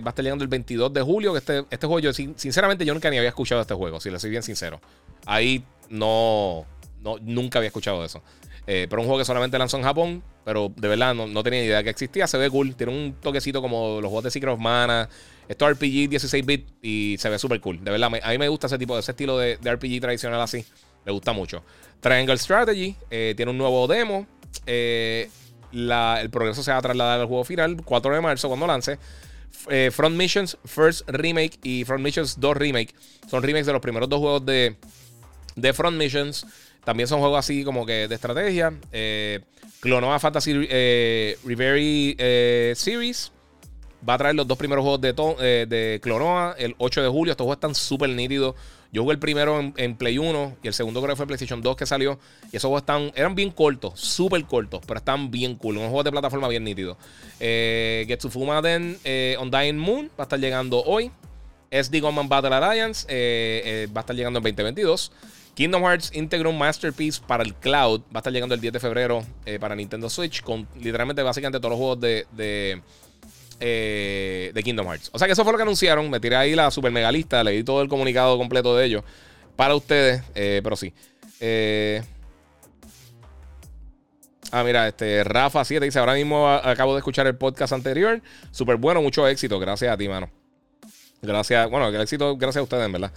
va 0.00 0.08
a 0.08 0.10
estar 0.10 0.22
llegando 0.22 0.44
el 0.44 0.48
22 0.48 0.92
de 0.92 1.02
julio. 1.02 1.36
Este, 1.36 1.64
este 1.70 1.86
juego, 1.86 2.00
yo 2.00 2.12
sinceramente, 2.12 2.84
yo 2.84 2.94
nunca 2.94 3.10
ni 3.10 3.18
había 3.18 3.30
escuchado 3.30 3.60
este 3.60 3.74
juego, 3.74 4.00
si 4.00 4.10
le 4.10 4.18
soy 4.18 4.30
bien 4.30 4.42
sincero. 4.42 4.80
Ahí 5.26 5.64
no, 5.88 6.66
no 7.02 7.16
nunca 7.20 7.58
había 7.58 7.68
escuchado 7.68 8.04
eso. 8.04 8.22
pero 8.64 9.00
un 9.00 9.06
juego 9.06 9.18
que 9.18 9.24
solamente 9.24 9.58
lanzó 9.58 9.76
en 9.76 9.82
Japón, 9.82 10.22
pero 10.44 10.72
de 10.74 10.88
verdad 10.88 11.14
no, 11.14 11.42
tenía 11.42 11.64
idea 11.64 11.82
que 11.82 11.90
existía. 11.90 12.26
Se 12.26 12.38
ve 12.38 12.48
cool, 12.48 12.76
tiene 12.76 12.92
un 12.92 13.14
toquecito 13.20 13.60
como 13.60 14.00
los 14.00 14.08
juegos 14.08 14.24
de 14.24 14.30
Secret 14.30 14.54
of 14.54 14.60
Mana. 14.60 15.08
Esto 15.48 15.68
es 15.68 15.74
RPG 15.74 16.08
16-bit 16.08 16.68
y 16.80 17.16
se 17.18 17.28
ve 17.28 17.36
súper 17.36 17.60
cool. 17.60 17.82
De 17.82 17.90
verdad, 17.90 18.08
a 18.22 18.30
mí 18.30 18.38
me 18.38 18.48
gusta 18.48 18.68
ese 18.68 18.78
tipo, 18.78 18.96
ese 18.96 19.10
estilo 19.10 19.36
de 19.36 19.56
RPG 19.56 20.00
tradicional 20.00 20.40
así. 20.40 20.64
Me 21.04 21.12
gusta 21.12 21.32
mucho. 21.32 21.62
Triangle 22.00 22.38
Strategy 22.38 22.96
eh, 23.10 23.34
tiene 23.36 23.50
un 23.50 23.58
nuevo 23.58 23.86
demo. 23.86 24.26
el 24.66 25.28
progreso 26.30 26.62
se 26.62 26.70
va 26.70 26.78
a 26.78 26.82
trasladar 26.82 27.20
al 27.20 27.26
juego 27.26 27.44
final, 27.44 27.76
4 27.84 28.14
de 28.14 28.20
marzo, 28.20 28.48
cuando 28.48 28.66
lance. 28.66 28.98
Front 29.90 30.16
Missions 30.16 30.56
First 30.64 31.08
Remake 31.08 31.58
y 31.62 31.84
Front 31.84 32.02
Missions 32.02 32.40
2 32.40 32.56
Remake 32.56 32.94
son 33.28 33.42
remakes 33.42 33.66
de 33.66 33.72
los 33.72 33.82
primeros 33.82 34.08
dos 34.08 34.20
juegos 34.20 34.46
de, 34.46 34.76
de 35.56 35.72
Front 35.72 35.96
Missions. 35.96 36.46
También 36.84 37.06
son 37.06 37.20
juegos 37.20 37.38
así 37.38 37.62
como 37.62 37.84
que 37.84 38.08
de 38.08 38.14
estrategia. 38.14 38.72
Eh, 38.90 39.40
Clonoa 39.80 40.18
Fantasy 40.18 40.66
eh, 40.68 41.38
Reverie 41.44 42.14
eh, 42.18 42.74
Series 42.76 43.32
va 44.06 44.14
a 44.14 44.18
traer 44.18 44.34
los 44.34 44.46
dos 44.46 44.58
primeros 44.58 44.82
juegos 44.82 45.00
de, 45.00 45.14
eh, 45.40 45.66
de 45.68 46.00
Clonoa 46.02 46.54
el 46.58 46.74
8 46.78 47.02
de 47.02 47.08
julio. 47.08 47.32
Estos 47.32 47.44
juegos 47.44 47.56
están 47.56 47.74
súper 47.74 48.10
nítidos. 48.10 48.54
Yo 48.92 49.02
jugué 49.02 49.14
el 49.14 49.20
primero 49.20 49.60
en, 49.76 49.96
Play 49.96 50.18
1 50.18 50.56
y 50.62 50.66
el 50.66 50.74
segundo 50.74 51.00
creo 51.00 51.12
que 51.12 51.16
fue 51.16 51.26
PlayStation 51.26 51.62
2 51.62 51.76
que 51.76 51.86
salió. 51.86 52.18
Y 52.52 52.56
esos 52.56 52.68
juegos 52.68 52.82
están, 52.82 53.12
eran 53.14 53.34
bien 53.34 53.50
cortos, 53.50 54.00
súper 54.00 54.44
cortos, 54.44 54.80
pero 54.86 54.98
están 54.98 55.30
bien 55.30 55.54
cool. 55.54 55.76
Un 55.76 55.84
juego 55.84 56.02
de 56.02 56.10
plataforma 56.10 56.48
bien 56.48 56.64
nítido. 56.64 56.96
Eh, 57.38 58.04
Getsufuma 58.08 58.60
Den 58.60 58.98
eh, 59.04 59.36
Undying 59.40 59.78
Moon 59.78 60.06
va 60.18 60.18
a 60.18 60.22
estar 60.22 60.40
llegando 60.40 60.82
hoy. 60.82 61.10
SD 61.70 62.00
Gunman 62.00 62.28
Battle 62.28 62.52
Alliance 62.52 63.06
eh, 63.08 63.86
va 63.94 64.00
a 64.00 64.02
estar 64.02 64.16
llegando 64.16 64.38
en 64.38 64.42
2022. 64.42 65.12
Kingdom 65.54 65.82
Hearts 65.82 66.10
Integral 66.14 66.56
Masterpiece 66.56 67.20
para 67.24 67.44
el 67.44 67.54
cloud 67.54 68.00
va 68.06 68.14
a 68.14 68.18
estar 68.18 68.32
llegando 68.32 68.56
el 68.56 68.60
10 68.60 68.72
de 68.72 68.80
febrero 68.80 69.24
para 69.60 69.76
Nintendo 69.76 70.08
Switch 70.08 70.42
con 70.42 70.66
literalmente 70.76 71.22
básicamente 71.22 71.58
todos 71.58 71.70
los 71.70 71.78
juegos 71.78 72.00
de 72.00 72.82
eh, 73.60 74.50
de 74.54 74.62
Kingdom 74.62 74.86
Hearts. 74.86 75.10
O 75.12 75.18
sea 75.18 75.26
que 75.26 75.32
eso 75.32 75.44
fue 75.44 75.52
lo 75.52 75.58
que 75.58 75.62
anunciaron. 75.62 76.08
Me 76.10 76.18
tiré 76.18 76.36
ahí 76.36 76.54
la 76.54 76.70
super 76.70 76.90
mega 76.90 77.12
lista, 77.12 77.44
leí 77.44 77.62
todo 77.62 77.82
el 77.82 77.88
comunicado 77.88 78.36
completo 78.38 78.76
de 78.76 78.86
ellos 78.86 79.04
para 79.56 79.74
ustedes, 79.74 80.22
eh, 80.34 80.60
pero 80.64 80.76
sí. 80.76 80.92
Eh, 81.40 82.02
ah, 84.50 84.64
mira, 84.64 84.88
este 84.88 85.22
Rafa 85.24 85.64
7 85.64 85.84
dice: 85.84 85.98
Ahora 85.98 86.14
mismo 86.14 86.48
acabo 86.48 86.94
de 86.94 86.98
escuchar 86.98 87.26
el 87.26 87.36
podcast 87.36 87.72
anterior. 87.72 88.20
Súper 88.50 88.76
bueno, 88.76 89.02
mucho 89.02 89.28
éxito. 89.28 89.58
Gracias 89.58 89.92
a 89.92 89.96
ti, 89.96 90.08
mano. 90.08 90.30
Gracias, 91.22 91.68
bueno, 91.68 91.88
el 91.88 92.00
éxito, 92.00 92.36
gracias 92.36 92.60
a 92.60 92.62
ustedes, 92.62 92.86
en 92.86 92.92
verdad. 92.92 93.12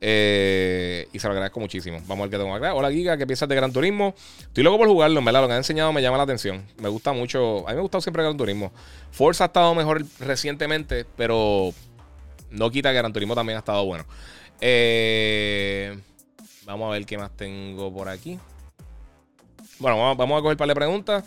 Eh, 0.00 1.08
y 1.12 1.18
se 1.18 1.26
lo 1.26 1.32
agradezco 1.32 1.60
muchísimo. 1.60 1.98
Vamos 2.06 2.18
a 2.18 2.22
ver 2.22 2.30
qué 2.30 2.38
tengo 2.38 2.54
acá. 2.54 2.74
Hola, 2.74 2.90
Giga, 2.90 3.16
¿qué 3.16 3.26
piensas 3.26 3.48
de 3.48 3.54
Gran 3.54 3.72
Turismo? 3.72 4.14
Estoy 4.40 4.62
loco 4.62 4.78
por 4.78 4.88
jugarlo, 4.88 5.18
en 5.18 5.24
verdad. 5.24 5.42
Lo 5.42 5.46
que 5.46 5.54
han 5.54 5.58
enseñado 5.58 5.92
me 5.92 6.02
llama 6.02 6.16
la 6.16 6.24
atención. 6.24 6.64
Me 6.78 6.88
gusta 6.88 7.12
mucho. 7.12 7.66
A 7.66 7.70
mí 7.70 7.74
me 7.74 7.78
ha 7.78 7.82
gustado 7.82 8.02
siempre 8.02 8.22
Gran 8.22 8.36
Turismo. 8.36 8.72
Forza 9.10 9.44
ha 9.44 9.46
estado 9.46 9.74
mejor 9.74 10.04
recientemente, 10.20 11.06
pero 11.16 11.72
no 12.50 12.70
quita 12.70 12.90
que 12.90 12.98
Gran 12.98 13.12
Turismo 13.12 13.34
también 13.34 13.56
ha 13.56 13.60
estado 13.60 13.84
bueno. 13.84 14.04
Eh, 14.60 15.98
vamos 16.64 16.88
a 16.88 16.92
ver 16.92 17.06
qué 17.06 17.18
más 17.18 17.30
tengo 17.36 17.92
por 17.92 18.08
aquí. 18.08 18.38
Bueno, 19.78 20.14
vamos, 20.16 20.38
a 20.38 20.40
coger 20.40 20.54
un 20.54 20.58
par 20.58 20.68
de 20.68 20.74
preguntas. 20.74 21.24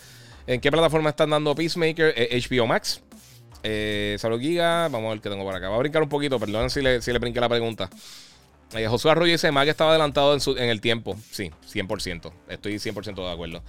¿En 0.48 0.60
qué 0.60 0.72
plataforma 0.72 1.12
están 1.12 1.30
dando 1.30 1.54
Peacemaker? 1.54 2.14
HBO 2.16 2.64
eh, 2.64 2.68
Max. 2.68 3.02
Eh, 3.62 4.16
Salud 4.20 4.40
Giga. 4.40 4.88
Vamos 4.90 5.08
a 5.08 5.10
ver 5.12 5.22
qué 5.22 5.30
tengo 5.30 5.44
por 5.44 5.56
acá. 5.56 5.70
Voy 5.70 5.78
a 5.78 5.80
brincar 5.80 6.02
un 6.02 6.10
poquito, 6.10 6.40
perdón 6.40 6.70
si 6.70 6.82
le, 6.82 7.02
si 7.02 7.12
le 7.12 7.20
brinqué 7.20 7.40
la 7.40 7.50
pregunta. 7.50 7.90
Eh, 8.74 8.88
Josué 8.88 9.12
Arroyo 9.12 9.32
dice, 9.32 9.50
que 9.52 9.70
estaba 9.70 9.92
adelantado 9.92 10.38
en, 10.58 10.70
el 10.70 10.82
tiempo. 10.82 11.18
Sí, 11.32 11.52
100%. 11.74 12.32
Estoy 12.50 12.76
100% 12.76 13.16
de 13.16 13.32
acuerdo. 13.32 13.64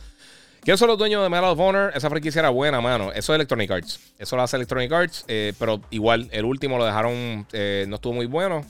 ¿Quiénes 0.62 0.78
son 0.78 0.88
los 0.88 0.98
dueños 0.98 1.22
de 1.22 1.30
Medal 1.30 1.46
of 1.46 1.58
Honor? 1.58 1.92
Esa 1.94 2.10
franquicia 2.10 2.40
era 2.40 2.50
buena, 2.50 2.82
mano. 2.82 3.10
Eso 3.12 3.32
es 3.32 3.36
Electronic 3.36 3.70
Arts. 3.70 3.98
Eso 4.18 4.36
lo 4.36 4.42
hace 4.42 4.56
Electronic 4.56 4.92
Arts. 4.92 5.24
Eh, 5.26 5.54
pero 5.58 5.80
igual, 5.90 6.28
el 6.32 6.44
último 6.44 6.76
lo 6.76 6.84
dejaron. 6.84 7.46
Eh, 7.52 7.86
no 7.88 7.96
estuvo 7.96 8.12
muy 8.12 8.26
bueno. 8.26 8.64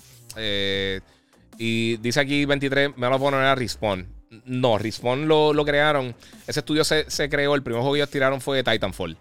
y 1.58 1.96
dice 1.96 2.20
aquí 2.20 2.44
23, 2.44 2.96
Medal 2.96 3.14
of 3.14 3.22
Honor 3.22 3.40
era 3.40 3.54
Respawn. 3.56 4.06
No, 4.44 4.78
Respawn 4.78 5.26
lo, 5.26 5.52
lo 5.52 5.64
crearon. 5.64 6.14
Ese 6.46 6.60
estudio 6.60 6.84
se, 6.84 7.28
creó. 7.28 7.56
El 7.56 7.64
primer 7.64 7.80
juego 7.80 7.94
que 7.94 7.98
ellos 7.98 8.10
tiraron 8.10 8.40
fue 8.40 8.62
Titanfall. 8.62 9.16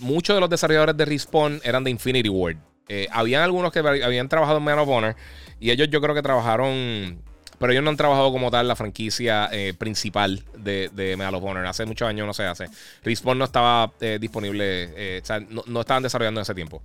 muchos 0.00 0.34
de 0.34 0.40
los 0.40 0.48
desarrolladores 0.48 0.96
de 0.96 1.04
Respawn 1.04 1.60
eran 1.62 1.84
de 1.84 1.90
Infinity 1.90 2.30
Ward. 2.30 2.56
Eh, 2.88 3.08
habían 3.10 3.42
algunos 3.42 3.72
que 3.72 3.78
habían 3.78 4.28
trabajado 4.28 4.58
en 4.58 4.64
Man 4.64 4.78
of 4.78 4.88
Honor 4.88 5.16
y 5.58 5.70
ellos 5.70 5.88
yo 5.88 6.00
creo 6.02 6.14
que 6.14 6.20
trabajaron, 6.22 7.18
pero 7.58 7.72
ellos 7.72 7.82
no 7.82 7.90
han 7.90 7.96
trabajado 7.96 8.30
como 8.30 8.50
tal 8.50 8.68
la 8.68 8.76
franquicia 8.76 9.48
eh, 9.52 9.72
principal 9.72 10.44
de, 10.56 10.90
de 10.92 11.16
Medal 11.16 11.36
of 11.36 11.44
Honor. 11.44 11.66
Hace 11.66 11.86
muchos 11.86 12.06
años 12.06 12.26
no 12.26 12.34
se 12.34 12.44
hace. 12.44 12.68
Respawn 13.02 13.38
no 13.38 13.46
estaba 13.46 13.92
eh, 14.00 14.18
disponible, 14.20 15.20
o 15.22 15.24
sea, 15.24 15.40
no, 15.40 15.80
estaban 15.80 16.02
desarrollando 16.02 16.40
en 16.40 16.42
ese 16.42 16.54
tiempo. 16.54 16.82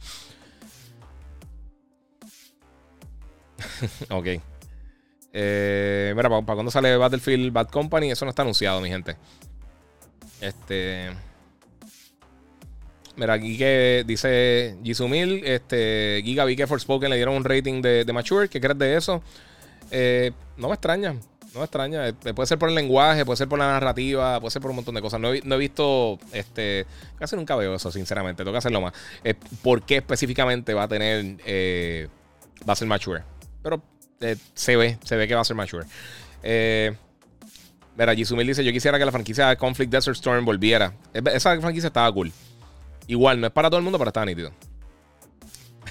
ok. 4.10 4.26
mira, 5.34 6.30
¿para, 6.30 6.42
¿para 6.42 6.56
cuándo 6.56 6.72
sale 6.72 6.96
Battlefield 6.96 7.52
Bad 7.52 7.68
Company? 7.68 8.12
Eso 8.12 8.24
no 8.26 8.30
está 8.30 8.44
anunciado, 8.44 8.80
mi 8.80 8.90
gente. 8.90 9.18
Este. 10.40 11.10
Mira, 13.20 13.34
aquí 13.34 13.58
que 13.58 14.06
dice 14.08 14.78
Jisumil, 14.82 15.44
este, 15.44 16.22
Giga 16.24 16.46
vi 16.46 16.56
que 16.56 16.68
Forspoken 16.68 17.10
le 17.10 17.18
dieron 17.18 17.36
un 17.36 17.44
rating 17.44 17.82
de, 17.82 18.10
Mature. 18.14 18.48
¿Qué 18.48 18.62
crees 18.62 18.80
de 18.80 18.96
eso? 18.96 19.22
Eh, 19.92 20.32
no 20.56 20.70
me 20.70 20.76
extraña, 20.76 21.12
no 21.54 21.60
me 21.60 21.64
extraña. 21.64 22.08
Eh, 22.08 22.14
puede 22.14 22.48
ser 22.48 22.58
por 22.58 22.70
el 22.70 22.76
lenguaje, 22.76 23.26
puede 23.26 23.36
ser 23.36 23.50
por 23.50 23.60
la 23.60 23.68
narrativa, 23.68 24.40
puede 24.40 24.52
ser 24.52 24.62
por 24.62 24.72
un 24.72 24.78
montón 24.78 24.96
de 24.96 25.02
cosas. 25.02 25.20
No 25.20 25.34
he, 25.34 25.58
visto, 25.58 26.18
este, 26.32 26.86
casi 27.18 27.36
nunca 27.36 27.58
veo 27.58 27.76
eso, 27.76 27.92
sinceramente. 27.92 28.44
Tengo 28.44 28.54
que 28.54 28.60
hacerlo 28.60 28.80
más. 28.80 28.94
Eh, 29.26 29.34
¿Por 29.62 29.82
qué 29.82 29.98
específicamente 29.98 30.74
va 30.74 30.84
a 30.84 30.88
tener, 30.88 31.26
va 32.68 32.72
a 32.72 32.76
ser 32.78 32.88
Mature? 32.88 33.24
Pero 33.62 33.84
se 34.54 34.78
ve, 34.78 34.98
se 35.04 35.18
ve 35.18 35.28
que 35.28 35.36
va 35.36 35.42
a 35.42 35.44
ser 35.44 35.58
Mature. 35.58 35.86
mira, 36.42 38.16
Jisumil 38.16 38.48
dice, 38.48 38.64
yo 38.64 38.72
quisiera 38.72 38.98
que 38.98 39.04
la 39.04 39.12
franquicia 39.12 39.50
de 39.50 39.58
Conflict 39.58 39.92
Desert 39.92 40.16
Storm 40.16 40.46
volviera. 40.46 40.94
Esa 41.14 41.60
franquicia 41.60 41.88
estaba 41.88 42.10
cool. 42.14 42.32
Igual, 43.10 43.42
no 43.42 43.48
es 43.48 43.54
para 43.54 43.72
todo 43.72 43.80
el 43.80 43.84
mundo, 43.84 43.98
pero 43.98 44.10
está 44.10 44.24
nítido. 44.24 44.52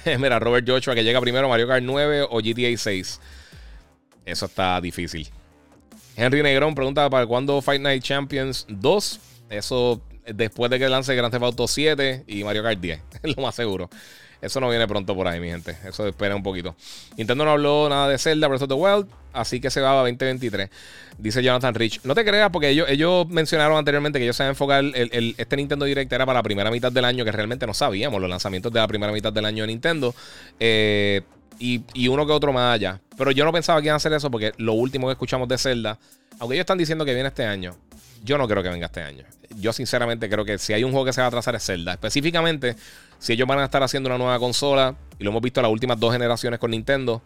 Mira, 0.19 0.39
Robert 0.39 0.65
Joshua 0.65 0.95
que 0.95 1.03
llega 1.03 1.19
primero 1.19 1.49
Mario 1.49 1.67
Kart 1.67 1.83
9 1.83 2.27
o 2.29 2.37
GTA 2.37 2.77
6. 2.77 3.19
Eso 4.25 4.45
está 4.45 4.79
difícil. 4.79 5.27
Henry 6.15 6.41
Negrón 6.41 6.75
pregunta 6.75 7.09
para 7.09 7.27
cuándo 7.27 7.61
Fight 7.61 7.81
Night 7.81 8.03
Champions 8.03 8.65
2. 8.69 9.19
Eso 9.49 10.01
después 10.33 10.71
de 10.71 10.79
que 10.79 10.87
lance 10.87 11.13
Grand 11.13 11.29
Theft 11.29 11.43
Auto 11.43 11.67
7 11.67 12.23
y 12.25 12.45
Mario 12.45 12.63
Kart 12.63 12.79
10. 12.79 13.01
Es 13.23 13.35
lo 13.35 13.43
más 13.43 13.53
seguro. 13.53 13.89
Eso 14.41 14.61
no 14.61 14.69
viene 14.69 14.87
pronto 14.87 15.13
por 15.13 15.27
ahí, 15.27 15.41
mi 15.41 15.49
gente. 15.49 15.77
Eso 15.83 16.07
espera 16.07 16.37
un 16.37 16.43
poquito. 16.43 16.73
Nintendo 17.17 17.43
no 17.43 17.51
habló 17.51 17.89
nada 17.89 18.07
de 18.07 18.17
Zelda 18.17 18.47
Breath 18.47 18.61
of 18.61 18.69
the 18.69 18.75
Wild, 18.75 19.07
así 19.33 19.59
que 19.59 19.69
se 19.69 19.81
va 19.81 19.91
a 19.91 19.95
2023. 19.95 20.69
Dice 21.17 21.43
Jonathan 21.43 21.73
Rich. 21.73 22.01
No 22.03 22.15
te 22.15 22.23
creas, 22.23 22.49
porque 22.49 22.69
ellos, 22.69 22.87
ellos 22.89 23.27
mencionaron 23.27 23.77
anteriormente 23.77 24.19
que 24.19 24.25
ellos 24.25 24.35
se 24.35 24.43
van 24.43 24.49
a 24.49 24.51
enfocar. 24.51 24.83
El, 24.83 25.35
este 25.37 25.57
Nintendo 25.57 25.85
Direct 25.85 26.11
era 26.11 26.25
para 26.25 26.39
la 26.39 26.43
primera 26.43 26.71
mitad 26.71 26.91
del 26.91 27.05
año, 27.05 27.25
que 27.25 27.31
realmente 27.31 27.67
no 27.67 27.73
sabíamos 27.73 28.21
los 28.21 28.29
lanzamientos 28.29 28.71
de 28.71 28.79
la 28.79 28.87
primera 28.87 29.11
mitad 29.11 29.33
del 29.33 29.45
año 29.45 29.63
de 29.63 29.67
Nintendo. 29.67 30.15
Eh, 30.59 31.21
y, 31.59 31.81
y, 31.93 32.07
uno 32.07 32.25
que 32.25 32.31
otro 32.31 32.53
más 32.53 32.75
allá. 32.75 33.01
Pero 33.17 33.31
yo 33.31 33.43
no 33.43 33.51
pensaba 33.51 33.81
que 33.81 33.87
iban 33.87 33.95
a 33.95 33.97
hacer 33.97 34.13
eso, 34.13 34.31
porque 34.31 34.53
lo 34.57 34.73
último 34.73 35.07
que 35.07 35.13
escuchamos 35.13 35.49
de 35.49 35.57
Zelda, 35.57 35.99
aunque 36.39 36.55
ellos 36.55 36.63
están 36.63 36.77
diciendo 36.77 37.03
que 37.03 37.13
viene 37.13 37.27
este 37.27 37.45
año, 37.45 37.75
yo 38.23 38.37
no 38.37 38.47
creo 38.47 38.63
que 38.63 38.69
venga 38.69 38.85
este 38.85 39.01
año. 39.01 39.25
Yo 39.57 39.73
sinceramente 39.73 40.29
creo 40.29 40.45
que 40.45 40.57
si 40.57 40.73
hay 40.73 40.83
un 40.83 40.91
juego 40.91 41.05
que 41.05 41.13
se 41.13 41.21
va 41.21 41.27
a 41.27 41.31
trazar 41.31 41.55
es 41.55 41.65
Zelda. 41.65 41.93
Específicamente, 41.93 42.75
si 43.17 43.33
ellos 43.33 43.47
van 43.47 43.59
a 43.59 43.65
estar 43.65 43.81
haciendo 43.83 44.07
una 44.07 44.17
nueva 44.17 44.39
consola, 44.39 44.95
y 45.17 45.23
lo 45.23 45.31
hemos 45.31 45.41
visto 45.41 45.61
las 45.61 45.71
últimas 45.71 45.99
dos 45.99 46.13
generaciones 46.13 46.59
con 46.59 46.71
Nintendo, 46.71 47.21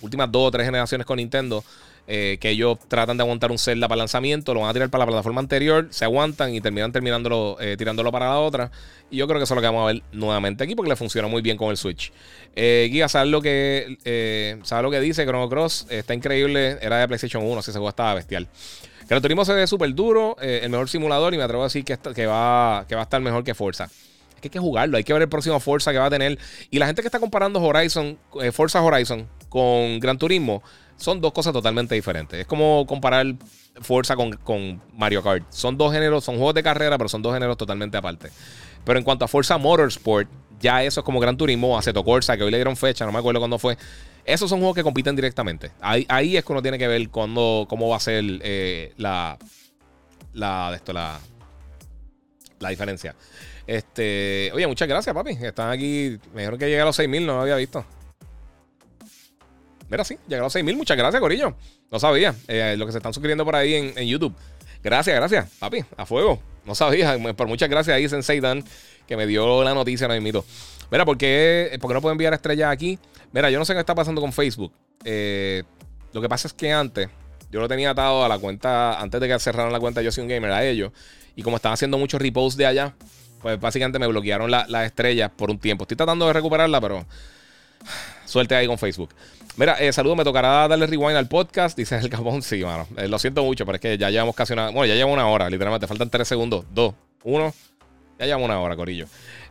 últimas 0.00 0.30
dos 0.30 0.48
o 0.48 0.50
tres 0.50 0.66
generaciones 0.66 1.06
con 1.06 1.16
Nintendo, 1.16 1.64
eh, 2.10 2.38
que 2.40 2.48
ellos 2.48 2.78
tratan 2.88 3.18
de 3.18 3.22
aguantar 3.22 3.50
un 3.50 3.58
Zelda 3.58 3.86
para 3.86 3.98
lanzamiento, 3.98 4.54
lo 4.54 4.60
van 4.60 4.70
a 4.70 4.72
tirar 4.72 4.88
para 4.88 5.02
la 5.02 5.08
plataforma 5.08 5.42
anterior, 5.42 5.88
se 5.90 6.06
aguantan 6.06 6.54
y 6.54 6.60
terminan 6.62 6.90
terminándolo, 6.90 7.58
eh, 7.60 7.76
tirándolo 7.76 8.10
para 8.10 8.30
la 8.30 8.38
otra. 8.38 8.70
Y 9.10 9.18
yo 9.18 9.26
creo 9.26 9.38
que 9.38 9.44
eso 9.44 9.52
es 9.52 9.56
lo 9.56 9.60
que 9.60 9.66
vamos 9.66 9.82
a 9.82 9.92
ver 9.92 10.02
nuevamente 10.12 10.64
aquí 10.64 10.74
porque 10.74 10.88
le 10.88 10.96
funciona 10.96 11.28
muy 11.28 11.42
bien 11.42 11.58
con 11.58 11.68
el 11.68 11.76
Switch. 11.76 12.10
Eh, 12.56 12.88
Giga, 12.90 13.08
¿sabes 13.08 13.30
lo 13.30 13.42
que, 13.42 13.98
eh, 14.06 14.58
¿sabes 14.62 14.82
lo 14.82 14.90
que 14.90 15.00
dice? 15.00 15.26
Chrono 15.26 15.50
Cross 15.50 15.86
está 15.90 16.14
increíble, 16.14 16.78
era 16.80 16.98
de 16.98 17.06
PlayStation 17.08 17.44
1, 17.44 17.60
si 17.60 17.70
ese 17.72 17.78
juego 17.78 17.90
estaba 17.90 18.14
bestial. 18.14 18.48
el 19.10 19.20
Turismo 19.20 19.44
se 19.44 19.52
ve 19.52 19.66
súper 19.66 19.94
duro, 19.94 20.34
el 20.40 20.70
mejor 20.70 20.88
simulador 20.88 21.34
y 21.34 21.36
me 21.36 21.42
atrevo 21.42 21.62
a 21.62 21.66
decir 21.66 21.84
que, 21.84 21.98
que, 21.98 22.26
va, 22.26 22.86
que 22.88 22.94
va 22.94 23.02
a 23.02 23.04
estar 23.04 23.20
mejor 23.20 23.44
que 23.44 23.54
Forza. 23.54 23.84
Es 23.84 24.40
que 24.40 24.46
hay 24.46 24.50
que 24.50 24.58
jugarlo, 24.58 24.96
hay 24.96 25.04
que 25.04 25.12
ver 25.12 25.20
el 25.20 25.28
próximo 25.28 25.60
Forza 25.60 25.92
que 25.92 25.98
va 25.98 26.06
a 26.06 26.10
tener. 26.10 26.38
Y 26.70 26.78
la 26.78 26.86
gente 26.86 27.02
que 27.02 27.08
está 27.08 27.20
comparando 27.20 27.60
Horizon, 27.60 28.18
Forza 28.52 28.80
Horizon 28.80 29.28
con 29.48 30.00
Gran 30.00 30.18
Turismo, 30.18 30.62
son 30.96 31.20
dos 31.20 31.32
cosas 31.32 31.52
totalmente 31.52 31.94
diferentes. 31.94 32.40
Es 32.40 32.46
como 32.46 32.84
comparar 32.86 33.26
Forza 33.80 34.16
con, 34.16 34.82
Mario 34.96 35.22
Kart. 35.22 35.44
Son 35.50 35.76
dos 35.76 35.92
géneros, 35.92 36.24
son 36.24 36.36
juegos 36.36 36.54
de 36.54 36.62
carrera, 36.62 36.98
pero 36.98 37.08
son 37.08 37.22
dos 37.22 37.32
géneros 37.32 37.56
totalmente 37.56 37.96
aparte. 37.96 38.30
Pero 38.84 38.98
en 38.98 39.04
cuanto 39.04 39.24
a 39.24 39.28
Forza 39.28 39.58
Motorsport, 39.58 40.28
ya 40.60 40.82
eso 40.82 41.00
es 41.00 41.04
como 41.04 41.20
Gran 41.20 41.36
Turismo, 41.36 41.78
Aceto 41.78 42.04
Corsa, 42.04 42.36
que 42.36 42.42
hoy 42.42 42.50
le 42.50 42.56
dieron 42.56 42.76
fecha, 42.76 43.06
no 43.06 43.12
me 43.12 43.18
acuerdo 43.18 43.40
cuándo 43.40 43.58
fue. 43.58 43.76
Esos 44.24 44.50
son 44.50 44.58
juegos 44.58 44.74
que 44.74 44.82
compiten 44.82 45.14
directamente. 45.16 45.70
Ahí, 45.80 46.04
ahí 46.08 46.36
es 46.36 46.44
que 46.44 46.52
uno 46.52 46.62
tiene 46.62 46.78
que 46.78 46.88
ver 46.88 47.08
cuándo, 47.08 47.66
cómo 47.68 47.88
va 47.88 47.96
a 47.96 48.00
ser 48.00 48.24
eh, 48.42 48.92
la, 48.96 49.38
la, 50.34 50.72
esto, 50.74 50.92
la, 50.92 51.18
la 52.58 52.68
diferencia. 52.68 53.14
Este, 53.66 54.50
oye, 54.52 54.66
muchas 54.66 54.88
gracias, 54.88 55.14
papi. 55.14 55.30
Están 55.40 55.70
aquí. 55.70 56.18
Me 56.34 56.42
dijeron 56.42 56.58
que 56.58 56.66
llegué 56.66 56.80
a 56.80 56.84
los 56.86 56.96
6000, 56.96 57.26
no 57.26 57.36
lo 57.36 57.42
había 57.42 57.56
visto. 57.56 57.84
Mira, 59.88 60.04
sí, 60.04 60.18
llegaron 60.26 60.46
a 60.46 60.50
6000. 60.50 60.76
Muchas 60.76 60.96
gracias, 60.96 61.20
Corillo. 61.20 61.54
No 61.90 61.98
sabía. 61.98 62.34
Eh, 62.46 62.76
lo 62.78 62.86
que 62.86 62.92
se 62.92 62.98
están 62.98 63.14
suscribiendo 63.14 63.44
por 63.44 63.56
ahí 63.56 63.74
en, 63.74 64.06
YouTube. 64.06 64.34
Gracias, 64.82 65.16
gracias, 65.16 65.50
papi, 65.58 65.84
a 65.96 66.06
fuego. 66.06 66.40
No 66.64 66.74
sabía, 66.74 67.18
por 67.34 67.48
muchas 67.48 67.68
gracias 67.68 67.96
ahí, 67.96 68.08
Sensei 68.08 68.40
Dan, 68.40 68.62
que 69.06 69.16
me 69.16 69.26
dio 69.26 69.64
la 69.64 69.74
noticia, 69.74 70.06
no 70.06 70.14
invito. 70.14 70.44
Mira, 70.90 71.04
¿por 71.04 71.16
qué, 71.18 71.76
¿por 71.80 71.90
qué 71.90 71.94
no 71.94 72.00
puedo 72.00 72.12
enviar 72.12 72.32
estrellas 72.34 72.70
aquí? 72.70 72.98
Mira, 73.32 73.50
yo 73.50 73.58
no 73.58 73.64
sé 73.64 73.72
qué 73.72 73.80
está 73.80 73.94
pasando 73.94 74.20
con 74.20 74.32
Facebook. 74.32 74.72
Eh, 75.04 75.64
lo 76.12 76.20
que 76.20 76.28
pasa 76.28 76.48
es 76.48 76.54
que 76.54 76.72
antes, 76.72 77.08
yo 77.50 77.60
lo 77.60 77.68
tenía 77.68 77.90
atado 77.90 78.24
a 78.24 78.28
la 78.28 78.38
cuenta, 78.38 79.00
antes 79.00 79.20
de 79.20 79.28
que 79.28 79.38
cerraran 79.38 79.72
la 79.72 79.80
cuenta 79.80 80.02
Yo 80.02 80.12
soy 80.12 80.22
un 80.22 80.28
gamer, 80.28 80.52
a 80.52 80.64
ellos. 80.64 80.92
Y 81.34 81.42
como 81.42 81.56
estaba 81.56 81.72
haciendo 81.72 81.98
muchos 81.98 82.20
reposts 82.20 82.56
de 82.56 82.66
allá, 82.66 82.94
pues 83.40 83.58
básicamente 83.60 83.98
me 83.98 84.06
bloquearon 84.06 84.50
las 84.50 84.86
estrellas 84.86 85.30
por 85.34 85.50
un 85.50 85.58
tiempo. 85.58 85.84
Estoy 85.84 85.96
tratando 85.96 86.26
de 86.26 86.32
recuperarla, 86.32 86.80
pero 86.80 87.06
suerte 88.24 88.54
ahí 88.54 88.66
con 88.66 88.78
Facebook. 88.78 89.10
Mira, 89.56 89.74
eh, 89.80 89.92
saludos, 89.92 90.16
me 90.16 90.24
tocará 90.24 90.68
darle 90.68 90.86
rewind 90.86 91.16
al 91.16 91.26
podcast, 91.26 91.76
dice 91.76 91.96
el 91.96 92.08
Capón. 92.08 92.42
Sí, 92.42 92.62
mano. 92.62 92.86
Eh, 92.96 93.08
lo 93.08 93.18
siento 93.18 93.42
mucho, 93.42 93.66
pero 93.66 93.76
es 93.76 93.80
que 93.80 93.98
ya 93.98 94.10
llevamos 94.10 94.36
casi 94.36 94.52
una. 94.52 94.70
Bueno, 94.70 94.86
ya 94.86 94.94
llevamos 94.94 95.14
una 95.14 95.28
hora, 95.28 95.50
literalmente. 95.50 95.86
Faltan 95.86 96.10
tres 96.10 96.28
segundos. 96.28 96.64
Dos, 96.72 96.94
uno. 97.24 97.52
Ya 98.18 98.26
llevamos 98.26 98.46
una 98.46 98.60
hora, 98.60 98.76
Corillo. 98.76 99.06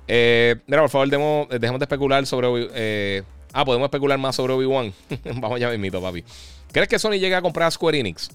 Eh, 0.08 0.56
mira, 0.66 0.82
por 0.82 0.90
favor, 0.90 1.10
dejemos, 1.10 1.50
dejemos 1.50 1.80
de 1.80 1.84
especular 1.84 2.26
sobre. 2.26 2.48
Eh, 2.74 3.24
ah, 3.54 3.66
podemos 3.66 3.86
especular 3.88 4.18
más 4.18 4.36
sobre 4.36 4.54
Obi-Wan. 4.54 4.94
Vamos 5.36 5.60
ya 5.60 5.70
mismito, 5.70 6.02
papi. 6.02 6.24
¿Crees 6.72 6.88
que 6.88 7.00
Sony 7.00 7.14
llegue 7.14 7.36
a 7.36 7.42
comprar 7.42 7.72
Square 7.72 8.00
Enix? 8.00 8.30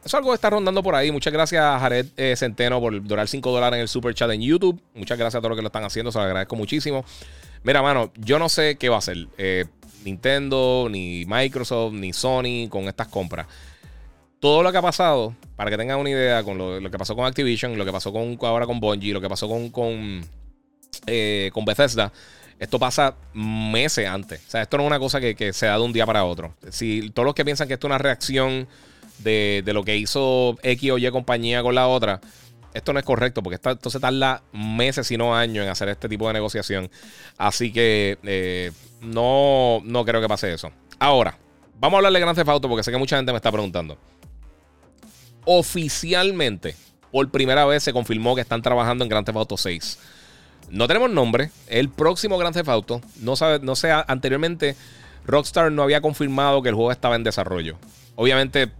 Eso 0.00 0.06
es 0.06 0.14
algo 0.14 0.32
está 0.32 0.48
rondando 0.48 0.82
por 0.82 0.94
ahí. 0.94 1.12
Muchas 1.12 1.32
gracias 1.32 1.62
a 1.62 1.78
Jared 1.78 2.06
eh, 2.16 2.34
Centeno 2.34 2.80
por 2.80 3.06
donar 3.06 3.28
5 3.28 3.52
dólares 3.52 3.76
en 3.76 3.82
el 3.82 3.88
super 3.88 4.14
chat 4.14 4.30
en 4.30 4.40
YouTube. 4.40 4.80
Muchas 4.94 5.18
gracias 5.18 5.36
a 5.36 5.40
todos 5.40 5.50
los 5.50 5.58
que 5.58 5.62
lo 5.62 5.68
están 5.68 5.84
haciendo. 5.84 6.10
Se 6.10 6.18
lo 6.18 6.24
agradezco 6.24 6.56
muchísimo. 6.56 7.04
Mira, 7.62 7.82
mano, 7.82 8.12
yo 8.16 8.38
no 8.38 8.48
sé 8.48 8.76
qué 8.76 8.88
va 8.88 8.96
a 8.96 8.98
hacer. 9.00 9.28
Eh, 9.38 9.66
Nintendo, 10.04 10.88
ni 10.90 11.24
Microsoft, 11.26 11.92
ni 11.92 12.12
Sony 12.12 12.68
con 12.68 12.84
estas 12.84 13.08
compras. 13.08 13.46
Todo 14.38 14.62
lo 14.62 14.72
que 14.72 14.78
ha 14.78 14.82
pasado, 14.82 15.34
para 15.56 15.70
que 15.70 15.76
tengan 15.76 15.98
una 15.98 16.10
idea 16.10 16.42
con 16.42 16.56
lo, 16.56 16.90
que 16.90 16.98
pasó 16.98 17.14
con 17.14 17.26
Activision, 17.26 17.76
lo 17.76 17.84
que 17.84 17.92
pasó 17.92 18.12
con, 18.12 18.38
ahora 18.40 18.66
con 18.66 18.80
Bungie, 18.80 19.12
lo 19.12 19.20
que 19.20 19.28
pasó 19.28 19.46
con, 19.48 19.68
con, 19.68 20.24
eh, 21.06 21.50
con 21.52 21.66
Bethesda, 21.66 22.10
esto 22.60 22.78
pasa 22.78 23.14
meses 23.32 24.06
antes. 24.06 24.40
O 24.46 24.50
sea, 24.50 24.62
esto 24.62 24.76
no 24.76 24.84
es 24.84 24.86
una 24.88 24.98
cosa 24.98 25.18
que, 25.18 25.52
se 25.52 25.66
da 25.66 25.76
de 25.76 25.82
un 25.82 25.94
día 25.94 26.04
para 26.04 26.24
otro. 26.24 26.54
Si 26.70 27.10
todos 27.10 27.24
los 27.24 27.34
que 27.34 27.44
piensan 27.44 27.66
que 27.66 27.74
esto 27.74 27.86
es 27.86 27.90
una 27.90 27.98
reacción 27.98 28.68
de, 29.18 29.62
lo 29.66 29.82
que 29.82 29.96
hizo 29.96 30.58
X 30.62 30.90
o 30.90 30.98
Y 30.98 31.10
compañía 31.10 31.62
con 31.62 31.74
la 31.74 31.88
otra, 31.88 32.20
esto 32.74 32.92
no 32.92 32.98
es 32.98 33.04
correcto 33.04 33.42
porque 33.42 33.56
esto, 33.56 33.90
se 33.90 34.00
tarda 34.00 34.42
meses, 34.52 35.06
si 35.06 35.16
no 35.16 35.34
años, 35.34 35.64
en 35.64 35.70
hacer 35.70 35.88
este 35.88 36.08
tipo 36.08 36.26
de 36.26 36.34
negociación. 36.34 36.90
Así 37.36 37.72
que 37.72 38.18
eh, 38.22 38.72
no, 39.00 39.80
no 39.84 40.04
creo 40.04 40.20
que 40.20 40.28
pase 40.28 40.52
eso. 40.52 40.70
Ahora, 40.98 41.38
vamos 41.78 41.96
a 41.96 41.98
hablar 41.98 42.12
de 42.12 42.20
Grand 42.20 42.36
Theft 42.36 42.48
Auto 42.48 42.68
porque 42.68 42.82
sé 42.82 42.90
que 42.90 42.98
mucha 42.98 43.16
gente 43.16 43.32
me 43.32 43.36
está 43.36 43.50
preguntando. 43.50 43.98
Oficialmente, 45.44 46.76
por 47.10 47.28
primera 47.30 47.64
vez 47.64 47.82
se 47.82 47.92
confirmó 47.92 48.34
que 48.34 48.42
están 48.42 48.62
trabajando 48.62 49.04
en 49.04 49.10
Grand 49.10 49.26
Theft 49.26 49.38
Auto 49.38 49.56
6. 49.56 49.98
No 50.70 50.86
tenemos 50.86 51.10
nombre. 51.10 51.50
El 51.66 51.88
próximo 51.88 52.38
Grand 52.38 52.54
Theft 52.54 52.68
Auto. 52.68 53.00
No, 53.16 53.34
sabe, 53.34 53.58
no 53.60 53.74
sé, 53.74 53.90
anteriormente 53.90 54.76
Rockstar 55.26 55.72
no 55.72 55.82
había 55.82 56.00
confirmado 56.00 56.62
que 56.62 56.68
el 56.68 56.74
juego 56.74 56.92
estaba 56.92 57.16
en 57.16 57.24
desarrollo. 57.24 57.76
Obviamente 58.16 58.70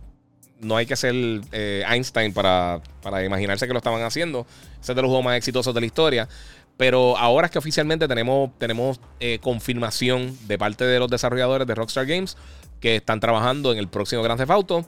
no 0.60 0.76
hay 0.76 0.86
que 0.86 0.96
ser 0.96 1.14
eh, 1.52 1.84
Einstein 1.88 2.32
para, 2.32 2.80
imaginarse 3.24 3.66
que 3.66 3.72
lo 3.72 3.78
estaban 3.78 4.02
haciendo. 4.02 4.46
Ese 4.80 4.92
es 4.92 4.96
de 4.96 5.02
los 5.02 5.08
juegos 5.08 5.24
más 5.24 5.36
exitosos 5.36 5.74
de 5.74 5.80
la 5.80 5.86
historia. 5.86 6.28
Pero 6.76 7.16
ahora 7.18 7.46
es 7.46 7.50
que 7.50 7.58
oficialmente 7.58 8.08
tenemos, 8.08 8.50
tenemos 8.58 9.00
eh, 9.18 9.38
confirmación 9.40 10.36
de 10.46 10.56
parte 10.56 10.84
de 10.84 10.98
los 10.98 11.10
desarrolladores 11.10 11.66
de 11.66 11.74
Rockstar 11.74 12.06
Games 12.06 12.36
que 12.80 12.96
están 12.96 13.20
trabajando 13.20 13.72
en 13.72 13.78
el 13.78 13.88
próximo 13.88 14.22
Grand 14.22 14.38
Theft 14.38 14.50
Auto. 14.50 14.86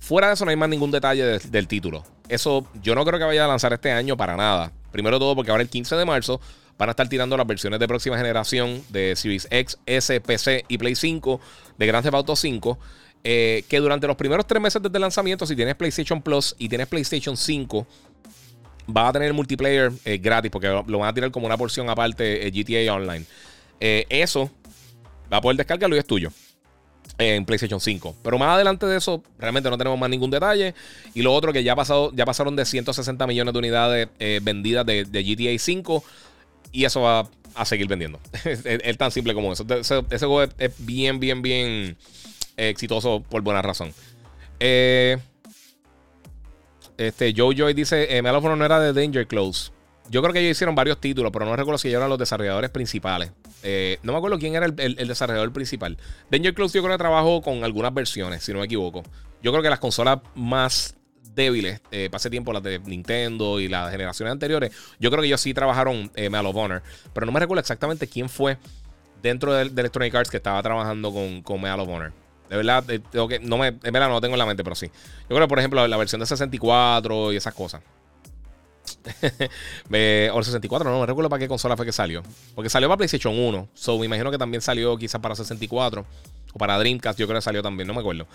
Fuera 0.00 0.28
de 0.28 0.34
eso 0.34 0.44
no 0.44 0.50
hay 0.50 0.56
más 0.56 0.68
ningún 0.68 0.90
detalle 0.90 1.38
del 1.38 1.68
título. 1.68 2.02
Eso 2.28 2.66
yo 2.82 2.96
no 2.96 3.04
creo 3.04 3.20
que 3.20 3.24
vaya 3.24 3.44
a 3.44 3.48
lanzar 3.48 3.72
este 3.72 3.92
año 3.92 4.16
para 4.16 4.36
nada. 4.36 4.72
Primero 4.90 5.20
todo 5.20 5.36
porque 5.36 5.52
ahora 5.52 5.62
el 5.62 5.68
15 5.68 5.94
de 5.94 6.04
marzo 6.04 6.40
van 6.76 6.88
a 6.88 6.92
estar 6.92 7.08
tirando 7.08 7.36
las 7.36 7.46
versiones 7.46 7.78
de 7.78 7.86
próxima 7.86 8.16
generación 8.16 8.82
de 8.88 9.14
Series 9.14 9.46
X, 9.50 9.78
S, 9.86 10.20
PC 10.20 10.64
y 10.66 10.78
Play 10.78 10.96
5 10.96 11.40
de 11.78 11.86
Grand 11.86 12.02
Theft 12.02 12.14
Auto 12.14 12.34
5. 12.34 12.78
Eh, 13.24 13.64
que 13.68 13.78
durante 13.78 14.06
los 14.06 14.16
primeros 14.16 14.46
tres 14.46 14.60
meses 14.60 14.82
desde 14.82 14.96
el 14.96 15.02
lanzamiento, 15.02 15.46
si 15.46 15.54
tienes 15.54 15.76
PlayStation 15.76 16.20
Plus 16.20 16.56
y 16.58 16.68
tienes 16.68 16.88
PlayStation 16.88 17.36
5, 17.36 17.86
va 18.94 19.08
a 19.08 19.12
tener 19.12 19.32
multiplayer 19.32 19.92
eh, 20.04 20.18
gratis 20.18 20.50
porque 20.50 20.66
lo 20.68 20.98
van 20.98 21.08
a 21.08 21.14
tirar 21.14 21.30
como 21.30 21.46
una 21.46 21.56
porción 21.56 21.88
aparte 21.88 22.46
eh, 22.46 22.50
GTA 22.50 22.92
Online. 22.92 23.24
eso 23.78 24.50
va 25.32 25.36
a 25.36 25.40
poder 25.40 25.56
descargarlo 25.56 25.94
y 25.94 26.00
es 26.00 26.04
tuyo 26.04 26.32
en 27.18 27.44
PlayStation 27.44 27.80
5. 27.80 28.16
Pero 28.24 28.38
más 28.38 28.56
adelante 28.56 28.86
de 28.86 28.96
eso, 28.96 29.22
realmente 29.38 29.70
no 29.70 29.78
tenemos 29.78 29.98
más 30.00 30.10
ningún 30.10 30.30
detalle. 30.30 30.74
Y 31.14 31.22
lo 31.22 31.32
otro 31.32 31.52
que 31.52 31.62
ya, 31.62 31.76
pasado, 31.76 32.10
ya 32.14 32.24
pasaron 32.24 32.56
de 32.56 32.64
160 32.64 33.24
millones 33.28 33.52
de 33.52 33.58
unidades 33.58 34.08
vendidas 34.42 34.84
de, 34.84 35.04
GTA 35.04 35.56
5. 35.56 36.04
Y 36.72 36.84
eso 36.84 37.02
va 37.02 37.28
a 37.54 37.64
seguir 37.64 37.86
vendiendo. 37.86 38.18
es, 38.44 38.98
tan 38.98 39.12
simple 39.12 39.34
como 39.34 39.52
eso. 39.52 39.64
Ese, 39.68 40.26
juego 40.26 40.42
es, 40.42 40.72
bien, 40.78 41.20
bien, 41.20 41.42
bien 41.42 41.96
exitoso 42.68 43.22
por 43.28 43.42
buena 43.42 43.62
razón. 43.62 43.92
Eh, 44.60 45.18
este, 46.96 47.34
Joe 47.36 47.54
Joy 47.54 47.74
dice: 47.74 48.16
eh, 48.16 48.22
no 48.22 48.64
era 48.64 48.80
de 48.80 48.92
Danger 48.92 49.26
Close. 49.26 49.72
Yo 50.10 50.20
creo 50.20 50.32
que 50.32 50.40
ellos 50.40 50.52
hicieron 50.52 50.74
varios 50.74 51.00
títulos, 51.00 51.32
pero 51.32 51.44
no 51.44 51.56
recuerdo 51.56 51.78
si 51.78 51.88
ellos 51.88 51.98
eran 51.98 52.10
los 52.10 52.18
desarrolladores 52.18 52.70
principales. 52.70 53.32
Eh, 53.62 53.98
no 54.02 54.12
me 54.12 54.18
acuerdo 54.18 54.38
quién 54.38 54.54
era 54.54 54.66
el, 54.66 54.74
desarrollador 55.08 55.52
principal. 55.52 55.96
Danger 56.30 56.54
Close 56.54 56.76
yo 56.76 56.82
creo 56.82 56.94
que 56.94 56.98
trabajó 56.98 57.40
con 57.40 57.64
algunas 57.64 57.94
versiones, 57.94 58.42
si 58.42 58.52
no 58.52 58.58
me 58.58 58.66
equivoco. 58.66 59.02
Yo 59.42 59.52
creo 59.52 59.62
que 59.62 59.70
las 59.70 59.78
consolas 59.78 60.18
más 60.34 60.96
débiles, 61.34 61.80
eh, 61.90 62.10
ese 62.12 62.30
tiempo 62.30 62.52
las 62.52 62.62
de 62.62 62.78
Nintendo 62.80 63.58
y 63.60 63.68
las 63.68 63.90
generaciones 63.90 64.32
anteriores, 64.32 64.72
yo 64.98 65.10
creo 65.10 65.22
que 65.22 65.28
ellos 65.28 65.40
sí 65.40 65.54
trabajaron 65.54 66.10
eh, 66.14 66.28
Medal 66.28 66.46
of 66.46 66.56
Honor, 66.56 66.82
pero 67.14 67.24
no 67.24 67.32
me 67.32 67.40
recuerdo 67.40 67.60
exactamente 67.60 68.06
quién 68.06 68.28
fue 68.28 68.58
dentro 69.22 69.54
de, 69.54 69.62
Electronic 69.62 70.14
Arts 70.14 70.30
que 70.30 70.36
estaba 70.36 70.62
trabajando 70.62 71.12
con, 71.12 71.42
con 71.42 71.60
Medal 71.60 71.80
of 71.80 71.88
Honor. 71.88 72.21
De 72.52 72.58
verdad, 72.58 72.84
eh, 72.90 73.00
tengo 73.10 73.28
que, 73.28 73.38
no 73.38 73.56
me, 73.56 73.68
en 73.68 73.80
verdad 73.80 74.08
no 74.08 74.14
lo 74.16 74.20
tengo 74.20 74.34
en 74.34 74.38
la 74.38 74.44
mente, 74.44 74.62
pero 74.62 74.76
sí. 74.76 74.90
Yo 75.26 75.34
creo, 75.34 75.48
por 75.48 75.58
ejemplo, 75.58 75.88
la 75.88 75.96
versión 75.96 76.20
de 76.20 76.26
64 76.26 77.32
y 77.32 77.36
esas 77.36 77.54
cosas. 77.54 77.80
o 79.90 79.94
el 79.94 80.44
64, 80.44 80.90
no, 80.90 81.00
me 81.00 81.06
recuerdo 81.06 81.30
para 81.30 81.40
qué 81.40 81.48
consola 81.48 81.78
fue 81.78 81.86
que 81.86 81.92
salió. 81.92 82.22
Porque 82.54 82.68
salió 82.68 82.90
para 82.90 82.98
PlayStation 82.98 83.38
1. 83.38 83.68
So 83.72 83.98
me 83.98 84.04
imagino 84.04 84.30
que 84.30 84.36
también 84.36 84.60
salió 84.60 84.98
quizás 84.98 85.18
para 85.18 85.34
64. 85.34 86.04
O 86.52 86.58
para 86.58 86.78
Dreamcast, 86.78 87.18
yo 87.18 87.26
creo 87.26 87.38
que 87.38 87.42
salió 87.42 87.62
también, 87.62 87.86
no 87.88 87.94
me 87.94 88.00
acuerdo. 88.00 88.26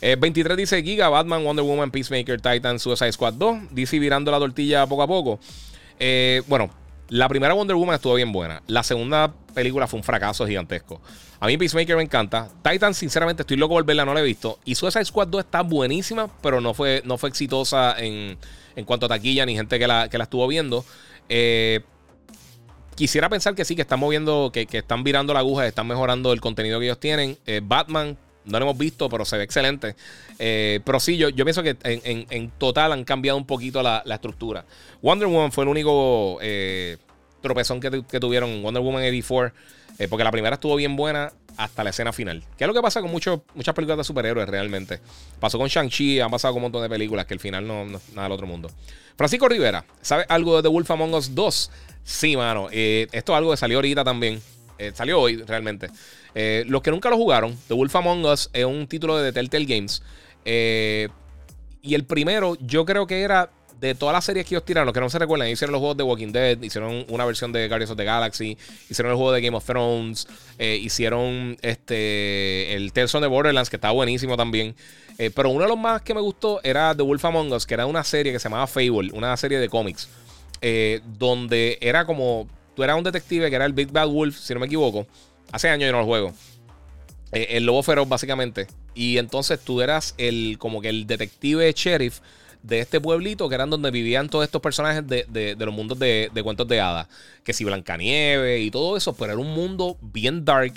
23 0.00 0.54
eh, 0.54 0.56
dice 0.56 0.82
Giga, 0.82 1.10
Batman, 1.10 1.44
Wonder 1.44 1.62
Woman, 1.62 1.90
Peacemaker, 1.90 2.40
Titan, 2.40 2.78
Suicide 2.78 3.12
Squad 3.12 3.34
2. 3.34 3.58
DC 3.72 3.98
virando 3.98 4.30
la 4.30 4.38
tortilla 4.38 4.86
poco 4.86 5.02
a 5.02 5.06
poco. 5.06 5.38
Eh, 5.98 6.40
bueno, 6.46 6.70
la 7.08 7.28
primera 7.28 7.54
Wonder 7.54 7.76
Woman 7.76 7.94
estuvo 7.94 8.14
bien 8.14 8.32
buena. 8.32 8.62
La 8.66 8.82
segunda 8.82 9.32
película 9.54 9.86
fue 9.86 9.98
un 9.98 10.04
fracaso 10.04 10.46
gigantesco. 10.46 11.00
A 11.38 11.46
mí 11.46 11.56
Peacemaker 11.56 11.96
me 11.96 12.02
encanta. 12.02 12.48
Titan, 12.62 12.94
sinceramente, 12.94 13.42
estoy 13.42 13.56
loco 13.56 13.74
por 13.74 13.84
verla, 13.84 14.04
no 14.04 14.14
la 14.14 14.20
he 14.20 14.24
visto. 14.24 14.58
Y 14.64 14.74
Suicide 14.74 15.04
Squad 15.04 15.28
2 15.28 15.44
está 15.44 15.62
buenísima, 15.62 16.28
pero 16.42 16.60
no 16.60 16.74
fue, 16.74 17.02
no 17.04 17.18
fue 17.18 17.28
exitosa 17.28 17.94
en, 17.98 18.38
cuanto 18.84 19.06
a 19.06 19.08
taquilla 19.10 19.44
ni 19.46 19.54
gente 19.54 19.78
que 19.78 19.86
la, 19.86 20.08
que 20.08 20.18
la 20.18 20.24
estuvo 20.24 20.46
viendo. 20.48 20.84
Eh, 21.28 21.80
quisiera 22.94 23.28
pensar 23.28 23.54
que 23.54 23.64
sí, 23.64 23.76
que 23.76 23.82
están 23.82 24.00
moviendo, 24.00 24.50
que, 24.52 24.66
están 24.70 25.04
virando 25.04 25.34
la 25.34 25.40
aguja, 25.40 25.66
están 25.66 25.86
mejorando 25.86 26.32
el 26.32 26.40
contenido 26.40 26.80
que 26.80 26.86
ellos 26.86 27.00
tienen. 27.00 27.38
Eh, 27.46 27.60
Batman, 27.62 28.16
no 28.46 28.58
lo 28.58 28.64
hemos 28.64 28.78
visto, 28.78 29.08
pero 29.08 29.24
se 29.24 29.36
ve 29.36 29.44
excelente. 29.44 29.96
Eh, 30.38 30.80
pero 30.84 31.00
sí, 31.00 31.16
yo, 31.16 31.28
yo 31.28 31.44
pienso 31.44 31.62
que 31.62 31.76
en, 31.82 32.50
total 32.58 32.92
han 32.92 33.04
cambiado 33.04 33.38
un 33.38 33.46
poquito 33.46 33.82
la, 33.82 34.02
estructura. 34.06 34.64
Wonder 35.02 35.28
Woman 35.28 35.52
fue 35.52 35.64
el 35.64 35.68
único 35.68 36.38
tropezón 37.40 37.80
que, 37.80 38.02
que, 38.08 38.18
tuvieron 38.20 38.62
Wonder 38.62 38.82
Woman 38.82 39.02
84. 39.02 39.52
Eh, 39.98 40.08
porque 40.08 40.24
la 40.24 40.30
primera 40.30 40.54
estuvo 40.54 40.76
bien 40.76 40.96
buena 40.96 41.32
hasta 41.56 41.82
la 41.82 41.90
escena 41.90 42.12
final. 42.12 42.42
¿Qué 42.58 42.64
es 42.64 42.68
lo 42.68 42.74
que 42.74 42.82
pasa 42.82 43.00
con 43.00 43.10
muchas 43.10 43.40
películas 43.74 43.98
de 43.98 44.04
superhéroes 44.04 44.48
realmente? 44.48 45.00
Pasó 45.40 45.58
con 45.58 45.68
Shang-Chi, 45.68 46.20
han 46.20 46.30
pasado 46.30 46.52
con 46.52 46.58
un 46.58 46.64
montón 46.64 46.82
de 46.82 46.88
películas 46.88 47.24
que 47.24 47.34
al 47.34 47.40
final 47.40 47.66
no, 47.66 47.84
es 47.84 48.12
nada 48.12 48.24
del 48.24 48.32
otro 48.32 48.46
mundo. 48.46 48.70
Francisco 49.16 49.48
Rivera, 49.48 49.86
¿sabe 50.02 50.26
algo 50.28 50.56
de 50.56 50.62
The 50.62 50.68
Wolf 50.68 50.90
Among 50.90 51.14
Us 51.14 51.34
2? 51.34 51.70
Sí, 52.04 52.36
mano. 52.36 52.68
Eh, 52.70 53.08
esto 53.12 53.32
es 53.32 53.38
algo 53.38 53.50
que 53.52 53.56
salió 53.56 53.78
ahorita 53.78 54.04
también. 54.04 54.40
Eh, 54.78 54.92
salió 54.94 55.20
hoy 55.20 55.36
realmente. 55.42 55.88
los 56.66 56.82
que 56.82 56.90
nunca 56.90 57.10
lo 57.10 57.16
jugaron, 57.16 57.56
The 57.68 57.74
Wolf 57.74 57.96
Among 57.96 58.24
Us 58.26 58.50
es 58.52 58.64
un 58.64 58.86
título 58.86 59.16
de 59.18 59.32
Telltale 59.32 59.64
Games. 59.64 60.02
y 60.44 61.94
el 61.94 62.04
primero, 62.04 62.56
yo 62.60 62.84
creo 62.84 63.06
que 63.06 63.22
era 63.22 63.50
de 63.80 63.94
todas 63.94 64.12
las 64.12 64.24
series 64.24 64.46
que 64.46 64.54
ellos 64.54 64.64
tiraron, 64.64 64.92
que 64.92 65.00
no 65.00 65.10
se 65.10 65.18
recuerdan, 65.18 65.48
hicieron 65.48 65.72
los 65.72 65.80
juegos 65.80 65.96
de 65.96 66.02
Walking 66.02 66.32
Dead, 66.32 66.60
hicieron 66.62 67.04
una 67.08 67.24
versión 67.24 67.52
de 67.52 67.68
Guardians 67.68 67.90
of 67.90 67.96
the 67.96 68.04
Galaxy, 68.04 68.56
hicieron 68.88 69.12
el 69.12 69.16
juego 69.16 69.32
de 69.32 69.40
Game 69.40 69.56
of 69.56 69.64
Thrones, 69.64 70.26
eh, 70.58 70.78
hicieron 70.80 71.56
este 71.62 72.74
el 72.74 72.92
Tales 72.92 73.14
of 73.14 73.22
the 73.22 73.28
Borderlands, 73.28 73.70
que 73.70 73.76
estaba 73.76 73.92
buenísimo 73.92 74.36
también. 74.36 74.74
Eh, 75.18 75.30
pero 75.34 75.50
uno 75.50 75.62
de 75.62 75.68
los 75.68 75.78
más 75.78 76.02
que 76.02 76.14
me 76.14 76.20
gustó 76.20 76.60
era 76.62 76.94
The 76.94 77.02
Wolf 77.02 77.24
Among 77.24 77.52
Us, 77.52 77.66
que 77.66 77.74
era 77.74 77.86
una 77.86 78.04
serie 78.04 78.32
que 78.32 78.38
se 78.38 78.48
llamaba 78.48 78.66
Fable, 78.66 79.10
una 79.12 79.36
serie 79.36 79.58
de 79.58 79.68
cómics, 79.68 80.08
eh, 80.60 81.00
donde 81.18 81.78
era 81.80 82.04
como, 82.04 82.48
tú 82.76 82.84
eras 82.84 82.96
un 82.96 83.02
detective 83.02 83.50
que 83.50 83.56
era 83.56 83.64
el 83.64 83.72
Big 83.72 83.90
Bad 83.90 84.08
Wolf, 84.08 84.38
si 84.38 84.54
no 84.54 84.60
me 84.60 84.66
equivoco. 84.66 85.06
Hace 85.50 85.68
años 85.68 85.86
yo 85.86 85.92
no 85.92 86.00
lo 86.00 86.04
juego. 86.04 86.32
el 87.32 87.64
lobo 87.64 87.82
feroz, 87.82 88.08
básicamente. 88.08 88.68
Y 88.94 89.18
entonces 89.18 89.58
tú 89.60 89.80
eras 89.80 90.14
el 90.18 90.56
como 90.58 90.80
que 90.80 90.88
el 90.88 91.06
detective 91.06 91.72
sheriff 91.72 92.20
de 92.66 92.80
este 92.80 93.00
pueblito, 93.00 93.48
que 93.48 93.54
eran 93.54 93.70
donde 93.70 93.90
vivían 93.90 94.28
todos 94.28 94.44
estos 94.44 94.60
personajes 94.60 95.06
de, 95.06 95.56
los 95.58 95.74
mundos 95.74 95.98
de, 95.98 96.30
cuentos 96.42 96.66
de 96.66 96.80
hadas. 96.80 97.06
Que 97.44 97.52
si 97.52 97.64
Blancanieve 97.64 98.60
y 98.60 98.70
todo 98.70 98.96
eso, 98.96 99.14
pero 99.14 99.32
era 99.32 99.40
un 99.40 99.52
mundo 99.52 99.96
bien 100.00 100.44
dark. 100.44 100.74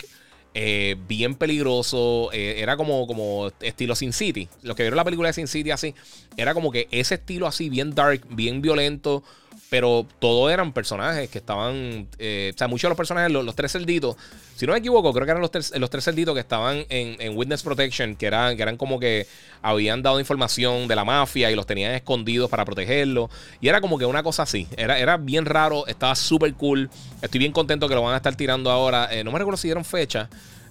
Eh, 0.55 0.97
bien 1.07 1.35
peligroso. 1.35 2.29
Eh, 2.33 2.55
era 2.59 2.75
como, 2.75 3.07
como 3.07 3.51
estilo 3.61 3.95
Sin 3.95 4.13
City. 4.13 4.49
Los 4.61 4.75
que 4.75 4.83
vieron 4.83 4.97
la 4.97 5.03
película 5.03 5.29
de 5.29 5.33
Sin 5.33 5.47
City 5.47 5.71
así, 5.71 5.95
era 6.37 6.53
como 6.53 6.71
que 6.71 6.87
ese 6.91 7.15
estilo 7.15 7.47
así, 7.47 7.69
bien 7.69 7.95
dark, 7.95 8.25
bien 8.29 8.61
violento. 8.61 9.23
Pero 9.69 10.05
todos 10.19 10.51
eran 10.51 10.73
personajes 10.73 11.29
que 11.29 11.37
estaban. 11.37 12.07
Eh, 12.17 12.51
o 12.53 12.57
sea, 12.57 12.67
muchos 12.67 12.83
de 12.83 12.89
los 12.89 12.97
personajes, 12.97 13.31
los, 13.31 13.55
tres 13.55 13.71
cerditos. 13.71 14.15
Si 14.55 14.65
no 14.65 14.73
me 14.73 14.79
equivoco, 14.79 15.13
creo 15.13 15.25
que 15.25 15.31
eran 15.31 15.41
los 15.41 15.51
tres, 15.51 15.71
los 15.77 15.89
tres 15.89 16.03
cerditos 16.03 16.33
que 16.33 16.39
estaban 16.39 16.85
en, 16.89 17.37
Witness 17.37 17.61
Protection, 17.61 18.15
que 18.15 18.25
eran, 18.25 18.57
que 18.57 18.63
eran 18.63 18.77
como 18.77 18.99
que 18.99 19.27
habían 19.61 20.01
dado 20.01 20.19
información 20.19 20.87
de 20.87 20.95
la 20.95 21.05
mafia 21.05 21.51
y 21.51 21.55
los 21.55 21.67
tenían 21.67 21.93
escondidos 21.93 22.49
para 22.49 22.65
protegerlos. 22.65 23.29
Y 23.61 23.67
era 23.67 23.79
como 23.79 23.99
que 23.99 24.05
una 24.05 24.23
cosa 24.23 24.43
así. 24.43 24.67
Era, 24.75 24.97
era 24.97 25.17
bien 25.17 25.45
raro, 25.45 25.85
estaba 25.85 26.15
súper 26.15 26.53
cool. 26.55 26.89
Estoy 27.21 27.39
bien 27.39 27.51
contento 27.51 27.87
que 27.87 27.95
lo 27.95 28.01
van 28.01 28.15
a 28.15 28.17
estar 28.17 28.35
tirando 28.35 28.71
ahora. 28.71 29.07
Eh, 29.11 29.23
no 29.23 29.31
me 29.31 29.37
recuerdo 29.37 29.57
si 29.57 29.67
dieron 29.67 29.85
fecha. 29.85 30.29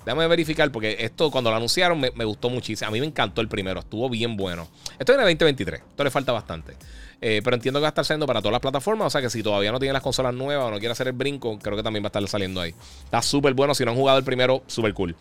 Déjame 0.08 0.26
verificar, 0.26 0.72
porque 0.72 0.96
esto 1.00 1.30
cuando 1.30 1.50
lo 1.50 1.56
anunciaron 1.56 2.00
me, 2.00 2.24
gustó 2.24 2.48
muchísimo. 2.48 2.88
A 2.88 2.90
mí 2.90 2.98
me 2.98 3.04
encantó 3.04 3.42
el 3.42 3.48
primero, 3.48 3.80
estuvo 3.80 4.08
bien 4.08 4.38
bueno. 4.38 4.66
Esto 4.98 5.12
es 5.12 5.18
el 5.18 5.24
2023, 5.24 5.80
esto 5.80 6.02
le 6.02 6.10
falta 6.10 6.32
bastante. 6.32 6.76
Eh, 7.20 7.40
pero 7.42 7.56
entiendo 7.56 7.80
que 7.80 7.82
va 7.82 7.88
a 7.88 7.90
estar 7.90 8.04
saliendo 8.04 8.26
para 8.26 8.40
todas 8.40 8.52
las 8.52 8.60
plataformas. 8.60 9.08
O 9.08 9.10
sea 9.10 9.20
que 9.20 9.30
si 9.30 9.42
todavía 9.42 9.72
no 9.72 9.78
tienen 9.78 9.92
las 9.92 10.02
consolas 10.02 10.34
nuevas 10.34 10.66
o 10.66 10.70
no 10.70 10.78
quiere 10.78 10.92
hacer 10.92 11.08
el 11.08 11.14
brinco, 11.14 11.58
creo 11.58 11.76
que 11.76 11.82
también 11.82 12.02
va 12.02 12.06
a 12.06 12.08
estar 12.08 12.26
saliendo 12.28 12.60
ahí. 12.60 12.74
Está 13.04 13.22
súper 13.22 13.54
bueno. 13.54 13.74
Si 13.74 13.84
no 13.84 13.90
han 13.90 13.96
jugado 13.96 14.18
el 14.18 14.24
primero, 14.24 14.62
súper 14.66 14.94
cool. 14.94 15.16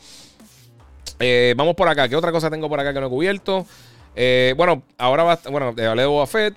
Eh, 1.20 1.54
vamos 1.58 1.76
por 1.76 1.88
acá. 1.88 2.08
¿Qué 2.08 2.16
otra 2.16 2.32
cosa 2.32 2.50
tengo 2.50 2.70
por 2.70 2.80
acá 2.80 2.93
que 2.93 3.00
no 3.00 3.08
he 3.08 3.10
cubierto? 3.10 3.66
Eh, 4.16 4.54
bueno, 4.58 4.84
ahora 4.98 5.24
va. 5.24 5.39
Bueno, 5.50 5.68
hablé 5.68 6.02
de 6.02 6.08
Boba 6.08 6.28
Fett. 6.28 6.56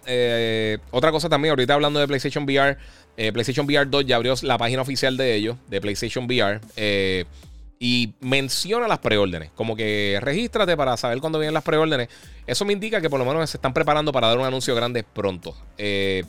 otra 0.91 1.11
cosa 1.11 1.29
también, 1.29 1.51
ahorita 1.51 1.75
hablando 1.75 2.01
de 2.01 2.07
PlayStation 2.07 2.45
VR. 2.45 2.77
PlayStation 3.17 3.67
VR 3.67 3.85
2 3.91 4.07
ya 4.07 4.17
abrió 4.17 4.35
la 4.43 4.57
página 4.57 4.81
oficial 4.81 5.19
de 5.19 5.35
ellos, 5.35 5.57
de 5.69 5.81
PlayStation 5.83 6.25
VR 6.25 6.61
y 7.83 8.13
menciona 8.21 8.87
las 8.87 8.99
preórdenes. 8.99 9.51
Como 9.55 9.75
que 9.75 10.19
regístrate 10.21 10.77
para 10.77 10.99
saber 10.99 11.19
cuándo 11.19 11.39
vienen 11.39 11.55
las 11.55 11.65
preórdenes. 11.65 12.09
Eso 12.47 12.67
me 12.67 12.75
indica 12.75 13.01
que 13.01 13.09
por 13.09 13.19
lo 13.19 13.25
menos 13.25 13.49
se 13.49 13.57
están 13.57 13.73
preparando 13.73 14.13
para 14.13 14.29
dar 14.29 14.39
un 14.39 14.45
anuncio 14.45 14.75
grande 14.75 15.03
pronto. 15.03 15.57
Eh, 15.79 16.23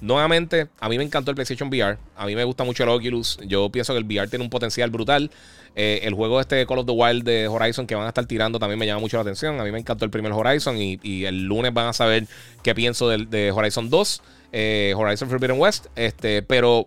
nuevamente, 0.00 0.68
a 0.80 0.88
mí 0.88 0.96
me 0.96 1.04
encantó 1.04 1.30
el 1.30 1.34
PlayStation 1.34 1.68
VR. 1.68 1.98
A 2.16 2.24
mí 2.24 2.34
me 2.34 2.44
gusta 2.44 2.64
mucho 2.64 2.82
el 2.82 2.88
Oculus. 2.88 3.38
Yo 3.46 3.68
pienso 3.68 3.92
que 3.92 3.98
el 3.98 4.06
VR 4.06 4.26
tiene 4.28 4.42
un 4.42 4.48
potencial 4.48 4.88
brutal. 4.88 5.30
Eh, 5.74 6.00
el 6.04 6.14
juego 6.14 6.40
este 6.40 6.64
Call 6.64 6.78
of 6.78 6.86
the 6.86 6.92
Wild 6.92 7.24
de 7.24 7.46
Horizon 7.46 7.86
que 7.86 7.94
van 7.94 8.06
a 8.06 8.08
estar 8.08 8.24
tirando 8.24 8.58
también 8.58 8.78
me 8.78 8.86
llama 8.86 9.00
mucho 9.00 9.18
la 9.18 9.20
atención. 9.20 9.60
A 9.60 9.64
mí 9.64 9.72
me 9.72 9.78
encantó 9.78 10.06
el 10.06 10.10
primer 10.10 10.32
Horizon 10.32 10.78
y, 10.78 11.26
el 11.26 11.44
lunes 11.44 11.74
van 11.74 11.88
a 11.88 11.92
saber 11.92 12.26
qué 12.62 12.74
pienso 12.74 13.10
de, 13.10 13.52
Horizon 13.52 13.90
2, 13.90 14.22
eh, 14.52 14.94
Horizon 14.96 15.28
Forbidden 15.28 15.60
West. 15.60 15.88
Este, 15.94 16.40
pero 16.40 16.86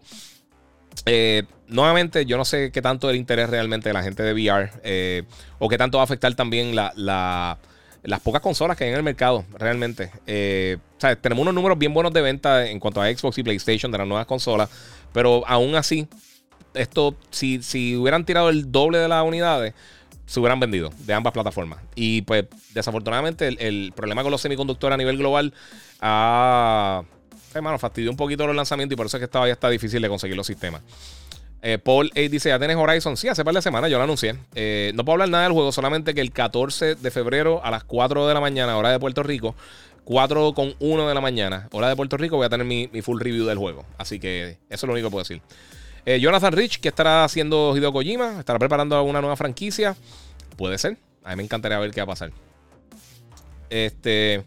nuevamente, 1.69 2.25
yo 2.25 2.37
no 2.37 2.45
sé 2.45 2.71
qué 2.71 2.81
tanto 2.81 3.09
el 3.09 3.15
interés 3.15 3.49
realmente 3.49 3.89
de 3.89 3.93
la 3.93 4.03
gente 4.03 4.23
de 4.23 4.33
VR 4.33 4.71
eh, 4.83 5.23
o 5.59 5.69
qué 5.69 5.77
tanto 5.77 5.97
va 5.97 6.03
a 6.03 6.05
afectar 6.05 6.33
también 6.35 6.75
las 6.75 7.57
pocas 8.23 8.41
consolas 8.41 8.75
que 8.75 8.83
hay 8.83 8.89
en 8.89 8.97
el 8.97 9.03
mercado, 9.03 9.45
realmente. 9.53 10.11
Eh, 10.27 10.77
tenemos 11.21 11.43
unos 11.43 11.53
números 11.53 11.77
bien 11.77 11.93
buenos 11.93 12.11
de 12.11 12.21
venta 12.21 12.67
en 12.67 12.79
cuanto 12.79 13.01
a 13.01 13.07
Xbox 13.07 13.37
y 13.37 13.43
PlayStation 13.43 13.91
de 13.91 13.99
las 13.99 14.07
nuevas 14.07 14.25
consolas, 14.25 14.69
pero 15.13 15.43
aún 15.47 15.75
así, 15.75 16.07
esto, 16.73 17.15
si, 17.29 17.95
hubieran 17.95 18.25
tirado 18.25 18.49
el 18.49 18.71
doble 18.71 18.97
de 18.97 19.07
las 19.07 19.23
unidades, 19.23 19.73
se 20.25 20.39
hubieran 20.39 20.59
vendido 20.59 20.91
de 21.05 21.13
ambas 21.13 21.33
plataformas. 21.33 21.79
Y 21.95 22.21
pues, 22.23 22.45
desafortunadamente, 22.73 23.47
el, 23.47 23.93
problema 23.95 24.21
con 24.21 24.31
los 24.31 24.41
semiconductores 24.41 24.93
a 24.93 24.97
nivel 24.97 25.17
global 25.17 25.53
ha 26.01 27.03
hermano, 27.51 27.79
fastidió 27.79 28.11
un 28.11 28.17
poquito 28.17 28.45
los 28.45 28.55
lanzamientos 28.55 28.93
y 28.93 28.97
por 28.97 29.07
eso 29.07 29.17
es 29.17 29.21
que 29.21 29.27
todavía 29.27 29.53
está 29.53 29.69
difícil 29.69 30.01
de 30.01 30.07
conseguir 30.07 30.37
los 30.37 30.45
sistemas. 30.45 30.81
Eh, 31.61 31.77
Paul 31.77 32.11
A 32.15 32.19
dice: 32.19 32.49
¿Ya 32.49 32.59
tienes 32.59 32.77
Horizon? 32.77 33.17
Sí, 33.17 33.27
hace 33.27 33.43
par 33.43 33.53
de 33.53 33.61
semanas 33.61 33.91
yo 33.91 33.97
lo 33.97 34.03
anuncié. 34.03 34.35
Eh, 34.55 34.91
no 34.95 35.03
puedo 35.03 35.15
hablar 35.15 35.29
nada 35.29 35.43
del 35.43 35.53
juego, 35.53 35.71
solamente 35.71 36.13
que 36.13 36.21
el 36.21 36.31
14 36.31 36.95
de 36.95 37.11
febrero 37.11 37.63
a 37.63 37.71
las 37.71 37.83
4 37.83 38.27
de 38.27 38.33
la 38.33 38.39
mañana, 38.39 38.77
hora 38.77 38.91
de 38.91 38.99
Puerto 38.99 39.23
Rico, 39.23 39.55
4 40.05 40.53
con 40.53 40.73
1 40.79 41.07
de 41.07 41.13
la 41.13 41.21
mañana, 41.21 41.67
hora 41.71 41.89
de 41.89 41.95
Puerto 41.95 42.15
Rico, 42.17 42.37
voy 42.37 42.45
a 42.45 42.49
tener 42.49 42.65
mi, 42.65 42.87
full 43.01 43.19
review 43.19 43.45
del 43.45 43.57
juego. 43.57 43.85
Así 43.97 44.19
que 44.19 44.57
eso 44.69 44.69
es 44.69 44.83
lo 44.83 44.93
único 44.93 45.07
que 45.07 45.11
puedo 45.11 45.23
decir. 45.23 45.41
Eh, 46.05 46.19
Jonathan 46.19 46.53
Rich, 46.53 46.79
¿qué 46.79 46.87
estará 46.87 47.25
haciendo 47.25 47.75
Hideo 47.75 47.91
Kojima? 47.91 48.39
¿Estará 48.39 48.57
preparando 48.57 48.95
alguna 48.95 49.19
nueva 49.19 49.35
franquicia? 49.35 49.95
Puede 50.55 50.77
ser. 50.77 50.97
A 51.23 51.31
mí 51.31 51.37
me 51.37 51.43
encantaría 51.43 51.77
ver 51.77 51.91
qué 51.91 51.99
va 51.99 52.05
a 52.05 52.07
pasar. 52.07 52.31
Este. 53.69 54.43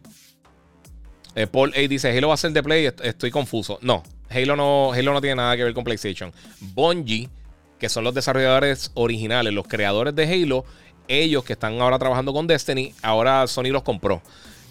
Paul 1.51 1.73
A 1.77 1.81
dice: 1.81 2.17
Halo 2.17 2.29
va 2.29 2.35
a 2.35 2.39
ser 2.39 2.53
de 2.53 2.63
Play. 2.63 2.91
Estoy 3.03 3.31
confuso. 3.31 3.79
No, 3.83 4.03
Halo 4.33 4.57
no, 4.57 4.93
Halo 4.93 5.12
no 5.12 5.20
tiene 5.20 5.37
nada 5.37 5.57
que 5.57 5.64
ver 5.64 5.74
con 5.74 5.85
PlayStation. 5.85 6.33
Bungie, 6.61 7.28
que 7.78 7.89
son 7.89 8.05
los 8.05 8.14
desarrolladores 8.14 8.91
originales, 8.95 9.53
los 9.53 9.66
creadores 9.66 10.14
de 10.14 10.24
Halo, 10.24 10.64
ellos 11.09 11.45
que 11.45 11.55
están 11.55 11.80
ahora 11.80 11.99
trabajando 11.99 12.33
con 12.33 12.47
Destiny, 12.47 12.95
ahora 13.03 13.47
Sony 13.47 13.70
los 13.70 13.83
compró. 13.83 14.22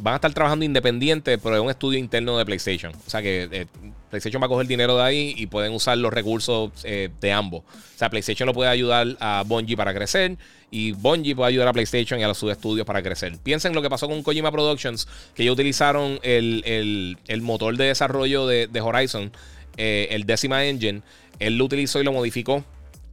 Van 0.01 0.13
a 0.13 0.15
estar 0.15 0.33
trabajando 0.33 0.65
independiente, 0.65 1.37
pero 1.37 1.55
es 1.55 1.61
un 1.61 1.69
estudio 1.69 1.99
interno 1.99 2.35
de 2.37 2.43
PlayStation. 2.43 2.91
O 3.05 3.09
sea 3.09 3.21
que 3.21 3.47
eh, 3.51 3.67
PlayStation 4.09 4.41
va 4.41 4.47
a 4.47 4.49
coger 4.49 4.65
dinero 4.65 4.97
de 4.97 5.03
ahí 5.03 5.35
y 5.37 5.45
pueden 5.45 5.73
usar 5.73 5.97
los 5.99 6.11
recursos 6.11 6.71
eh, 6.83 7.09
de 7.21 7.31
ambos. 7.31 7.61
O 7.61 7.97
sea, 7.97 8.09
PlayStation 8.09 8.47
lo 8.47 8.53
puede 8.53 8.69
ayudar 8.71 9.15
a 9.19 9.43
Bungie 9.45 9.77
para 9.77 9.93
crecer 9.93 10.37
y 10.71 10.93
Bungie 10.93 11.35
puede 11.35 11.49
ayudar 11.49 11.67
a 11.67 11.73
PlayStation 11.73 12.19
y 12.19 12.23
a 12.23 12.33
sus 12.33 12.51
estudios 12.51 12.85
para 12.87 13.03
crecer. 13.03 13.37
Piensen 13.43 13.75
lo 13.75 13.81
que 13.83 13.91
pasó 13.91 14.07
con 14.07 14.23
Kojima 14.23 14.51
Productions, 14.51 15.07
que 15.35 15.43
ellos 15.43 15.53
utilizaron 15.53 16.19
el, 16.23 17.17
motor 17.41 17.77
de 17.77 17.85
desarrollo 17.85 18.47
de, 18.47 18.81
Horizon, 18.81 19.31
eh, 19.77 20.07
el 20.11 20.25
Decima 20.25 20.65
Engine. 20.65 21.03
Él 21.37 21.57
lo 21.57 21.65
utilizó 21.65 22.01
y 22.01 22.03
lo 22.03 22.11
modificó 22.11 22.65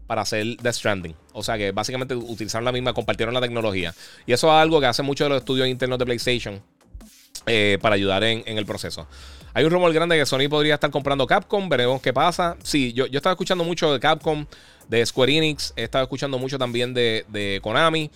para 0.07 0.23
hacer 0.23 0.57
Death 0.57 0.75
Stranding. 0.75 1.15
O 1.33 1.43
sea 1.43 1.59
que 1.59 1.71
básicamente 1.71 2.15
utilizaron 2.15 2.65
la 2.65 2.73
misma, 2.73 2.95
compartieron 2.95 3.35
la 3.35 3.43
tecnología. 3.43 3.95
Y 4.27 4.33
eso 4.33 4.47
es 4.49 4.55
algo 4.55 4.81
que 4.81 4.87
hace 4.87 5.03
muchos 5.03 5.27
de 5.27 5.29
los 5.29 5.39
estudios 5.39 5.69
internos 5.69 5.99
de 5.99 6.07
PlayStation 6.07 6.63
eh, 7.47 7.79
para 7.81 7.95
ayudar 7.95 8.25
en, 8.25 8.43
el 8.47 8.67
proceso. 8.67 9.07
Hay 9.55 9.65
un 9.65 9.71
rumor 9.71 9.93
grande 9.93 10.17
que 10.17 10.27
Sony 10.27 10.49
podría 10.49 10.75
estar 10.75 10.91
comprando 10.91 11.27
Capcom. 11.27 11.69
Veremos 11.69 12.01
qué 12.01 12.13
pasa. 12.13 12.57
Sí, 12.63 12.93
yo, 12.93 13.07
yo 13.07 13.19
estaba 13.19 13.33
escuchando 13.33 13.65
mucho 13.65 13.93
de 13.93 14.01
Capcom, 14.01 14.47
de 14.89 15.05
Square 15.05 15.37
Enix. 15.37 15.73
He 15.77 15.85
estado 15.85 16.05
escuchando 16.05 16.39
mucho 16.39 16.59
también 16.59 16.95
de, 16.95 17.61
Konami. 17.63 18.11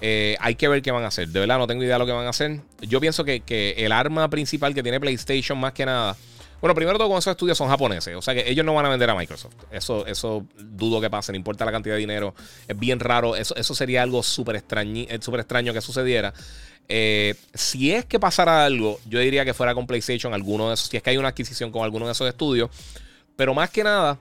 Eh, 0.00 0.36
hay 0.40 0.54
que 0.54 0.68
ver 0.68 0.82
qué 0.82 0.90
van 0.90 1.04
a 1.04 1.08
hacer. 1.08 1.28
De 1.28 1.40
verdad, 1.40 1.58
no 1.58 1.66
tengo 1.66 1.82
idea 1.82 1.94
de 1.94 1.98
lo 1.98 2.06
que 2.06 2.12
van 2.12 2.26
a 2.26 2.30
hacer. 2.30 2.60
Yo 2.80 3.00
pienso 3.00 3.24
que, 3.24 3.40
que 3.40 3.74
el 3.78 3.92
arma 3.92 4.28
principal 4.28 4.74
que 4.74 4.82
tiene 4.82 5.00
PlayStation, 5.00 5.58
más 5.58 5.72
que 5.72 5.86
nada 5.86 6.16
bueno, 6.60 6.74
primero 6.74 6.98
todo 6.98 7.08
con 7.08 7.18
esos 7.18 7.30
estudios 7.30 7.58
son 7.58 7.68
japoneses, 7.68 8.14
o 8.16 8.22
sea 8.22 8.34
que 8.34 8.50
ellos 8.50 8.64
no 8.64 8.74
van 8.74 8.86
a 8.86 8.88
vender 8.88 9.10
a 9.10 9.14
Microsoft. 9.14 9.54
Eso, 9.70 10.06
eso 10.06 10.46
dudo 10.58 11.00
que 11.00 11.10
pase, 11.10 11.32
no 11.32 11.36
importa 11.36 11.64
la 11.64 11.72
cantidad 11.72 11.94
de 11.94 12.00
dinero. 12.00 12.34
Es 12.66 12.78
bien 12.78 13.00
raro, 13.00 13.36
eso, 13.36 13.54
eso 13.56 13.74
sería 13.74 14.02
algo 14.02 14.22
súper 14.22 14.56
extraño, 14.56 15.02
eh, 15.08 15.20
extraño 15.38 15.72
que 15.72 15.80
sucediera. 15.80 16.32
Eh, 16.88 17.34
si 17.52 17.92
es 17.92 18.04
que 18.04 18.18
pasara 18.18 18.64
algo, 18.64 18.98
yo 19.06 19.18
diría 19.18 19.44
que 19.44 19.54
fuera 19.54 19.74
con 19.74 19.86
PlayStation, 19.86 20.32
alguno 20.32 20.68
de 20.68 20.74
esos, 20.74 20.88
si 20.88 20.96
es 20.96 21.02
que 21.02 21.10
hay 21.10 21.18
una 21.18 21.28
adquisición 21.28 21.70
con 21.70 21.84
alguno 21.84 22.06
de 22.06 22.12
esos 22.12 22.28
estudios. 22.28 22.70
Pero 23.36 23.52
más 23.52 23.70
que 23.70 23.84
nada, 23.84 24.18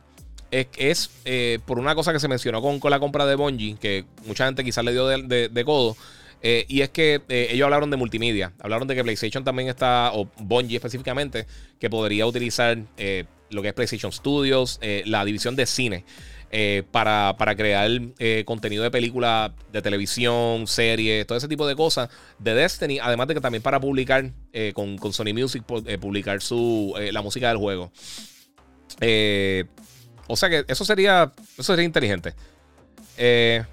es, 0.51 0.67
es 0.75 1.09
eh, 1.23 1.59
por 1.65 1.79
una 1.79 1.95
cosa 1.95 2.11
que 2.11 2.19
se 2.19 2.27
mencionó 2.27 2.61
con, 2.61 2.79
con, 2.79 2.91
la 2.91 2.99
compra 2.99 3.25
de 3.25 3.35
Bungie, 3.35 3.77
que 3.79 4.05
mucha 4.25 4.45
gente 4.45 4.63
quizás 4.63 4.83
le 4.83 4.91
dio 4.91 5.07
de 5.07 5.63
codo. 5.65 5.95
Eh, 6.41 6.65
y 6.67 6.81
es 6.81 6.89
que 6.89 7.21
eh, 7.29 7.47
ellos 7.51 7.65
hablaron 7.65 7.89
de 7.89 7.97
multimedia. 7.97 8.53
Hablaron 8.59 8.87
de 8.87 8.95
que 8.95 9.03
PlayStation 9.03 9.43
también 9.43 9.69
está, 9.69 10.11
o 10.13 10.29
Bungie 10.37 10.75
específicamente, 10.75 11.47
que 11.79 11.89
podría 11.89 12.25
utilizar 12.25 12.77
eh, 12.97 13.25
lo 13.49 13.61
que 13.61 13.69
es 13.69 13.73
PlayStation 13.73 14.11
Studios, 14.11 14.79
la 15.05 15.23
división 15.23 15.55
de 15.55 15.65
cine, 15.65 16.03
para, 16.91 17.35
crear 17.55 17.89
contenido 18.43 18.83
de 18.83 18.91
película, 18.91 19.53
de 19.71 19.81
televisión, 19.81 20.67
series, 20.67 21.25
todo 21.27 21.37
ese 21.37 21.47
tipo 21.47 21.65
de 21.67 21.75
cosas 21.75 22.09
de 22.39 22.53
Destiny. 22.53 22.99
Además 22.99 23.27
de 23.27 23.35
que 23.35 23.41
también 23.41 23.61
para 23.61 23.79
publicar 23.79 24.31
con, 24.73 25.13
Sony 25.13 25.33
Music, 25.33 25.63
publicar 25.63 26.41
su, 26.41 26.95
la 27.11 27.21
música 27.21 27.49
del 27.49 27.57
juego. 27.57 27.91
o 30.27 30.35
sea 30.35 30.49
que 30.49 30.65
eso 30.67 30.83
sería, 30.83 31.31
eso 31.53 31.63
sería 31.63 31.85
inteligente. 31.85 32.33
Eh. 33.17 33.63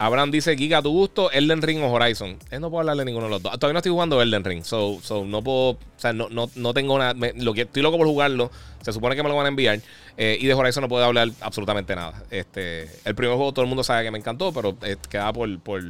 Abraham 0.00 0.30
dice, 0.30 0.56
Giga, 0.56 0.80
tu 0.80 0.90
gusto, 0.90 1.28
Elden 1.32 1.60
Ring 1.60 1.82
o 1.82 1.90
Horizon. 1.90 2.38
Él 2.50 2.60
no 2.60 2.70
puedo 2.70 2.80
hablarle 2.80 3.00
de 3.00 3.06
ninguno 3.06 3.26
de 3.26 3.30
los 3.30 3.42
dos. 3.42 3.52
Todavía 3.58 3.72
no 3.72 3.78
estoy 3.80 3.90
jugando 3.90 4.22
Elden 4.22 4.44
Ring. 4.44 4.62
So, 4.62 5.00
so 5.02 5.24
no 5.24 5.42
puedo. 5.42 5.70
O 5.70 5.78
sea, 5.96 6.12
no, 6.12 6.28
no, 6.28 6.48
no 6.54 6.72
tengo 6.72 6.96
nada. 6.98 7.14
lo 7.36 7.52
que, 7.52 7.62
estoy 7.62 7.82
loco 7.82 7.98
por 7.98 8.06
jugarlo. 8.06 8.50
Se 8.80 8.92
supone 8.92 9.16
que 9.16 9.24
me 9.24 9.28
lo 9.28 9.34
van 9.34 9.46
a 9.46 9.48
enviar. 9.48 9.80
Eh, 10.16 10.38
y 10.40 10.46
de 10.46 10.54
Horizon 10.54 10.82
no 10.82 10.88
puedo 10.88 11.04
hablar 11.04 11.28
absolutamente 11.40 11.96
nada. 11.96 12.22
Este, 12.30 12.84
el 13.04 13.16
primer 13.16 13.34
juego 13.34 13.52
todo 13.52 13.64
el 13.64 13.68
mundo 13.68 13.82
sabe 13.82 14.04
que 14.04 14.12
me 14.12 14.18
encantó, 14.18 14.52
pero 14.52 14.76
eh, 14.82 14.96
queda 15.10 15.32
por, 15.32 15.58
por. 15.60 15.82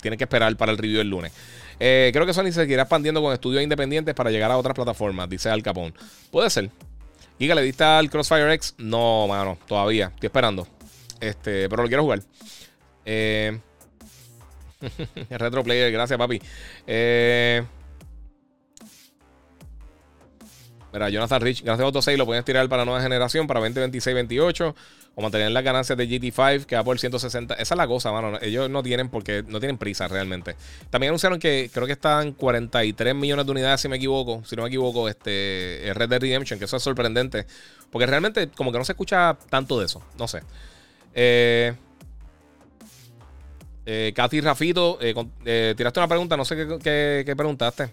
Tiene 0.00 0.16
que 0.16 0.24
esperar 0.24 0.56
para 0.56 0.70
el 0.70 0.78
review 0.78 1.00
el 1.00 1.10
lunes. 1.10 1.32
Eh, 1.80 2.10
creo 2.12 2.26
que 2.26 2.32
Sony 2.32 2.44
se 2.44 2.52
seguirá 2.52 2.82
expandiendo 2.82 3.20
con 3.20 3.32
estudios 3.32 3.62
independientes 3.62 4.14
para 4.14 4.30
llegar 4.30 4.52
a 4.52 4.56
otras 4.56 4.74
plataformas, 4.74 5.28
dice 5.28 5.50
Al 5.50 5.64
Capón. 5.64 5.92
Puede 6.30 6.48
ser. 6.50 6.70
Giga, 7.40 7.56
¿le 7.56 7.62
diste 7.62 7.82
al 7.82 8.08
Crossfire 8.08 8.52
X? 8.54 8.74
No, 8.78 9.26
mano, 9.26 9.58
todavía. 9.66 10.12
Estoy 10.14 10.26
esperando. 10.26 10.66
Este, 11.20 11.68
pero 11.68 11.82
lo 11.82 11.88
quiero 11.88 12.02
jugar. 12.04 12.20
Eh, 13.10 13.58
Retro 15.30 15.64
Player, 15.64 15.90
gracias, 15.90 16.18
papi. 16.18 16.40
Eh, 16.86 17.64
Mira, 20.92 21.10
Jonathan 21.10 21.40
Rich, 21.40 21.62
gracias 21.62 21.82
a 21.82 21.86
Auto 21.86 22.00
6 22.00 22.16
lo 22.16 22.26
pueden 22.26 22.44
tirar 22.44 22.68
para 22.68 22.84
nueva 22.84 23.02
generación, 23.02 23.46
para 23.46 23.60
2026, 23.60 24.14
28, 24.14 24.74
o 25.14 25.22
mantener 25.22 25.50
las 25.50 25.62
ganancias 25.62 25.98
de 25.98 26.08
GT5 26.08 26.64
que 26.64 26.76
va 26.76 26.84
por 26.84 26.98
160. 26.98 27.54
Esa 27.54 27.74
es 27.74 27.78
la 27.78 27.86
cosa, 27.86 28.10
mano. 28.12 28.38
Ellos 28.40 28.70
no 28.70 28.82
tienen 28.82 29.08
porque 29.08 29.42
no 29.46 29.58
tienen 29.58 29.76
prisa 29.76 30.08
realmente. 30.08 30.56
También 30.90 31.10
anunciaron 31.10 31.38
que 31.38 31.70
creo 31.72 31.86
que 31.86 31.92
están 31.92 32.32
43 32.32 33.14
millones 33.14 33.44
de 33.44 33.52
unidades, 33.52 33.80
si 33.80 33.88
me 33.88 33.96
equivoco. 33.96 34.42
Si 34.46 34.56
no 34.56 34.62
me 34.62 34.68
equivoco, 34.68 35.08
este 35.08 35.92
Red 35.94 36.08
Dead 36.08 36.20
Redemption, 36.20 36.58
que 36.58 36.64
eso 36.64 36.76
es 36.76 36.82
sorprendente. 36.82 37.46
Porque 37.90 38.06
realmente 38.06 38.48
como 38.48 38.72
que 38.72 38.78
no 38.78 38.84
se 38.84 38.92
escucha 38.92 39.36
tanto 39.50 39.78
de 39.78 39.86
eso. 39.86 40.02
No 40.18 40.26
sé. 40.28 40.42
Eh, 41.14 41.74
eh, 43.90 44.12
Katy 44.14 44.42
Rafito, 44.42 44.98
eh, 45.00 45.14
eh, 45.46 45.72
tiraste 45.74 45.98
una 45.98 46.08
pregunta, 46.08 46.36
no 46.36 46.44
sé 46.44 46.56
qué, 46.82 47.34
preguntaste. 47.34 47.88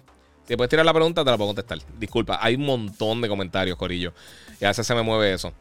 Si 0.46 0.58
puedes 0.58 0.70
tirar 0.70 0.86
la 0.86 0.94
pregunta, 0.94 1.24
te 1.24 1.32
la 1.32 1.38
puedo 1.38 1.48
contestar. 1.48 1.80
Disculpa, 1.98 2.38
hay 2.42 2.56
un 2.56 2.66
montón 2.66 3.22
de 3.22 3.30
comentarios, 3.30 3.78
Corillo. 3.78 4.14
Y 4.60 4.66
a 4.66 4.68
veces 4.68 4.86
se 4.86 4.94
me 4.94 5.04
mueve 5.04 5.32
eso. 5.32 5.54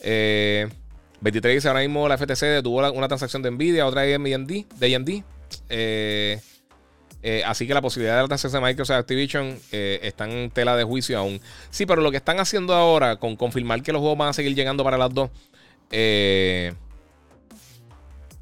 23 0.00 0.02
eh, 0.02 1.54
dice 1.54 1.68
ahora 1.68 1.80
mismo 1.80 2.08
la 2.08 2.18
FTC 2.18 2.42
detuvo 2.46 2.90
una 2.90 3.06
transacción 3.06 3.40
de 3.40 3.52
Nvidia, 3.52 3.86
otra 3.86 4.02
de 4.02 4.16
AMD. 4.16 4.64
De 4.80 4.96
AMD. 4.96 5.22
Eh, 5.68 6.40
eh, 7.22 7.42
así 7.46 7.68
que 7.68 7.72
la 7.72 7.80
posibilidad 7.80 8.16
de 8.16 8.22
la 8.22 8.28
transacción 8.28 8.60
de 8.60 8.68
Microsoft 8.68 8.98
Activision 8.98 9.60
está 9.70 10.28
en 10.28 10.50
tela 10.50 10.74
de 10.74 10.82
juicio 10.82 11.16
aún. 11.20 11.40
Sí, 11.70 11.86
pero 11.86 12.02
lo 12.02 12.10
que 12.10 12.16
están 12.16 12.40
haciendo 12.40 12.74
ahora 12.74 13.14
con 13.14 13.36
confirmar 13.36 13.80
que 13.84 13.92
los 13.92 14.00
juegos 14.00 14.18
van 14.18 14.30
a 14.30 14.32
seguir 14.32 14.56
llegando 14.56 14.82
para 14.82 14.98
las 14.98 15.14
dos. 15.14 15.30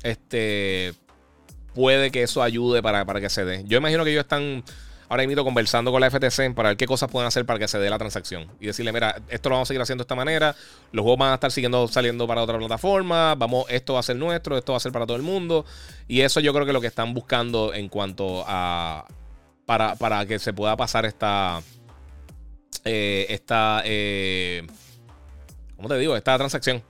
este. 0.03 0.95
Puede 1.77 2.11
que 2.11 2.23
eso 2.23 2.43
ayude 2.43 2.83
para, 2.83 3.05
para 3.05 3.21
que 3.21 3.29
se 3.29 3.45
dé. 3.45 3.63
Yo 3.67 3.77
imagino 3.77 4.03
que 4.03 4.11
ellos 4.13 4.23
están 4.25 4.65
ahora 5.11 5.27
mismo 5.27 5.45
conversando 5.45 5.93
con 5.93 6.01
la 6.01 6.11
FTC 6.11 6.55
para 6.55 6.71
ver 6.71 6.79
qué 6.79 6.87
cosas 6.87 7.11
pueden 7.11 7.29
hacer 7.29 7.45
para 7.45 7.59
que 7.59 7.69
se 7.69 7.79
dé 7.79 7.91
la 7.91 7.99
transacción. 7.99 8.49
Y 8.61 8.67
decirle, 8.67 8.93
mira, 8.93 9.21
esto 9.29 9.51
lo 9.51 9.57
vamos 9.57 9.67
a 9.67 9.69
seguir 9.69 9.83
haciendo 9.83 10.03
de 10.03 10.07
esta 10.07 10.15
manera, 10.15 10.57
los 10.93 11.03
juegos 11.03 11.19
van 11.19 11.33
a 11.33 11.35
estar 11.35 11.53
siguiendo 11.53 11.87
saliendo 11.89 12.27
para 12.27 12.43
otra 12.43 12.57
plataforma, 12.57 13.35
vamos, 13.35 13.67
esto 13.69 13.93
va 13.93 14.01
a 14.01 14.03
ser 14.03 14.17
nuestro, 14.17 14.57
esto 14.57 14.73
va 14.73 14.79
a 14.79 14.81
ser 14.81 14.93
para 14.93 15.07
todo 15.07 15.19
el 15.19 15.23
mundo. 15.23 15.67
Y 16.09 16.23
eso 16.23 16.41
yo 16.41 16.55
creo 16.55 16.65
que 16.65 16.71
es 16.71 16.75
lo 16.75 16.81
que 16.81 16.87
están 16.87 17.15
buscando 17.15 17.75
en 17.75 17.91
cuanto 17.91 18.43
a... 18.47 19.07
Para, 19.67 19.97
para 19.97 20.25
que 20.27 20.39
se 20.39 20.55
pueda 20.55 20.77
pasar 20.77 21.05
esta... 21.05 21.61
Eh, 22.85 23.27
esta... 23.29 23.83
Eh, 23.85 24.67
¿Cómo 25.77 25.89
te 25.89 25.99
digo? 25.99 26.17
Esta 26.17 26.39
transacción. 26.39 26.83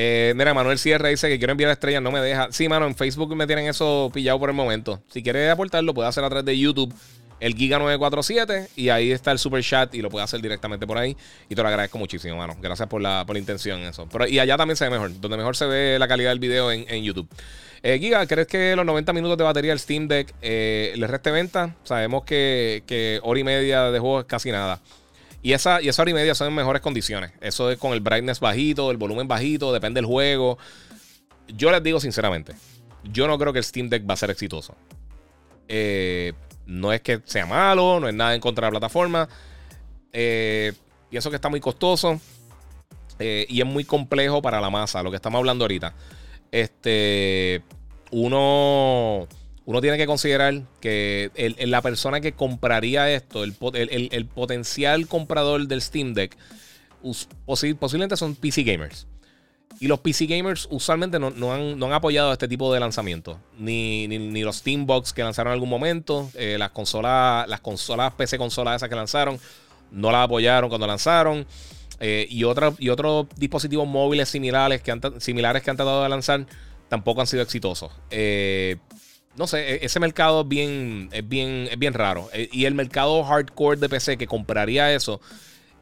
Eh, 0.00 0.32
mira, 0.36 0.54
Manuel 0.54 0.78
Sierra 0.78 1.08
dice 1.08 1.28
que 1.28 1.38
quiero 1.38 1.50
enviar 1.50 1.72
estrellas, 1.72 2.00
no 2.00 2.12
me 2.12 2.20
deja. 2.20 2.52
Sí, 2.52 2.68
mano, 2.68 2.86
en 2.86 2.94
Facebook 2.94 3.34
me 3.34 3.48
tienen 3.48 3.66
eso 3.66 4.12
pillado 4.14 4.38
por 4.38 4.48
el 4.48 4.54
momento. 4.54 5.02
Si 5.08 5.24
quieres 5.24 5.50
aportarlo, 5.50 5.92
puedes 5.92 6.08
hacer 6.08 6.22
a 6.22 6.28
través 6.28 6.44
de 6.44 6.56
YouTube 6.56 6.94
el 7.40 7.56
Giga 7.56 7.80
947 7.80 8.68
y 8.76 8.90
ahí 8.90 9.10
está 9.10 9.32
el 9.32 9.40
super 9.40 9.60
chat 9.60 9.92
y 9.96 10.00
lo 10.00 10.08
puedes 10.08 10.22
hacer 10.22 10.40
directamente 10.40 10.86
por 10.86 10.98
ahí. 10.98 11.16
Y 11.48 11.56
te 11.56 11.62
lo 11.62 11.66
agradezco 11.66 11.98
muchísimo, 11.98 12.36
mano. 12.36 12.56
Gracias 12.62 12.88
por 12.88 13.02
la, 13.02 13.24
por 13.26 13.34
la 13.34 13.40
intención 13.40 13.80
en 13.80 13.88
eso. 13.88 14.08
Pero, 14.08 14.28
y 14.28 14.38
allá 14.38 14.56
también 14.56 14.76
se 14.76 14.84
ve 14.84 14.90
mejor, 14.90 15.20
donde 15.20 15.36
mejor 15.36 15.56
se 15.56 15.66
ve 15.66 15.98
la 15.98 16.06
calidad 16.06 16.30
del 16.30 16.38
video 16.38 16.70
en, 16.70 17.02
YouTube. 17.02 17.28
Eh, 17.82 17.98
Giga, 17.98 18.24
¿crees 18.28 18.46
que 18.46 18.76
los 18.76 18.86
90 18.86 19.12
minutos 19.12 19.36
de 19.36 19.42
batería 19.42 19.72
del 19.72 19.80
Steam 19.80 20.06
Deck 20.06 20.32
eh, 20.42 20.92
le 20.96 21.08
reste 21.08 21.32
venta? 21.32 21.74
Sabemos 21.82 22.22
que, 22.22 22.84
que, 22.86 23.18
hora 23.24 23.40
y 23.40 23.42
media 23.42 23.90
de 23.90 23.98
juego 23.98 24.20
es 24.20 24.26
casi 24.26 24.52
nada. 24.52 24.80
Y 25.42 25.52
esa, 25.52 25.80
y 25.80 25.88
esa 25.88 26.02
hora 26.02 26.10
y 26.10 26.14
media 26.14 26.34
son 26.34 26.48
en 26.48 26.54
mejores 26.54 26.82
condiciones. 26.82 27.32
Eso 27.40 27.70
es 27.70 27.78
con 27.78 27.92
el 27.92 28.00
brightness 28.00 28.40
bajito, 28.40 28.90
el 28.90 28.96
volumen 28.96 29.28
bajito, 29.28 29.72
depende 29.72 29.98
del 29.98 30.06
juego. 30.06 30.58
Yo 31.48 31.70
les 31.70 31.82
digo 31.82 32.00
sinceramente, 32.00 32.54
yo 33.04 33.26
no 33.28 33.38
creo 33.38 33.52
que 33.52 33.60
el 33.60 33.64
Steam 33.64 33.88
Deck 33.88 34.08
va 34.08 34.14
a 34.14 34.16
ser 34.16 34.30
exitoso. 34.30 34.74
Eh, 35.68 36.32
no 36.66 36.92
es 36.92 37.00
que 37.00 37.20
sea 37.24 37.46
malo, 37.46 38.00
no 38.00 38.08
es 38.08 38.14
nada 38.14 38.34
en 38.34 38.40
contra 38.40 38.66
de 38.66 38.72
la 38.72 38.80
plataforma. 38.80 39.28
Eh, 40.12 40.72
y 41.10 41.16
eso 41.16 41.30
que 41.30 41.36
está 41.36 41.48
muy 41.48 41.60
costoso. 41.60 42.20
Eh, 43.18 43.46
y 43.48 43.60
es 43.60 43.66
muy 43.66 43.84
complejo 43.84 44.42
para 44.42 44.60
la 44.60 44.70
masa, 44.70 45.02
lo 45.02 45.10
que 45.10 45.16
estamos 45.16 45.38
hablando 45.38 45.64
ahorita. 45.64 45.94
Este. 46.50 47.62
Uno. 48.10 49.26
Uno 49.68 49.82
tiene 49.82 49.98
que 49.98 50.06
considerar 50.06 50.62
que 50.80 51.30
la 51.66 51.82
persona 51.82 52.22
que 52.22 52.32
compraría 52.32 53.12
esto, 53.12 53.44
el, 53.44 53.52
potencial 54.34 55.06
comprador 55.06 55.68
del 55.68 55.82
Steam 55.82 56.14
Deck, 56.14 56.38
posiblemente 57.44 58.16
son 58.16 58.34
PC 58.34 58.62
gamers. 58.62 59.06
Y 59.78 59.88
los 59.88 60.00
PC 60.00 60.24
gamers 60.24 60.68
usualmente 60.70 61.18
no, 61.18 61.52
han, 61.52 61.92
apoyado 61.92 62.32
este 62.32 62.48
tipo 62.48 62.72
de 62.72 62.80
lanzamientos. 62.80 63.36
Ni, 63.58 64.42
los 64.42 64.56
Steambox 64.56 65.12
que 65.12 65.22
lanzaron 65.22 65.50
en 65.50 65.56
algún 65.56 65.68
momento. 65.68 66.30
Eh, 66.32 66.56
las 66.58 66.70
consolas, 66.70 67.46
las 67.46 67.60
consolas 67.60 68.14
PC 68.14 68.38
consolas 68.38 68.76
esas 68.76 68.88
que 68.88 68.96
lanzaron, 68.96 69.38
no 69.90 70.10
las 70.10 70.24
apoyaron 70.24 70.70
cuando 70.70 70.86
lanzaron. 70.86 71.46
Eh, 72.00 72.26
y, 72.30 72.38
y 72.38 72.88
otros 72.88 73.26
dispositivos 73.36 73.86
móviles 73.86 74.30
similares 74.30 74.80
que, 74.80 74.92
han, 74.92 75.02
similares 75.20 75.62
que 75.62 75.68
han 75.68 75.76
tratado 75.76 76.04
de 76.04 76.08
lanzar 76.08 76.46
tampoco 76.88 77.20
han 77.20 77.26
sido 77.26 77.42
exitosos. 77.42 77.92
Eh, 78.10 78.76
no 79.36 79.46
sé, 79.46 79.74
e, 79.74 79.84
ese 79.84 80.00
mercado 80.00 80.42
es 80.42 80.48
bien, 80.48 81.08
es 81.12 81.28
bien, 81.28 81.68
es 81.70 81.78
bien 81.78 81.94
raro. 81.94 82.28
y 82.34 82.64
el 82.64 82.74
mercado 82.74 83.22
hardcore 83.24 83.78
de 83.78 83.88
PC 83.88 84.16
que 84.16 84.26
compraría 84.26 84.92
eso 84.92 85.20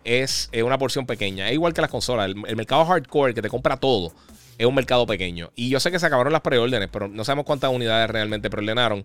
es, 0.06 0.50
una 0.64 0.78
porción 0.78 1.06
pequeña. 1.06 1.48
Es 1.48 1.54
igual 1.54 1.74
que 1.74 1.80
las 1.80 1.90
consolas. 1.90 2.30
El, 2.30 2.56
mercado 2.56 2.84
hardcore 2.84 3.34
que 3.34 3.42
te 3.42 3.48
compra 3.48 3.76
todo 3.76 4.12
es 4.56 4.66
un 4.66 4.74
mercado 4.74 5.06
pequeño. 5.06 5.50
Y 5.54 5.68
yo 5.68 5.80
sé 5.80 5.90
que 5.90 5.98
se 5.98 6.06
acabaron 6.06 6.32
las 6.32 6.42
preórdenes, 6.42 6.88
pero 6.90 7.08
no 7.08 7.24
sabemos 7.24 7.44
cuántas 7.44 7.70
unidades 7.70 8.08
realmente 8.08 8.48
preordenaron. 8.48 9.04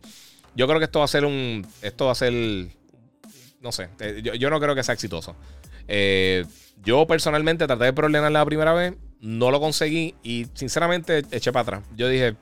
Yo 0.56 0.68
creo 0.68 0.80
que 0.80 0.86
esto 0.86 1.00
va 1.00 1.06
a 1.06 1.10
ser 1.10 1.26
un. 1.26 1.66
Esto 1.82 2.06
va 2.06 2.12
a 2.12 2.16
ser. 2.16 2.34
No 3.62 3.72
sé. 3.72 3.90
Eh, 4.00 4.22
yo, 4.38 4.50
no 4.50 4.60
creo 4.60 4.76
que 4.76 4.84
sea 4.84 4.94
exitoso. 4.94 5.36
Eh, 5.88 6.46
yo 6.84 7.06
personalmente 7.08 7.68
traté 7.68 7.86
de 7.86 7.94
preordenar 7.94 8.32
la 8.32 8.46
primera 8.46 8.74
vez. 8.74 8.94
No 9.20 9.52
lo 9.52 9.60
conseguí. 9.60 10.16
Y 10.24 10.48
sinceramente 10.54 11.24
eché 11.32 11.52
para 11.52 11.64
atrás. 11.64 11.84
Yo 11.96 12.08
dije. 12.08 12.36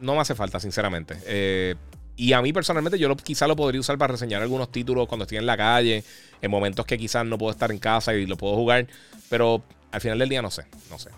No 0.00 0.14
me 0.14 0.20
hace 0.20 0.34
falta, 0.34 0.58
sinceramente. 0.60 1.16
Eh, 1.26 1.74
y 2.16 2.34
a 2.34 2.42
mí 2.42 2.52
personalmente 2.52 2.98
yo 2.98 3.08
lo, 3.08 3.16
quizá 3.16 3.46
lo 3.46 3.56
podría 3.56 3.80
usar 3.80 3.96
para 3.96 4.12
reseñar 4.12 4.42
algunos 4.42 4.70
títulos 4.70 5.08
cuando 5.08 5.24
estoy 5.24 5.38
en 5.38 5.46
la 5.46 5.56
calle, 5.56 6.04
en 6.42 6.50
momentos 6.50 6.84
que 6.84 6.98
quizás 6.98 7.24
no 7.24 7.38
puedo 7.38 7.50
estar 7.50 7.70
en 7.70 7.78
casa 7.78 8.14
y 8.14 8.26
lo 8.26 8.36
puedo 8.36 8.54
jugar. 8.56 8.86
Pero 9.30 9.62
al 9.90 10.00
final 10.00 10.18
del 10.18 10.28
día 10.28 10.42
no 10.42 10.50
sé, 10.50 10.66
no 10.90 10.98
sé. 10.98 11.10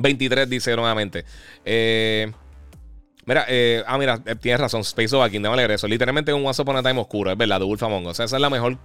23 0.00 0.48
dice 0.48 0.76
nuevamente. 0.76 1.24
Eh, 1.64 2.30
mira, 3.24 3.44
eh, 3.48 3.82
ah, 3.86 3.98
mira, 3.98 4.20
eh, 4.26 4.34
tienes 4.36 4.60
razón. 4.60 4.82
Space 4.82 5.14
of 5.14 5.24
Viking, 5.24 5.42
déjame 5.42 5.72
eso. 5.72 5.86
Literalmente 5.86 6.32
un 6.32 6.44
Once 6.44 6.60
Upon 6.60 6.76
a 6.76 6.82
Time 6.82 7.00
oscuro, 7.00 7.30
es 7.30 7.38
verdad, 7.38 7.58
de 7.58 7.64
Wolf 7.64 7.82
Among 7.82 8.06
Us. 8.06 8.20
Esa 8.20 8.36
es 8.36 8.42
la 8.42 8.50
mejor. 8.50 8.76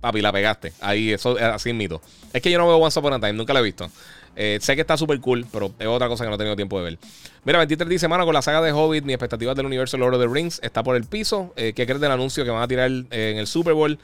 Papi, 0.00 0.22
la 0.22 0.32
pegaste. 0.32 0.72
Ahí, 0.80 1.12
eso 1.12 1.38
es 1.38 1.44
así 1.44 1.72
mito. 1.72 2.00
Es 2.32 2.40
que 2.40 2.50
yo 2.50 2.58
no 2.58 2.66
veo 2.66 2.78
Once 2.78 2.98
Upon 2.98 3.12
a 3.12 3.20
Time, 3.20 3.34
nunca 3.34 3.52
la 3.52 3.60
he 3.60 3.62
visto. 3.62 3.90
Eh, 4.36 4.58
sé 4.60 4.74
que 4.74 4.80
está 4.82 4.96
súper 4.96 5.20
cool, 5.20 5.46
pero 5.52 5.72
es 5.78 5.86
otra 5.86 6.08
cosa 6.08 6.24
que 6.24 6.28
no 6.28 6.36
he 6.36 6.38
tenido 6.38 6.56
tiempo 6.56 6.78
de 6.78 6.84
ver. 6.84 6.98
Mira, 7.44 7.58
23 7.58 7.88
dice, 7.88 8.08
mano, 8.08 8.24
con 8.24 8.34
la 8.34 8.42
saga 8.42 8.62
de 8.62 8.72
Hobbit, 8.72 9.04
mi 9.04 9.12
expectativa 9.12 9.54
del 9.54 9.66
universo 9.66 9.96
Lord 9.98 10.14
of 10.14 10.20
the 10.20 10.28
Rings 10.28 10.60
está 10.62 10.82
por 10.82 10.96
el 10.96 11.04
piso. 11.04 11.52
Eh, 11.56 11.72
¿Qué 11.74 11.86
crees 11.86 12.00
del 12.00 12.12
anuncio 12.12 12.44
que 12.44 12.50
van 12.50 12.62
a 12.62 12.68
tirar 12.68 12.90
en 12.90 13.38
el 13.38 13.46
Super 13.46 13.74
Bowl? 13.74 13.98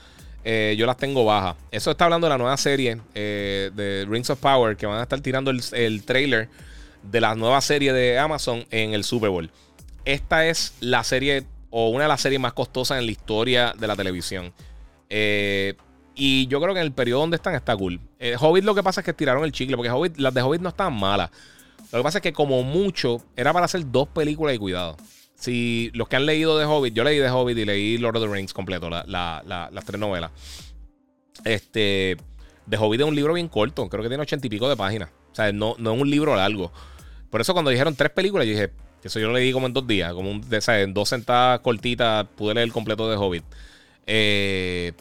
Eh, 0.45 0.77
yo 0.79 0.87
las 0.87 0.97
tengo 0.97 1.25
bajas. 1.25 1.57
Eso 1.71 1.91
está 1.91 2.05
hablando 2.05 2.27
de 2.27 2.31
la 2.31 2.39
nueva 2.39 2.57
serie 2.57 3.01
de 3.15 4.07
Rings 4.09 4.31
of 4.31 4.39
Power, 4.39 4.77
que 4.77 4.87
van 4.87 4.99
a 4.99 5.03
estar 5.03 5.21
tirando 5.21 5.51
el, 5.51 5.61
el, 5.73 6.05
trailer 6.05 6.49
de 7.03 7.21
la 7.21 7.35
nueva 7.35 7.61
serie 7.61 7.93
de 7.93 8.19
Amazon 8.19 8.65
en 8.71 8.95
el 8.95 9.05
Super 9.05 9.31
Bowl. 9.31 9.51
Esta 10.05 10.47
es 10.47 10.75
la 10.81 11.03
serie 11.03 11.45
o 11.71 11.89
una 11.89 12.05
de 12.05 12.09
las 12.09 12.21
series 12.21 12.41
más 12.41 12.53
costosas 12.53 12.99
en 12.99 13.07
la 13.07 13.13
historia 13.13 13.75
de 13.77 13.87
la 13.87 13.97
televisión. 13.97 14.53
Eh, 15.11 15.75
y 16.17 16.47
yo 16.49 16.61
creo 16.61 16.75
que 16.75 16.81
en 16.81 16.87
el 16.87 16.93
periodo 16.93 17.21
donde 17.21 17.37
están 17.37 17.55
está 17.55 17.77
cool. 17.77 18.01
Eh, 18.19 18.37
Hobbit 18.41 18.65
lo 18.65 18.75
que 18.75 18.83
pasa 18.83 19.03
es 19.03 19.05
que 19.05 19.13
tiraron 19.13 19.45
el 19.45 19.53
chicle, 19.53 19.77
porque 19.77 19.91
Hobbit, 19.91 20.17
las 20.17 20.35
de 20.35 20.43
Hobbit 20.43 20.63
no 20.63 20.71
estaban 20.71 20.99
malas. 20.99 21.31
Lo 21.93 21.99
que 21.99 22.03
pasa 22.03 22.19
es 22.19 22.23
que 22.23 22.33
como 22.33 22.63
mucho 22.63 23.23
era 23.37 23.53
para 23.53 23.67
hacer 23.67 23.89
dos 23.93 24.09
películas 24.09 24.57
y 24.57 24.59
cuidado. 24.59 24.97
Si 25.37 25.91
los 25.93 26.09
que 26.09 26.17
han 26.17 26.27
leído 26.27 26.59
de 26.59 26.65
Hobbit, 26.65 26.95
yo 26.95 27.05
leí 27.05 27.19
de 27.19 27.31
Hobbit 27.31 27.59
y 27.59 27.65
leí 27.67 27.99
Lord 27.99 28.17
of 28.17 28.25
the 28.25 28.35
Rings 28.35 28.53
completo, 28.53 28.89
las 28.89 29.85
tres 29.85 30.01
novelas. 30.01 30.31
Este, 31.45 32.17
de 32.65 32.77
Hobbit 32.77 33.03
es 33.03 33.07
un 33.07 33.15
libro 33.15 33.35
bien 33.35 33.49
corto, 33.49 33.89
creo 33.89 34.03
que 34.03 34.09
tiene 34.09 34.23
ochenta 34.23 34.47
y 34.47 34.51
pico 34.51 34.69
de 34.69 34.77
páginas. 34.77 35.11
O 35.31 35.35
sea, 35.35 35.53
no, 35.53 35.77
no 35.79 35.95
es 35.95 36.01
un 36.01 36.11
libro 36.11 36.35
largo. 36.35 36.73
Por 37.31 37.43
eso 37.43 37.53
cuando 37.53 37.71
dijeron 37.71 37.95
tres 37.95 38.11
películas, 38.11 38.47
yo 38.47 38.55
dije, 38.55 38.71
eso 39.05 39.21
yo 39.21 39.29
lo 39.29 39.35
leí 39.35 39.53
como 39.53 39.67
en 39.67 39.75
dos 39.75 39.87
días, 39.87 40.13
como 40.15 40.31
un, 40.31 40.41
de, 40.41 40.61
en 40.67 40.95
dos 40.95 41.11
sentadas 41.11 41.61
cortitas 41.61 42.27
pude 42.35 42.55
leer 42.55 42.65
el 42.65 42.73
completo 42.73 43.09
de 43.09 43.17
Hobbit. 43.17 43.45
Eh, 44.07 44.95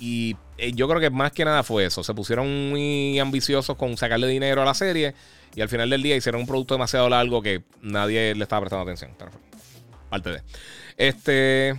y 0.00 0.34
eh, 0.56 0.72
yo 0.72 0.88
creo 0.88 0.98
que 0.98 1.10
más 1.10 1.30
que 1.30 1.44
nada 1.44 1.62
fue 1.62 1.84
eso. 1.84 2.02
Se 2.02 2.14
pusieron 2.14 2.70
muy 2.70 3.18
ambiciosos 3.18 3.76
con 3.76 3.96
sacarle 3.98 4.26
dinero 4.26 4.62
a 4.62 4.64
la 4.64 4.74
serie. 4.74 5.14
Y 5.54 5.60
al 5.60 5.68
final 5.68 5.90
del 5.90 6.02
día 6.02 6.16
hicieron 6.16 6.40
un 6.40 6.46
producto 6.46 6.74
demasiado 6.74 7.08
largo 7.08 7.42
que 7.42 7.62
nadie 7.82 8.34
le 8.34 8.42
estaba 8.42 8.60
prestando 8.60 8.82
atención. 8.82 9.10
Parte 10.08 10.30
de. 10.30 10.42
Este. 10.96 11.76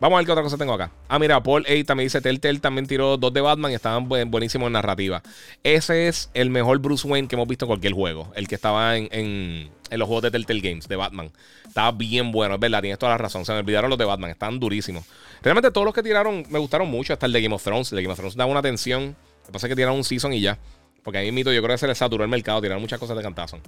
Vamos 0.00 0.16
a 0.16 0.18
ver 0.18 0.26
qué 0.26 0.32
otra 0.32 0.42
cosa 0.42 0.58
tengo 0.58 0.72
acá. 0.74 0.90
Ah, 1.08 1.20
mira, 1.20 1.40
Paul 1.42 1.64
A 1.64 1.84
también 1.84 2.06
dice: 2.06 2.20
Telltale 2.20 2.58
también 2.58 2.86
tiró 2.86 3.16
dos 3.16 3.32
de 3.32 3.40
Batman 3.40 3.70
y 3.70 3.74
estaban 3.74 4.08
buenísimos 4.08 4.66
en 4.66 4.72
narrativa. 4.72 5.22
Ese 5.62 6.08
es 6.08 6.28
el 6.34 6.50
mejor 6.50 6.78
Bruce 6.80 7.06
Wayne 7.06 7.28
que 7.28 7.36
hemos 7.36 7.46
visto 7.46 7.64
en 7.64 7.68
cualquier 7.68 7.92
juego. 7.92 8.32
El 8.34 8.48
que 8.48 8.56
estaba 8.56 8.96
en, 8.96 9.08
en, 9.12 9.70
los 9.98 10.06
juegos 10.06 10.22
de 10.22 10.30
Telltale 10.30 10.60
Games, 10.60 10.88
de 10.88 10.96
Batman. 10.96 11.30
Estaba 11.66 11.92
bien 11.92 12.32
bueno, 12.32 12.54
es 12.54 12.60
verdad, 12.60 12.80
tienes 12.80 12.98
toda 12.98 13.12
la 13.12 13.18
razón. 13.18 13.44
Se 13.44 13.52
me 13.52 13.58
olvidaron 13.58 13.90
los 13.90 13.98
de 13.98 14.04
Batman, 14.04 14.30
estaban 14.30 14.58
durísimos. 14.58 15.04
Realmente 15.42 15.70
todos 15.70 15.84
los 15.84 15.94
que 15.94 16.02
tiraron 16.02 16.44
me 16.50 16.58
gustaron 16.58 16.88
mucho, 16.88 17.12
hasta 17.12 17.26
el 17.26 17.32
de 17.32 17.42
Game 17.42 17.54
of 17.54 17.62
Thrones. 17.62 17.92
El 17.92 17.96
de 17.96 18.02
Game 18.02 18.12
of 18.12 18.18
Thrones 18.18 18.36
daba 18.36 18.50
una 18.50 18.60
atención. 18.60 19.16
Lo 19.40 19.46
que 19.46 19.52
pasa 19.52 19.66
es 19.66 19.70
que 19.70 19.76
tiraron 19.76 19.96
un 19.96 20.04
season 20.04 20.32
y 20.32 20.40
ya. 20.40 20.58
Porque 21.02 21.18
ahí 21.18 21.32
mito, 21.32 21.52
yo 21.52 21.62
creo 21.62 21.74
que 21.74 21.78
se 21.78 21.86
les 21.86 21.98
saturó 21.98 22.22
el 22.22 22.30
mercado, 22.30 22.60
tiraron 22.60 22.80
muchas 22.80 22.98
cosas 22.98 23.16
de 23.16 23.22
cantazo. 23.22 23.58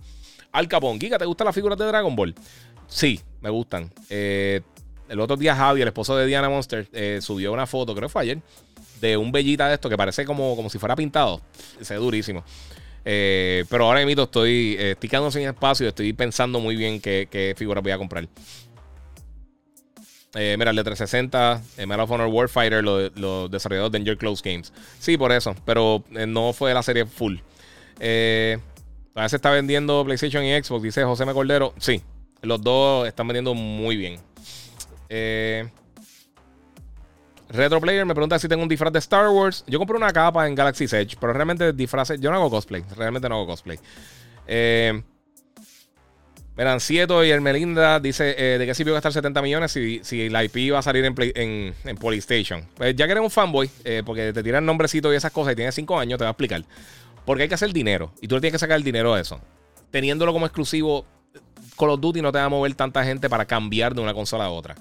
Al 0.53 0.69
Capón, 0.69 1.01
Giga, 1.01 1.19
¿te 1.19 1.25
gustan 1.25 1.47
las 1.47 1.55
figuras 1.55 1.77
de 1.77 1.85
Dragon 1.85 2.15
Ball? 2.15 2.35
Sí, 2.87 3.21
me 3.41 3.51
gustan. 3.51 3.91
Eh, 4.09 4.61
el 5.09 5.21
otro 5.21 5.37
día 5.37 5.57
Javi, 5.57 5.83
el 5.83 5.89
esposo 5.89 6.17
de 6.17 6.27
Diana 6.27 6.49
Monster, 6.49 6.89
eh, 6.93 7.19
subió 7.21 7.53
una 7.53 7.67
foto, 7.67 7.95
creo 7.95 8.09
que 8.09 8.13
fue 8.13 8.23
ayer, 8.23 8.39
de 9.01 9.17
un 9.17 9.33
bellita 9.33 9.69
de 9.69 9.75
esto 9.75 9.89
que 9.89 9.97
parece 9.97 10.25
como, 10.25 10.55
como 10.55 10.71
si 10.71 10.79
fuera 10.79 10.95
pintado. 10.95 11.41
Se 11.81 11.95
ve 11.95 12.01
durísimo. 12.01 12.45
Eh, 13.05 13.65
pero 13.69 13.87
ahora 13.87 14.05
mismo 14.05 14.23
estoy, 14.23 14.77
eh, 14.79 14.93
estoy 14.93 15.11
quedando 15.11 15.31
sin 15.31 15.43
espacio 15.43 15.89
estoy 15.89 16.13
pensando 16.15 16.59
muy 16.59 16.75
bien 16.75 17.01
qué, 17.01 17.29
qué 17.31 17.55
figura 17.57 17.81
voy 17.81 17.93
a 17.93 17.99
comprar. 17.99 18.27
mira, 20.35 20.71
el 20.71 20.77
de 20.77 20.85
360, 20.85 21.63
Medal 21.87 22.01
of 22.01 22.11
Honor 22.11 22.29
Warfighter, 22.29 22.83
los 22.83 23.13
lo 23.17 23.49
desarrollados 23.49 23.93
Danger 23.93 24.17
Close 24.17 24.43
Games. 24.45 24.73
Sí, 24.99 25.17
por 25.17 25.33
eso, 25.33 25.55
pero 25.65 26.03
no 26.11 26.53
fue 26.53 26.73
la 26.75 26.83
serie 26.83 27.05
full. 27.07 27.37
Eh, 28.01 28.59
a 29.15 29.23
veces 29.23 29.35
está 29.35 29.51
vendiendo 29.51 30.05
PlayStation 30.05 30.45
y 30.45 30.61
Xbox, 30.61 30.83
dice 30.83 31.05
José 31.05 31.23
M. 31.23 31.33
Cordero. 31.33 31.75
Sí, 31.79 32.03
los 32.43 32.63
dos 32.63 33.07
están 33.07 33.29
vendiendo 33.29 33.55
muy 33.55 33.97
bien. 33.97 34.19
Eh, 35.09 35.69
Retro 37.55 37.81
Player 37.81 38.05
me 38.05 38.15
pregunta 38.15 38.37
si 38.39 38.49
tengo 38.49 38.65
un 38.65 38.69
disfraz 38.69 38.93
de 38.93 38.99
Star 38.99 39.29
Wars. 39.29 39.65
Yo 39.69 39.79
compré 39.79 39.97
una 39.97 40.13
capa 40.13 40.47
en 40.49 40.57
Galaxy's 40.57 40.93
Edge, 40.93 41.17
pero 41.21 41.33
realmente 41.33 41.73
disfraces. 41.73 42.21
Yo 42.21 42.31
no 42.31 42.37
hago 42.37 42.51
cosplay. 42.51 42.85
Realmente 42.97 43.29
no 43.29 43.37
hago 43.37 43.47
cosplay. 43.47 43.79
Eh, 44.49 45.03
Sieto 46.79 47.25
y 47.25 47.31
el 47.31 47.41
Melinda 47.41 48.01
dice: 48.01 48.35
eh, 48.37 48.59
¿De 48.59 48.67
qué 48.67 48.75
sirvió 48.75 48.93
gastar 48.93 49.13
70 49.13 49.41
millones 49.41 49.71
si, 49.71 50.01
si 50.03 50.29
la 50.29 50.43
IP 50.43 50.73
va 50.73 50.81
a 50.81 50.83
salir 50.83 51.05
en, 51.05 51.97
Polystation? 52.01 52.67
Pues 52.75 52.97
ya 52.97 53.07
que 53.07 53.13
eres 53.13 53.23
un 53.23 53.31
fanboy, 53.31 53.71
eh, 53.85 54.03
porque 54.05 54.33
te 54.33 54.43
tiran 54.43 54.67
nombrecito 54.67 55.13
y 55.13 55.17
esas 55.17 55.31
cosas 55.31 55.53
y 55.53 55.57
tienes 55.57 55.77
5 55.77 55.99
años, 55.99 56.19
te 56.19 56.25
voy 56.25 56.29
a 56.29 56.31
explicar. 56.31 56.65
Porque 57.25 57.45
hay 57.45 57.49
que 57.49 57.55
hacer 57.55 57.73
dinero 57.73 58.13
y 58.21 58.27
tú 58.27 58.35
le 58.35 58.41
tienes 58.41 58.55
que 58.55 58.59
sacar 58.59 58.77
el 58.77 58.83
dinero 58.85 59.15
a 59.15 59.21
eso. 59.21 59.41
Teniéndolo 59.93 60.33
como 60.33 60.47
exclusivo, 60.47 61.07
Call 61.79 61.91
of 61.91 62.01
Duty 62.01 62.21
no 62.21 62.33
te 62.33 62.39
va 62.39 62.45
a 62.45 62.49
mover 62.49 62.75
tanta 62.75 63.05
gente 63.05 63.29
para 63.29 63.45
cambiar 63.45 63.95
de 63.95 64.01
una 64.01 64.13
consola 64.13 64.47
a 64.47 64.51
otra. 64.51 64.75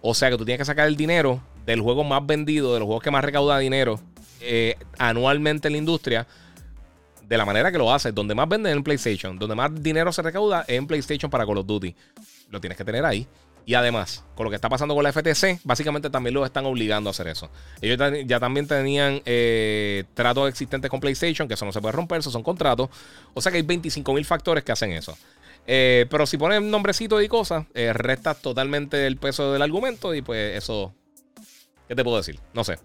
O 0.00 0.14
sea 0.14 0.30
que 0.30 0.36
tú 0.36 0.44
tienes 0.44 0.58
que 0.60 0.64
sacar 0.64 0.86
el 0.86 0.96
dinero 0.96 1.40
del 1.64 1.80
juego 1.80 2.04
más 2.04 2.24
vendido, 2.26 2.74
de 2.74 2.80
los 2.80 2.86
juegos 2.86 3.02
que 3.02 3.10
más 3.10 3.24
recauda 3.24 3.58
dinero 3.58 4.00
eh, 4.40 4.76
anualmente 4.98 5.68
en 5.68 5.72
la 5.72 5.78
industria, 5.78 6.26
de 7.26 7.38
la 7.38 7.44
manera 7.44 7.72
que 7.72 7.78
lo 7.78 7.92
haces. 7.92 8.14
Donde 8.14 8.34
más 8.34 8.48
venden 8.48 8.72
en 8.72 8.82
PlayStation, 8.82 9.38
donde 9.38 9.54
más 9.54 9.70
dinero 9.82 10.12
se 10.12 10.22
recauda 10.22 10.62
es 10.62 10.76
en 10.76 10.86
PlayStation 10.86 11.30
para 11.30 11.46
Call 11.46 11.58
of 11.58 11.66
Duty. 11.66 11.94
Lo 12.50 12.60
tienes 12.60 12.76
que 12.76 12.84
tener 12.84 13.04
ahí. 13.04 13.26
Y 13.66 13.74
además, 13.74 14.22
con 14.34 14.44
lo 14.44 14.50
que 14.50 14.56
está 14.56 14.68
pasando 14.68 14.94
con 14.94 15.02
la 15.02 15.12
FTC, 15.12 15.60
básicamente 15.64 16.10
también 16.10 16.34
los 16.34 16.44
están 16.44 16.66
obligando 16.66 17.08
a 17.08 17.12
hacer 17.12 17.28
eso. 17.28 17.48
Ellos 17.80 17.98
ya 18.26 18.38
también 18.38 18.66
tenían 18.66 19.22
eh, 19.24 20.04
tratos 20.12 20.50
existentes 20.50 20.90
con 20.90 21.00
PlayStation, 21.00 21.48
que 21.48 21.54
eso 21.54 21.64
no 21.64 21.72
se 21.72 21.80
puede 21.80 21.92
romper, 21.92 22.18
esos 22.18 22.32
son 22.32 22.42
contratos. 22.42 22.90
O 23.32 23.40
sea 23.40 23.50
que 23.50 23.56
hay 23.56 23.62
25 23.62 24.12
mil 24.12 24.24
factores 24.26 24.64
que 24.64 24.72
hacen 24.72 24.92
eso. 24.92 25.16
Eh, 25.66 26.04
pero 26.10 26.26
si 26.26 26.36
pones 26.36 26.60
nombrecito 26.60 27.22
y 27.22 27.28
cosas, 27.28 27.64
eh, 27.72 27.94
restas 27.94 28.42
totalmente 28.42 29.06
el 29.06 29.16
peso 29.16 29.52
del 29.52 29.62
argumento 29.62 30.14
y 30.14 30.22
pues 30.22 30.58
eso... 30.58 30.92
¿Qué 31.88 31.94
te 31.94 32.04
puedo 32.04 32.16
decir? 32.16 32.38
No 32.52 32.64
sé. 32.64 32.78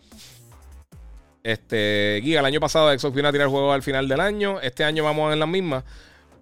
Este, 1.43 2.19
Guía, 2.23 2.39
el 2.39 2.45
año 2.45 2.59
pasado 2.59 2.97
Xbox 2.97 3.15
vino 3.15 3.27
a 3.27 3.31
tirar 3.31 3.45
el 3.45 3.51
juego 3.51 3.71
al 3.71 3.83
final 3.83 4.07
del 4.07 4.19
año. 4.19 4.59
Este 4.61 4.83
año 4.83 5.03
vamos 5.03 5.31
en 5.33 5.39
las 5.39 5.49
mismas. 5.49 5.83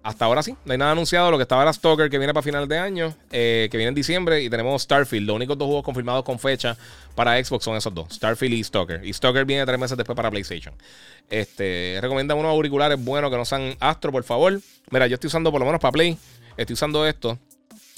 Hasta 0.02 0.24
ahora 0.24 0.42
sí, 0.42 0.54
no 0.64 0.72
hay 0.72 0.78
nada 0.78 0.92
anunciado. 0.92 1.30
Lo 1.30 1.36
que 1.36 1.42
estaba 1.42 1.62
era 1.62 1.72
Stalker 1.72 2.08
que 2.08 2.18
viene 2.18 2.32
para 2.32 2.42
finales 2.42 2.68
de 2.68 2.78
año, 2.78 3.14
eh, 3.30 3.68
que 3.70 3.76
viene 3.76 3.88
en 3.88 3.94
diciembre. 3.94 4.42
Y 4.42 4.48
tenemos 4.48 4.82
Starfield. 4.82 5.26
Los 5.26 5.36
únicos 5.36 5.58
dos 5.58 5.66
juegos 5.66 5.84
confirmados 5.84 6.24
con 6.24 6.38
fecha 6.38 6.76
para 7.14 7.42
Xbox 7.42 7.64
son 7.64 7.76
esos 7.76 7.94
dos: 7.94 8.14
Starfield 8.14 8.54
y 8.54 8.64
Stalker. 8.64 9.04
Y 9.04 9.12
Stalker 9.12 9.44
viene 9.44 9.66
tres 9.66 9.78
meses 9.78 9.96
después 9.96 10.16
para 10.16 10.30
PlayStation. 10.30 10.74
Este, 11.28 11.98
recomienda 12.00 12.34
unos 12.34 12.50
auriculares 12.50 13.02
buenos 13.02 13.30
que 13.30 13.36
no 13.36 13.44
sean 13.44 13.76
Astro, 13.80 14.12
por 14.12 14.24
favor. 14.24 14.60
Mira, 14.90 15.06
yo 15.06 15.14
estoy 15.14 15.28
usando 15.28 15.50
por 15.50 15.60
lo 15.60 15.66
menos 15.66 15.80
para 15.80 15.92
Play. 15.92 16.16
Estoy 16.56 16.74
usando 16.74 17.06
esto, 17.06 17.38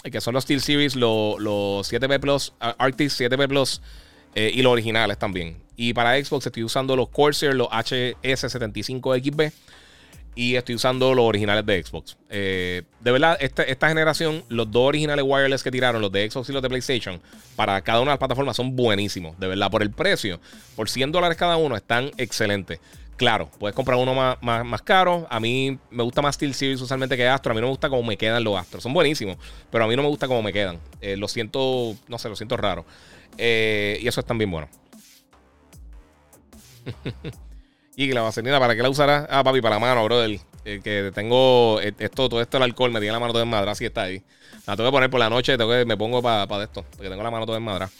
que 0.02 0.20
son 0.20 0.34
los 0.34 0.44
Steel 0.44 0.60
Series, 0.60 0.96
los, 0.96 1.38
7B 1.38 2.20
Plus, 2.20 2.52
Arctis 2.58 3.18
7B 3.18 3.48
Plus. 3.48 3.80
Eh, 4.35 4.51
y 4.55 4.62
los 4.62 4.73
originales 4.73 5.19
también. 5.19 5.57
Y 5.77 5.93
para 5.94 6.23
Xbox 6.23 6.47
estoy 6.47 6.62
usando 6.65 6.94
los 6.94 7.09
Corsair, 7.09 7.55
los 7.55 7.69
HS75XB 7.69 9.52
y 10.35 10.55
estoy 10.55 10.74
usando 10.74 11.15
los 11.15 11.24
originales 11.24 11.66
de 11.66 11.82
Xbox. 11.82 12.16
Eh, 12.28 12.82
de 13.01 13.12
verdad, 13.12 13.36
esta, 13.40 13.89
generación, 13.89 14.44
los 14.48 14.70
dos 14.70 14.89
originales 14.89 15.24
wireless 15.27 15.62
que 15.62 15.70
tiraron, 15.70 16.01
los 16.01 16.12
de 16.12 16.31
Xbox 16.31 16.48
y 16.48 16.52
los 16.52 16.62
de 16.62 16.69
PlayStation, 16.69 17.20
para 17.57 17.81
cada 17.82 18.01
una 18.01 18.11
de 18.11 18.12
las 18.12 18.19
plataformas 18.19 18.57
son 18.57 18.77
buenísimos. 18.77 19.39
De 19.39 19.48
verdad, 19.48 19.70
por 19.70 19.82
el 19.82 19.90
precio, 19.90 20.40
por 20.77 20.89
100 20.89 21.12
dólares 21.12 21.36
cada 21.36 21.57
uno, 21.57 21.77
están 21.77 22.11
excelentes. 22.16 22.81
Claro, 23.16 23.51
puedes 23.59 23.77
comprar 23.77 23.98
uno 23.98 24.15
más, 24.15 24.65
más, 24.65 24.81
caro. 24.81 25.27
A 25.28 25.40
mí 25.40 25.78
me 25.90 26.02
gusta 26.02 26.23
más 26.23 26.36
Steel 26.36 26.55
Series 26.55 26.81
usualmente 26.81 27.19
que 27.19 27.28
Astro. 27.28 27.52
A 27.52 27.55
mí 27.55 27.61
no 27.61 27.66
me 27.66 27.73
gusta 27.73 27.90
cómo 27.90 28.02
me 28.02 28.16
quedan 28.16 28.43
los 28.43 28.59
Astros. 28.59 28.82
Son 28.82 28.94
buenísimos, 28.94 29.36
pero 29.70 29.85
a 29.85 29.86
mí 29.86 29.94
no 29.94 30.01
me 30.01 30.09
gusta 30.09 30.27
cómo 30.27 30.40
me 30.40 30.55
quedan. 30.55 30.78
Eh, 31.02 31.19
lo 31.19 31.28
siento, 31.28 31.94
no 32.09 32.19
sé, 32.19 32.31
lo 32.31 32.36
siento 32.36 32.57
raro. 32.57 32.86
Eh, 33.39 33.98
y 34.01 34.09
eso 34.09 34.20
es 34.20 34.27
también 34.27 34.51
bueno. 34.51 34.69
Y 37.97 38.11
la 38.12 38.23
vaselina, 38.23 38.59
¿para 38.59 38.74
qué 38.74 38.82
la 38.82 38.89
usarás? 38.89 39.27
Ah, 39.28 39.44
papi, 39.44 39.61
para 39.61 39.74
la 39.74 39.78
mano, 39.78 40.02
brother. 40.05 40.40
Eh, 40.65 40.81
que 40.82 41.11
tengo 41.15 41.81
eh, 41.82 41.93
esto, 41.98 42.31
todo 42.31 42.40
esto 42.40 42.57
el 42.57 42.62
alcohol, 42.62 42.90
me 42.90 43.01
tiene 43.01 43.12
la 43.12 43.19
mano 43.19 43.32
toda 43.32 43.44
madra 43.44 43.73
así 43.73 43.85
está 43.85 44.05
ahí. 44.05 44.23
La 44.66 44.74
tengo 44.74 44.89
que 44.89 44.93
poner 44.93 45.11
por 45.11 45.20
la 45.20 45.28
noche, 45.28 45.59
tengo 45.59 45.70
que, 45.70 45.85
me 45.85 45.98
pongo 45.98 46.23
para 46.23 46.65
esto, 46.65 46.85
porque 46.93 47.11
tengo 47.11 47.23
la 47.23 47.31
mano 47.31 47.44
toda 47.44 47.61
madra 47.61 47.90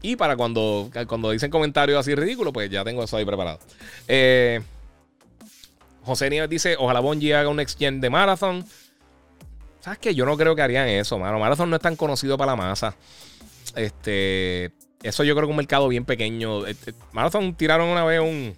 Y 0.00 0.16
para 0.16 0.36
cuando, 0.36 0.90
cuando 1.06 1.30
dicen 1.30 1.50
comentarios 1.50 1.98
así 1.98 2.14
ridículos, 2.14 2.54
pues 2.54 2.70
ya 2.70 2.84
tengo 2.84 3.02
eso 3.02 3.18
ahí 3.18 3.24
preparado. 3.26 3.58
Eh, 4.06 4.62
José 6.04 6.30
Nieves 6.30 6.48
dice: 6.48 6.76
Ojalá 6.78 7.00
Bungie 7.00 7.34
haga 7.34 7.50
un 7.50 7.56
next 7.56 7.78
gen 7.78 8.00
de 8.00 8.08
Marathon. 8.08 8.64
¿Sabes 9.80 9.98
qué? 9.98 10.14
Yo 10.14 10.24
no 10.24 10.38
creo 10.38 10.56
que 10.56 10.62
harían 10.62 10.88
eso, 10.88 11.18
mano. 11.18 11.38
Marathon 11.38 11.68
no 11.68 11.76
es 11.76 11.82
tan 11.82 11.96
conocido 11.96 12.38
para 12.38 12.52
la 12.52 12.56
masa. 12.56 12.94
Este. 13.76 14.72
Eso 15.02 15.22
yo 15.22 15.34
creo 15.34 15.46
que 15.46 15.50
un 15.50 15.56
mercado 15.56 15.88
bien 15.88 16.04
pequeño. 16.04 16.62
Marathon 17.12 17.54
tiraron 17.54 17.88
una 17.88 18.04
vez 18.04 18.20
un 18.20 18.56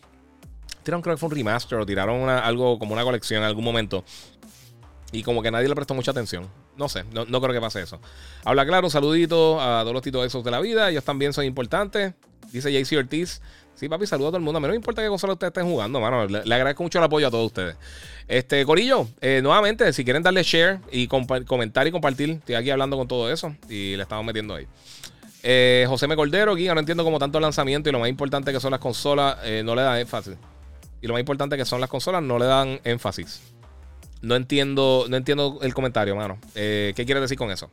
tiraron 0.83 1.03
creo 1.03 1.15
que 1.15 1.21
fue 1.21 1.29
un 1.29 1.35
remaster 1.35 1.79
o 1.79 1.87
tiraron 1.87 2.29
algo 2.29 2.79
como 2.79 2.95
una 2.95 3.05
colección 3.05 3.43
en 3.43 3.47
algún 3.47 3.65
momento. 3.65 4.05
Y 5.13 5.23
como 5.23 5.43
que 5.43 5.51
nadie 5.51 5.69
le 5.69 5.75
prestó 5.75 5.95
mucha 5.95 6.13
atención. 6.13 6.49
No 6.77 6.89
sé, 6.89 7.05
no, 7.13 7.41
creo 7.41 7.53
que 7.53 7.61
pase 7.61 7.83
eso. 7.83 8.01
Habla 8.45 8.65
claro, 8.65 8.89
saludito 8.89 9.61
a 9.61 9.81
todos 9.83 9.93
los 9.93 10.03
títulos 10.03 10.27
esos 10.27 10.45
de 10.45 10.51
la 10.51 10.61
vida. 10.61 10.89
Ellos 10.89 11.05
también 11.05 11.33
son 11.33 11.45
importantes. 11.45 12.15
Dice 12.53 12.73
JC 12.73 12.97
Ortiz. 12.97 13.43
Sí, 13.75 13.89
papi, 13.89 14.07
saludo 14.07 14.29
a 14.29 14.31
todo 14.31 14.39
el 14.39 14.45
mundo. 14.45 14.59
A 14.59 14.61
mí 14.61 14.67
no 14.67 14.73
me 14.73 14.77
importa 14.77 15.03
qué 15.03 15.09
consola 15.09 15.33
ustedes 15.33 15.51
estén 15.51 15.65
jugando, 15.65 16.01
mano. 16.01 16.27
Le, 16.27 16.55
agradezco 16.55 16.83
mucho 16.83 16.99
el 16.99 17.05
apoyo 17.05 17.27
a 17.27 17.31
todos 17.31 17.47
ustedes. 17.47 17.77
Este, 18.29 18.65
Corillo, 18.65 19.09
eh, 19.21 19.41
nuevamente, 19.43 19.93
si 19.93 20.05
quieren 20.05 20.23
darle 20.23 20.43
share 20.43 20.81
y 20.93 21.07
comentar 21.09 21.87
y 21.87 21.91
compartir, 21.91 22.31
estoy 22.31 22.55
aquí 22.55 22.71
hablando 22.71 22.97
con 22.97 23.09
todo 23.09 23.31
eso 23.33 23.55
y 23.69 23.97
le 23.97 24.03
estamos 24.03 24.25
metiendo 24.25 24.55
ahí. 24.55 24.67
Eh, 25.43 25.87
José 25.89 26.05
M. 26.05 26.17
Cordero, 26.17 26.53
aquí 26.53 26.67
no 26.67 26.79
entiendo 26.79 27.05
cómo 27.05 27.19
tanto 27.19 27.41
lanzamiento 27.41 27.89
y 27.89 27.93
lo 27.93 27.99
más 27.99 28.09
importante 28.09 28.53
que 28.53 28.61
son 28.61 28.71
las 28.71 28.81
consolas 28.81 29.39
eh, 29.43 29.63
no 29.65 29.75
le 29.75 29.83
da 29.83 29.99
énfasis 30.01 30.37
y 31.03 31.07
lo 31.07 31.15
más 31.15 31.21
importante 31.21 31.57
que 31.57 31.65
son 31.65 31.81
las 31.81 31.91
consolas, 31.91 32.23
no 32.23 32.39
le 32.39 32.45
dan 32.45 32.81
énfasis. 32.85 33.41
No 34.23 34.37
entiendo, 34.37 35.07
no 35.09 35.17
entiendo 35.17 35.59
el 35.63 35.73
comentario, 35.73 36.15
mano. 36.15 36.39
Eh, 36.55 36.93
¿Qué 36.95 37.07
quieres 37.07 37.23
decir 37.23 37.39
con 37.39 37.51
eso? 37.51 37.71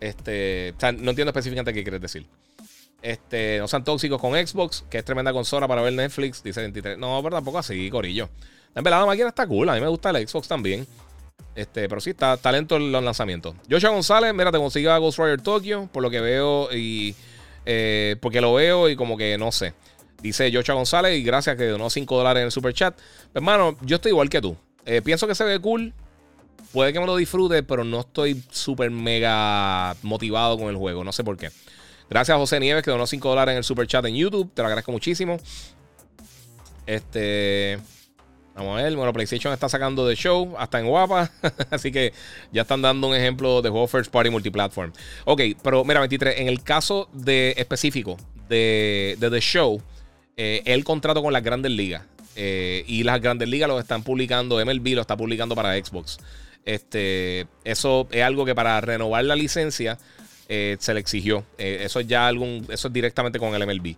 Este, 0.00 0.74
no 0.80 1.10
entiendo 1.10 1.30
específicamente 1.30 1.72
qué 1.72 1.82
quieres 1.82 2.00
decir. 2.00 2.26
Este, 3.00 3.58
no 3.58 3.68
sean 3.68 3.84
tóxicos 3.84 4.20
con 4.20 4.34
Xbox, 4.34 4.84
que 4.90 4.98
es 4.98 5.04
tremenda 5.04 5.32
consola 5.32 5.66
para 5.66 5.80
ver 5.80 5.94
Netflix, 5.94 6.42
dice 6.42 6.60
23. 6.60 6.98
No, 6.98 7.22
pero 7.22 7.36
tampoco 7.36 7.58
así, 7.58 7.88
Corillo. 7.88 8.28
En 8.74 8.84
verdad, 8.84 9.06
la 9.06 9.14
está 9.14 9.46
cool. 9.46 9.70
A 9.70 9.74
mí 9.74 9.80
me 9.80 9.88
gusta 9.88 10.10
el 10.10 10.28
Xbox 10.28 10.48
también. 10.48 10.86
Este, 11.54 11.88
pero 11.88 12.00
sí, 12.00 12.10
está 12.10 12.36
talento 12.36 12.76
en 12.76 12.92
los 12.92 13.02
lanzamientos. 13.02 13.54
Joshua 13.70 13.90
González, 13.90 14.34
mira, 14.34 14.52
te 14.52 14.58
consigo 14.58 14.90
a 14.90 14.98
Ghost 14.98 15.18
Rider 15.18 15.40
Tokyo, 15.40 15.88
por 15.90 16.02
lo 16.02 16.10
que 16.10 16.20
veo 16.20 16.68
y. 16.72 17.14
Eh, 17.64 18.16
porque 18.20 18.40
lo 18.40 18.54
veo 18.54 18.88
y 18.88 18.96
como 18.96 19.16
que 19.16 19.36
no 19.38 19.50
sé. 19.50 19.74
Dice 20.22 20.50
Joshua 20.52 20.74
González 20.74 21.18
y 21.18 21.22
gracias 21.22 21.56
que 21.56 21.64
donó 21.64 21.90
5 21.90 22.16
dólares 22.16 22.40
en 22.42 22.46
el 22.46 22.52
super 22.52 22.72
chat. 22.72 22.96
Hermano, 23.34 23.76
yo 23.80 23.96
estoy 23.96 24.10
igual 24.10 24.28
que 24.28 24.40
tú. 24.40 24.56
Eh, 24.84 25.02
pienso 25.02 25.26
que 25.26 25.34
se 25.34 25.44
ve 25.44 25.58
cool. 25.58 25.92
Puede 26.72 26.92
que 26.92 27.00
me 27.00 27.06
lo 27.06 27.16
disfrute, 27.16 27.62
pero 27.62 27.84
no 27.84 28.00
estoy 28.00 28.42
súper 28.50 28.90
mega 28.90 29.96
motivado 30.02 30.58
con 30.58 30.68
el 30.68 30.76
juego. 30.76 31.04
No 31.04 31.12
sé 31.12 31.24
por 31.24 31.36
qué. 31.36 31.50
Gracias 32.08 32.34
a 32.34 32.38
José 32.38 32.60
Nieves 32.60 32.82
que 32.82 32.90
donó 32.90 33.06
5 33.06 33.28
dólares 33.28 33.52
en 33.52 33.58
el 33.58 33.64
super 33.64 33.86
chat 33.86 34.04
en 34.04 34.14
YouTube. 34.14 34.50
Te 34.52 34.62
lo 34.62 34.66
agradezco 34.66 34.92
muchísimo. 34.92 35.38
Este. 36.86 37.78
Vamos 38.56 38.80
a 38.80 38.82
ver. 38.82 38.96
Bueno, 38.96 39.12
PlayStation 39.12 39.52
está 39.52 39.68
sacando 39.68 40.06
de 40.06 40.16
show 40.16 40.54
hasta 40.58 40.80
en 40.80 40.86
guapa. 40.86 41.30
Así 41.70 41.92
que 41.92 42.14
ya 42.52 42.62
están 42.62 42.80
dando 42.80 43.08
un 43.08 43.14
ejemplo 43.14 43.60
de 43.60 43.68
juego 43.68 43.86
first 43.86 44.10
party 44.10 44.30
multiplatform. 44.30 44.92
Ok, 45.26 45.42
pero 45.62 45.84
mira, 45.84 46.00
23. 46.00 46.40
En 46.40 46.48
el 46.48 46.62
caso 46.62 47.10
de 47.12 47.54
específico 47.58 48.16
de, 48.48 49.18
The 49.20 49.40
Show, 49.40 49.82
eh, 50.38 50.62
el 50.64 50.84
contrato 50.84 51.22
con 51.22 51.34
las 51.34 51.42
grandes 51.42 51.70
ligas. 51.72 52.02
Eh, 52.34 52.84
y 52.86 53.02
las 53.02 53.20
grandes 53.20 53.48
ligas 53.48 53.68
lo 53.68 53.78
están 53.78 54.02
publicando. 54.02 54.64
MLB 54.64 54.94
lo 54.94 55.02
está 55.02 55.18
publicando 55.18 55.54
para 55.54 55.74
Xbox. 55.74 56.18
Este, 56.64 57.46
eso 57.62 58.08
es 58.10 58.22
algo 58.22 58.46
que 58.46 58.54
para 58.54 58.80
renovar 58.80 59.24
la 59.24 59.36
licencia 59.36 59.98
eh, 60.48 60.76
se 60.80 60.94
le 60.94 61.00
exigió. 61.00 61.44
eso 61.58 62.00
es 62.00 62.06
ya 62.06 62.26
algún. 62.26 62.66
Eso 62.70 62.88
es 62.88 62.94
directamente 62.94 63.38
con 63.38 63.54
el 63.54 63.66
MLB. 63.66 63.96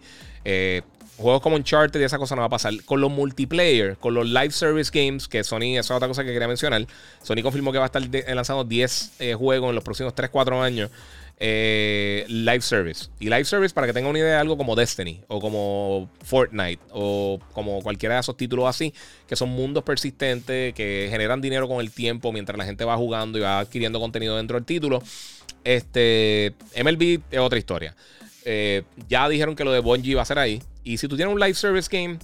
Juegos 1.19 1.43
como 1.43 1.57
Uncharted 1.57 2.01
y 2.01 2.05
esa 2.05 2.17
cosa 2.17 2.37
no 2.37 2.43
va 2.43 2.47
a 2.47 2.51
pasar. 2.51 2.73
Con 2.85 3.01
los 3.01 3.11
multiplayer, 3.11 3.97
con 3.97 4.15
los 4.15 4.27
live 4.27 4.53
service 4.53 4.91
games, 4.93 5.27
que 5.27 5.43
Sony, 5.43 5.77
esa 5.77 5.81
es 5.81 5.91
otra 5.91 6.07
cosa 6.09 6.23
que 6.25 6.33
quería 6.33 6.47
mencionar. 6.47 6.87
Sony 7.23 7.43
confirmó 7.43 7.73
que 7.73 7.79
va 7.79 7.85
a 7.85 7.87
estar 7.87 8.03
lanzando 8.35 8.65
10 8.65 9.13
eh, 9.19 9.35
juegos 9.35 9.69
en 9.71 9.75
los 9.75 9.85
próximos 9.85 10.15
3-4 10.15 10.63
años. 10.63 10.91
Eh, 11.41 12.25
live 12.29 12.61
service. 12.61 13.11
Y 13.21 13.27
live 13.27 13.45
service, 13.45 13.73
para 13.73 13.87
que 13.87 13.93
tenga 13.93 14.09
una 14.09 14.19
idea, 14.19 14.35
de 14.35 14.37
algo 14.37 14.57
como 14.57 14.75
Destiny 14.75 15.21
o 15.29 15.41
como 15.41 16.11
Fortnite 16.25 16.83
o 16.91 17.39
como 17.53 17.81
cualquiera 17.83 18.17
de 18.17 18.21
esos 18.21 18.37
títulos 18.37 18.67
así, 18.67 18.93
que 19.27 19.37
son 19.37 19.51
mundos 19.51 19.85
persistentes 19.85 20.75
que 20.75 21.09
generan 21.11 21.41
dinero 21.41 21.69
con 21.69 21.81
el 21.81 21.93
tiempo 21.93 22.33
mientras 22.33 22.59
la 22.59 22.65
gente 22.65 22.85
va 22.85 22.97
jugando 22.97 23.39
y 23.39 23.43
va 23.43 23.61
adquiriendo 23.61 24.01
contenido 24.01 24.37
dentro 24.37 24.57
del 24.57 24.65
título. 24.65 25.01
Este 25.63 26.55
MLB 26.77 27.21
es 27.31 27.39
otra 27.39 27.59
historia. 27.59 27.95
Eh, 28.45 28.83
ya 29.09 29.29
dijeron 29.29 29.55
que 29.55 29.65
lo 29.65 29.73
de 29.73 29.81
Bungie 29.81 30.15
va 30.15 30.23
a 30.23 30.25
ser 30.25 30.39
ahí. 30.39 30.61
Y 30.89 30.97
si 30.97 31.07
tú 31.07 31.17
tienes 31.17 31.35
un 31.35 31.39
live 31.39 31.53
service 31.53 31.87
game, 31.93 32.19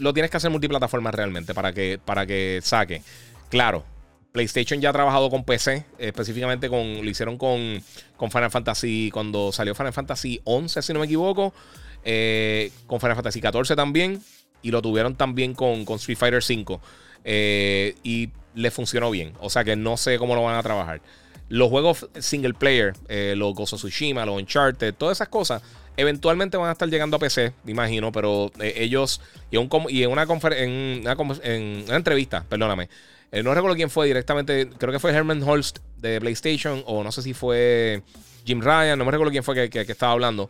lo 0.00 0.12
tienes 0.12 0.32
que 0.32 0.36
hacer 0.36 0.50
multiplataforma 0.50 1.12
realmente 1.12 1.54
para 1.54 1.72
que, 1.72 2.00
para 2.04 2.26
que 2.26 2.58
saque. 2.60 3.02
Claro, 3.50 3.84
PlayStation 4.32 4.80
ya 4.80 4.90
ha 4.90 4.92
trabajado 4.92 5.30
con 5.30 5.44
PC, 5.44 5.84
específicamente 5.96 6.68
con, 6.68 7.04
lo 7.04 7.08
hicieron 7.08 7.38
con, 7.38 7.80
con 8.16 8.32
Final 8.32 8.50
Fantasy, 8.50 9.12
cuando 9.12 9.52
salió 9.52 9.76
Final 9.76 9.92
Fantasy 9.92 10.40
11, 10.42 10.82
si 10.82 10.92
no 10.92 10.98
me 10.98 11.04
equivoco, 11.04 11.54
eh, 12.02 12.72
con 12.88 12.98
Final 12.98 13.14
Fantasy 13.14 13.40
14 13.40 13.76
también, 13.76 14.20
y 14.60 14.72
lo 14.72 14.82
tuvieron 14.82 15.14
también 15.14 15.54
con, 15.54 15.84
con 15.84 15.98
Street 15.98 16.18
Fighter 16.18 16.42
5. 16.42 16.80
Eh, 17.22 17.94
y 18.02 18.30
le 18.56 18.72
funcionó 18.72 19.08
bien, 19.12 19.34
o 19.38 19.48
sea 19.50 19.62
que 19.62 19.76
no 19.76 19.96
sé 19.96 20.18
cómo 20.18 20.34
lo 20.34 20.42
van 20.42 20.56
a 20.56 20.64
trabajar. 20.64 21.00
Los 21.48 21.68
juegos 21.68 22.08
single 22.18 22.54
player, 22.54 22.94
eh, 23.08 23.34
los 23.36 23.54
Gozo 23.54 23.76
los 23.76 24.40
Uncharted, 24.40 24.94
todas 24.94 25.18
esas 25.18 25.28
cosas, 25.28 25.62
eventualmente 25.96 26.56
van 26.56 26.68
a 26.68 26.72
estar 26.72 26.88
llegando 26.88 27.16
a 27.16 27.20
PC, 27.20 27.52
me 27.64 27.72
imagino, 27.72 28.12
pero 28.12 28.50
eh, 28.60 28.74
ellos, 28.76 29.20
y, 29.50 29.56
en, 29.56 29.68
una, 30.10 30.22
en, 30.56 31.84
una, 31.86 31.96
entrevista, 31.96 32.44
perdóname, 32.48 32.88
eh, 33.30 33.42
no 33.42 33.54
recuerdo 33.54 33.76
quién 33.76 33.90
fue 33.90 34.06
directamente, 34.06 34.68
creo 34.78 34.92
que 34.92 34.98
fue 34.98 35.12
Herman 35.12 35.42
Holst 35.42 35.78
de 35.98 36.20
PlayStation, 36.20 36.82
o 36.86 37.02
no 37.02 37.12
sé 37.12 37.22
si 37.22 37.34
fue 37.34 38.02
Jim 38.44 38.60
Ryan, 38.60 38.98
no 38.98 39.04
me 39.04 39.10
recuerdo 39.10 39.32
quién 39.32 39.44
fue 39.44 39.68
que, 39.68 39.80
estaba 39.80 40.12
hablando, 40.12 40.48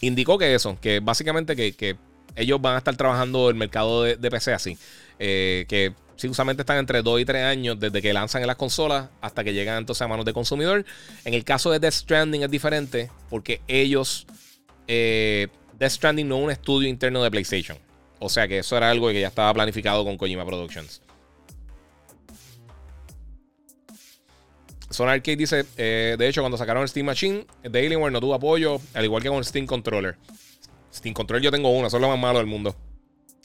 indicó 0.00 0.38
que 0.38 0.54
eso, 0.54 0.78
que 0.80 1.00
básicamente 1.00 1.56
que, 1.56 1.96
ellos 2.34 2.60
van 2.60 2.74
a 2.74 2.78
estar 2.78 2.94
trabajando 2.96 3.48
el 3.48 3.54
mercado 3.54 4.02
de, 4.02 4.16
de 4.16 4.30
PC 4.30 4.52
así, 4.52 4.78
que 5.18 5.94
Sí, 6.16 6.28
usualmente 6.28 6.62
están 6.62 6.78
entre 6.78 7.02
2 7.02 7.20
y 7.20 7.24
3 7.26 7.44
años 7.44 7.78
desde 7.78 8.00
que 8.00 8.12
lanzan 8.12 8.40
en 8.40 8.46
las 8.46 8.56
consolas 8.56 9.10
hasta 9.20 9.44
que 9.44 9.52
llegan 9.52 9.78
entonces 9.78 10.02
a 10.02 10.08
manos 10.08 10.24
de 10.24 10.32
consumidor. 10.32 10.84
En 11.24 11.34
el 11.34 11.44
caso 11.44 11.70
de 11.70 11.78
Death 11.78 11.92
Stranding 11.92 12.42
es 12.42 12.50
diferente 12.50 13.10
porque 13.28 13.60
ellos. 13.68 14.26
Eh, 14.88 15.48
Death 15.78 15.92
Stranding 15.92 16.26
no 16.26 16.38
es 16.38 16.44
un 16.44 16.50
estudio 16.50 16.88
interno 16.88 17.22
de 17.22 17.30
PlayStation. 17.30 17.78
O 18.18 18.30
sea 18.30 18.48
que 18.48 18.58
eso 18.58 18.76
era 18.78 18.90
algo 18.90 19.08
que 19.08 19.20
ya 19.20 19.28
estaba 19.28 19.52
planificado 19.52 20.04
con 20.04 20.16
Kojima 20.16 20.46
Productions. 20.46 21.02
Son 24.88 25.08
Arcade 25.10 25.36
dice: 25.36 25.66
eh, 25.76 26.16
De 26.18 26.28
hecho, 26.28 26.40
cuando 26.40 26.56
sacaron 26.56 26.82
el 26.82 26.88
Steam 26.88 27.04
Machine, 27.04 27.46
de 27.62 27.78
Alienware 27.78 28.12
no 28.12 28.20
tuvo 28.20 28.34
apoyo, 28.34 28.80
al 28.94 29.04
igual 29.04 29.22
que 29.22 29.28
con 29.28 29.38
el 29.38 29.44
Steam 29.44 29.66
Controller. 29.66 30.16
Steam 30.94 31.12
Controller 31.12 31.44
yo 31.44 31.50
tengo 31.50 31.68
uno, 31.68 31.88
eso 31.88 31.98
es 31.98 32.02
más 32.02 32.18
malo 32.18 32.38
del 32.38 32.46
mundo. 32.46 32.74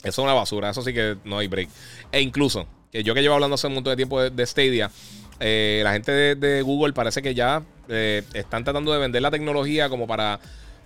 Eso 0.03 0.21
es 0.21 0.25
una 0.25 0.33
basura, 0.33 0.69
eso 0.69 0.81
sí 0.81 0.93
que 0.93 1.17
no 1.23 1.37
hay 1.37 1.47
break. 1.47 1.69
E 2.11 2.21
incluso, 2.21 2.65
que 2.91 3.03
yo 3.03 3.13
que 3.13 3.21
llevo 3.21 3.35
hablando 3.35 3.55
hace 3.55 3.67
un 3.67 3.75
montón 3.75 3.91
de 3.91 3.95
tiempo 3.95 4.21
de, 4.21 4.45
Stadia, 4.45 4.91
eh, 5.39 5.81
la 5.83 5.93
gente 5.93 6.11
de, 6.11 6.61
Google 6.61 6.93
parece 6.93 7.21
que 7.21 7.33
ya 7.35 7.63
eh, 7.87 8.23
están 8.33 8.63
tratando 8.63 8.91
de 8.91 8.99
vender 8.99 9.21
la 9.21 9.31
tecnología 9.31 9.89
como 9.89 10.07
para. 10.07 10.39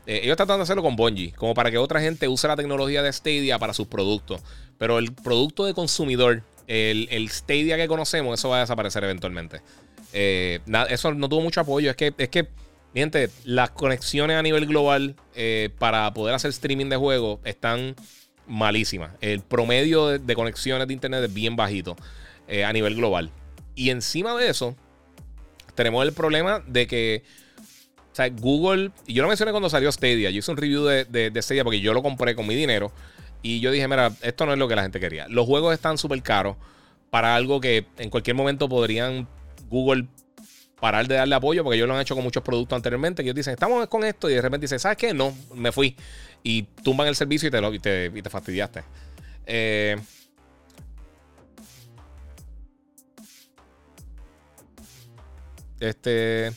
Eh, 0.06 0.20
ellos 0.24 0.32
están 0.32 0.48
tratando 0.48 0.58
de 0.58 0.64
hacerlo 0.64 0.84
con 0.84 0.96
Bungie, 0.96 1.32
como 1.32 1.54
para 1.54 1.72
que 1.72 1.78
otra 1.78 2.00
gente 2.02 2.28
use 2.28 2.48
la 2.48 2.56
tecnología 2.56 3.02
de 3.02 3.12
Stadia 3.12 3.58
para 3.58 3.74
sus 3.74 3.88
productos. 3.88 4.42
Pero 4.78 5.00
el 5.00 5.14
producto 5.14 5.66
de 5.66 5.74
consumidor, 5.74 6.44
el, 6.68 7.08
el 7.10 7.30
Stadia 7.30 7.78
que 7.78 7.88
conocemos, 7.88 8.38
eso 8.38 8.50
va 8.50 8.58
a 8.58 8.60
desaparecer 8.62 9.04
eventualmente. 9.06 9.62
eso 10.12 11.14
no 11.14 11.30
tuvo 11.30 11.42
mucho 11.42 11.62
apoyo. 11.62 11.90
Es 11.90 11.96
que, 11.96 12.14
es 12.18 12.30
que, 12.30 12.50
gente, 12.94 13.30
las 13.46 13.72
conexiones 13.72 14.38
a 14.38 14.42
nivel 14.42 14.66
global 14.66 15.16
para 15.80 16.14
poder 16.14 16.36
hacer 16.36 16.50
streaming 16.50 16.90
de 16.90 16.98
juegos 16.98 17.40
están 17.46 17.96
malísima. 18.48 19.16
El 19.22 19.42
promedio 19.42 20.08
de, 20.20 20.36
conexiones 20.36 20.88
de 20.88 20.94
internet 20.94 21.24
es 21.24 21.34
bien 21.34 21.56
bajito 21.56 21.96
eh, 22.48 22.64
a 22.64 22.74
nivel 22.74 22.96
global. 22.96 23.32
Y 23.76 23.90
encima 23.90 24.36
de 24.36 24.50
eso, 24.50 24.76
tenemos 25.76 26.06
el 26.06 26.14
problema 26.14 26.64
de 26.68 26.88
que 26.88 27.24
o 28.12 28.16
sea, 28.16 28.30
Google, 28.30 28.92
y 29.06 29.14
yo 29.14 29.24
lo 29.24 29.28
mencioné 29.28 29.52
cuando 29.52 29.70
salió 29.70 29.92
Stadia, 29.92 30.30
yo 30.30 30.40
hice 30.40 30.50
un 30.50 30.56
review 30.56 30.86
de, 30.86 31.04
de, 31.04 31.42
Stadia 31.42 31.66
porque 31.66 31.82
yo 31.82 31.94
lo 31.94 32.02
compré 32.02 32.34
con 32.34 32.48
mi 32.48 32.56
dinero 32.56 32.94
y 33.42 33.60
yo 33.60 33.72
dije, 33.72 33.90
mira, 33.90 34.10
esto 34.22 34.46
no 34.46 34.54
es 34.54 34.58
lo 34.58 34.70
que 34.70 34.76
la 34.78 34.84
gente 34.84 35.02
quería. 35.02 35.28
Los 35.28 35.46
juegos 35.46 35.74
están 35.74 35.98
súper 35.98 36.24
caros 36.24 36.56
para 37.10 37.36
algo 37.36 37.60
que 37.60 37.88
en 37.98 38.10
cualquier 38.10 38.38
momento 38.38 38.70
podrían 38.70 39.28
Google 39.70 40.08
parar 40.80 41.10
de 41.10 41.16
darle 41.16 41.36
apoyo 41.36 41.62
porque 41.62 41.76
ellos 41.76 41.90
lo 41.90 41.96
han 41.96 42.00
hecho 42.00 42.16
con 42.16 42.24
muchos 42.24 42.42
productos 42.42 42.78
anteriormente 42.78 43.22
que 43.22 43.28
ellos 43.28 43.36
dicen, 43.36 43.52
estamos 43.54 43.86
con 43.88 44.06
esto 44.06 44.30
y 44.30 44.34
de 44.36 44.42
repente 44.42 44.64
dicen, 44.64 44.80
¿sabes 44.80 44.98
qué? 44.98 45.14
No, 45.14 45.34
me 45.54 45.74
fui 45.74 45.98
y 46.46 46.62
tumban 46.62 47.08
el 47.08 47.16
servicio 47.16 47.48
y 47.48 47.80
te, 47.80 48.12
y 48.14 48.22
te, 48.22 48.30
fastidiaste. 48.30 48.84
Eh, 49.48 49.98
este. 55.80 56.52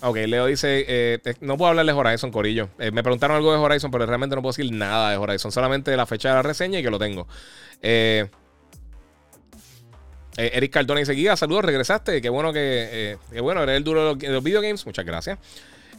Ok, 0.00 0.16
Leo 0.26 0.46
dice: 0.46 0.86
eh, 0.88 1.20
No 1.42 1.58
puedo 1.58 1.68
hablarles 1.68 1.94
Horizon, 1.94 2.30
Corillo. 2.32 2.70
Eh, 2.78 2.90
me 2.90 3.02
preguntaron 3.02 3.36
algo 3.36 3.52
de 3.52 3.58
Horizon, 3.58 3.90
pero 3.90 4.06
realmente 4.06 4.34
no 4.34 4.40
puedo 4.40 4.52
decir 4.52 4.72
nada 4.72 5.10
de 5.10 5.18
Horizon. 5.18 5.52
Solamente 5.52 5.94
la 5.94 6.06
fecha 6.06 6.30
de 6.30 6.36
la 6.36 6.42
reseña 6.42 6.78
y 6.78 6.82
que 6.82 6.90
lo 6.90 6.98
tengo. 6.98 7.28
Eric 10.38 10.72
Cardona 10.72 11.00
dice: 11.00 11.12
Guía, 11.12 11.36
saludos, 11.36 11.66
regresaste. 11.66 12.22
Qué 12.22 12.30
bueno 12.30 12.54
que. 12.54 13.18
qué 13.30 13.40
bueno, 13.42 13.62
eres 13.64 13.76
el 13.76 13.84
duro 13.84 14.14
de 14.14 14.30
los, 14.30 14.42
de 14.42 14.54
los 14.56 14.86
Muchas 14.86 15.04
gracias. 15.04 15.38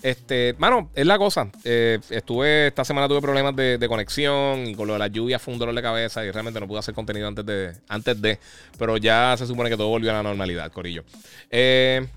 Este, 0.01 0.55
mano, 0.57 0.89
es 0.95 1.05
la 1.05 1.17
cosa. 1.17 1.49
Eh, 1.63 1.99
estuve, 2.09 2.67
esta 2.67 2.83
semana 2.83 3.07
tuve 3.07 3.21
problemas 3.21 3.55
de, 3.55 3.85
conexión 3.87 4.65
y 4.67 4.75
con 4.75 4.87
lo 4.87 4.93
de 4.93 4.99
la 4.99 5.07
lluvia 5.07 5.37
fue 5.37 5.53
un 5.53 5.59
dolor 5.59 5.75
de 5.75 5.81
cabeza 5.81 6.25
y 6.25 6.31
realmente 6.31 6.59
no 6.59 6.67
pude 6.67 6.79
hacer 6.79 6.95
contenido 6.95 7.27
antes 7.27 7.45
de, 7.45 7.73
antes 7.87 8.19
de. 8.21 8.39
Pero 8.77 8.97
ya 8.97 9.35
se 9.37 9.45
supone 9.45 9.69
que 9.69 9.77
todo 9.77 9.89
volvió 9.89 10.09
a 10.11 10.15
la 10.15 10.23
normalidad, 10.23 10.71
Corillo. 10.71 11.03
Eh, 11.51 12.07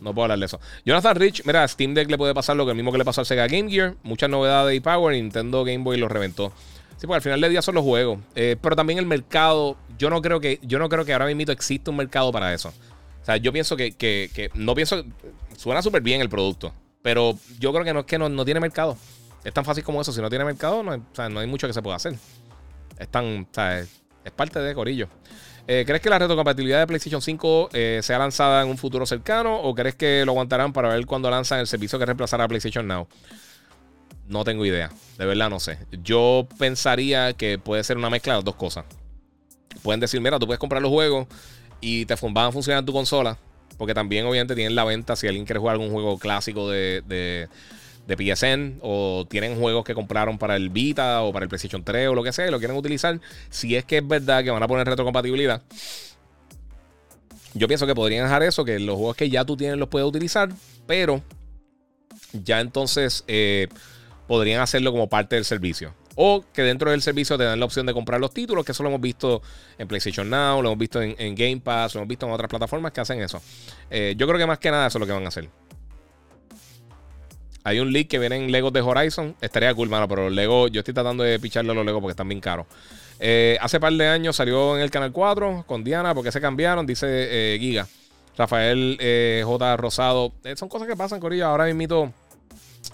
no 0.00 0.12
puedo 0.12 0.24
hablar 0.24 0.40
de 0.40 0.46
eso. 0.46 0.58
Jonathan 0.84 1.14
Rich, 1.14 1.44
mira, 1.44 1.66
Steam 1.68 1.94
Deck 1.94 2.10
le 2.10 2.18
puede 2.18 2.34
pasar 2.34 2.56
lo 2.56 2.66
que 2.66 2.74
mismo 2.74 2.90
que 2.90 2.98
le 2.98 3.04
pasó 3.04 3.20
al 3.20 3.26
Sega 3.26 3.46
Game 3.46 3.70
Gear. 3.70 3.94
Muchas 4.02 4.28
novedades 4.28 4.76
y 4.76 4.80
power. 4.80 5.14
Nintendo 5.14 5.62
Game 5.62 5.84
Boy 5.84 5.98
lo 5.98 6.08
reventó. 6.08 6.52
Sí, 6.96 7.06
porque 7.06 7.16
al 7.16 7.22
final 7.22 7.40
del 7.40 7.52
día 7.52 7.62
son 7.62 7.76
los 7.76 7.84
juegos. 7.84 8.18
Eh, 8.34 8.56
pero 8.60 8.74
también 8.74 8.98
el 8.98 9.06
mercado. 9.06 9.76
Yo 9.98 10.10
no 10.10 10.20
creo 10.20 10.40
que, 10.40 10.58
yo 10.62 10.80
no 10.80 10.88
creo 10.88 11.04
que 11.04 11.12
ahora 11.12 11.26
mismo 11.26 11.52
exista 11.52 11.92
un 11.92 11.96
mercado 11.96 12.32
para 12.32 12.52
eso 12.52 12.72
sea, 13.28 13.36
yo 13.36 13.52
pienso 13.52 13.76
que, 13.76 14.50
no 14.54 14.74
pienso. 14.74 15.04
Suena 15.56 15.82
súper 15.82 16.02
bien 16.02 16.20
el 16.20 16.28
producto. 16.28 16.72
Pero 17.02 17.38
yo 17.58 17.72
creo 17.72 17.84
que 17.84 17.92
no 17.92 18.00
es 18.00 18.06
que 18.06 18.18
no, 18.18 18.44
tiene 18.44 18.58
mercado. 18.58 18.96
Es 19.44 19.52
tan 19.52 19.64
fácil 19.64 19.84
como 19.84 20.00
eso. 20.00 20.12
Si 20.12 20.20
no 20.20 20.30
tiene 20.30 20.44
mercado, 20.44 20.82
no, 20.82 21.40
hay 21.40 21.46
mucho 21.46 21.66
que 21.66 21.72
se 21.72 21.82
pueda 21.82 21.96
hacer. 21.96 22.14
Es 22.98 23.08
tan. 23.08 23.42
O 23.42 23.54
sea, 23.54 23.80
es, 23.80 23.90
parte 24.34 24.60
de 24.60 24.74
Corillo. 24.74 25.08
Eh, 25.66 25.84
¿Crees 25.86 26.00
que 26.00 26.08
la 26.08 26.18
retrocompatibilidad 26.18 26.80
de 26.80 26.86
PlayStation 26.86 27.20
5 27.20 27.70
eh, 27.74 28.00
sea 28.02 28.18
lanzada 28.18 28.62
en 28.62 28.68
un 28.68 28.78
futuro 28.78 29.04
cercano? 29.04 29.60
¿O 29.60 29.74
crees 29.74 29.94
que 29.94 30.24
lo 30.24 30.32
aguantarán 30.32 30.72
para 30.72 30.88
ver 30.88 31.04
cuándo 31.04 31.30
lanzan 31.30 31.60
el 31.60 31.66
servicio 31.66 31.98
que 31.98 32.06
reemplazará 32.06 32.44
a 32.44 32.48
PlayStation 32.48 32.86
Now? 32.86 33.06
No 34.26 34.44
tengo 34.44 34.64
idea. 34.64 34.90
De 35.18 35.26
verdad 35.26 35.50
no 35.50 35.60
sé. 35.60 35.78
Yo 36.02 36.48
pensaría 36.58 37.34
que 37.34 37.58
puede 37.58 37.84
ser 37.84 37.98
una 37.98 38.08
mezcla 38.08 38.32
de 38.32 38.38
las 38.38 38.44
dos 38.44 38.54
cosas. 38.54 38.86
Pueden 39.82 40.00
decir, 40.00 40.20
mira, 40.22 40.38
tú 40.38 40.46
puedes 40.46 40.58
comprar 40.58 40.80
los 40.80 40.90
juegos 40.90 41.26
y 41.80 42.06
te 42.06 42.14
van 42.20 42.48
a 42.48 42.52
funcionar 42.52 42.84
tu 42.84 42.92
consola. 42.92 43.38
Porque 43.76 43.94
también, 43.94 44.26
obviamente, 44.26 44.54
tienen 44.54 44.74
la 44.74 44.84
venta 44.84 45.14
si 45.14 45.28
alguien 45.28 45.44
quiere 45.44 45.60
jugar 45.60 45.74
algún 45.74 45.90
juego 45.90 46.18
clásico 46.18 46.68
de, 46.68 47.02
de, 47.06 47.48
PSN 48.08 48.78
o 48.82 49.26
tienen 49.28 49.58
juegos 49.60 49.84
que 49.84 49.94
compraron 49.94 50.38
para 50.38 50.56
el 50.56 50.70
Vita 50.70 51.22
o 51.22 51.32
para 51.32 51.44
el 51.44 51.48
PlayStation 51.48 51.84
3 51.84 52.08
o 52.08 52.14
lo 52.14 52.24
que 52.24 52.32
sea 52.32 52.48
y 52.48 52.50
lo 52.50 52.58
quieren 52.58 52.76
utilizar. 52.76 53.20
Si 53.50 53.76
es 53.76 53.84
que 53.84 53.98
es 53.98 54.08
verdad 54.08 54.42
que 54.42 54.50
van 54.50 54.62
a 54.62 54.66
poner 54.66 54.86
retrocompatibilidad, 54.86 55.62
yo 57.54 57.68
pienso 57.68 57.86
que 57.86 57.94
podrían 57.94 58.24
dejar 58.24 58.42
eso, 58.42 58.64
que 58.64 58.78
los 58.80 58.96
juegos 58.96 59.16
que 59.16 59.30
ya 59.30 59.44
tú 59.44 59.56
tienes 59.56 59.76
los 59.76 59.88
puedes 59.88 60.08
utilizar, 60.08 60.48
pero 60.86 61.22
ya 62.32 62.60
entonces, 62.60 63.24
eh, 63.28 63.68
podrían 64.28 64.60
hacerlo 64.60 64.92
como 64.92 65.08
parte 65.08 65.34
del 65.34 65.44
servicio. 65.44 65.94
O 66.20 66.44
que 66.52 66.62
dentro 66.62 66.90
del 66.90 67.00
servicio 67.00 67.38
te 67.38 67.44
dan 67.44 67.60
la 67.60 67.64
opción 67.64 67.86
de 67.86 67.94
comprar 67.94 68.18
los 68.20 68.34
títulos, 68.34 68.64
que 68.64 68.72
eso 68.72 68.82
lo 68.82 68.88
hemos 68.88 69.00
visto 69.00 69.40
en 69.78 69.86
PlayStation 69.86 70.28
Now, 70.28 70.60
lo 70.60 70.70
hemos 70.70 70.78
visto 70.78 71.00
en, 71.00 71.14
Game 71.36 71.60
Pass, 71.60 71.94
lo 71.94 72.00
hemos 72.00 72.08
visto 72.08 72.26
en 72.26 72.32
otras 72.32 72.50
plataformas 72.50 72.90
que 72.90 73.00
hacen 73.00 73.22
eso. 73.22 73.40
Eh, 73.88 74.14
yo 74.16 74.26
creo 74.26 74.36
que 74.36 74.44
más 74.44 74.58
que 74.58 74.68
nada 74.68 74.88
eso 74.88 74.98
es 74.98 75.00
lo 75.00 75.06
que 75.06 75.12
van 75.12 75.24
a 75.24 75.28
hacer. 75.28 75.48
Hay 77.62 77.78
un 77.78 77.92
leak 77.92 78.08
que 78.08 78.18
viene 78.18 78.34
en 78.34 78.50
Legos 78.50 78.72
de 78.72 78.80
Horizon. 78.80 79.36
Estaría 79.40 79.72
cool, 79.74 79.88
mano, 79.88 80.08
pero 80.08 80.24
los 80.24 80.32
Lego, 80.32 80.66
yo 80.66 80.80
estoy 80.80 80.92
tratando 80.92 81.22
de 81.22 81.38
picharle 81.38 81.70
a 81.70 81.74
los 81.74 81.86
Legos 81.86 82.00
porque 82.00 82.12
están 82.12 82.28
bien 82.28 82.40
caros. 82.40 82.66
Eh, 83.20 83.56
hace 83.60 83.78
par 83.78 83.92
de 83.92 84.08
años 84.08 84.34
salió 84.34 84.76
en 84.76 84.82
el 84.82 84.90
Canal 84.90 85.12
4 85.12 85.66
con 85.68 85.84
Diana 85.84 86.16
porque 86.16 86.32
se 86.32 86.40
cambiaron, 86.40 86.84
dice 86.84 87.06
eh, 87.54 87.58
Giga. 87.60 87.86
Rafael 88.36 88.98
J. 89.44 89.76
Rosado. 89.76 90.32
son 90.56 90.68
cosas 90.68 90.88
que 90.88 90.96
pasan, 90.96 91.20
Corillo. 91.20 91.46
Ahora 91.46 91.72
mismo 91.72 92.12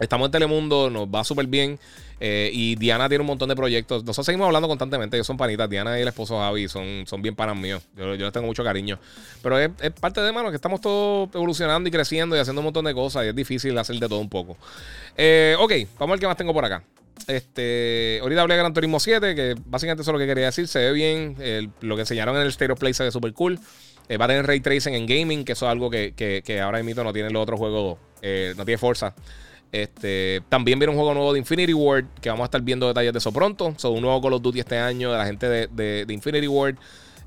estamos 0.00 0.26
en 0.26 0.32
Telemundo, 0.32 0.90
nos 0.90 1.06
va 1.08 1.24
súper 1.24 1.46
bien. 1.46 1.78
Eh, 2.20 2.50
y 2.52 2.76
Diana 2.76 3.08
tiene 3.08 3.22
un 3.22 3.26
montón 3.26 3.48
de 3.48 3.56
proyectos. 3.56 4.04
Nosotros 4.04 4.26
seguimos 4.26 4.46
hablando 4.46 4.68
constantemente. 4.68 5.16
Ellos 5.16 5.26
son 5.26 5.36
panitas. 5.36 5.68
Diana 5.68 5.98
y 5.98 6.02
el 6.02 6.08
esposo 6.08 6.38
Javi 6.38 6.68
son, 6.68 7.04
son 7.06 7.22
bien 7.22 7.34
panas 7.34 7.56
míos. 7.56 7.82
Yo, 7.96 8.14
les 8.14 8.32
tengo 8.32 8.46
mucho 8.46 8.64
cariño. 8.64 8.98
Pero 9.42 9.58
es, 9.58 9.70
parte 10.00 10.20
de 10.20 10.32
mano 10.32 10.50
que 10.50 10.56
estamos 10.56 10.80
todos 10.80 11.28
evolucionando 11.34 11.88
y 11.88 11.92
creciendo 11.92 12.36
y 12.36 12.38
haciendo 12.38 12.60
un 12.60 12.66
montón 12.66 12.84
de 12.84 12.94
cosas. 12.94 13.24
Y 13.24 13.28
es 13.28 13.34
difícil 13.34 13.76
hacer 13.78 13.96
de 13.96 14.08
todo 14.08 14.20
un 14.20 14.28
poco. 14.28 14.56
Eh, 15.16 15.56
ok, 15.58 15.72
vamos 15.98 16.12
a 16.12 16.14
ver 16.14 16.20
qué 16.20 16.26
más 16.26 16.36
tengo 16.36 16.54
por 16.54 16.64
acá. 16.64 16.82
Este, 17.26 18.18
ahorita 18.22 18.42
hablé 18.42 18.54
de 18.54 18.60
Gran 18.60 18.74
Turismo 18.74 18.98
7, 19.00 19.34
que 19.34 19.54
básicamente 19.66 20.02
eso 20.02 20.10
es 20.10 20.12
lo 20.14 20.18
que 20.18 20.26
quería 20.26 20.46
decir. 20.46 20.68
Se 20.68 20.78
ve 20.78 20.92
bien. 20.92 21.72
lo 21.80 21.96
que 21.96 22.02
enseñaron 22.02 22.36
en 22.36 22.42
el 22.42 22.52
Stereo 22.52 22.76
Play 22.76 22.94
se 22.94 23.04
ve 23.04 23.10
súper 23.10 23.32
cool. 23.34 23.58
Eh, 24.08 24.18
va 24.18 24.26
a 24.26 24.28
tener 24.28 24.46
ray 24.46 24.60
tracing 24.60 24.94
en 24.94 25.06
gaming, 25.06 25.44
que 25.44 25.52
eso 25.52 25.66
es 25.66 25.72
algo 25.72 25.90
que, 25.90 26.12
que, 26.14 26.60
ahora 26.60 26.82
mismo 26.82 27.02
no 27.04 27.12
tiene 27.12 27.30
los 27.30 27.42
otros 27.42 27.58
juegos. 27.58 27.98
no 28.22 28.64
tiene 28.64 28.78
fuerza. 28.78 29.14
Este, 29.74 30.40
también 30.48 30.78
viene 30.78 30.92
un 30.92 30.96
juego 30.96 31.14
nuevo 31.14 31.32
de 31.32 31.40
Infinity 31.40 31.74
Ward, 31.74 32.04
que 32.20 32.28
vamos 32.28 32.44
a 32.44 32.46
estar 32.46 32.62
viendo 32.62 32.86
detalles 32.86 33.12
de 33.12 33.18
eso 33.18 33.32
pronto. 33.32 33.74
Son 33.76 33.92
un 33.92 34.02
nuevo 34.02 34.22
Call 34.22 34.34
of 34.34 34.42
Duty 34.42 34.60
este 34.60 34.78
año 34.78 35.10
de 35.10 35.18
la 35.18 35.26
gente 35.26 35.48
de, 35.48 36.06
Infinity 36.08 36.46
Ward. 36.46 36.76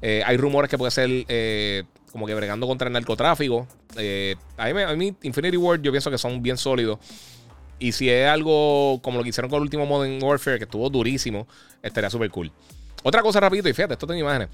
Eh, 0.02 0.24
hay 0.26 0.38
rumores 0.38 0.70
que 0.70 0.78
puede 0.78 0.92
ser 0.92 1.10
eh, 1.28 1.84
como 2.10 2.26
que 2.26 2.34
bregando 2.34 2.66
contra 2.66 2.88
el 2.88 2.94
narcotráfico. 2.94 3.68
Eh, 3.98 4.38
a, 4.56 4.96
mí, 4.96 5.14
Infinity 5.24 5.58
Ward 5.58 5.82
yo 5.82 5.92
pienso 5.92 6.10
que 6.10 6.18
son 6.18 6.42
bien 6.42 6.58
sólidos. 6.58 7.00
Y 7.80 7.92
si 7.92 8.10
es 8.10 8.30
algo 8.30 9.02
como 9.02 9.18
lo 9.18 9.24
que 9.24 9.30
hicieron 9.32 9.52
con 9.52 9.58
el 9.58 9.64
último 9.64 9.86
Modern 9.86 10.24
Warfare, 10.24 10.58
que 10.58 10.64
estuvo 10.64 10.90
durísimo, 10.90 11.50
estaría 11.84 12.10
súper 12.10 12.32
cool. 12.32 12.50
Otra 13.04 13.24
cosa 13.24 13.42
rapidito, 13.42 13.68
y 13.68 13.74
fíjate, 13.74 13.96
esto 13.96 14.08
tiene 14.08 14.22
imágenes. 14.22 14.48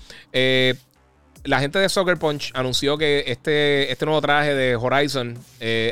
la 1.43 1.59
gente 1.59 1.77
de 1.77 1.87
Soccer 1.89 2.17
Punch 2.17 2.49
anunció 2.55 2.97
que 2.97 3.25
este, 3.27 3.91
este 3.91 4.03
nuevo 4.05 4.19
traje 4.19 4.55
de 4.55 4.75
Horizon, 4.75 5.37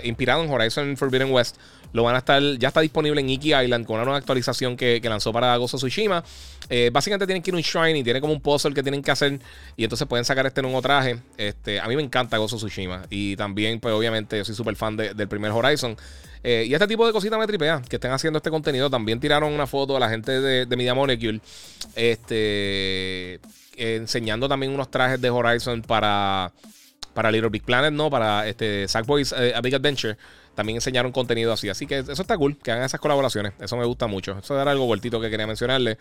inspirado 0.04 0.44
en 0.44 0.50
Horizon 0.50 0.98
Forbidden 0.98 1.32
West, 1.32 1.58
lo 1.94 2.04
van 2.04 2.16
a 2.16 2.20
estar, 2.20 2.42
ya 2.58 2.70
está 2.70 2.82
disponible 2.82 3.20
en 3.20 3.30
Iki 3.30 3.54
Island 3.54 3.86
con 3.86 3.96
una 3.96 4.06
nueva 4.06 4.18
actualización 4.18 4.78
que, 4.78 5.02
lanzó 5.04 5.34
para 5.34 5.56
Gozo 5.58 5.78
Tsushima. 5.78 6.24
Eh, 6.70 6.90
básicamente 6.92 7.26
tienen 7.26 7.44
que 7.44 7.50
ir 7.50 7.54
a 7.54 7.58
un 7.58 7.64
shrine 7.64 8.00
y 8.00 8.04
tiene 8.04 8.22
como 8.22 8.32
un 8.32 8.40
puzzle 8.40 8.74
que 8.74 8.82
tienen 8.82 9.02
que 9.02 9.12
hacer. 9.12 9.40
Y 9.76 9.84
entonces 9.84 10.08
pueden 10.08 10.24
sacar 10.24 10.46
este 10.46 10.62
nuevo 10.62 10.82
traje. 10.82 11.20
Este, 11.38 11.80
a 11.80 11.88
mí 11.88 11.96
me 11.96 12.02
encanta 12.02 12.38
Gozo 12.38 12.56
Tsushima. 12.56 13.04
Y 13.10 13.36
también, 13.36 13.80
pues 13.80 13.94
obviamente, 13.94 14.38
yo 14.38 14.46
soy 14.46 14.56
súper 14.56 14.76
fan 14.76 14.96
del 14.96 15.28
primer 15.28 15.52
Horizon. 15.52 15.98
Eh, 16.44 16.66
y 16.68 16.74
este 16.74 16.88
tipo 16.88 17.06
de 17.06 17.14
cositas 17.14 17.38
me 17.38 17.46
tripea 17.46 17.82
que 17.88 17.98
estén 17.98 18.12
haciendo 18.12 18.38
este 18.38 18.50
contenido. 18.50 18.90
También 18.90 19.20
tiraron 19.20 19.52
una 19.52 19.68
foto 19.68 19.98
a 19.98 20.00
la 20.00 20.10
gente 20.10 20.40
de, 20.40 20.76
Media 20.78 20.94
Molecule. 20.94 21.42
Este. 21.96 23.40
enseñando 23.76 24.48
también 24.48 24.74
unos 24.74 24.90
trajes 24.90 25.20
de 25.20 25.30
Horizon 25.30 25.82
para. 25.82 26.52
Para 27.14 27.30
Little 27.30 27.50
Big 27.50 27.64
Planet, 27.64 27.92
¿no? 27.92 28.10
Para 28.10 28.48
este 28.48 28.88
Sackboys 28.88 29.34
A 29.34 29.60
Big 29.60 29.76
Adventure 29.76 30.16
también 30.56 30.78
enseñaron 30.78 31.12
contenido 31.12 31.54
así. 31.54 31.70
Así 31.70 31.88
que 31.88 32.00
eso 32.00 32.22
está 32.22 32.38
cool, 32.38 32.58
que 32.58 32.72
hagan 32.72 32.84
esas 32.84 33.00
colaboraciones. 33.00 33.54
Eso 33.60 33.78
me 33.78 33.86
gusta 33.86 34.08
mucho. 34.08 34.38
Eso 34.38 34.60
era 34.60 34.72
algo 34.72 34.86
vueltito 34.86 35.20
que 35.22 35.30
quería 35.30 35.48
mencionarle. 35.48 35.98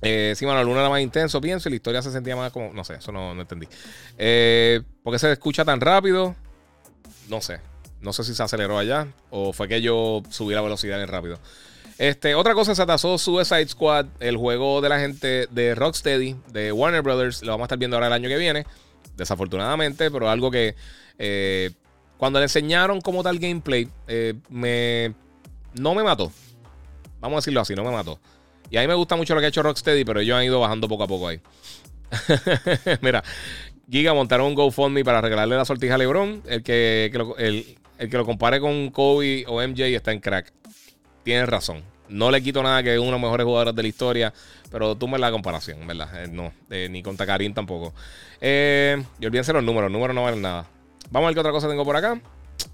Eh, 0.00 0.34
sí, 0.36 0.44
la 0.44 0.64
luna 0.64 0.80
era 0.80 0.90
más 0.90 1.00
intenso, 1.00 1.40
pienso, 1.40 1.68
y 1.68 1.72
la 1.72 1.76
historia 1.76 2.02
se 2.02 2.10
sentía 2.10 2.34
más 2.34 2.52
como. 2.52 2.72
No 2.72 2.84
sé, 2.84 2.94
eso 2.94 3.12
no, 3.12 3.40
entendí. 3.40 3.68
Eh, 4.18 4.80
¿Por 5.02 5.12
qué 5.12 5.18
se 5.18 5.32
escucha 5.32 5.64
tan 5.64 5.80
rápido? 5.80 6.34
No 7.28 7.40
sé. 7.40 7.60
No 8.00 8.12
sé 8.12 8.24
si 8.24 8.34
se 8.34 8.42
aceleró 8.42 8.78
allá 8.78 9.06
o 9.30 9.52
fue 9.52 9.68
que 9.68 9.80
yo 9.80 10.22
subí 10.28 10.54
la 10.54 10.60
velocidad 10.60 11.00
en 11.00 11.08
rápido. 11.08 11.38
Este, 11.98 12.34
otra 12.34 12.54
cosa, 12.54 12.74
se 12.74 12.82
atasó 12.82 13.16
Suicide 13.16 13.68
Squad, 13.68 14.06
el 14.18 14.36
juego 14.36 14.80
de 14.80 14.88
la 14.88 14.98
gente 14.98 15.46
de 15.50 15.74
Rocksteady, 15.76 16.36
de 16.48 16.72
Warner 16.72 17.02
Brothers. 17.02 17.42
Lo 17.42 17.52
vamos 17.52 17.64
a 17.64 17.66
estar 17.66 17.78
viendo 17.78 17.96
ahora 17.96 18.08
el 18.08 18.12
año 18.12 18.28
que 18.28 18.38
viene. 18.38 18.66
Desafortunadamente, 19.16 20.10
pero 20.10 20.28
algo 20.28 20.50
que 20.50 20.74
eh, 21.18 21.70
cuando 22.22 22.38
le 22.38 22.44
enseñaron 22.44 23.00
como 23.00 23.24
tal 23.24 23.40
gameplay, 23.40 23.88
eh, 24.06 24.34
me, 24.48 25.12
no 25.74 25.92
me 25.92 26.04
mató. 26.04 26.30
Vamos 27.18 27.38
a 27.38 27.40
decirlo 27.40 27.60
así, 27.60 27.74
no 27.74 27.82
me 27.82 27.90
mató. 27.90 28.20
Y 28.70 28.76
a 28.76 28.80
mí 28.80 28.86
me 28.86 28.94
gusta 28.94 29.16
mucho 29.16 29.34
lo 29.34 29.40
que 29.40 29.46
ha 29.46 29.48
hecho 29.48 29.60
Rocksteady, 29.60 30.04
pero 30.04 30.20
ellos 30.20 30.38
han 30.38 30.44
ido 30.44 30.60
bajando 30.60 30.86
poco 30.86 31.02
a 31.02 31.08
poco 31.08 31.26
ahí. 31.26 31.40
Mira, 33.00 33.24
Giga 33.90 34.14
montaron 34.14 34.46
un 34.46 34.54
GoFundMe 34.54 35.04
para 35.04 35.20
regalarle 35.20 35.56
la 35.56 35.64
sortija 35.64 35.96
a 35.96 35.98
LeBron. 35.98 36.44
El 36.46 36.62
que, 36.62 37.10
lo, 37.12 37.36
el, 37.38 37.76
que 37.98 38.16
lo 38.16 38.24
compare 38.24 38.60
con 38.60 38.90
Kobe 38.90 39.44
o 39.48 39.60
MJ 39.60 39.86
está 39.86 40.12
en 40.12 40.20
crack. 40.20 40.52
Tienes 41.24 41.48
razón. 41.48 41.82
No 42.08 42.30
le 42.30 42.40
quito 42.40 42.62
nada 42.62 42.84
que 42.84 42.92
es 42.92 43.00
uno 43.00 43.06
de 43.06 43.12
los 43.14 43.20
mejores 43.20 43.44
jugadores 43.44 43.74
de 43.74 43.82
la 43.82 43.88
historia, 43.88 44.32
pero 44.70 44.94
tú 44.94 45.08
me 45.08 45.18
la 45.18 45.32
comparación, 45.32 45.84
¿verdad? 45.88 46.22
Eh, 46.22 46.28
no, 46.30 46.52
eh, 46.70 46.86
ni 46.88 47.02
con 47.02 47.16
Takarin 47.16 47.52
tampoco. 47.52 47.92
y 48.40 49.26
olvídense 49.26 49.52
los 49.52 49.64
números, 49.64 49.90
los 49.90 49.98
números 49.98 50.14
no 50.14 50.22
valen 50.22 50.42
nada. 50.42 50.68
Vamos 51.10 51.26
a 51.26 51.28
ver 51.28 51.34
qué 51.34 51.40
otra 51.40 51.52
cosa 51.52 51.68
tengo 51.68 51.84
por 51.84 51.96
acá. 51.96 52.20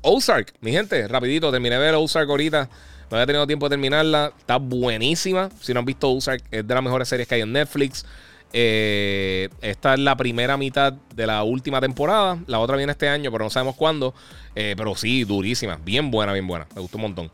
Ozark, 0.02 0.54
mi 0.60 0.72
gente, 0.72 1.08
rapidito, 1.08 1.50
terminé 1.50 1.76
de 1.76 1.80
ver 1.80 1.94
Ozark 1.94 2.28
ahorita. 2.28 2.68
No 3.10 3.16
había 3.16 3.26
tenido 3.26 3.46
tiempo 3.46 3.66
de 3.66 3.70
terminarla. 3.70 4.32
Está 4.38 4.58
buenísima. 4.58 5.48
Si 5.60 5.72
no 5.72 5.80
han 5.80 5.86
visto 5.86 6.10
Ozark, 6.10 6.42
es 6.50 6.66
de 6.66 6.74
las 6.74 6.82
mejores 6.82 7.08
series 7.08 7.26
que 7.26 7.36
hay 7.36 7.40
en 7.40 7.52
Netflix. 7.52 8.04
Eh, 8.52 9.48
esta 9.60 9.94
es 9.94 10.00
la 10.00 10.16
primera 10.16 10.56
mitad 10.56 10.92
de 10.92 11.26
la 11.26 11.42
última 11.42 11.80
temporada. 11.80 12.38
La 12.46 12.60
otra 12.60 12.76
viene 12.76 12.92
este 12.92 13.08
año, 13.08 13.32
pero 13.32 13.44
no 13.44 13.50
sabemos 13.50 13.76
cuándo. 13.76 14.14
Eh, 14.54 14.74
pero 14.76 14.94
sí, 14.94 15.24
durísima. 15.24 15.78
Bien 15.82 16.10
buena, 16.10 16.32
bien 16.32 16.46
buena. 16.46 16.66
Me 16.74 16.80
gustó 16.82 16.98
un 16.98 17.02
montón. 17.02 17.30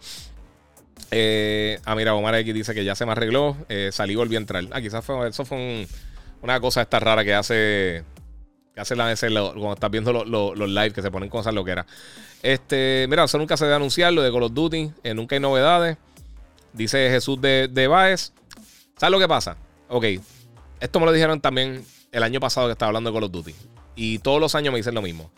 Eh, 1.10 1.78
ah, 1.84 1.94
mira, 1.94 2.14
Omar 2.14 2.34
aquí 2.34 2.52
dice 2.52 2.72
que 2.72 2.84
ya 2.84 2.94
se 2.94 3.04
me 3.04 3.12
arregló. 3.12 3.56
Salí 3.90 4.12
y 4.12 4.16
volví 4.16 4.36
a 4.36 4.38
entrar. 4.38 4.64
Ah, 4.70 4.80
quizás 4.80 5.04
fue, 5.04 5.28
eso 5.28 5.44
fue 5.44 5.86
una 6.40 6.60
cosa 6.60 6.82
esta 6.82 7.00
rara 7.00 7.24
que 7.24 7.34
hace 7.34 8.04
que 8.74 8.80
hace 8.80 8.96
la 8.96 9.06
veces 9.06 9.32
cuando 9.32 9.74
estás 9.74 9.90
viendo 9.90 10.12
los 10.12 10.68
live 10.68 10.90
que 10.90 11.01
se 11.01 11.10
ponen 11.10 11.28
cosas 11.28 11.55
lo 11.55 11.64
que 11.64 11.70
era. 11.70 11.86
Este, 12.42 13.06
mira, 13.09 13.24
eso 13.24 13.38
nunca 13.38 13.56
se 13.56 13.64
debe 13.64 13.76
anunciar, 13.76 14.12
lo 14.12 14.20
de 14.20 14.32
Call 14.32 14.42
of 14.42 14.52
Duty, 14.52 14.90
eh, 15.05 15.14
nunca 15.14 15.36
hay 15.36 15.40
novedades. 15.40 15.96
Dice 16.72 17.09
Jesús 17.09 17.40
de, 17.40 17.68
de 17.68 17.86
Baez. 17.86 18.32
¿Sabes 18.96 19.12
lo 19.12 19.20
que 19.20 19.28
pasa? 19.28 19.56
Ok, 19.88 20.05
esto 20.80 21.01
me 21.01 21.06
lo 21.06 21.12
dijeron 21.12 21.40
también 21.40 21.84
el 22.10 22.22
año 22.24 22.40
pasado 22.40 22.66
que 22.66 22.72
estaba 22.72 22.88
hablando 22.88 23.10
de 23.10 23.14
Call 23.14 23.24
of 23.24 23.30
Duty. 23.30 23.55
Y 23.94 24.18
todos 24.18 24.40
los 24.40 24.56
años 24.56 24.72
me 24.72 24.78
dicen 24.78 24.94
lo 24.94 25.02
mismo. 25.02 25.30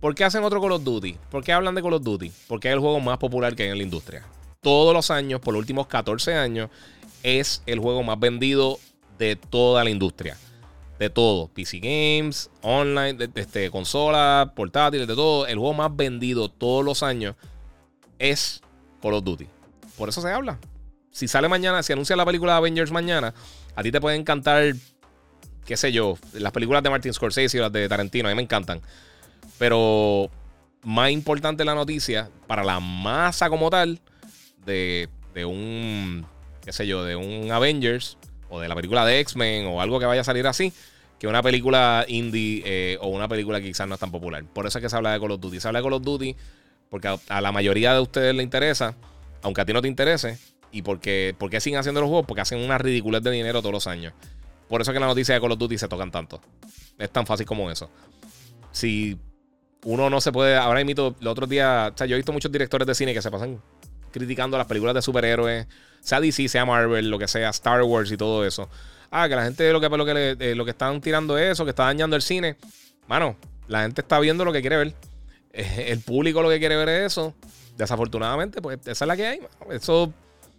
¿Por 0.00 0.14
qué 0.14 0.24
hacen 0.24 0.42
otro 0.42 0.62
Call 0.62 0.72
of 0.72 0.82
Duty? 0.82 1.18
¿Por 1.30 1.44
qué 1.44 1.52
hablan 1.52 1.74
de 1.74 1.82
Call 1.82 1.92
of 1.92 2.02
Duty? 2.02 2.32
Porque 2.48 2.68
es 2.68 2.74
el 2.74 2.80
juego 2.80 2.98
más 3.00 3.18
popular 3.18 3.54
que 3.54 3.64
hay 3.64 3.68
en 3.68 3.76
la 3.76 3.84
industria. 3.84 4.24
Todos 4.62 4.94
los 4.94 5.10
años, 5.10 5.40
por 5.40 5.52
los 5.52 5.60
últimos 5.60 5.86
14 5.86 6.34
años, 6.34 6.70
es 7.22 7.62
el 7.66 7.78
juego 7.78 8.02
más 8.02 8.18
vendido 8.18 8.78
de 9.18 9.36
toda 9.36 9.84
la 9.84 9.90
industria 9.90 10.38
de 11.00 11.08
todo. 11.08 11.48
PC 11.48 11.78
Games, 11.78 12.50
online, 12.60 13.14
de, 13.14 13.30
este, 13.34 13.70
consola, 13.70 14.52
portátiles, 14.54 15.08
de 15.08 15.14
todo. 15.14 15.46
El 15.46 15.58
juego 15.58 15.72
más 15.72 15.96
vendido 15.96 16.50
todos 16.50 16.84
los 16.84 17.02
años 17.02 17.34
es 18.18 18.60
Call 19.00 19.14
of 19.14 19.24
Duty. 19.24 19.46
Por 19.96 20.10
eso 20.10 20.20
se 20.20 20.30
habla. 20.30 20.58
Si 21.10 21.26
sale 21.26 21.48
mañana, 21.48 21.82
si 21.82 21.94
anuncia 21.94 22.14
la 22.16 22.26
película 22.26 22.52
de 22.52 22.58
Avengers 22.58 22.92
mañana, 22.92 23.32
a 23.74 23.82
ti 23.82 23.90
te 23.90 23.98
pueden 23.98 24.20
encantar, 24.20 24.74
qué 25.64 25.76
sé 25.78 25.90
yo, 25.90 26.18
las 26.34 26.52
películas 26.52 26.82
de 26.82 26.90
Martin 26.90 27.14
Scorsese 27.14 27.56
y 27.56 27.60
las 27.60 27.72
de 27.72 27.88
Tarantino, 27.88 28.28
a 28.28 28.32
mí 28.32 28.36
me 28.36 28.42
encantan. 28.42 28.82
Pero 29.58 30.30
más 30.82 31.10
importante 31.10 31.64
la 31.64 31.74
noticia 31.74 32.28
para 32.46 32.62
la 32.62 32.78
masa 32.78 33.48
como 33.48 33.70
tal 33.70 34.00
de, 34.66 35.08
de 35.32 35.46
un, 35.46 36.26
qué 36.62 36.74
sé 36.74 36.86
yo, 36.86 37.04
de 37.04 37.16
un 37.16 37.50
Avengers 37.50 38.18
o 38.50 38.60
de 38.60 38.68
la 38.68 38.74
película 38.74 39.04
de 39.06 39.20
X-Men 39.20 39.66
o 39.66 39.80
algo 39.80 39.98
que 39.98 40.06
vaya 40.06 40.20
a 40.20 40.24
salir 40.24 40.46
así, 40.46 40.72
que 41.18 41.26
una 41.26 41.42
película 41.42 42.04
indie 42.08 42.62
eh, 42.64 42.98
o 43.00 43.08
una 43.08 43.28
película 43.28 43.60
que 43.60 43.66
quizás 43.66 43.88
no 43.88 43.94
es 43.94 44.00
tan 44.00 44.10
popular. 44.10 44.44
Por 44.44 44.66
eso 44.66 44.78
es 44.78 44.82
que 44.82 44.90
se 44.90 44.96
habla 44.96 45.12
de 45.12 45.20
Call 45.20 45.32
of 45.32 45.40
Duty. 45.40 45.60
Se 45.60 45.68
habla 45.68 45.80
de 45.80 45.84
Call 45.84 45.92
of 45.94 46.02
Duty 46.02 46.36
porque 46.88 47.16
a, 47.28 47.40
la 47.40 47.52
mayoría 47.52 47.94
de 47.94 48.00
ustedes 48.00 48.34
le 48.34 48.42
interesa, 48.42 48.96
aunque 49.42 49.60
a 49.60 49.64
ti 49.64 49.72
no 49.72 49.80
te 49.80 49.88
interese. 49.88 50.38
¿Y 50.72 50.82
porque, 50.82 51.34
porque 51.38 51.60
siguen 51.60 51.78
haciendo 51.78 52.00
los 52.00 52.08
juegos? 52.08 52.26
Porque 52.26 52.42
hacen 52.42 52.60
una 52.60 52.78
ridiculez 52.78 53.22
de 53.22 53.30
dinero 53.30 53.60
todos 53.60 53.72
los 53.72 53.86
años. 53.86 54.12
Por 54.68 54.80
eso 54.80 54.92
es 54.92 54.94
que 54.94 55.00
las 55.00 55.08
noticias 55.08 55.36
de 55.36 55.40
Call 55.40 55.52
of 55.52 55.58
Duty 55.58 55.78
se 55.78 55.88
tocan 55.88 56.10
tanto. 56.10 56.40
Es 56.98 57.10
tan 57.10 57.26
fácil 57.26 57.46
como 57.46 57.70
eso. 57.70 57.90
Si 58.72 59.18
uno 59.84 60.10
no 60.10 60.20
se 60.20 60.32
puede. 60.32 60.56
Ahora 60.56 60.80
imito, 60.80 61.16
el 61.20 61.26
otro 61.26 61.46
día. 61.46 61.90
O 61.92 61.98
sea, 61.98 62.06
yo 62.06 62.14
he 62.14 62.18
visto 62.18 62.32
muchos 62.32 62.52
directores 62.52 62.86
de 62.86 62.94
cine 62.94 63.12
que 63.12 63.22
se 63.22 63.30
pasan 63.30 63.60
criticando 64.10 64.58
las 64.58 64.66
películas 64.66 64.94
de 64.94 65.02
superhéroes, 65.02 65.66
sea 66.00 66.20
DC, 66.20 66.48
sea 66.48 66.64
Marvel, 66.64 67.10
lo 67.10 67.18
que 67.18 67.28
sea, 67.28 67.50
Star 67.50 67.82
Wars 67.82 68.10
y 68.10 68.16
todo 68.16 68.44
eso 68.44 68.68
ah, 69.10 69.28
que 69.28 69.36
la 69.36 69.44
gente 69.44 69.72
lo 69.72 69.80
que, 69.80 69.88
lo 69.88 70.04
que, 70.04 70.36
eh, 70.38 70.54
lo 70.54 70.64
que 70.64 70.70
están 70.70 71.00
tirando 71.00 71.36
es 71.36 71.52
eso, 71.52 71.64
que 71.64 71.70
está 71.70 71.84
dañando 71.84 72.16
el 72.16 72.22
cine. 72.22 72.56
Mano, 73.06 73.36
la 73.68 73.82
gente 73.82 74.00
está 74.00 74.18
viendo 74.20 74.44
lo 74.44 74.52
que 74.52 74.60
quiere 74.60 74.76
ver. 74.76 74.94
El 75.52 76.00
público 76.00 76.42
lo 76.42 76.48
que 76.48 76.58
quiere 76.58 76.76
ver 76.76 76.88
es 76.88 77.12
eso. 77.12 77.34
Desafortunadamente, 77.76 78.62
pues 78.62 78.78
esa 78.86 79.04
es 79.04 79.08
la 79.08 79.16
que 79.16 79.26
hay. 79.26 79.40
Eso 79.70 80.12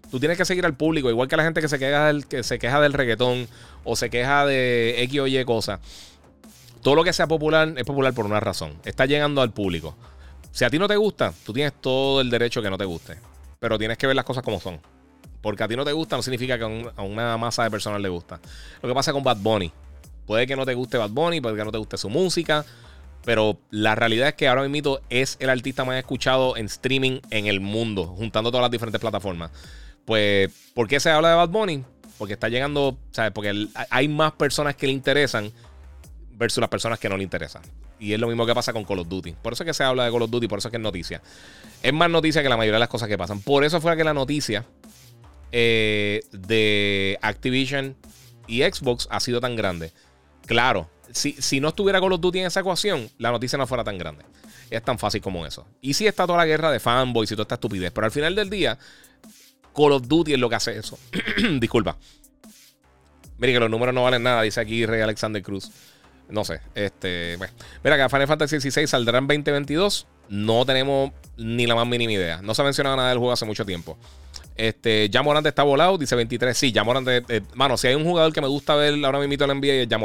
Tú 0.09 0.19
tienes 0.19 0.37
que 0.37 0.43
seguir 0.43 0.65
al 0.65 0.75
público, 0.75 1.09
igual 1.09 1.29
que 1.29 1.37
la 1.37 1.43
gente 1.43 1.61
que 1.61 1.69
se 1.69 1.79
queja 1.79 2.07
del, 2.07 2.27
que 2.27 2.43
se 2.43 2.59
queja 2.59 2.81
del 2.81 2.91
reggaetón 2.91 3.47
o 3.85 3.95
se 3.95 4.09
queja 4.09 4.45
de 4.45 5.01
X 5.03 5.19
o 5.21 5.27
Y 5.27 5.45
cosas. 5.45 5.79
Todo 6.81 6.95
lo 6.95 7.03
que 7.05 7.13
sea 7.13 7.27
popular 7.27 7.73
es 7.77 7.85
popular 7.85 8.13
por 8.13 8.25
una 8.25 8.41
razón. 8.41 8.73
Está 8.83 9.05
llegando 9.05 9.41
al 9.41 9.51
público. 9.53 9.95
Si 10.51 10.65
a 10.65 10.69
ti 10.69 10.77
no 10.77 10.89
te 10.89 10.97
gusta, 10.97 11.33
tú 11.45 11.53
tienes 11.53 11.71
todo 11.79 12.19
el 12.19 12.29
derecho 12.29 12.61
que 12.61 12.69
no 12.69 12.77
te 12.77 12.83
guste. 12.83 13.19
Pero 13.59 13.77
tienes 13.79 13.97
que 13.97 14.07
ver 14.07 14.15
las 14.17 14.25
cosas 14.25 14.43
como 14.43 14.59
son. 14.59 14.81
Porque 15.41 15.63
a 15.63 15.67
ti 15.67 15.75
no 15.75 15.83
te 15.83 15.91
gusta 15.91 16.15
no 16.15 16.21
significa 16.21 16.57
que 16.57 16.91
a 16.95 17.01
una 17.01 17.37
masa 17.37 17.63
de 17.63 17.71
personas 17.71 17.99
le 18.01 18.09
gusta. 18.09 18.39
Lo 18.81 18.89
que 18.89 18.95
pasa 18.95 19.11
con 19.11 19.23
Bad 19.23 19.37
Bunny. 19.37 19.71
Puede 20.25 20.47
que 20.47 20.55
no 20.55 20.65
te 20.65 20.73
guste 20.73 20.97
Bad 20.97 21.09
Bunny, 21.09 21.41
puede 21.41 21.55
que 21.55 21.65
no 21.65 21.71
te 21.71 21.77
guste 21.77 21.97
su 21.97 22.09
música. 22.09 22.65
Pero 23.23 23.57
la 23.69 23.95
realidad 23.95 24.29
es 24.29 24.33
que 24.35 24.47
ahora 24.47 24.67
mismo 24.67 24.99
es 25.09 25.37
el 25.39 25.49
artista 25.49 25.85
más 25.85 25.97
escuchado 25.97 26.57
en 26.57 26.65
streaming 26.65 27.19
en 27.29 27.47
el 27.47 27.59
mundo, 27.59 28.07
juntando 28.07 28.49
todas 28.49 28.63
las 28.63 28.71
diferentes 28.71 28.99
plataformas. 28.99 29.51
Pues, 30.05 30.51
¿por 30.73 30.87
qué 30.87 30.99
se 30.99 31.09
habla 31.11 31.29
de 31.29 31.35
Bad 31.35 31.49
Bunny? 31.49 31.83
Porque 32.17 32.33
está 32.33 32.49
llegando, 32.49 32.97
¿sabes? 33.11 33.31
Porque 33.31 33.67
hay 33.89 34.07
más 34.07 34.31
personas 34.33 34.75
que 34.75 34.87
le 34.87 34.93
interesan 34.93 35.51
versus 36.33 36.61
las 36.61 36.69
personas 36.69 36.99
que 36.99 37.09
no 37.09 37.17
le 37.17 37.23
interesan. 37.23 37.61
Y 37.99 38.13
es 38.13 38.19
lo 38.19 38.27
mismo 38.27 38.47
que 38.47 38.55
pasa 38.55 38.73
con 38.73 38.83
Call 38.83 38.99
of 38.99 39.07
Duty. 39.07 39.33
Por 39.33 39.53
eso 39.53 39.63
es 39.63 39.67
que 39.67 39.73
se 39.75 39.83
habla 39.83 40.05
de 40.05 40.11
Call 40.11 40.23
of 40.23 40.31
Duty, 40.31 40.47
por 40.47 40.57
eso 40.57 40.67
es 40.67 40.71
que 40.71 40.77
es 40.77 40.83
noticia. 40.83 41.21
Es 41.83 41.93
más 41.93 42.09
noticia 42.09 42.41
que 42.41 42.49
la 42.49 42.57
mayoría 42.57 42.77
de 42.77 42.79
las 42.79 42.89
cosas 42.89 43.07
que 43.07 43.17
pasan. 43.17 43.41
Por 43.41 43.63
eso 43.63 43.79
fue 43.79 43.95
que 43.95 44.03
la 44.03 44.15
noticia 44.15 44.65
eh, 45.51 46.21
de 46.31 47.17
Activision 47.21 47.95
y 48.47 48.61
Xbox 48.63 49.07
ha 49.11 49.19
sido 49.19 49.39
tan 49.39 49.55
grande. 49.55 49.91
Claro, 50.45 50.89
si, 51.11 51.33
si, 51.33 51.59
no 51.59 51.69
estuviera 51.69 51.99
Call 51.99 52.13
of 52.13 52.21
Duty 52.21 52.39
en 52.39 52.47
esa 52.47 52.61
ecuación, 52.61 53.09
la 53.17 53.31
noticia 53.31 53.57
no 53.57 53.67
fuera 53.67 53.83
tan 53.83 53.97
grande. 53.97 54.23
Es 54.69 54.83
tan 54.83 54.97
fácil 54.97 55.21
como 55.21 55.45
eso. 55.45 55.67
Y 55.81 55.93
sí 55.93 56.07
está 56.07 56.25
toda 56.25 56.37
la 56.37 56.45
guerra 56.45 56.71
de 56.71 56.79
fanboys 56.79 57.31
y 57.31 57.35
toda 57.35 57.43
esta 57.43 57.55
estupidez. 57.55 57.91
Pero 57.91 58.05
al 58.05 58.11
final 58.11 58.35
del 58.35 58.49
día, 58.49 58.77
Call 59.75 59.91
of 59.91 60.07
Duty 60.07 60.33
es 60.33 60.39
lo 60.39 60.49
que 60.49 60.55
hace 60.55 60.77
eso. 60.77 60.97
Disculpa. 61.59 61.97
Miren 63.37 63.55
que 63.55 63.59
los 63.59 63.69
números 63.69 63.93
no 63.93 64.03
valen 64.03 64.23
nada, 64.23 64.43
dice 64.43 64.61
aquí 64.61 64.85
Rey 64.85 65.01
Alexander 65.01 65.41
Cruz. 65.41 65.71
No 66.29 66.45
sé. 66.45 66.61
Este, 66.73 67.35
bueno. 67.37 67.53
Mira 67.83 67.97
que 67.97 68.09
Final 68.09 68.27
Fantasy 68.27 68.61
XVI 68.61 68.87
saldrá 68.87 69.17
en 69.17 69.27
2022. 69.27 70.07
No 70.29 70.65
tenemos 70.65 71.11
ni 71.37 71.67
la 71.67 71.75
más 71.75 71.85
mínima 71.85 72.13
idea. 72.13 72.41
No 72.41 72.53
se 72.53 72.61
ha 72.61 72.65
mencionado 72.65 72.95
nada 72.95 73.09
del 73.09 73.17
juego 73.17 73.33
hace 73.33 73.45
mucho 73.45 73.65
tiempo. 73.65 73.97
Este, 74.55 75.09
ya 75.09 75.23
está 75.45 75.63
volado, 75.63 75.97
dice 75.97 76.15
23. 76.15 76.57
Sí, 76.57 76.71
ya 76.71 76.83
mano, 76.83 77.77
si 77.77 77.87
hay 77.87 77.95
un 77.95 78.03
jugador 78.03 78.33
que 78.33 78.41
me 78.41 78.47
gusta 78.47 78.75
ver 78.75 78.93
ahora 79.03 79.19
mismo 79.19 79.33
en 79.33 79.47
la 79.47 79.55
NBA 79.55 79.73
es 79.73 79.87
ya. 79.87 79.97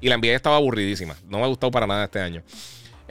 Y 0.00 0.08
la 0.08 0.16
NBA 0.16 0.34
estaba 0.34 0.56
aburridísima. 0.56 1.16
No 1.28 1.38
me 1.38 1.44
ha 1.44 1.48
gustado 1.48 1.70
para 1.70 1.86
nada 1.86 2.04
este 2.04 2.20
año. 2.20 2.42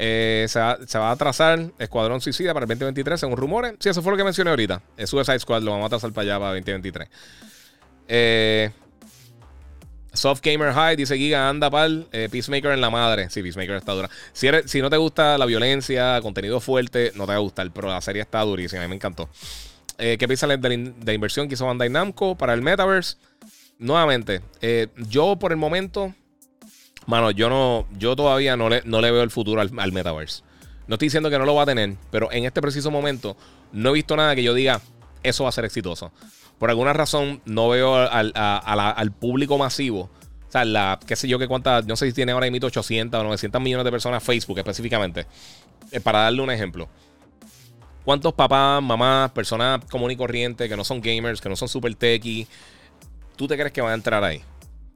Eh, 0.02 0.46
se, 0.48 0.60
va, 0.60 1.10
a 1.10 1.12
atrasar 1.12 1.72
Escuadrón 1.78 2.22
Suicida 2.22 2.54
para 2.54 2.64
el 2.64 2.70
2023, 2.70 3.20
según 3.20 3.36
rumores. 3.36 3.74
Sí, 3.80 3.90
eso 3.90 4.02
fue 4.02 4.14
lo 4.14 4.18
que 4.18 4.24
mencioné 4.24 4.50
ahorita. 4.50 4.82
Es 4.96 5.10
Suicide 5.10 5.40
Squad, 5.40 5.62
lo 5.62 5.72
vamos 5.72 5.84
a 5.84 5.88
atrasar 5.88 6.14
para 6.14 6.24
allá 6.24 6.40
para 6.40 6.54
2023. 6.54 7.10
Eh, 8.08 8.72
Soft 10.14 10.41
Gamer 10.41 10.74
High 10.74 10.96
dice 10.96 11.18
Giga, 11.18 11.50
anda 11.50 11.70
pal. 11.70 12.08
Eh, 12.14 12.30
Peacemaker 12.32 12.72
en 12.72 12.82
la 12.82 12.90
madre. 12.90 13.30
Sí, 13.30 13.44
Peacemaker 13.44 13.76
está 13.76 13.91
dura. 13.91 14.10
Si 14.32 14.82
no 14.82 14.90
te 14.90 14.98
gusta 14.98 15.38
la 15.38 15.46
violencia, 15.46 16.20
contenido 16.22 16.62
fuerte, 16.62 17.12
no 17.16 17.26
te 17.26 17.34
va 17.34 17.38
a 17.38 17.41
gustar. 17.41 17.70
Pero 17.72 17.90
la 17.90 18.02
serie 18.02 18.22
está 18.22 18.40
durísima. 18.41 18.82
A 18.82 18.86
mí 18.86 18.90
me 18.90 18.96
encantó. 18.96 19.30
Eh, 20.00 20.18
¿Qué 20.18 20.28
piensas 20.28 20.50
de, 20.50 20.94
la 21.06 21.14
inversión 21.14 21.50
que 21.50 21.56
hizo 21.56 21.66
Bandai 21.66 21.90
Namco 21.90 22.36
para 22.36 22.54
el 22.54 22.62
Metaverse? 22.62 23.18
Nuevamente, 23.80 24.42
eh, 24.62 24.88
yo 24.96 25.36
por 25.38 25.52
el 25.52 25.58
momento, 25.58 26.14
mano, 27.06 27.32
yo 27.32 27.50
no, 27.50 27.86
yo 27.98 28.16
todavía 28.16 28.56
no 28.56 28.70
le, 28.70 28.82
no 28.86 29.02
le 29.02 29.12
veo 29.12 29.24
el 29.24 29.30
futuro 29.30 29.62
al, 29.62 29.92
Metaverse. 29.92 30.44
No 30.88 30.96
estoy 30.96 31.08
diciendo 31.08 31.30
que 31.30 31.38
no 31.38 31.46
lo 31.46 31.54
va 31.54 31.64
a 31.64 31.66
tener, 31.66 31.96
pero 32.12 32.32
en 32.32 32.46
este 32.46 32.62
preciso 32.62 32.92
momento 32.92 33.36
no 33.74 33.90
he 33.90 33.94
visto 33.94 34.16
nada 34.16 34.36
que 34.36 34.44
yo 34.44 34.54
diga, 34.54 34.82
eso 35.22 35.44
va 35.44 35.50
a 35.50 35.52
ser 35.52 35.66
exitoso. 35.66 36.14
Por 36.58 36.70
alguna 36.70 36.94
razón 36.94 37.42
no 37.46 37.68
veo 37.70 37.96
al, 37.96 39.12
público 39.12 39.58
masivo. 39.58 40.10
O 40.48 40.52
sea, 40.52 40.66
la, 40.66 40.98
qué 41.06 41.16
sé 41.16 41.28
yo, 41.28 41.40
que 41.40 41.48
cuántas, 41.48 41.86
no 41.86 41.96
sé 41.96 42.08
si 42.08 42.14
tiene 42.14 42.32
ahora 42.32 42.50
mismo 42.50 42.68
800 42.68 43.20
o 43.20 43.24
900 43.24 43.62
millones 43.62 43.86
de 43.86 43.92
personas 43.92 44.24
Facebook 44.24 44.58
específicamente. 44.58 45.28
Eh, 45.92 46.00
para 46.00 46.20
darle 46.20 46.42
un 46.42 46.52
ejemplo. 46.52 46.90
¿Cuántos 48.06 48.34
papás, 48.34 48.82
mamás, 48.82 49.32
personas 49.32 49.84
común 49.86 50.12
y 50.12 50.16
corriente 50.16 50.68
que 50.68 50.76
no 50.76 50.84
son 50.84 51.02
gamers, 51.02 51.42
que 51.42 51.50
no 51.50 51.56
son 51.56 51.68
super 51.68 51.94
techy, 51.96 52.48
tú 53.36 53.48
te 53.48 53.56
crees 53.56 53.72
que 53.72 53.82
van 53.82 53.92
a 53.92 53.96
entrar 53.96 54.24
ahí? 54.24 54.42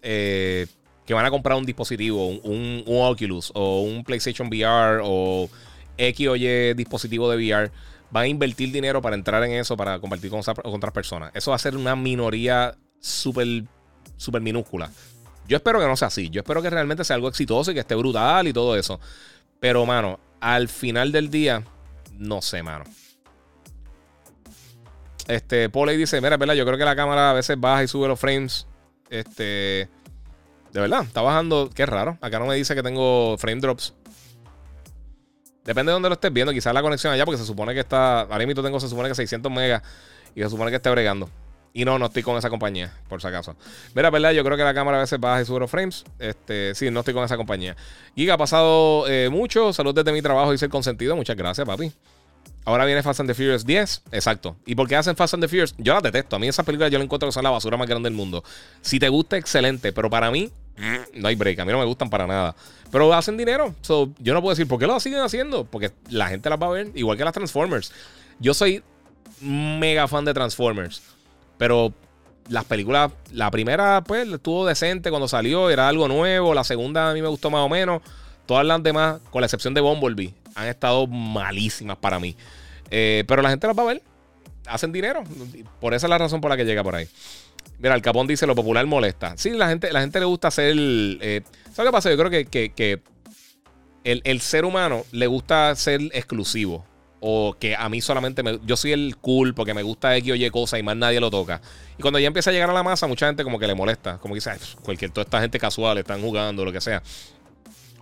Eh, 0.01 0.67
que 1.05 1.13
van 1.13 1.25
a 1.25 1.29
comprar 1.29 1.57
un 1.57 1.65
dispositivo, 1.65 2.27
un, 2.27 2.83
Oculus 2.87 3.51
o 3.53 3.81
un 3.81 4.03
PlayStation 4.03 4.47
VR 4.47 5.01
o 5.03 5.49
X 5.97 6.27
o 6.27 6.35
Y 6.35 6.73
dispositivo 6.73 7.29
de 7.29 7.37
VR, 7.37 7.71
van 8.09 8.23
a 8.23 8.27
invertir 8.27 8.71
dinero 8.71 9.01
para 9.01 9.15
entrar 9.15 9.43
en 9.43 9.51
eso, 9.51 9.75
para 9.75 9.99
compartir 9.99 10.29
con, 10.29 10.41
otras 10.63 10.93
personas. 10.93 11.31
Eso 11.33 11.51
va 11.51 11.55
a 11.55 11.59
ser 11.59 11.75
una 11.75 11.95
minoría 11.95 12.75
súper, 12.99 13.63
súper 14.17 14.41
minúscula. 14.41 14.89
Yo 15.47 15.57
espero 15.57 15.79
que 15.79 15.87
no 15.87 15.97
sea 15.97 16.07
así. 16.07 16.29
Yo 16.29 16.41
espero 16.41 16.61
que 16.61 16.69
realmente 16.69 17.03
sea 17.03 17.15
algo 17.15 17.27
exitoso 17.27 17.71
y 17.71 17.73
que 17.73 17.81
esté 17.81 17.95
brutal 17.95 18.47
y 18.47 18.53
todo 18.53 18.77
eso. 18.77 18.99
Pero, 19.59 19.85
mano, 19.85 20.19
al 20.39 20.69
final 20.69 21.11
del 21.11 21.29
día, 21.29 21.63
no 22.17 22.41
sé, 22.41 22.63
mano. 22.63 22.85
Este, 25.27 25.69
Paul 25.69 25.89
dice: 25.97 26.19
Mira, 26.21 26.37
verdad, 26.37 26.53
yo 26.53 26.65
creo 26.65 26.77
que 26.77 26.85
la 26.85 26.95
cámara 26.95 27.31
a 27.31 27.33
veces 27.33 27.59
baja 27.59 27.83
y 27.83 27.87
sube 27.87 28.07
los 28.07 28.19
frames. 28.19 28.67
Este. 29.09 29.89
De 30.71 30.81
verdad, 30.81 31.03
está 31.03 31.21
bajando. 31.21 31.69
Qué 31.73 31.85
raro. 31.85 32.17
Acá 32.21 32.39
no 32.39 32.47
me 32.47 32.55
dice 32.55 32.75
que 32.75 32.83
tengo 32.83 33.37
frame 33.37 33.61
drops. 33.61 33.93
Depende 35.63 35.91
de 35.91 35.93
dónde 35.93 36.09
lo 36.09 36.15
estés 36.15 36.33
viendo. 36.33 36.51
Quizás 36.51 36.73
la 36.73 36.81
conexión 36.81 37.13
allá, 37.13 37.25
porque 37.25 37.37
se 37.37 37.45
supone 37.45 37.73
que 37.73 37.79
está. 37.79 38.21
Ahora 38.21 38.45
mismo 38.45 38.63
tengo, 38.63 38.79
se 38.79 38.89
supone 38.89 39.09
que 39.09 39.15
600 39.15 39.51
megas. 39.51 39.81
Y 40.35 40.41
se 40.41 40.49
supone 40.49 40.71
que 40.71 40.77
esté 40.77 40.89
bregando. 40.89 41.29
Y 41.75 41.85
no, 41.85 41.97
no 41.97 42.05
estoy 42.05 42.21
con 42.21 42.37
esa 42.37 42.51
compañía, 42.51 42.93
por 43.09 43.19
si 43.19 43.27
acaso. 43.27 43.55
Mira, 43.95 44.11
verdad, 44.11 44.31
yo 44.31 44.43
creo 44.43 44.55
que 44.55 44.63
la 44.63 44.75
cámara 44.75 44.97
a 44.97 45.01
veces 45.01 45.19
baja 45.19 45.41
y 45.41 45.45
sube 45.45 45.59
los 45.59 45.71
frames. 45.71 46.05
Este, 46.19 46.75
sí, 46.75 46.91
no 46.91 46.99
estoy 46.99 47.15
con 47.15 47.23
esa 47.23 47.35
compañía. 47.35 47.75
Giga 48.15 48.35
ha 48.35 48.37
pasado 48.37 49.07
eh, 49.07 49.29
mucho. 49.31 49.73
Salud 49.73 49.93
desde 49.95 50.11
mi 50.11 50.21
trabajo 50.21 50.53
y 50.53 50.57
ser 50.59 50.69
consentido. 50.69 51.15
Muchas 51.15 51.35
gracias, 51.35 51.65
papi. 51.65 51.91
Ahora 52.65 52.85
viene 52.85 53.01
Fast 53.01 53.19
and 53.19 53.29
the 53.29 53.33
Furious 53.33 53.65
10. 53.65 54.03
Exacto. 54.11 54.55
¿Y 54.67 54.75
por 54.75 54.87
qué 54.87 54.95
hacen 54.95 55.15
Fast 55.15 55.33
and 55.33 55.43
the 55.43 55.47
Furious? 55.47 55.73
Yo 55.79 55.95
la 55.95 56.01
detesto. 56.01 56.35
A 56.35 56.39
mí 56.39 56.47
esa 56.47 56.63
película 56.63 56.89
yo 56.89 56.99
la 56.99 57.03
encuentro 57.03 57.27
que 57.27 57.33
son 57.33 57.43
la 57.43 57.49
basura 57.49 57.75
más 57.75 57.87
grande 57.87 58.07
del 58.07 58.15
mundo. 58.15 58.43
Si 58.81 58.99
te 58.99 59.09
gusta, 59.09 59.37
excelente. 59.37 59.91
Pero 59.91 60.11
para 60.11 60.29
mí, 60.29 60.51
mm, 60.77 61.19
no 61.21 61.27
hay 61.27 61.35
break. 61.35 61.59
A 61.59 61.65
mí 61.65 61.71
no 61.71 61.79
me 61.79 61.85
gustan 61.85 62.09
para 62.11 62.27
nada. 62.27 62.55
Pero 62.91 63.11
hacen 63.13 63.35
dinero. 63.35 63.73
yo 63.87 64.33
no 64.33 64.41
puedo 64.41 64.51
decir 64.55 64.67
por 64.67 64.77
qué 64.77 64.85
lo 64.85 64.99
siguen 64.99 65.21
haciendo. 65.21 65.65
Porque 65.65 65.91
la 66.09 66.27
gente 66.27 66.51
las 66.51 66.61
va 66.61 66.67
a 66.67 66.69
ver. 66.69 66.91
Igual 66.93 67.17
que 67.17 67.25
las 67.25 67.33
Transformers. 67.33 67.91
Yo 68.39 68.53
soy 68.53 68.83
mega 69.41 70.07
fan 70.07 70.23
de 70.23 70.33
Transformers. 70.35 71.01
Pero 71.57 71.93
las 72.49 72.65
películas, 72.65 73.11
la 73.31 73.49
primera, 73.51 74.03
pues, 74.03 74.27
estuvo 74.27 74.65
decente 74.65 75.09
cuando 75.09 75.27
salió, 75.27 75.69
era 75.69 75.87
algo 75.87 76.07
nuevo. 76.07 76.53
La 76.53 76.63
segunda 76.63 77.09
a 77.09 77.13
mí 77.13 77.21
me 77.21 77.27
gustó 77.27 77.49
más 77.49 77.61
o 77.61 77.69
menos. 77.69 78.01
Todas 78.45 78.65
las 78.65 78.83
demás, 78.83 79.21
con 79.29 79.41
la 79.41 79.45
excepción 79.45 79.73
de 79.73 79.81
Bumblebee, 79.81 80.33
han 80.55 80.67
estado 80.67 81.07
malísimas 81.07 81.97
para 81.97 82.19
mí. 82.19 82.35
Eh, 82.91 83.23
pero 83.27 83.41
la 83.41 83.49
gente 83.49 83.67
las 83.67 83.77
va 83.77 83.83
a 83.83 83.87
ver. 83.87 84.01
Hacen 84.67 84.91
dinero. 84.91 85.23
Por 85.79 85.93
esa 85.93 86.07
es 86.07 86.09
la 86.09 86.17
razón 86.17 86.41
por 86.41 86.49
la 86.49 86.57
que 86.57 86.65
llega 86.65 86.83
por 86.83 86.95
ahí. 86.95 87.07
Mira, 87.79 87.95
el 87.95 88.01
Capón 88.01 88.27
dice 88.27 88.45
lo 88.45 88.55
popular 88.55 88.85
molesta. 88.85 89.35
Sí, 89.37 89.51
la 89.51 89.69
gente, 89.69 89.91
la 89.91 90.01
gente 90.01 90.19
le 90.19 90.25
gusta 90.25 90.49
hacer. 90.49 90.75
Eh, 90.77 91.41
¿Sabes 91.73 91.89
qué 91.89 91.91
pasa? 91.91 92.09
Yo 92.09 92.17
creo 92.17 92.29
que, 92.29 93.01
el, 94.03 94.21
el, 94.25 94.41
ser 94.41 94.65
humano 94.65 95.05
le 95.11 95.27
gusta 95.27 95.73
ser 95.75 96.01
exclusivo 96.13 96.85
o 97.25 97.55
que 97.57 97.73
a 97.73 97.87
mí 97.87 98.01
solamente 98.01 98.43
me, 98.43 98.59
yo 98.65 98.75
soy 98.75 98.91
el 98.91 99.15
cool 99.15 99.53
porque 99.53 99.73
me 99.73 99.81
gusta 99.81 100.17
X 100.17 100.33
o 100.33 100.35
Y 100.35 100.49
cosa 100.49 100.77
y 100.77 100.83
más 100.83 100.97
nadie 100.97 101.21
lo 101.21 101.31
toca. 101.31 101.61
Y 101.97 102.01
cuando 102.01 102.19
ya 102.19 102.27
empieza 102.27 102.49
a 102.49 102.53
llegar 102.53 102.69
a 102.69 102.73
la 102.73 102.83
masa, 102.83 103.07
mucha 103.07 103.27
gente 103.27 103.45
como 103.45 103.57
que 103.57 103.65
le 103.65 103.75
molesta, 103.75 104.17
como 104.17 104.33
que 104.33 104.39
dice, 104.39 104.51
cualquier 104.83 105.09
toda 105.11 105.23
esta 105.23 105.39
gente 105.39 105.57
casual 105.57 105.97
están 105.97 106.21
jugando, 106.21 106.65
lo 106.65 106.73
que 106.73 106.81
sea. 106.81 107.01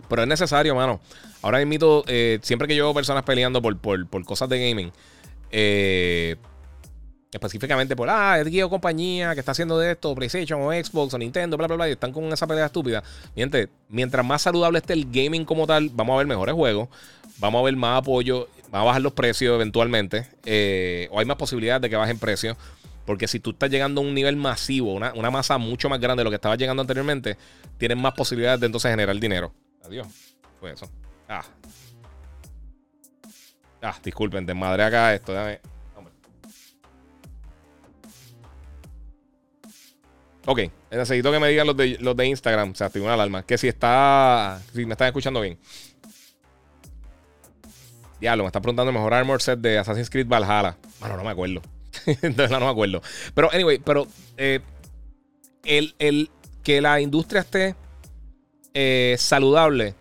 Pero 0.09 0.23
es 0.23 0.27
necesario, 0.27 0.73
mano. 0.73 0.99
Ahora 1.43 1.63
mismo, 1.63 2.03
eh, 2.07 2.39
siempre 2.41 2.67
que 2.67 2.75
yo 2.75 2.85
veo 2.85 2.95
personas 2.95 3.23
peleando 3.23 3.61
por, 3.61 3.77
por, 3.77 4.25
cosas 4.25 4.49
de 4.49 4.67
gaming, 4.67 4.91
eh, 5.51 6.35
específicamente 7.31 7.95
por, 7.95 8.09
ah, 8.09 8.39
es 8.39 8.47
Guío 8.47 8.71
compañía 8.71 9.35
que 9.35 9.39
está 9.41 9.51
haciendo 9.51 9.77
de 9.77 9.91
esto, 9.91 10.15
PlayStation 10.15 10.63
o 10.63 10.71
Xbox 10.71 11.13
o 11.13 11.19
Nintendo, 11.19 11.57
bla, 11.57 11.67
bla, 11.67 11.75
bla, 11.75 11.89
y 11.89 11.91
están 11.91 12.11
con 12.11 12.23
esa 12.33 12.47
pelea 12.47 12.65
estúpida. 12.65 13.03
Miente, 13.35 13.69
mientras 13.87 14.25
más 14.25 14.41
saludable 14.41 14.79
esté 14.79 14.93
el 14.93 15.05
gaming 15.11 15.45
como 15.45 15.67
tal, 15.67 15.89
vamos 15.89 16.15
a 16.15 16.17
ver 16.17 16.25
mejores 16.25 16.55
juegos, 16.55 16.89
vamos 17.37 17.61
a 17.61 17.65
ver 17.65 17.75
más 17.75 17.99
apoyo 17.99 18.47
va 18.73 18.81
a 18.81 18.83
bajar 18.83 19.01
los 19.01 19.13
precios 19.13 19.55
eventualmente, 19.55 20.27
eh, 20.45 21.07
o 21.11 21.19
hay 21.19 21.25
más 21.25 21.37
posibilidades 21.37 21.81
de 21.81 21.89
que 21.89 21.95
bajen 21.95 22.19
precios. 22.19 22.57
Porque 23.05 23.27
si 23.27 23.39
tú 23.39 23.51
estás 23.51 23.69
llegando 23.69 24.01
a 24.01 24.03
un 24.03 24.13
nivel 24.13 24.35
masivo, 24.35 24.93
una, 24.93 25.31
masa 25.31 25.57
mucho 25.57 25.89
más 25.89 25.99
grande 25.99 26.21
de 26.21 26.23
lo 26.25 26.29
que 26.29 26.35
estaba 26.35 26.55
llegando 26.55 26.81
anteriormente, 26.81 27.35
tienes 27.77 27.97
más 27.97 28.13
posibilidades 28.13 28.59
de 28.59 28.67
entonces 28.67 28.91
generar 28.91 29.19
dinero. 29.19 29.51
Adiós. 29.83 30.07
Fue 30.59 30.71
eso. 30.71 30.89
Ah. 31.27 31.43
Ah, 33.81 33.97
disculpen, 34.03 34.45
desmadré 34.45 34.83
acá 34.83 35.13
esto. 35.15 35.33
Déjame. 35.33 35.59
Ok, 40.45 40.59
necesito 40.89 41.31
que 41.31 41.39
me 41.39 41.49
digan 41.49 41.67
los 41.67 41.77
de, 41.77 41.97
los 41.99 42.15
de 42.15 42.25
Instagram. 42.27 42.71
O 42.71 42.75
sea, 42.75 42.89
tengo 42.89 43.05
una 43.05 43.15
alarma. 43.15 43.43
Que 43.43 43.57
si 43.57 43.67
está. 43.67 44.61
Si 44.73 44.85
me 44.85 44.93
están 44.93 45.07
escuchando 45.07 45.41
bien. 45.41 45.57
Diablo, 48.21 48.43
me 48.43 48.47
está 48.47 48.61
preguntando 48.61 48.91
el 48.91 48.95
mejor 48.95 49.15
armor 49.15 49.41
set 49.41 49.59
de 49.59 49.79
Assassin's 49.79 50.09
Creed 50.09 50.27
Valhalla. 50.27 50.77
Bueno, 50.99 51.17
no 51.17 51.23
me 51.23 51.31
acuerdo. 51.31 51.61
Entonces 52.05 52.51
no 52.51 52.59
me 52.59 52.69
acuerdo. 52.69 53.01
Pero, 53.33 53.51
anyway, 53.51 53.79
pero 53.79 54.07
eh, 54.37 54.59
el, 55.65 55.95
el, 55.97 56.29
que 56.63 56.81
la 56.81 57.01
industria 57.01 57.41
esté 57.41 57.75
eh, 58.75 59.15
saludable, 59.17 59.95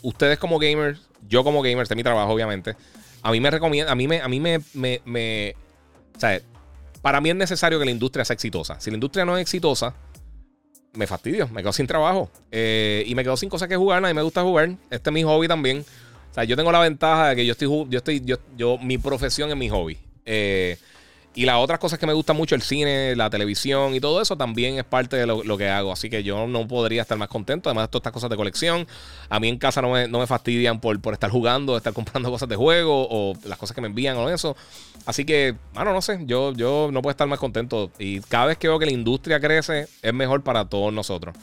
ustedes 0.00 0.38
como 0.38 0.58
gamers, 0.58 1.00
yo 1.28 1.44
como 1.44 1.60
gamer, 1.60 1.82
este 1.82 1.92
es 1.92 1.96
mi 1.96 2.02
trabajo, 2.02 2.32
obviamente. 2.32 2.74
A 3.22 3.30
mí 3.30 3.38
me 3.38 3.50
recomienda, 3.50 3.92
a 3.92 3.94
mí 3.94 4.08
me, 4.08 4.22
a 4.22 4.28
mí 4.28 4.40
me, 4.40 4.60
me, 5.04 5.54
o 6.16 6.18
sea, 6.18 6.40
para 7.02 7.20
mí 7.20 7.28
es 7.28 7.36
necesario 7.36 7.78
que 7.78 7.84
la 7.84 7.90
industria 7.90 8.24
sea 8.24 8.32
exitosa. 8.32 8.80
Si 8.80 8.90
la 8.90 8.94
industria 8.94 9.26
no 9.26 9.36
es 9.36 9.42
exitosa, 9.42 9.94
me 10.94 11.06
fastidio, 11.06 11.48
me 11.48 11.62
quedo 11.62 11.72
sin 11.72 11.86
trabajo 11.86 12.30
eh, 12.50 13.04
y 13.06 13.14
me 13.14 13.22
quedo 13.22 13.36
sin 13.36 13.50
cosas 13.50 13.68
que 13.68 13.76
jugar. 13.76 14.02
A 14.04 14.08
mí 14.08 14.14
me 14.14 14.22
gusta 14.22 14.42
jugar. 14.42 14.70
Este 14.90 15.10
es 15.10 15.14
mi 15.14 15.22
hobby 15.22 15.48
también. 15.48 15.84
O 16.32 16.34
sea, 16.34 16.44
yo 16.44 16.56
tengo 16.56 16.72
la 16.72 16.80
ventaja 16.80 17.28
de 17.28 17.36
que 17.36 17.44
yo 17.44 17.52
estoy, 17.52 17.68
yo 17.90 17.98
estoy, 17.98 18.22
yo, 18.24 18.36
yo 18.56 18.78
mi 18.78 18.96
profesión 18.96 19.50
es 19.50 19.56
mi 19.56 19.68
hobby. 19.68 19.98
Eh, 20.24 20.78
y 21.34 21.44
las 21.44 21.56
otras 21.56 21.78
cosas 21.78 21.98
que 21.98 22.06
me 22.06 22.14
gustan 22.14 22.36
mucho, 22.36 22.54
el 22.54 22.62
cine, 22.62 23.14
la 23.16 23.28
televisión 23.28 23.94
y 23.94 24.00
todo 24.00 24.20
eso, 24.20 24.36
también 24.36 24.78
es 24.78 24.84
parte 24.84 25.16
de 25.16 25.26
lo, 25.26 25.58
que 25.58 25.68
hago. 25.68 25.92
Así 25.92 26.08
que 26.08 26.22
yo 26.22 26.46
no 26.46 26.66
podría 26.66 27.02
estar 27.02 27.18
más 27.18 27.28
contento. 27.28 27.68
Además 27.68 27.84
de 27.84 27.88
todas 27.88 28.00
estas 28.00 28.12
cosas 28.14 28.30
de 28.30 28.36
colección, 28.36 28.86
a 29.28 29.40
mí 29.40 29.48
en 29.48 29.58
casa 29.58 29.82
no 29.82 29.90
me, 29.90 30.08
no 30.08 30.20
me 30.20 30.26
fastidian 30.26 30.80
por, 30.80 30.98
por 31.02 31.12
estar 31.12 31.30
jugando, 31.30 31.76
estar 31.76 31.92
comprando 31.92 32.30
cosas 32.30 32.48
de 32.48 32.56
juego 32.56 33.06
o 33.10 33.34
las 33.44 33.58
cosas 33.58 33.74
que 33.74 33.82
me 33.82 33.88
envían 33.88 34.16
o 34.16 34.30
eso. 34.30 34.56
Así 35.04 35.26
que, 35.26 35.54
bueno, 35.74 35.92
no 35.92 36.00
sé, 36.00 36.18
yo, 36.24 36.54
yo 36.54 36.88
no 36.90 37.02
puedo 37.02 37.12
estar 37.12 37.28
más 37.28 37.38
contento. 37.38 37.90
Y 37.98 38.20
cada 38.20 38.46
vez 38.46 38.56
que 38.56 38.68
veo 38.68 38.78
que 38.78 38.86
la 38.86 38.92
industria 38.92 39.38
crece, 39.38 39.86
es 40.00 40.14
mejor 40.14 40.42
para 40.42 40.66
todos 40.66 40.94
nosotros. 40.94 41.34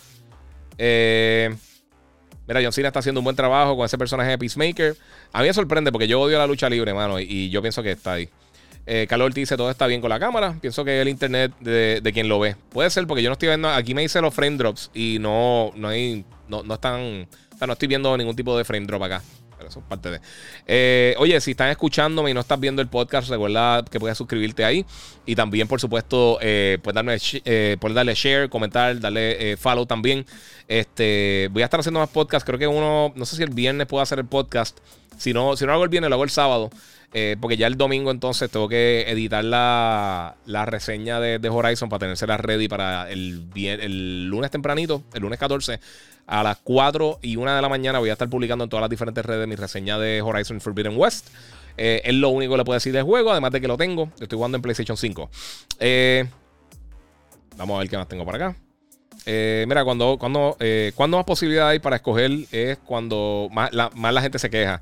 Eh, 0.80 1.56
mira, 2.49 2.61
John 2.61 2.73
Cena 2.73 2.89
está 2.89 2.99
haciendo 2.99 3.21
un 3.21 3.23
buen 3.23 3.38
trabajo 3.38 3.77
con 3.77 3.85
ese 3.85 3.97
personaje 3.97 4.31
de 4.31 4.38
Peacemaker. 4.38 4.97
A 5.31 5.41
mí 5.41 5.47
me 5.47 5.53
sorprende 5.53 5.93
porque 5.93 6.09
yo 6.09 6.19
odio 6.19 6.38
la 6.38 6.47
lucha 6.47 6.69
libre, 6.69 6.93
mano, 6.93 7.17
y 7.21 7.49
yo 7.49 7.61
pienso 7.61 7.81
que 7.81 7.91
está 7.91 8.13
ahí. 8.13 8.30
Eh, 8.91 9.05
Carlos 9.07 9.35
dice 9.35 9.55
todo 9.55 9.69
está 9.69 9.85
bien 9.85 10.01
con 10.01 10.09
la 10.09 10.19
cámara. 10.19 10.57
Pienso 10.59 10.84
que 10.84 10.97
es 10.97 11.01
el 11.03 11.09
internet 11.09 11.51
de, 11.59 12.11
quien 12.11 12.27
lo 12.27 12.39
ve. 12.39 12.55
Puede 12.71 12.89
ser 12.89 13.05
porque 13.05 13.21
yo 13.21 13.30
no 13.30 13.34
estoy 13.34 13.49
viendo. 13.49 13.69
Aquí 13.69 13.93
me 13.93 14.01
dice 14.01 14.19
los 14.19 14.34
frame 14.34 14.57
drops 14.57 14.89
y 14.95 15.17
no, 15.19 15.71
no 15.76 15.89
hay. 15.89 16.26
No, 16.47 16.63
no 16.63 16.73
están. 16.73 17.27
no 17.65 17.73
estoy 17.73 17.88
viendo 17.88 18.17
ningún 18.17 18.35
tipo 18.35 18.57
de 18.57 18.65
frame 18.65 18.88
drop 18.88 19.03
acá. 19.03 19.21
Pero 19.60 19.69
eso 19.69 19.80
es 19.80 19.86
parte 19.86 20.10
de. 20.10 20.22
Eh, 20.65 21.15
oye, 21.19 21.40
si 21.41 21.52
están 21.52 21.69
escuchándome 21.69 22.31
y 22.31 22.34
no 22.34 22.40
estás 22.40 22.60
viendo 22.60 22.81
el 22.81 22.88
podcast, 22.88 23.30
recuerda 23.30 23.84
que 23.84 23.99
puedes 23.99 24.18
suscribirte 24.18 24.64
ahí. 24.64 24.86
Y 25.26 25.36
también, 25.36 25.68
por 25.68 25.81
supuesto, 25.81 26.40
eh, 26.41 26.80
puedes, 26.81 26.95
darme, 26.95 27.18
eh, 27.45 27.76
puedes 27.80 27.94
darle 27.94 28.15
share, 28.15 28.49
comentar, 28.49 28.98
darle 28.99 29.57
follow 29.57 29.86
también. 29.86 30.26
Este, 30.68 31.49
voy 31.52 31.61
a 31.61 31.65
estar 31.65 31.81
haciendo 31.81 31.99
más 31.99 32.10
podcasts. 32.10 32.45
Creo 32.45 32.57
que 32.57 32.68
uno. 32.68 33.11
No 33.15 33.26
sé 33.26 33.36
si 33.36 33.44
el 33.44 33.49
viernes 33.49 33.86
puedo 33.86 34.02
hacer 34.02 34.18
el 34.19 34.26
podcast. 34.26 34.80
Si 35.18 35.34
no, 35.34 35.57
si 35.57 35.65
no 35.65 35.73
hago 35.73 35.84
el 35.84 35.90
viernes, 35.90 36.10
lo 36.10 36.15
hago 36.15 36.23
el 36.23 36.30
sábado. 36.30 36.69
Eh, 37.11 37.38
porque 37.41 37.57
ya 37.57 37.65
el 37.65 37.76
domingo 37.76 38.11
entonces 38.11 38.52
tengo 38.52 38.69
que 38.69 39.06
editar 39.07 39.44
la, 39.44 40.36
reseña 40.68 41.19
de, 41.19 41.49
Horizon 41.49 41.90
para 41.90 42.02
tenerse 42.02 42.27
la 42.27 42.38
ready 42.38 42.68
para 42.68 43.10
el, 43.10 43.48
el 43.56 44.27
lunes 44.27 44.52
tempranito, 44.52 45.03
el 45.14 45.22
lunes 45.23 45.40
14. 45.40 45.80
A 46.30 46.43
las 46.43 46.57
4 46.64 47.19
y 47.22 47.35
1 47.35 47.56
de 47.56 47.61
la 47.61 47.69
mañana 47.69 47.99
voy 47.99 48.10
a 48.10 48.14
estar 48.14 48.30
publicando 48.30 48.64
en 48.64 48.69
todas 48.69 48.81
las 48.81 48.89
diferentes 48.89 49.26
redes 49.26 49.47
mi 49.47 49.56
reseña 49.56 49.97
de 49.97 50.22
Horizon 50.22 50.61
Forbidden 50.61 50.95
West. 50.95 51.30
Eh, 51.76 52.01
es 52.03 52.14
lo 52.14 52.30
único 52.30 52.53
que 52.53 52.57
le 52.57 52.65
puedo 52.65 52.76
decir 52.76 52.93
del 52.93 53.03
juego, 53.03 53.31
además 53.31 53.51
de 53.51 53.61
que 53.61 53.68
lo 53.68 53.77
tengo. 53.77 54.11
Estoy 54.19 54.38
jugando 54.38 54.56
en 54.57 54.61
PlayStation 54.61 54.95
5. 54.95 55.30
Eh, 55.80 56.26
vamos 57.57 57.76
a 57.76 57.80
ver 57.80 57.89
qué 57.89 57.97
más 57.97 58.07
tengo 58.07 58.26
por 58.26 58.35
acá. 58.35 58.56
mira, 59.26 59.84
cuando, 59.84 60.18
cuando, 60.19 60.56
cuando 60.95 61.18
más 61.18 61.26
posibilidad 61.26 61.69
hay 61.69 61.80
para 61.80 61.95
escoger 61.95 62.31
es 62.51 62.77
cuando 62.77 63.49
más 63.51 63.73
la 63.73 64.22
gente 64.22 64.38
se 64.38 64.49
queja. 64.49 64.81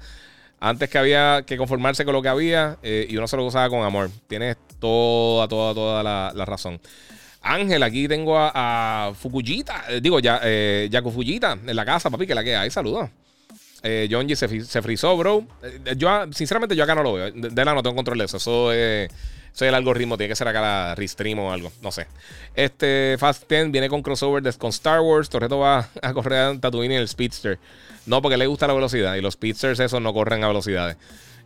Antes 0.60 0.90
que 0.90 0.98
había 0.98 1.44
que 1.46 1.56
conformarse 1.56 2.04
con 2.04 2.14
lo 2.14 2.22
que 2.22 2.30
había 2.30 2.78
eh, 2.82 3.06
y 3.08 3.18
uno 3.18 3.28
se 3.28 3.38
lo 3.38 3.46
usaba 3.46 3.70
con 3.70 3.84
amor. 3.84 4.10
Tienes 4.28 4.58
toda, 4.80 5.48
toda, 5.48 5.74
toda 5.76 6.04
la, 6.04 6.46
razón. 6.46 6.80
Ángel, 7.54 7.82
aquí 7.84 8.08
tengo 8.08 8.36
a, 8.38 9.14
Fukuyita, 9.20 9.86
eh, 9.90 10.02
digo, 10.02 10.20
ya, 10.20 10.42
eh, 10.44 10.88
Yaku 10.92 11.12
Fujita 11.12 11.58
en 11.66 11.76
la 11.76 11.86
casa, 11.86 12.10
papi, 12.10 12.28
que 12.28 12.36
la 12.36 12.44
que 12.44 12.56
hay, 12.56 12.70
saludos. 12.70 13.10
Eh, 13.84 14.08
John 14.12 14.28
G 14.28 14.36
se, 14.36 14.66
se 14.66 14.80
bro. 15.16 15.46
yo, 15.96 16.10
sinceramente, 16.34 16.76
yo 16.76 16.84
acá 16.84 16.96
no 16.96 17.04
lo 17.04 17.14
veo. 17.14 17.32
De, 17.32 17.66
la 17.66 17.74
no 17.74 17.84
tengo 17.84 17.96
control 17.96 18.18
de 18.18 18.26
eso. 18.26 18.38
Eso 18.38 18.72
es, 18.74 19.10
eso 19.10 19.66
es 19.66 19.70
el 19.70 19.76
algoritmo. 19.76 20.18
Tiene 20.18 20.30
que 20.30 20.36
ser 20.36 20.48
acá 20.48 20.62
la 20.62 20.96
restream 20.96 21.40
o 21.40 21.54
algo. 21.54 21.72
No 21.82 21.92
sé. 21.92 22.08
Este 22.56 23.16
Fast 23.20 23.48
10 23.48 23.72
viene 23.72 23.88
con 23.88 24.02
crossover 24.02 24.44
con 24.58 24.70
Star 24.70 25.00
Wars. 25.02 25.30
Torreto 25.30 25.60
va 25.60 25.88
a 26.02 26.14
correr 26.14 26.40
a 26.40 26.60
Tatooine 26.60 26.96
en 26.96 27.02
el 27.02 27.08
Speedster. 27.08 27.60
No, 28.08 28.22
porque 28.22 28.38
le 28.38 28.48
gusta 28.48 28.68
la 28.68 28.74
velocidad. 28.74 29.16
Y 29.16 29.22
los 29.22 29.36
Speedsters, 29.36 29.80
esos 29.80 30.02
no 30.02 30.14
corren 30.14 30.44
a 30.44 30.48
velocidades. 30.48 30.98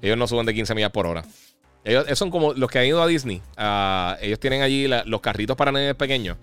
Ellos 0.02 0.18
no 0.18 0.28
suben 0.28 0.45
de 0.45 0.53
15 0.53 0.73
millas 0.73 0.91
por 0.91 1.06
hora. 1.06 1.23
Ellos, 1.84 2.06
son 2.18 2.30
como 2.30 2.53
los 2.53 2.70
que 2.70 2.80
han 2.80 2.86
ido 2.86 3.02
a 3.02 3.08
Disney. 3.08 3.41
ellos 4.22 4.40
tienen 4.40 4.62
allí 4.62 4.88
los 5.06 5.22
carritos 5.22 5.58
para 5.58 5.72
nenes 5.72 5.95
pequeños. 5.95 6.38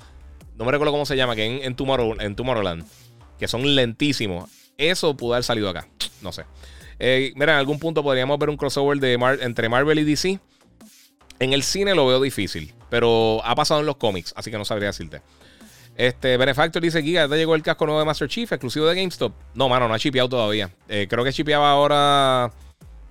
No 0.56 0.64
me 0.64 0.72
recuerdo 0.72 0.92
cómo 0.92 1.06
se 1.06 1.16
llama, 1.16 1.36
que 1.36 1.44
en, 1.44 1.52
en, 1.62 2.20
en 2.20 2.34
Tomorrowland. 2.36 2.84
Que 3.38 3.46
son 3.46 3.74
lentísimos. 3.74 4.50
Eso 4.76 5.16
pudo 5.16 5.34
haber 5.34 5.44
salido 5.44 5.68
acá. 5.68 5.86
No 6.22 6.32
sé. 6.32 6.44
Eh, 6.98 7.32
mira, 7.36 7.52
en 7.52 7.58
algún 7.58 7.78
punto 7.78 8.02
podríamos 8.02 8.38
ver 8.38 8.50
un 8.50 8.56
crossover 8.56 8.98
de 8.98 9.14
entre 9.40 9.68
Marvel 9.68 9.98
y 10.00 10.04
DC. 10.04 10.40
En 11.38 11.52
el 11.52 11.62
cine 11.62 11.94
lo 11.94 12.06
veo 12.06 12.20
difícil. 12.20 12.74
Pero 12.90 13.40
ha 13.44 13.54
pasado 13.54 13.80
en 13.80 13.86
los 13.86 13.96
cómics. 13.96 14.32
Así 14.36 14.50
que 14.50 14.58
no 14.58 14.64
sabría 14.64 14.88
decirte. 14.88 15.22
Este, 15.96 16.36
Benefactor 16.36 16.82
dice: 16.82 17.02
Giga, 17.02 17.26
¿ya 17.26 17.36
llegó 17.36 17.54
el 17.54 17.62
casco 17.62 17.84
nuevo 17.86 18.00
de 18.00 18.06
Master 18.06 18.28
Chief, 18.28 18.50
exclusivo 18.50 18.86
de 18.86 18.96
GameStop? 18.96 19.32
No, 19.54 19.68
mano, 19.68 19.88
no 19.88 19.94
ha 19.94 19.98
chipeado 19.98 20.28
todavía. 20.28 20.70
Eh, 20.88 21.06
creo 21.08 21.24
que 21.24 21.32
chipeaba 21.32 21.70
ahora. 21.70 22.52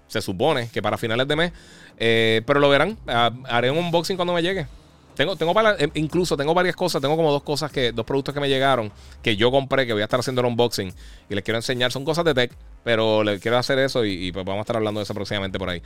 Se 0.08 0.22
supone 0.22 0.70
que 0.70 0.82
para 0.82 0.98
finales 0.98 1.28
de 1.28 1.36
mes. 1.36 1.52
Eh, 1.98 2.42
pero 2.46 2.60
lo 2.60 2.70
verán. 2.70 2.98
Ah, 3.08 3.32
haré 3.46 3.72
un 3.72 3.78
unboxing 3.78 4.16
cuando 4.16 4.34
me 4.34 4.42
llegue. 4.42 4.68
Tengo, 5.16 5.36
tengo 5.36 5.54
eh, 5.80 5.90
incluso 5.96 6.38
tengo 6.38 6.54
varias 6.54 6.76
cosas. 6.76 7.02
Tengo 7.02 7.16
como 7.16 7.32
dos 7.32 7.44
cosas 7.44 7.72
que, 7.72 7.92
dos 7.92 8.06
productos 8.06 8.34
que 8.34 8.40
me 8.40 8.50
llegaron 8.50 8.92
que 9.22 9.36
yo 9.36 9.52
compré, 9.52 9.86
que 9.86 9.94
voy 9.94 10.02
a 10.02 10.06
estar 10.06 10.20
haciendo 10.20 10.42
el 10.42 10.48
unboxing 10.48 10.94
y 11.30 11.36
les 11.36 11.44
quiero 11.44 11.58
enseñar. 11.58 11.92
Son 11.92 12.06
cosas 12.06 12.24
de 12.26 12.34
tech, 12.34 12.52
pero 12.84 13.24
les 13.24 13.42
quiero 13.42 13.58
hacer 13.58 13.80
eso 13.80 14.06
y, 14.06 14.32
pues 14.32 14.46
vamos 14.46 14.60
a 14.60 14.62
estar 14.62 14.76
hablando 14.76 15.00
de 15.00 15.04
eso 15.04 15.14
próximamente 15.14 15.58
por 15.58 15.70
ahí. 15.70 15.82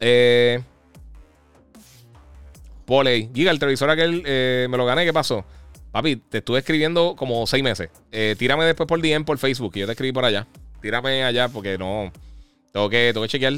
Eh, 0.00 0.60
Poley, 2.84 3.30
Giga, 3.32 3.52
el 3.52 3.58
televisor 3.58 3.88
aquel 3.88 4.22
me 4.68 4.76
lo 4.76 4.84
gané, 4.84 5.04
¿qué 5.04 5.12
pasó? 5.12 5.44
Papi, 5.92 6.16
te 6.16 6.38
estuve 6.38 6.58
escribiendo 6.58 7.14
como 7.16 7.46
seis 7.46 7.62
meses. 7.62 7.90
Eh, 8.10 8.34
tírame 8.38 8.64
después 8.64 8.86
por 8.86 9.00
DM 9.00 9.24
por 9.24 9.36
Facebook, 9.36 9.72
y 9.74 9.80
yo 9.80 9.86
te 9.86 9.92
escribí 9.92 10.10
por 10.10 10.24
allá. 10.24 10.46
Tírame 10.80 11.22
allá 11.22 11.48
porque 11.48 11.76
no. 11.76 12.10
Tengo 12.72 12.88
que, 12.88 13.10
tengo 13.12 13.22
que 13.26 13.28
chequear. 13.28 13.54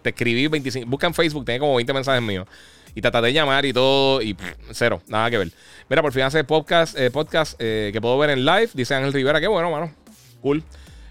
te 0.00 0.08
escribí 0.10 0.46
25. 0.48 0.88
Busca 0.88 1.06
en 1.06 1.14
Facebook, 1.14 1.44
tiene 1.44 1.60
como 1.60 1.76
20 1.76 1.92
mensajes 1.92 2.22
míos. 2.22 2.46
Y 2.94 3.00
traté 3.00 3.20
de 3.20 3.32
llamar 3.32 3.64
y 3.64 3.72
todo. 3.72 4.22
Y 4.22 4.36
cero, 4.72 5.02
nada 5.06 5.30
que 5.30 5.38
ver. 5.38 5.50
Mira, 5.88 6.02
por 6.02 6.12
fin 6.12 6.22
hace 6.22 6.44
podcast, 6.44 6.98
eh, 6.98 7.10
podcast 7.10 7.54
eh, 7.58 7.90
que 7.92 8.00
puedo 8.00 8.16
ver 8.18 8.30
en 8.30 8.44
live. 8.44 8.70
Dice 8.74 8.94
Ángel 8.94 9.12
Rivera. 9.12 9.40
Qué 9.40 9.48
bueno, 9.48 9.70
mano. 9.70 9.92
Cool. 10.40 10.62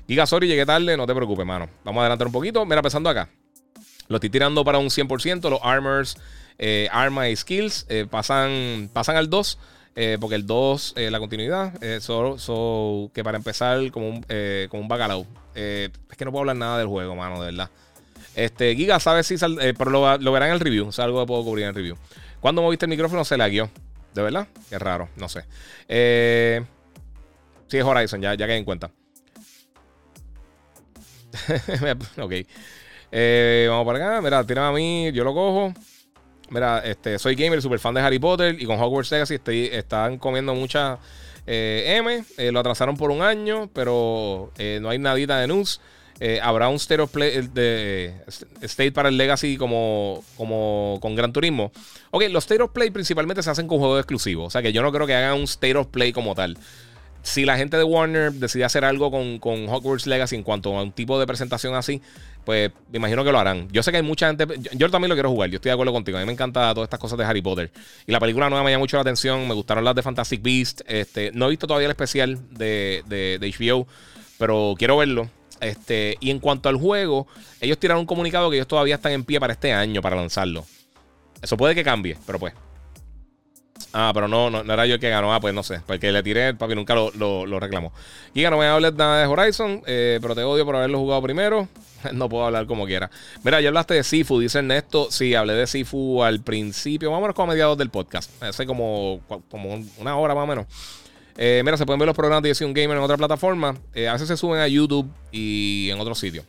Giga, 0.07 0.25
sorry, 0.25 0.47
llegué 0.47 0.65
tarde. 0.65 0.97
No 0.97 1.05
te 1.05 1.13
preocupes, 1.13 1.45
mano. 1.45 1.69
Vamos 1.83 2.01
a 2.01 2.03
adelantar 2.03 2.27
un 2.27 2.33
poquito. 2.33 2.65
Mira, 2.65 2.81
pensando 2.81 3.09
acá. 3.09 3.29
Lo 4.07 4.17
estoy 4.17 4.29
tirando 4.29 4.65
para 4.65 4.79
un 4.79 4.87
100%. 4.87 5.49
Los 5.49 5.59
armors, 5.63 6.17
arma 6.91 7.29
y 7.29 7.35
skills 7.35 7.85
pasan, 8.09 8.89
pasan 8.93 9.15
al 9.15 9.29
2. 9.29 9.57
Eh, 9.95 10.17
porque 10.19 10.35
el 10.35 10.47
2, 10.47 10.93
eh, 10.97 11.11
la 11.11 11.19
continuidad, 11.19 11.71
eh, 11.83 11.99
so, 12.01 13.11
que 13.13 13.23
para 13.23 13.37
empezar, 13.37 13.91
como 13.91 14.09
un, 14.09 14.25
como 14.69 14.81
un 14.81 14.87
bacalao. 14.87 15.27
Es 15.55 16.17
que 16.17 16.25
no 16.25 16.31
puedo 16.31 16.41
hablar 16.41 16.55
nada 16.55 16.77
del 16.77 16.87
juego, 16.87 17.15
mano, 17.15 17.39
de 17.41 17.51
verdad. 17.51 17.69
Este, 18.35 18.75
Giga, 18.75 18.99
¿sabes 18.99 19.27
si 19.27 19.37
sal, 19.37 19.57
pero 19.77 19.91
lo, 19.91 20.17
lo, 20.17 20.31
verán 20.31 20.49
en 20.49 20.55
el 20.55 20.59
review? 20.59 20.89
O 20.89 21.01
algo 21.01 21.21
que 21.21 21.27
puedo 21.27 21.43
cubrir 21.43 21.63
en 21.63 21.69
el 21.69 21.75
review. 21.75 21.97
Cuando 22.39 22.61
moviste 22.61 22.85
el 22.85 22.89
micrófono 22.89 23.23
se 23.23 23.37
lagueó. 23.37 23.69
¿De 24.13 24.21
verdad? 24.21 24.47
Qué 24.69 24.77
raro, 24.77 25.09
no 25.15 25.27
sé. 25.27 25.41
sí, 27.67 27.77
es 27.77 27.83
Horizon, 27.83 28.21
ya, 28.21 28.35
ya 28.35 28.45
quedé 28.45 28.57
en 28.57 28.65
cuenta. 28.65 28.91
ok. 32.17 32.33
vamos 33.69 33.85
para 33.85 33.97
acá. 33.97 34.21
Mira, 34.21 34.43
tira 34.45 34.67
a 34.67 34.71
mí, 34.71 35.11
yo 35.11 35.23
lo 35.23 35.33
cojo. 35.33 35.73
Mira, 36.49 36.79
este, 36.79 37.17
soy 37.17 37.35
gamer, 37.35 37.61
super 37.61 37.79
fan 37.79 37.95
de 37.95 38.01
Harry 38.01 38.19
Potter 38.19 38.55
y 38.61 38.65
con 38.65 38.79
Hogwarts 38.79 39.11
Legacy 39.11 39.35
estoy, 39.35 39.65
están 39.71 40.17
comiendo 40.19 40.53
mucha 40.53 40.99
eh, 41.45 41.95
M. 41.97 42.23
Eh, 42.37 42.51
lo 42.51 42.59
atrasaron 42.59 42.97
por 42.97 43.11
un 43.11 43.21
año, 43.21 43.69
pero 43.73 44.51
eh, 44.57 44.79
no 44.81 44.89
hay 44.89 44.99
nadita 44.99 45.39
de 45.39 45.47
news. 45.47 45.81
habrá 46.41 46.69
un 46.69 46.75
State 46.75 47.01
of 47.01 47.11
Play 47.11 47.49
de 47.53 48.13
State 48.61 48.91
para 48.91 49.09
el 49.09 49.17
Legacy 49.17 49.57
como, 49.57 50.23
como 50.37 50.99
con 51.01 51.15
Gran 51.15 51.33
Turismo. 51.33 51.71
Ok, 52.11 52.23
los 52.29 52.43
State 52.45 52.63
of 52.63 52.71
Play 52.71 52.91
principalmente 52.91 53.43
se 53.43 53.49
hacen 53.49 53.67
con 53.67 53.79
juegos 53.79 53.99
exclusivos. 53.99 54.47
O 54.47 54.49
sea 54.49 54.61
que 54.61 54.71
yo 54.71 54.81
no 54.81 54.91
creo 54.91 55.05
que 55.05 55.15
hagan 55.15 55.37
un 55.37 55.43
State 55.43 55.75
of 55.75 55.87
Play 55.87 56.13
como 56.13 56.35
tal 56.35 56.57
si 57.23 57.45
la 57.45 57.57
gente 57.57 57.77
de 57.77 57.83
Warner 57.83 58.33
decide 58.33 58.65
hacer 58.65 58.83
algo 58.83 59.09
con, 59.09 59.39
con, 59.39 59.67
Hogwarts 59.67 60.05
Legacy 60.05 60.35
en 60.35 60.43
cuanto 60.43 60.77
a 60.77 60.83
un 60.83 60.91
tipo 60.91 61.17
de 61.17 61.25
presentación 61.25 61.73
así, 61.73 62.01
pues 62.43 62.69
me 62.91 62.97
imagino 62.97 63.23
que 63.23 63.31
lo 63.31 63.39
harán. 63.39 63.69
Yo 63.71 63.81
sé 63.81 63.91
que 63.91 63.97
hay 63.97 64.03
mucha 64.03 64.27
gente. 64.27 64.45
Yo, 64.73 64.91
también 64.91 65.07
lo 65.07 65.15
quiero 65.15 65.29
jugar, 65.29 65.49
yo 65.49 65.55
estoy 65.55 65.69
de 65.69 65.73
acuerdo 65.73 65.93
contigo. 65.93 66.17
A 66.17 66.21
mí 66.21 66.27
me 66.27 66.33
encanta 66.33 66.73
todas 66.73 66.87
estas 66.87 66.99
cosas 66.99 67.17
de 67.17 67.23
Harry 67.23 67.41
Potter. 67.41 67.71
Y 68.05 68.11
la 68.11 68.19
película 68.19 68.49
nueva 68.49 68.63
me 68.65 68.71
llama 68.71 68.81
mucho 68.81 68.97
la 68.97 69.01
atención. 69.01 69.47
Me 69.47 69.53
gustaron 69.53 69.85
las 69.85 69.95
de 69.95 70.03
Fantastic 70.03 70.41
Beast. 70.41 70.81
Este, 70.85 71.31
no 71.33 71.47
he 71.47 71.49
visto 71.49 71.65
todavía 71.65 71.85
el 71.85 71.91
especial 71.91 72.37
de, 72.51 73.03
de, 73.07 73.37
de 73.39 73.55
HBO, 73.57 73.87
pero 74.37 74.75
quiero 74.77 74.97
verlo. 74.97 75.29
Este, 75.61 76.17
y 76.19 76.29
en 76.29 76.39
cuanto 76.39 76.67
al 76.67 76.75
juego, 76.75 77.25
ellos 77.61 77.77
tiraron 77.77 78.01
un 78.01 78.05
comunicado 78.05 78.49
que 78.49 78.57
ellos 78.57 78.67
todavía 78.67 78.95
están 78.95 79.13
en 79.13 79.23
pie 79.23 79.39
para 79.39 79.53
este 79.53 79.71
año, 79.71 80.01
para 80.01 80.17
lanzarlo. 80.17 80.65
Eso 81.41 81.55
puede 81.55 81.73
que 81.73 81.85
cambie, 81.85 82.17
pero 82.25 82.37
pues. 82.37 82.53
Ah, 83.93 84.11
pero 84.13 84.27
no, 84.27 84.49
no, 84.49 84.73
era 84.73 84.85
yo 84.87 84.95
el 84.95 84.99
que 84.99 85.09
ganó. 85.09 85.33
Ah, 85.33 85.39
pues 85.39 85.53
no 85.53 85.61
sé. 85.61 85.81
Porque 85.85 86.11
le 86.11 86.23
tiré, 86.23 86.49
el 86.49 86.57
papi 86.57 86.73
nunca 86.73 86.95
lo, 86.95 87.11
lo, 87.11 87.59
reclamó. 87.59 87.93
Giga, 88.33 88.49
no 88.49 88.57
me 88.57 88.65
hablar 88.65 88.93
nada 88.95 89.21
de 89.21 89.27
Horizon, 89.27 89.83
eh, 89.85 90.17
pero 90.21 90.33
te 90.33 90.43
odio 90.43 90.65
por 90.65 90.75
haberlo 90.75 90.97
jugado 90.97 91.21
primero. 91.21 91.67
no 92.13 92.27
puedo 92.27 92.45
hablar 92.45 92.65
como 92.65 92.85
quiera. 92.85 93.09
Mira, 93.43 93.61
ya 93.61 93.69
hablaste 93.69 93.93
de 93.93 94.03
Sifu, 94.03 94.39
dice 94.39 94.59
Ernesto. 94.59 95.07
Sí, 95.11 95.35
hablé 95.35 95.53
de 95.53 95.67
Sifu 95.67 96.23
al 96.23 96.41
principio, 96.41 97.11
menos 97.11 97.35
como 97.35 97.51
a 97.51 97.53
mediados 97.53 97.77
del 97.77 97.89
podcast. 97.89 98.31
Hace 98.41 98.65
como, 98.65 99.21
como 99.49 99.79
una 99.97 100.17
hora 100.17 100.33
más 100.35 100.43
o 100.43 100.47
menos. 100.47 100.65
Eh, 101.37 101.61
mira, 101.63 101.77
se 101.77 101.85
pueden 101.85 101.99
ver 101.99 102.07
los 102.07 102.15
programas 102.15 102.43
de 102.43 102.65
un 102.65 102.73
Gamer 102.73 102.97
en 102.97 103.03
otra 103.03 103.17
plataforma. 103.17 103.75
Eh, 103.93 104.07
a 104.07 104.13
veces 104.13 104.27
se 104.27 104.37
suben 104.37 104.59
a 104.59 104.67
YouTube 104.67 105.09
y 105.31 105.89
en 105.91 105.99
otros 105.99 106.19
sitios. 106.19 106.45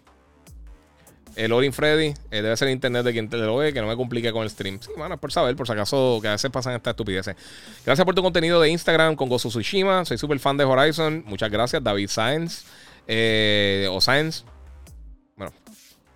El 1.37 1.53
Orin 1.53 1.73
Freddy 1.73 2.15
eh, 2.31 2.43
debe 2.43 2.57
ser 2.57 2.69
internet 2.69 3.05
de 3.05 3.13
quien 3.13 3.29
te 3.29 3.37
lo 3.37 3.57
ve, 3.57 3.73
que 3.73 3.81
no 3.81 3.87
me 3.87 3.97
complique 3.97 4.33
con 4.33 4.43
el 4.43 4.51
stream. 4.51 4.79
Sí, 4.81 4.91
mano, 4.97 5.19
por 5.19 5.33
saber, 5.33 5.57
por 5.57 5.67
si 5.67 5.73
acaso, 5.73 6.19
que 6.23 6.29
a 6.29 6.33
veces 6.33 6.51
pasan 6.51 6.75
estas 6.75 6.93
estupideces. 6.93 7.37
Gracias 7.85 8.05
por 8.05 8.15
tu 8.15 8.23
contenido 8.23 8.61
de 8.61 8.71
Instagram 8.71 9.17
con 9.17 9.29
Gozo 9.29 9.49
Tsushima. 9.49 10.05
Soy 10.05 10.19
súper 10.19 10.39
fan 10.39 10.57
de 10.57 10.65
Horizon. 10.65 11.25
Muchas 11.27 11.51
gracias, 11.51 11.83
David 11.83 12.09
Sainz. 12.09 12.65
o 13.91 14.01
Sainz. 14.01 14.45
Bueno, 15.37 15.53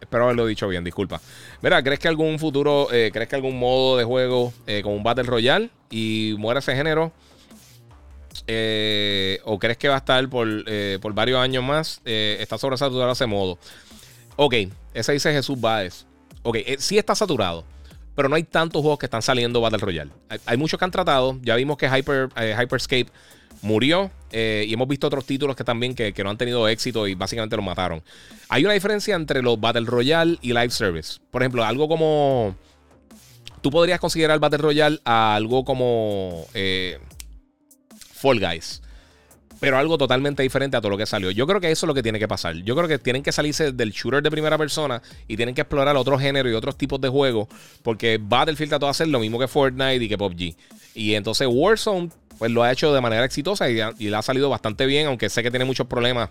espero 0.00 0.24
haberlo 0.24 0.46
dicho 0.46 0.68
bien, 0.68 0.84
disculpa. 0.84 1.20
Mira, 1.62 1.82
¿crees 1.82 1.98
que 1.98 2.08
algún 2.08 2.38
futuro, 2.38 2.86
crees 2.88 3.28
que 3.28 3.36
algún 3.36 3.58
modo 3.58 3.96
de 3.96 4.04
juego 4.04 4.52
con 4.82 4.92
un 4.92 5.02
Battle 5.02 5.24
Royale 5.24 5.70
y 5.90 6.34
muera 6.38 6.60
ese 6.60 6.74
género? 6.74 7.12
Eh, 8.46 9.40
o 9.44 9.58
crees 9.58 9.76
que 9.76 9.88
va 9.88 9.96
a 9.96 9.98
estar 9.98 10.26
por, 10.28 10.48
eh, 10.66 10.98
varios 11.12 11.38
años 11.38 11.64
más, 11.64 12.00
eh, 12.04 12.38
está 12.40 12.58
sobresaturado 12.58 13.12
ese 13.12 13.26
modo. 13.26 13.58
Ok, 14.36 14.54
ese 14.98 15.12
dice 15.12 15.32
Jesús 15.32 15.60
Báez. 15.60 16.06
Ok, 16.42 16.58
sí 16.78 16.98
está 16.98 17.14
saturado, 17.14 17.64
pero 18.14 18.28
no 18.28 18.36
hay 18.36 18.44
tantos 18.44 18.82
juegos 18.82 18.98
que 18.98 19.06
están 19.06 19.22
saliendo 19.22 19.60
Battle 19.60 19.78
Royale. 19.78 20.10
Hay, 20.46 20.56
muchos 20.56 20.78
que 20.78 20.84
han 20.84 20.90
tratado, 20.90 21.38
ya 21.42 21.56
vimos 21.56 21.76
que 21.76 21.88
Hyper, 21.88 22.28
Hyperscape 22.60 23.06
murió 23.62 24.10
y 24.32 24.72
hemos 24.72 24.88
visto 24.88 25.06
otros 25.06 25.24
títulos 25.24 25.56
que 25.56 25.64
también 25.64 25.94
que, 25.94 26.14
no 26.22 26.30
han 26.30 26.38
tenido 26.38 26.68
éxito 26.68 27.06
y 27.06 27.14
básicamente 27.14 27.56
lo 27.56 27.62
mataron. 27.62 28.02
Hay 28.48 28.64
una 28.64 28.74
diferencia 28.74 29.14
entre 29.14 29.42
los 29.42 29.60
Battle 29.60 29.86
Royale 29.86 30.38
y 30.42 30.52
Live 30.52 30.70
Service. 30.70 31.20
Por 31.30 31.42
ejemplo, 31.42 31.64
algo 31.64 31.88
como... 31.88 32.54
Tú 33.60 33.70
podrías 33.70 33.98
considerar 33.98 34.38
Battle 34.38 34.58
Royale 34.58 35.00
a 35.04 35.34
algo 35.34 35.64
como... 35.64 36.46
Fall 38.14 38.40
Guys. 38.40 38.82
Pero 39.60 39.76
algo 39.76 39.98
totalmente 39.98 40.42
diferente 40.42 40.76
a 40.76 40.80
todo 40.80 40.90
lo 40.90 40.96
que 40.96 41.06
salió. 41.06 41.30
Yo 41.30 41.46
creo 41.46 41.60
que 41.60 41.70
eso 41.70 41.86
es 41.86 41.88
lo 41.88 41.94
que 41.94 42.02
tiene 42.02 42.18
que 42.18 42.28
pasar. 42.28 42.54
Yo 42.56 42.76
creo 42.76 42.86
que 42.86 42.98
tienen 42.98 43.22
que 43.22 43.32
salirse 43.32 43.72
del 43.72 43.90
shooter 43.90 44.22
de 44.22 44.30
primera 44.30 44.56
persona 44.56 45.02
y 45.26 45.36
tienen 45.36 45.54
que 45.54 45.62
explorar 45.62 45.96
otros 45.96 46.20
géneros 46.20 46.52
y 46.52 46.54
otros 46.54 46.76
tipos 46.76 47.00
de 47.00 47.08
juegos. 47.08 47.48
Porque 47.82 48.18
Battlefield 48.20 48.70
trató 48.70 48.86
de 48.86 48.90
hacer 48.90 49.08
lo 49.08 49.18
mismo 49.18 49.38
que 49.38 49.48
Fortnite 49.48 50.04
y 50.04 50.08
que 50.08 50.16
PUBG. 50.16 50.54
Y 50.94 51.14
entonces 51.14 51.48
Warzone, 51.50 52.10
pues 52.38 52.52
lo 52.52 52.62
ha 52.62 52.70
hecho 52.70 52.92
de 52.92 53.00
manera 53.00 53.24
exitosa 53.24 53.68
y, 53.68 53.74
le 53.74 54.16
ha 54.16 54.22
salido 54.22 54.48
bastante 54.48 54.86
bien, 54.86 55.08
aunque 55.08 55.28
sé 55.28 55.42
que 55.42 55.50
tiene 55.50 55.64
muchos 55.64 55.86
problemas 55.86 56.28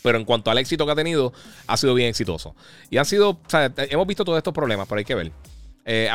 pero 0.00 0.18
en 0.18 0.24
cuanto 0.24 0.50
al 0.50 0.58
éxito 0.58 0.84
que 0.84 0.92
ha 0.92 0.96
tenido, 0.96 1.32
ha 1.68 1.76
sido 1.76 1.94
bien 1.94 2.08
exitoso. 2.08 2.56
Y 2.90 2.98
han 2.98 3.04
sido, 3.04 3.30
o 3.30 3.40
sea, 3.46 3.72
hemos 3.76 4.04
visto 4.04 4.24
todos 4.24 4.36
estos 4.36 4.52
problemas, 4.52 4.88
pero 4.88 4.98
hay 4.98 5.04
que 5.04 5.14
ver. 5.14 5.30
Eh, 5.84 6.10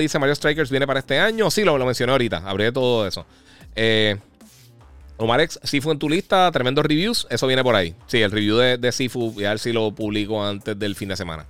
dice 0.00 0.18
Mario 0.18 0.34
Strikers 0.34 0.70
viene 0.70 0.86
para 0.88 1.00
este 1.00 1.18
año. 1.20 1.48
Sí, 1.50 1.62
lo, 1.62 1.78
lo 1.78 1.86
mencioné 1.86 2.12
ahorita. 2.12 2.42
Hablé 2.44 2.72
todo 2.72 3.06
eso. 3.06 3.26
Eh, 3.76 4.16
Omarex, 5.18 5.60
Sifu 5.62 5.90
en 5.90 5.98
tu 5.98 6.08
lista, 6.08 6.50
tremendos 6.52 6.84
reviews. 6.84 7.26
Eso 7.28 7.46
viene 7.46 7.62
por 7.62 7.74
ahí. 7.74 7.94
Sí, 8.06 8.22
el 8.22 8.30
review 8.30 8.56
de, 8.56 8.78
de 8.78 8.92
Sifu, 8.92 9.34
a 9.40 9.50
ver 9.50 9.58
si 9.58 9.72
lo 9.72 9.92
publico 9.92 10.44
antes 10.44 10.78
del 10.78 10.94
fin 10.94 11.08
de 11.08 11.16
semana. 11.16 11.46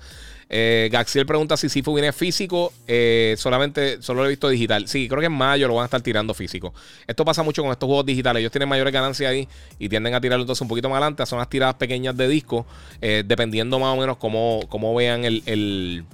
Eh, 0.51 0.89
Gaxiel 0.91 1.27
pregunta 1.27 1.57
si 1.57 1.69
Sifu 1.69 1.95
viene 1.95 2.13
físico. 2.13 2.73
Eh, 2.87 3.35
solamente, 3.39 4.01
solo 4.03 4.21
lo 4.21 4.27
he 4.27 4.31
visto 4.31 4.49
digital. 4.49 4.89
Sí, 4.89 5.09
creo 5.09 5.21
que 5.21 5.27
en 5.27 5.33
mayo 5.33 5.69
lo 5.69 5.75
van 5.75 5.83
a 5.83 5.85
estar 5.87 6.01
tirando 6.01 6.35
físico. 6.35 6.73
Esto 7.07 7.25
pasa 7.25 7.43
mucho 7.43 7.63
con 7.63 7.71
estos 7.71 7.87
juegos 7.87 8.07
digitales. 8.07 8.41
Ellos 8.41 8.53
tienen 8.53 8.69
mayores 8.69 8.93
ganancias 8.93 9.31
ahí 9.31 9.49
y 9.79 9.89
tienden 9.89 10.15
a 10.15 10.21
tirarlo 10.21 10.43
entonces 10.43 10.63
un 10.63 10.69
poquito 10.69 10.89
más 10.89 10.97
adelante. 10.97 11.25
Son 11.27 11.39
las 11.39 11.49
tiradas 11.49 11.75
pequeñas 11.75 12.17
de 12.17 12.29
disco, 12.29 12.67
eh, 13.01 13.23
dependiendo 13.27 13.79
más 13.79 13.97
o 13.97 14.01
menos 14.01 14.17
cómo, 14.17 14.61
cómo 14.69 14.95
vean 14.95 15.25
el, 15.25 15.43
el, 15.47 16.05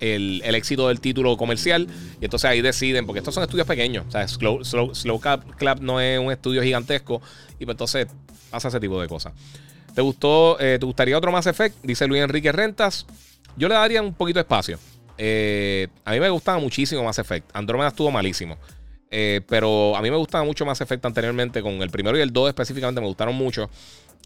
éxito 0.00 0.88
del 0.88 1.00
título 1.00 1.36
comercial. 1.36 1.86
Y 2.20 2.24
entonces 2.24 2.50
ahí 2.50 2.60
deciden, 2.60 3.06
porque 3.06 3.18
estos 3.18 3.34
son 3.34 3.42
estudios 3.42 3.66
pequeños. 3.66 4.04
O 4.08 4.10
sea, 4.10 4.26
Slow, 4.26 4.64
Slow, 4.64 5.20
Club 5.56 5.80
no 5.80 6.00
es 6.00 6.18
un 6.18 6.30
estudio 6.30 6.62
gigantesco. 6.62 7.20
Y 7.58 7.64
pues 7.64 7.74
entonces 7.74 8.08
pasa 8.50 8.68
ese 8.68 8.80
tipo 8.80 9.00
de 9.00 9.08
cosas. 9.08 9.32
¿Te 9.94 10.02
gustó? 10.02 10.60
Eh, 10.60 10.76
¿Te 10.78 10.84
gustaría 10.84 11.16
otro 11.16 11.32
Mass 11.32 11.46
Effect? 11.46 11.76
Dice 11.82 12.06
Luis 12.06 12.22
Enrique 12.22 12.52
Rentas. 12.52 13.06
Yo 13.56 13.66
le 13.66 13.74
daría 13.74 14.02
un 14.02 14.12
poquito 14.12 14.38
de 14.38 14.42
espacio. 14.42 14.78
Eh, 15.16 15.88
a 16.04 16.12
mí 16.12 16.20
me 16.20 16.28
gustaba 16.28 16.58
muchísimo 16.58 17.02
Mass 17.02 17.18
Effect. 17.18 17.48
Andrómeda 17.54 17.88
estuvo 17.88 18.10
malísimo. 18.10 18.58
Eh, 19.10 19.40
pero 19.48 19.96
a 19.96 20.02
mí 20.02 20.10
me 20.10 20.16
gustaba 20.18 20.44
mucho 20.44 20.66
Mass 20.66 20.82
Effect 20.82 21.02
anteriormente. 21.06 21.62
Con 21.62 21.80
el 21.80 21.88
primero 21.88 22.18
y 22.18 22.20
el 22.20 22.30
2 22.30 22.48
específicamente 22.48 23.00
me 23.00 23.06
gustaron 23.06 23.34
mucho. 23.34 23.70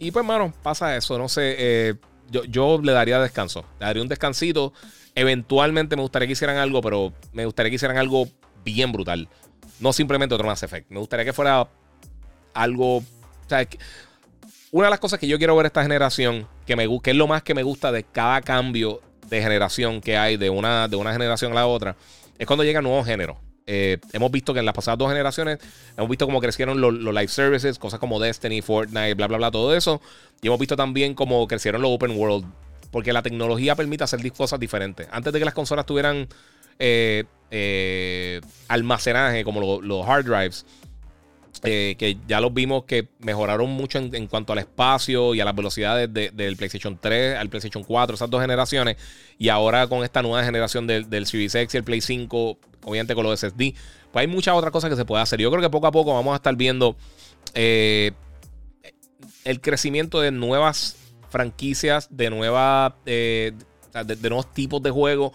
Y 0.01 0.11
pues, 0.11 0.25
mano, 0.25 0.53
pasa 0.63 0.97
eso. 0.97 1.17
No 1.19 1.29
sé. 1.29 1.97
yo, 2.31 2.43
yo 2.45 2.81
le 2.83 2.91
daría 2.91 3.21
descanso. 3.21 3.65
Le 3.79 3.87
daría 3.87 4.03
un 4.03 4.09
descansito. 4.09 4.73
Eventualmente 5.21 5.97
me 5.97 6.03
gustaría 6.03 6.27
que 6.27 6.33
hicieran 6.33 6.57
algo, 6.57 6.81
pero 6.81 7.13
me 7.35 7.45
gustaría 7.45 7.69
que 7.69 7.77
hicieran 7.77 7.99
algo 7.99 8.27
bien 8.65 8.91
brutal. 8.91 9.29
No 9.79 9.93
simplemente 9.93 10.35
otro 10.35 10.47
Mass 10.47 10.63
Effect. 10.63 10.91
Me 10.91 10.99
gustaría 10.99 11.27
que 11.27 11.35
fuera 11.35 11.69
algo. 12.55 12.97
O 12.97 13.05
sea, 13.47 13.69
una 14.71 14.87
de 14.87 14.91
las 14.91 14.99
cosas 14.99 15.21
que 15.21 15.29
yo 15.29 15.37
quiero 15.37 15.55
ver 15.57 15.67
esta 15.67 15.83
generación, 15.83 16.49
que, 16.65 16.75
me, 16.75 16.85
es 16.85 17.15
lo 17.15 17.27
más 17.27 17.43
que 17.43 17.53
me 17.53 17.63
gusta 17.63 17.93
de 17.93 18.03
cada 18.05 18.41
cambio 18.41 19.03
de 19.29 19.43
generación 19.43 20.01
que 20.01 20.17
hay 20.17 20.39
de 20.39 20.49
una, 20.49 20.89
de 20.89 20.97
una 20.97 21.13
generación 21.13 21.53
a 21.53 21.57
la 21.57 21.67
otra, 21.67 21.97
es 22.39 22.47
cuando 22.47 22.65
llegan 22.65 22.85
nuevos 22.85 23.05
géneros. 23.05 23.37
Eh, 23.67 23.99
hemos 24.15 24.31
visto 24.31 24.55
que 24.55 24.61
en 24.61 24.65
las 24.65 24.75
pasadas 24.75 24.97
dos 24.97 25.11
generaciones 25.11 25.59
hemos 25.99 26.09
visto 26.09 26.25
cómo 26.25 26.41
crecieron 26.41 26.81
los, 26.81 26.95
los, 26.95 27.15
live 27.15 27.29
services, 27.29 27.79
cosas 27.79 28.01
como 28.01 28.21
Destiny, 28.21 28.63
Fortnite, 28.63 29.13
bla, 29.13 29.27
bla, 29.27 29.37
bla, 29.37 29.51
todo 29.51 29.77
eso. 29.77 30.01
Y 30.41 30.47
hemos 30.47 30.59
visto 30.59 30.77
también 30.77 31.13
cómo 31.13 31.47
crecieron 31.47 31.83
los 31.83 31.91
open 31.91 32.19
world 32.19 32.47
porque 32.91 33.13
la 33.13 33.23
tecnología 33.23 33.75
permite 33.77 34.05
hacer 34.05 34.21
cosas 34.33 34.59
diferentes. 34.59 35.09
Antes 35.11 35.33
de 35.33 35.39
que 35.39 35.45
las 35.45 35.55
consolas 35.55 35.87
tuvieran 35.87 36.29
eh, 36.79 37.25
eh, 37.51 38.41
almacenaje 38.69 39.45
como 39.45 39.81
los 39.81 40.09
hard 40.09 40.25
drives, 40.25 40.65
eh, 41.63 41.95
que 41.99 42.17
ya 42.27 42.41
los 42.41 42.55
vimos 42.55 42.85
que 42.85 43.09
mejoraron 43.19 43.69
mucho 43.69 43.99
en, 43.99 44.27
cuanto 44.29 44.55
al 44.55 44.61
espacio 44.61 45.35
y 45.35 45.41
a 45.41 45.45
las 45.45 45.55
velocidades 45.55 46.11
del 46.11 46.57
PlayStation 46.57 46.99
3 46.99 47.37
al 47.37 47.51
PlayStation 47.51 47.85
4, 47.85 48.15
esas 48.15 48.31
dos 48.31 48.41
generaciones. 48.41 48.97
Y 49.39 49.51
ahora 49.51 49.87
con 49.87 50.03
esta 50.05 50.23
nueva 50.23 50.43
generación 50.43 50.87
del, 50.87 51.11
del 51.11 51.27
Series 51.27 51.55
y 51.55 51.77
el 51.77 51.85
Play 51.85 52.01
5, 52.01 52.59
obviamente 52.85 53.15
con 53.15 53.25
los 53.25 53.39
SSD, 53.39 53.75
pues 54.11 54.23
hay 54.23 54.27
muchas 54.27 54.55
otras 54.55 54.73
cosas 54.73 54.89
que 54.89 54.97
se 54.97 55.05
puede 55.05 55.23
hacer. 55.23 55.39
Yo 55.39 55.51
creo 55.51 55.63
que 55.63 55.71
poco 55.71 55.87
a 55.87 55.93
poco 55.93 56.15
vamos 56.15 56.33
a 56.33 56.37
estar 56.37 56.57
viendo 56.57 56.97
el 57.55 58.15
crecimiento 59.61 60.21
de 60.21 60.31
nuevas 60.31 60.97
franquicias, 61.31 62.09
de 62.11 62.31
nuevas. 62.31 62.93
Eh, 63.07 63.53
de, 64.05 64.29
nuevos 64.29 64.53
tipos 64.53 64.83
de 64.83 64.91
juegos. 64.91 65.33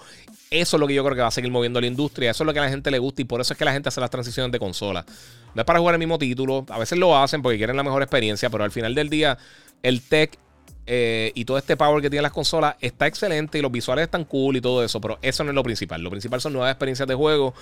Eso 0.50 0.78
es 0.78 0.80
lo 0.80 0.88
que 0.88 0.94
yo 0.94 1.04
creo 1.04 1.16
que 1.16 1.22
va 1.22 1.28
a 1.28 1.32
seguir 1.32 1.52
moviendo 1.52 1.82
la 1.82 1.88
industria. 1.88 2.32
Eso 2.32 2.44
es 2.44 2.46
lo 2.46 2.54
que 2.54 2.60
a 2.60 2.64
la 2.64 2.70
gente 2.70 2.92
le 2.92 3.00
gusta 3.00 3.22
y 3.22 3.26
por 3.26 3.42
eso 3.42 3.54
es 3.54 3.58
que 3.58 3.66
la 3.66 3.74
gente 3.74 3.90
hace 3.90 4.00
las 4.00 4.10
transiciones 4.10 4.52
de 4.52 4.60
consola. 4.60 5.06
No 5.54 5.62
es 5.62 5.66
para 5.66 5.80
jugar 5.80 5.96
el 5.96 6.00
mismo 6.00 6.18
título. 6.18 6.66
A 6.70 6.80
veces 6.80 6.98
lo 6.98 7.18
hacen 7.18 7.42
porque 7.42 7.58
quieren 7.58 7.76
la 7.76 7.84
mejor 7.84 8.02
experiencia, 8.02 8.50
pero 8.50 8.64
al 8.64 8.72
final 8.72 8.96
del 8.96 9.10
día, 9.10 9.38
el 9.84 10.02
tech 10.02 10.38
eh, 10.88 11.32
y 11.34 11.46
todo 11.46 11.58
este 11.58 11.76
power 11.76 12.00
que 12.00 12.12
tienen 12.12 12.22
las 12.22 12.32
consolas 12.32 12.76
está 12.80 13.08
excelente 13.08 13.58
y 13.58 13.62
los 13.62 13.72
visuales 13.72 14.04
están 14.04 14.24
cool 14.24 14.58
y 14.58 14.62
todo 14.62 14.84
eso, 14.84 15.02
pero 15.02 15.18
eso 15.22 15.44
no 15.44 15.50
es 15.50 15.56
lo 15.56 15.64
principal. 15.64 16.02
Lo 16.02 16.12
principal 16.12 16.42
son 16.42 16.54
nuevas 16.54 16.72
experiencias 16.72 17.08
de 17.08 17.16
juego, 17.16 17.56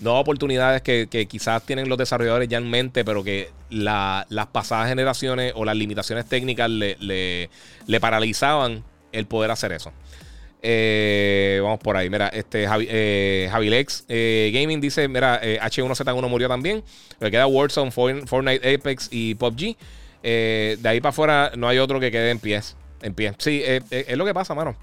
nuevas 0.00 0.20
oportunidades 0.20 0.82
que, 0.82 1.26
quizás 1.28 1.64
tienen 1.64 1.88
los 1.88 1.98
desarrolladores 1.98 2.48
ya 2.48 2.58
en 2.58 2.70
mente, 2.70 3.04
pero 3.04 3.24
que 3.24 3.50
las 3.70 4.46
pasadas 4.52 4.88
generaciones 4.88 5.52
o 5.56 5.64
las 5.64 5.76
limitaciones 5.76 6.26
técnicas 6.26 6.70
le, 6.70 7.50
paralizaban 8.00 8.84
el 9.10 9.26
poder 9.26 9.50
hacer 9.50 9.72
eso. 9.72 9.92
Eh, 10.62 11.60
vamos 11.62 11.80
por 11.80 11.96
ahí. 11.96 12.10
Mira, 12.10 12.28
este 12.28 12.66
Javi, 12.66 12.86
eh, 12.90 13.48
Javilex 13.50 14.06
Gaming 14.08 14.80
dice: 14.80 15.06
Mira, 15.08 15.40
H1Z1 15.40 16.28
murió 16.28 16.48
también. 16.48 16.84
Me 17.18 17.30
queda 17.30 17.46
Warzone, 17.46 17.90
Fortnite, 17.90 18.74
Apex 18.74 19.08
y 19.10 19.34
PUBG. 19.34 19.76
Eh, 20.22 20.76
de 20.80 20.88
ahí 20.88 21.00
para 21.00 21.10
afuera 21.10 21.52
no 21.56 21.68
hay 21.68 21.78
otro 21.78 22.00
que 22.00 22.10
quede 22.10 22.30
en 22.30 22.38
pie. 22.38 22.60
En 23.02 23.14
pie. 23.14 23.34
Sí, 23.38 23.62
eh, 23.64 23.80
eh, 23.90 24.06
es 24.08 24.16
lo 24.16 24.24
que 24.24 24.34
pasa, 24.34 24.54
mano. 24.54 24.76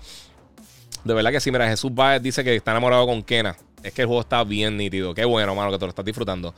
De 1.03 1.13
verdad 1.13 1.31
que 1.31 1.39
sí. 1.39 1.51
Mira, 1.51 1.67
Jesús 1.67 1.93
Baez 1.93 2.21
dice 2.21 2.43
que 2.43 2.55
está 2.55 2.71
enamorado 2.71 3.05
con 3.05 3.23
Kena. 3.23 3.55
Es 3.83 3.93
que 3.93 4.01
el 4.01 4.07
juego 4.07 4.21
está 4.21 4.43
bien 4.43 4.77
nítido. 4.77 5.13
Qué 5.13 5.25
bueno, 5.25 5.53
mano, 5.53 5.71
que 5.71 5.77
te 5.77 5.85
lo 5.85 5.89
estás 5.89 6.05
disfrutando. 6.05 6.53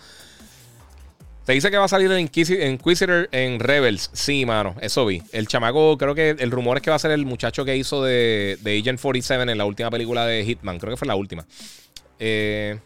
Se 1.48 1.54
dice 1.54 1.72
que 1.72 1.78
va 1.78 1.86
a 1.86 1.88
salir 1.88 2.12
en 2.12 2.20
Inquisitor 2.20 3.30
en 3.32 3.60
Rebels. 3.62 4.10
Sí, 4.12 4.46
mano, 4.46 4.76
eso 4.82 5.06
vi. 5.06 5.24
El 5.32 5.48
chamaco, 5.48 5.98
creo 5.98 6.14
que 6.14 6.32
el 6.32 6.52
rumor 6.52 6.76
es 6.76 6.84
que 6.84 6.90
va 6.90 6.98
a 6.98 7.00
ser 7.00 7.12
el 7.12 7.26
muchacho 7.26 7.64
que 7.64 7.78
hizo 7.78 8.04
de, 8.04 8.58
de 8.62 8.78
Agent 8.78 9.00
47 9.00 9.50
en 9.50 9.58
la 9.58 9.64
última 9.64 9.90
película 9.90 10.26
de 10.26 10.44
Hitman. 10.44 10.78
Creo 10.78 10.92
que 10.92 10.98
fue 10.98 11.08
la 11.08 11.16
última. 11.16 11.46
Eh, 12.20 12.78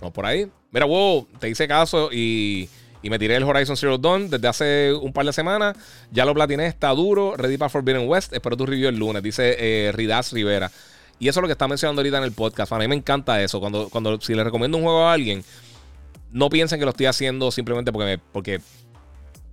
vamos 0.00 0.12
por 0.12 0.26
ahí. 0.26 0.50
Mira, 0.72 0.86
wow, 0.86 1.28
te 1.38 1.48
hice 1.48 1.68
caso 1.68 2.10
y 2.12 2.68
y 3.02 3.10
me 3.10 3.18
tiré 3.18 3.36
el 3.36 3.42
Horizon 3.42 3.76
Zero 3.76 3.98
Dawn 3.98 4.30
desde 4.30 4.48
hace 4.48 4.92
un 4.92 5.12
par 5.12 5.26
de 5.26 5.32
semanas. 5.32 5.76
Ya 6.10 6.24
lo 6.24 6.34
platiné, 6.34 6.66
está 6.66 6.90
duro. 6.90 7.34
Ready 7.36 7.56
para 7.56 7.68
Forbidden 7.68 8.08
West. 8.08 8.32
Espero 8.32 8.56
tu 8.56 8.64
review 8.64 8.88
el 8.88 8.96
lunes, 8.96 9.22
dice 9.22 9.56
eh, 9.58 9.92
Ridas 9.92 10.32
Rivera. 10.32 10.70
Y 11.18 11.28
eso 11.28 11.40
es 11.40 11.42
lo 11.42 11.48
que 11.48 11.52
está 11.52 11.68
mencionando 11.68 12.00
ahorita 12.00 12.18
en 12.18 12.24
el 12.24 12.32
podcast. 12.32 12.72
A 12.72 12.78
mí 12.78 12.88
me 12.88 12.96
encanta 12.96 13.42
eso. 13.42 13.60
Cuando, 13.60 13.88
cuando 13.90 14.20
si 14.20 14.34
le 14.34 14.42
recomiendo 14.42 14.78
un 14.78 14.84
juego 14.84 15.04
a 15.04 15.12
alguien, 15.12 15.44
no 16.30 16.48
piensen 16.48 16.78
que 16.78 16.84
lo 16.84 16.90
estoy 16.90 17.06
haciendo 17.06 17.50
simplemente 17.50 17.92
porque, 17.92 18.18
porque 18.32 18.60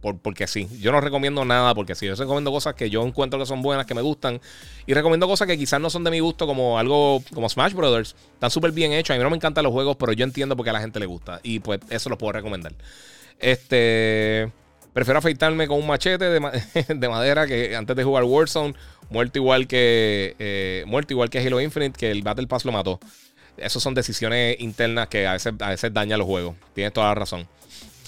porque 0.01 0.47
sí. 0.47 0.67
Yo 0.79 0.91
no 0.91 1.01
recomiendo 1.01 1.43
nada 1.43 1.75
porque 1.75 1.95
sí. 1.95 2.05
Yo 2.05 2.15
recomiendo 2.15 2.51
cosas 2.51 2.73
que 2.73 2.89
yo 2.89 3.05
encuentro 3.05 3.37
que 3.37 3.45
son 3.45 3.61
buenas, 3.61 3.85
que 3.85 3.93
me 3.93 4.01
gustan. 4.01 4.39
Y 4.85 4.93
recomiendo 4.93 5.27
cosas 5.27 5.47
que 5.47 5.57
quizás 5.57 5.81
no 5.81 5.89
son 5.89 6.03
de 6.03 6.11
mi 6.11 6.19
gusto, 6.19 6.47
como 6.47 6.79
algo 6.79 7.21
como 7.33 7.49
Smash 7.49 7.73
Brothers. 7.73 8.15
Están 8.33 8.49
súper 8.49 8.71
bien 8.71 8.93
hechos. 8.93 9.13
A 9.13 9.17
mí 9.17 9.23
no 9.23 9.29
me 9.29 9.35
encantan 9.35 9.63
los 9.63 9.73
juegos, 9.73 9.97
pero 9.97 10.13
yo 10.13 10.23
entiendo 10.23 10.55
por 10.55 10.63
qué 10.63 10.69
a 10.69 10.73
la 10.73 10.81
gente 10.81 10.99
le 10.99 11.05
gusta. 11.05 11.41
Y 11.43 11.59
pues 11.59 11.81
eso 11.89 12.09
lo 12.09 12.17
puedo 12.17 12.31
recomendar. 12.31 12.73
Este. 13.39 14.51
Prefiero 14.93 15.19
afeitarme 15.19 15.67
con 15.67 15.79
un 15.79 15.87
machete 15.87 16.25
de, 16.89 17.09
madera 17.09 17.47
que 17.47 17.75
antes 17.75 17.95
de 17.95 18.03
jugar 18.03 18.23
Warzone. 18.23 18.73
Muerto 19.09 19.39
igual 19.39 19.67
que. 19.67 20.35
Eh, 20.39 20.83
muerto 20.87 21.13
igual 21.13 21.29
que 21.29 21.39
Halo 21.39 21.61
Infinite, 21.61 21.97
que 21.97 22.11
el 22.11 22.21
Battle 22.21 22.47
Pass 22.47 22.65
lo 22.65 22.71
mató. 22.71 22.99
Esas 23.57 23.81
son 23.81 23.93
decisiones 23.93 24.59
internas 24.59 25.07
que 25.07 25.27
a 25.27 25.33
veces, 25.33 25.53
a 25.59 25.69
veces 25.69 25.93
dañan 25.93 26.19
los 26.19 26.27
juegos. 26.27 26.55
Tienes 26.73 26.93
toda 26.93 27.07
la 27.07 27.15
razón. 27.15 27.47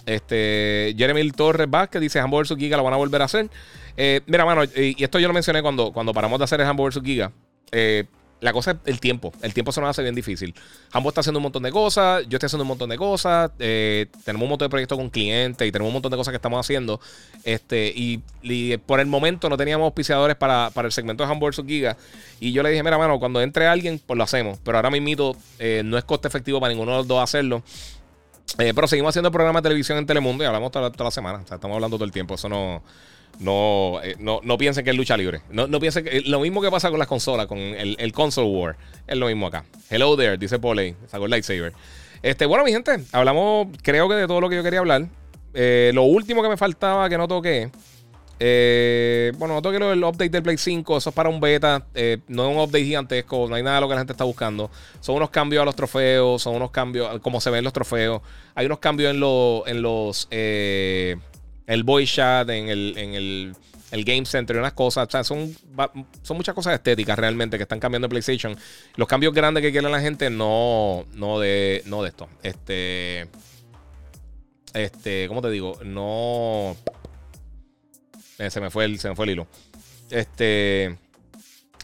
Este, 0.05 0.95
Jeremy 0.97 1.29
Torres 1.31 1.69
Vázquez 1.69 2.01
dice 2.01 2.19
Hamburger 2.19 2.55
vs 2.55 2.59
Giga 2.59 2.77
lo 2.77 2.83
van 2.83 2.93
a 2.93 2.97
volver 2.97 3.21
a 3.21 3.25
hacer. 3.25 3.49
Eh, 3.97 4.21
mira, 4.25 4.45
mano, 4.45 4.63
y, 4.63 4.95
esto 5.03 5.19
yo 5.19 5.27
lo 5.27 5.33
mencioné 5.33 5.61
cuando, 5.61 5.91
cuando 5.91 6.13
paramos 6.13 6.39
de 6.39 6.45
hacer 6.45 6.61
el 6.61 6.67
Hamburger 6.67 7.01
vs 7.01 7.05
Giga. 7.05 7.31
Eh, 7.71 8.05
la 8.41 8.51
cosa 8.51 8.71
es 8.71 8.77
el 8.85 8.99
tiempo. 8.99 9.31
El 9.41 9.53
tiempo 9.53 9.71
se 9.71 9.79
nos 9.79 9.89
hace 9.89 10.01
bien 10.01 10.15
difícil. 10.15 10.53
Hambo 10.91 11.09
está 11.09 11.21
haciendo 11.21 11.39
un 11.39 11.43
montón 11.43 11.63
de 11.63 11.71
cosas, 11.71 12.23
yo 12.27 12.37
estoy 12.37 12.47
haciendo 12.47 12.63
un 12.63 12.67
montón 12.67 12.89
de 12.89 12.97
cosas. 12.97 13.51
Eh, 13.59 14.07
tenemos 14.25 14.43
un 14.43 14.49
montón 14.49 14.65
de 14.65 14.69
proyectos 14.69 14.97
con 14.97 15.09
clientes 15.09 15.67
y 15.67 15.71
tenemos 15.71 15.89
un 15.89 15.93
montón 15.93 16.11
de 16.11 16.17
cosas 16.17 16.31
que 16.31 16.37
estamos 16.37 16.59
haciendo. 16.59 16.99
Este, 17.43 17.93
y, 17.95 18.21
por 18.85 18.99
el 18.99 19.05
momento 19.05 19.47
no 19.47 19.57
teníamos 19.57 19.85
auspiciadores 19.85 20.35
para, 20.35 20.71
el 20.75 20.91
segmento 20.91 21.23
de 21.25 21.31
Hambo 21.31 21.47
vs 21.47 21.63
Giga. 21.65 21.95
Y 22.39 22.51
yo 22.51 22.63
le 22.63 22.71
dije, 22.71 22.83
mira, 22.83 22.97
mano, 22.97 23.19
cuando 23.19 23.41
entre 23.41 23.67
alguien, 23.67 24.01
pues 24.05 24.17
lo 24.17 24.23
hacemos. 24.23 24.59
Pero 24.63 24.77
ahora 24.77 24.89
mismo 24.89 25.35
no 25.83 25.97
es 25.97 26.03
coste 26.03 26.27
efectivo 26.27 26.59
para 26.59 26.73
ninguno 26.73 26.91
de 26.91 26.97
los 26.97 27.07
dos 27.07 27.23
hacerlo. 27.23 27.63
Eh, 28.57 28.73
pero 28.73 28.87
seguimos 28.87 29.09
haciendo 29.09 29.31
programas 29.31 29.63
de 29.63 29.69
televisión 29.69 29.97
en 29.97 30.05
Telemundo 30.05 30.43
y 30.43 30.47
hablamos 30.47 30.71
toda, 30.71 30.91
la 30.97 31.11
semana. 31.11 31.39
O 31.43 31.47
sea, 31.47 31.55
estamos 31.55 31.75
hablando 31.75 31.97
todo 31.97 32.05
el 32.05 32.11
tiempo. 32.11 32.35
Eso 32.35 32.49
no. 32.49 32.83
No, 33.39 33.99
eh, 34.03 34.15
no, 34.19 34.39
no, 34.43 34.57
piensen 34.57 34.83
que 34.83 34.91
es 34.91 34.95
lucha 34.95 35.17
libre. 35.17 35.41
No, 35.49 35.67
no 35.67 35.79
piensen 35.79 36.03
que. 36.03 36.21
Lo 36.21 36.39
mismo 36.39 36.61
que 36.61 36.69
pasa 36.69 36.89
con 36.89 36.99
las 36.99 37.07
consolas, 37.07 37.47
con 37.47 37.57
el, 37.57 38.11
console 38.13 38.47
war. 38.47 38.77
Es 39.07 39.17
lo 39.17 39.27
mismo 39.27 39.47
acá. 39.47 39.65
Hello 39.89 40.15
there, 40.15 40.37
dice 40.37 40.59
Poley. 40.59 40.95
Sacó 41.07 41.25
el 41.25 41.31
lightsaber. 41.31 41.73
Este, 42.21 42.45
bueno, 42.45 42.63
mi 42.63 42.71
gente, 42.71 42.99
hablamos, 43.11 43.67
creo 43.81 44.07
que 44.07 44.15
de 44.15 44.27
todo 44.27 44.41
lo 44.41 44.49
que 44.49 44.55
yo 44.55 44.63
quería 44.63 44.79
hablar. 44.79 45.07
Eh, 45.53 45.91
lo 45.93 46.03
último 46.03 46.41
que 46.41 46.49
me 46.49 46.57
faltaba 46.57 47.09
que 47.09 47.17
no 47.17 47.27
toqué 47.27 47.69
eh, 48.43 49.33
bueno, 49.37 49.53
no 49.53 49.61
toque 49.61 49.77
el 49.77 50.03
update 50.03 50.29
del 50.29 50.41
Play 50.41 50.57
5. 50.57 50.97
Eso 50.97 51.11
es 51.11 51.15
para 51.15 51.29
un 51.29 51.39
beta. 51.39 51.85
Eh, 51.93 52.17
no 52.27 52.49
es 52.49 52.55
un 52.55 52.59
update 52.59 52.85
gigantesco. 52.85 53.47
No 53.47 53.53
hay 53.53 53.61
nada 53.61 53.75
de 53.75 53.81
lo 53.81 53.87
que 53.87 53.93
la 53.93 53.99
gente 53.99 54.13
está 54.13 54.23
buscando. 54.23 54.71
Son 54.99 55.15
unos 55.15 55.29
cambios 55.29 55.61
a 55.61 55.65
los 55.65 55.75
trofeos. 55.75 56.41
Son 56.41 56.55
unos 56.55 56.71
cambios. 56.71 57.19
Como 57.19 57.39
se 57.39 57.51
ven 57.51 57.63
los 57.63 57.71
trofeos. 57.71 58.23
Hay 58.55 58.65
unos 58.65 58.79
cambios 58.79 59.11
en, 59.11 59.17
en 59.17 59.81
los. 59.83 60.27
El 61.71 61.83
voice 61.83 62.15
chat, 62.15 62.49
en 62.49 62.67
el, 62.67 62.97
en 62.97 63.13
el, 63.13 64.03
Game 64.03 64.25
Center 64.25 64.57
y 64.57 64.59
unas 64.59 64.73
cosas. 64.73 65.07
O 65.07 65.09
sea, 65.09 65.23
son, 65.23 65.55
son 66.21 66.35
muchas 66.35 66.53
cosas 66.53 66.73
estéticas 66.73 67.17
realmente 67.17 67.55
que 67.55 67.63
están 67.63 67.79
cambiando 67.79 68.07
en 68.07 68.09
PlayStation. 68.09 68.57
Los 68.97 69.07
cambios 69.07 69.33
grandes 69.33 69.61
que 69.61 69.71
quiere 69.71 69.89
la 69.89 70.01
gente, 70.01 70.29
no, 70.29 71.05
no, 71.13 71.39
de, 71.39 71.81
no 71.85 72.03
de 72.03 72.09
esto. 72.09 72.27
Este. 72.43 73.29
Este, 74.73 75.29
¿cómo 75.29 75.41
te 75.41 75.49
digo? 75.49 75.79
No. 75.85 76.75
Eh, 78.37 78.49
se, 78.49 78.59
me 78.59 78.69
fue 78.69 78.83
el, 78.83 78.99
se 78.99 79.07
me 79.07 79.15
fue 79.15 79.23
el 79.23 79.31
hilo. 79.31 79.47
Este. 80.09 80.97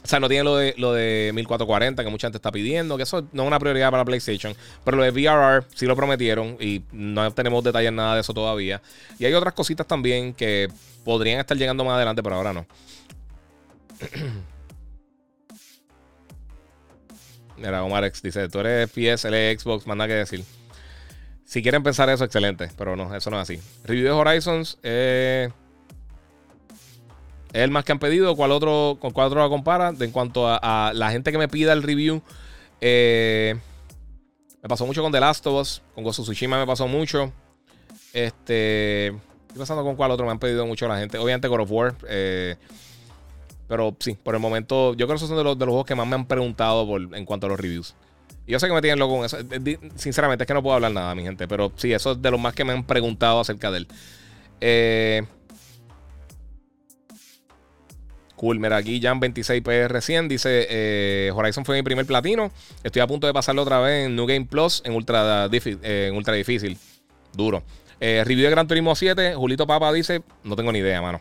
O 0.03 0.07
sea, 0.07 0.19
no 0.19 0.29
tiene 0.29 0.43
lo 0.43 0.55
de, 0.55 0.73
lo 0.77 0.93
de 0.93 1.31
1440 1.33 2.03
que 2.03 2.09
mucha 2.09 2.27
gente 2.27 2.37
está 2.37 2.51
pidiendo, 2.51 2.97
que 2.97 3.03
eso 3.03 3.27
no 3.31 3.43
es 3.43 3.47
una 3.47 3.59
prioridad 3.59 3.91
para 3.91 4.05
PlayStation. 4.05 4.55
Pero 4.83 4.97
lo 4.97 5.03
de 5.03 5.11
VRR 5.11 5.65
sí 5.73 5.85
lo 5.85 5.95
prometieron 5.95 6.57
y 6.59 6.83
no 6.91 7.31
tenemos 7.33 7.63
detalles 7.63 7.91
nada 7.91 8.15
de 8.15 8.21
eso 8.21 8.33
todavía. 8.33 8.81
Y 9.19 9.25
hay 9.25 9.33
otras 9.33 9.53
cositas 9.53 9.85
también 9.87 10.33
que 10.33 10.69
podrían 11.03 11.39
estar 11.39 11.57
llegando 11.57 11.83
más 11.83 11.95
adelante, 11.95 12.23
pero 12.23 12.35
ahora 12.35 12.53
no. 12.53 12.65
Mira, 17.57 17.83
Omar 17.83 18.03
X 18.05 18.21
dice: 18.21 18.47
Tú 18.49 18.59
eres 18.59 18.89
PSL, 18.91 19.59
Xbox, 19.59 19.87
manda 19.87 20.07
que 20.07 20.13
decir. 20.13 20.43
Si 21.43 21.61
quieren 21.63 21.81
pensar 21.81 22.09
eso, 22.09 22.23
excelente, 22.25 22.69
pero 22.77 22.95
no, 22.95 23.15
eso 23.15 23.29
no 23.29 23.41
es 23.41 23.43
así. 23.49 23.59
Review 23.85 24.05
de 24.05 24.11
Horizons, 24.11 24.77
eh. 24.83 25.49
¿Es 27.53 27.61
el 27.61 27.71
más 27.71 27.85
que 27.85 27.91
han 27.91 27.99
pedido? 27.99 28.35
¿Cuál 28.35 28.51
otro, 28.51 28.97
¿Con 28.99 29.11
cuál 29.11 29.27
otro 29.27 29.41
la 29.41 29.49
compara? 29.49 29.93
en 29.99 30.11
cuanto 30.11 30.47
a, 30.47 30.91
la 30.93 31.11
gente 31.11 31.31
que 31.31 31.37
me 31.37 31.47
pida 31.47 31.73
el 31.73 31.83
review, 31.83 32.21
eh, 32.81 33.55
me 34.61 34.69
pasó 34.69 34.85
mucho 34.85 35.01
con 35.01 35.11
The 35.11 35.19
Last 35.19 35.47
of 35.47 35.61
Us. 35.61 35.81
Con 35.95 36.05
of 36.05 36.13
Tsushima 36.13 36.59
me 36.59 36.65
pasó 36.65 36.87
mucho. 36.87 37.31
Este. 38.13 39.07
Estoy 39.07 39.59
pasando 39.59 39.83
con 39.83 39.95
cuál 39.95 40.11
otro 40.11 40.25
me 40.25 40.31
han 40.31 40.39
pedido 40.39 40.65
mucho 40.65 40.87
la 40.87 40.99
gente. 40.99 41.17
Obviamente 41.17 41.47
God 41.47 41.61
of 41.61 41.71
War. 41.71 41.95
Eh, 42.07 42.55
pero 43.67 43.95
sí, 43.99 44.17
por 44.21 44.33
el 44.33 44.39
momento, 44.39 44.93
yo 44.93 45.07
creo 45.07 45.09
que 45.09 45.15
esos 45.15 45.29
son 45.29 45.37
de 45.37 45.43
los, 45.43 45.57
de 45.57 45.65
los 45.65 45.71
juegos 45.71 45.85
que 45.85 45.95
más 45.95 46.07
me 46.07 46.15
han 46.15 46.25
preguntado 46.25 46.87
en 46.97 47.25
cuanto 47.25 47.47
a 47.47 47.49
los 47.49 47.59
reviews. 47.59 47.95
Y 48.45 48.51
yo 48.51 48.59
sé 48.59 48.67
que 48.67 48.73
me 48.73 48.81
tienen 48.81 48.97
loco 48.97 49.25
eso. 49.25 49.37
Sinceramente, 49.95 50.43
es 50.43 50.47
que 50.47 50.53
no 50.53 50.63
puedo 50.63 50.75
hablar 50.75 50.91
nada, 50.91 51.13
mi 51.15 51.23
gente. 51.23 51.47
Pero 51.47 51.71
sí, 51.75 51.91
eso 51.91 52.13
es 52.13 52.21
de 52.21 52.31
los 52.31 52.39
más 52.39 52.53
que 52.53 52.63
me 52.63 52.73
han 52.73 52.85
preguntado 52.85 53.41
acerca 53.41 53.71
de 53.71 53.79
él. 53.79 53.87
Eh, 54.61 55.25
Cool, 58.37 58.59
mira, 58.59 58.77
aquí 58.77 59.01
Jan26PR100 59.01 60.27
dice: 60.27 60.67
eh, 60.69 61.31
Horizon 61.33 61.65
fue 61.65 61.75
mi 61.75 61.81
primer 61.81 62.05
platino. 62.05 62.51
Estoy 62.83 63.01
a 63.01 63.07
punto 63.07 63.25
de 63.25 63.33
pasarlo 63.33 63.63
otra 63.63 63.79
vez 63.79 64.05
en 64.05 64.15
New 64.15 64.27
Game 64.27 64.45
Plus 64.45 64.83
en 64.85 64.93
ultra, 64.93 65.49
eh, 65.51 66.11
ultra 66.13 66.35
difícil. 66.35 66.77
Duro. 67.33 67.63
Eh, 67.99 68.23
review 68.23 68.45
de 68.45 68.51
Gran 68.51 68.67
Turismo 68.67 68.95
7. 68.95 69.33
Julito 69.33 69.65
Papa 69.65 69.91
dice: 69.91 70.21
No 70.43 70.55
tengo 70.55 70.71
ni 70.71 70.79
idea, 70.79 71.01
mano. 71.01 71.19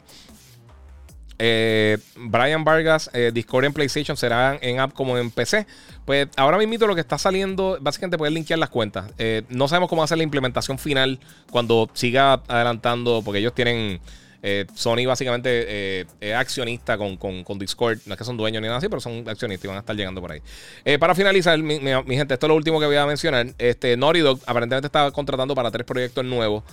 Brian 1.39 2.65
Vargas, 2.65 3.11
Discord 3.33 3.65
en 3.65 3.73
PlayStation 3.73 4.17
será 4.17 4.59
en 4.61 4.79
app 4.79 4.93
como 4.93 5.17
en 5.17 5.31
PC. 5.31 5.67
Pues 6.05 6.29
ahora 6.37 6.59
mismo 6.59 6.87
lo 6.87 6.95
que 6.95 7.01
está 7.01 7.17
saliendo, 7.17 7.79
básicamente 7.81 8.19
puedes 8.19 8.35
linkear 8.35 8.59
las 8.59 8.71
cuentas. 8.71 9.11
no 9.49 9.69
sabemos 9.69 9.89
cómo 9.89 10.03
hacer 10.03 10.19
la 10.19 10.25
implementación 10.25 10.79
final 10.79 11.19
cuando 11.51 11.89
siga 11.95 12.43
adelantando, 12.47 13.23
porque 13.23 13.41
ellos 13.41 13.55
tienen 13.55 14.01
eh, 14.43 14.67
Sony 14.75 15.07
básicamente 15.07 15.51
eh, 15.51 16.05
es 16.21 16.35
accionista 16.35 16.97
con, 16.99 17.19
Discord. 17.59 17.99
No 18.07 18.15
es 18.15 18.19
que 18.19 18.25
son 18.25 18.37
dueños 18.37 18.61
ni 18.61 18.67
nada 18.67 18.79
así, 18.79 18.89
pero 18.89 19.01
son 19.01 19.29
accionistas 19.29 19.65
y 19.65 19.69
van 19.69 19.77
a 19.77 19.81
estar 19.81 19.97
llegando 19.97 20.21
por 20.21 20.33
ahí. 20.33 20.41
Eh, 20.85 20.99
para 20.99 21.15
finalizar, 21.15 21.59
mi, 21.59 21.79
gente, 21.79 22.35
esto 22.35 22.47
es 22.47 22.49
lo 22.49 22.55
último 22.55 22.81
que 22.81 22.87
voy 22.87 22.97
a 22.97 23.07
mencionar. 23.07 23.49
Este, 23.59 23.97
Naughty 23.97 24.21
Dog 24.21 24.41
aparentemente 24.47 24.87
está 24.87 25.11
contratando 25.11 25.55
para 25.55 25.71
tres 25.71 25.87
proyectos 25.87 26.25
nuevos. 26.25 26.65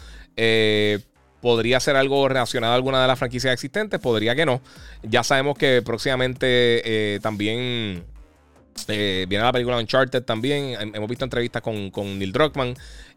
podría 1.41 1.79
ser 1.79 1.95
algo 1.95 2.27
relacionado 2.27 2.73
a 2.73 2.75
alguna 2.75 3.01
de 3.01 3.07
las 3.07 3.19
franquicias 3.19 3.53
existentes, 3.53 3.99
podría 3.99 4.35
que 4.35 4.45
no. 4.45 4.61
Ya 5.03 5.23
sabemos 5.23 5.57
que 5.57 5.81
próximamente 5.81 7.19
también 7.21 8.03
viene 8.87 9.43
la 9.43 9.51
película 9.51 9.77
Uncharted 9.77 10.23
también. 10.23 10.93
Hemos 10.93 11.09
visto 11.09 11.25
entrevistas 11.25 11.61
con, 11.61 11.91
con 11.91 12.17
Neil 12.17 12.31
Druckmann. 12.31 12.75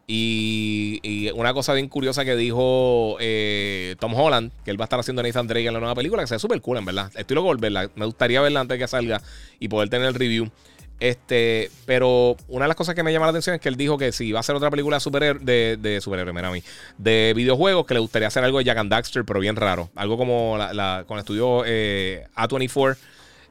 Y, 0.09 1.31
una 1.35 1.53
cosa 1.53 1.75
bien 1.75 1.89
curiosa 1.89 2.25
que 2.25 2.37
dijo 2.37 3.17
eh, 3.21 3.97
Tom 3.99 4.15
Holland, 4.15 4.53
que 4.65 4.71
él 4.71 4.81
va 4.81 4.85
a 4.85 4.87
estar 4.87 5.01
haciendo 5.01 5.23
Nathan 5.23 5.47
Drake 5.47 5.67
en 5.67 5.75
la 5.75 5.81
nueva 5.81 5.95
película, 5.95 6.23
que 6.23 6.29
se 6.29 6.37
ve 6.37 6.39
súper 6.39 6.61
cool, 6.61 6.79
en 6.79 6.85
verdad. 6.85 7.11
Estoy 7.17 7.35
loco 7.35 7.55
verla. 7.57 7.91
Me 7.97 8.07
gustaría 8.07 8.41
verla 8.41 8.61
antes 8.61 8.77
de 8.77 8.85
que 8.85 8.89
salga 8.89 9.21
y 9.59 9.69
poder 9.69 9.89
tener 9.89 10.09
el 10.09 10.15
review. 10.15 10.51
Este, 10.99 11.71
pero 11.85 12.37
una 12.49 12.65
de 12.65 12.69
las 12.69 12.77
cosas 12.77 12.95
que 12.95 13.03
me 13.03 13.13
llama 13.13 13.27
la 13.27 13.31
atención 13.31 13.55
es 13.55 13.61
que 13.61 13.69
él 13.69 13.77
dijo 13.77 13.99
que 13.99 14.13
si 14.13 14.33
va 14.33 14.39
a 14.39 14.41
hacer 14.41 14.57
otra 14.57 14.71
película 14.71 14.99
de, 14.99 15.35
de, 15.35 15.77
de 15.77 16.01
superhéroe, 16.01 16.33
mira 16.33 16.49
a 16.49 16.53
mí, 16.53 16.63
de 16.97 17.35
videojuegos, 17.37 17.85
que 17.85 17.95
le 17.95 18.01
gustaría 18.01 18.29
hacer 18.29 18.45
algo 18.45 18.59
de 18.59 18.65
Jack 18.65 18.79
and 18.79 18.91
Daxter, 18.91 19.25
pero 19.25 19.41
bien 19.41 19.57
raro. 19.57 19.91
Algo 19.95 20.17
como 20.17 20.57
la, 20.57 21.05
con 21.07 21.17
el 21.17 21.21
estudio 21.21 21.65
eh, 21.67 22.27
A24 22.35 22.97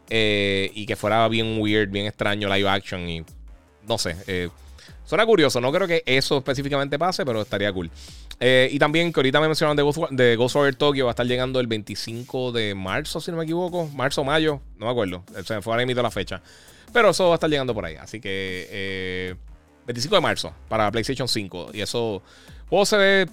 eh, 0.10 0.72
y 0.74 0.86
que 0.88 0.96
fuera 0.96 1.28
bien 1.28 1.60
weird, 1.60 1.92
bien 1.92 2.08
extraño, 2.08 2.52
live 2.52 2.68
action 2.68 3.08
y 3.08 3.24
no 3.88 3.98
sé. 4.00 4.16
Suena 5.06 5.26
curioso, 5.26 5.62
no 5.62 5.72
creo 5.72 5.88
que 5.88 6.04
eso 6.06 6.38
específicamente 6.40 6.98
pase, 6.98 7.26
pero 7.26 7.42
estaría 7.42 7.72
cool. 7.72 7.92
Eh, 8.40 8.70
y 8.72 8.80
también 8.80 9.14
que 9.14 9.20
ahorita 9.20 9.40
me 9.40 9.48
mencionaron 9.48 9.78
de 9.78 9.84
Ghost, 9.84 10.00
de 10.10 10.36
Ghost 10.36 10.56
Over 10.56 10.76
Tokyo, 10.76 11.06
va 11.06 11.12
a 11.12 11.14
estar 11.14 11.28
llegando 11.28 11.60
el 11.60 11.68
25 11.68 12.52
de 12.52 12.74
marzo, 12.74 13.22
si 13.22 13.30
no 13.30 13.38
me 13.38 13.44
equivoco. 13.44 13.88
Marzo, 13.94 14.24
mayo, 14.24 14.62
no 14.78 14.88
me 14.88 14.92
acuerdo. 14.92 15.24
Se 15.46 15.56
me 15.56 15.62
fue 15.62 15.74
ahora 15.74 15.86
mismo 15.86 16.02
la 16.02 16.10
fecha. 16.10 16.42
Pero 16.92 17.12
eso 17.12 17.26
va 17.26 17.34
a 17.34 17.36
estar 17.36 17.50
llegando 17.50 17.74
por 17.74 17.86
ahí. 17.86 17.96
Así 17.96 18.20
que 18.20 19.38
25 19.86 20.16
eh, 20.16 20.18
de 20.18 20.22
marzo 20.22 20.54
para 20.68 20.90
PlayStation 20.92 21.28
5. 21.28 21.70
Y 21.74 21.82
eso, 21.82 22.24
juego 22.68 22.86
se 22.86 22.98
ve, 22.98 23.30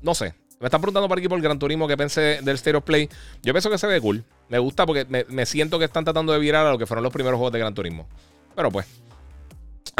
no 0.00 0.14
sé. 0.14 0.34
Me 0.58 0.66
están 0.66 0.80
preguntando 0.80 1.06
por 1.06 1.18
aquí 1.18 1.28
por 1.28 1.36
el 1.36 1.42
Gran 1.42 1.58
Turismo 1.58 1.86
que 1.86 1.96
pensé 1.96 2.40
del 2.42 2.56
Stereo 2.56 2.80
Play. 2.80 3.08
Yo 3.42 3.52
pienso 3.52 3.70
que 3.70 3.78
se 3.78 3.86
ve 3.86 4.00
cool. 4.00 4.24
Me 4.48 4.58
gusta 4.58 4.86
porque 4.86 5.04
me, 5.04 5.24
me 5.28 5.44
siento 5.44 5.78
que 5.78 5.84
están 5.84 6.04
tratando 6.04 6.32
de 6.32 6.38
virar 6.38 6.66
a 6.66 6.70
lo 6.70 6.78
que 6.78 6.86
fueron 6.86 7.04
los 7.04 7.12
primeros 7.12 7.36
juegos 7.36 7.52
de 7.52 7.58
Gran 7.58 7.74
Turismo. 7.74 8.08
Pero 8.56 8.72
pues, 8.72 8.86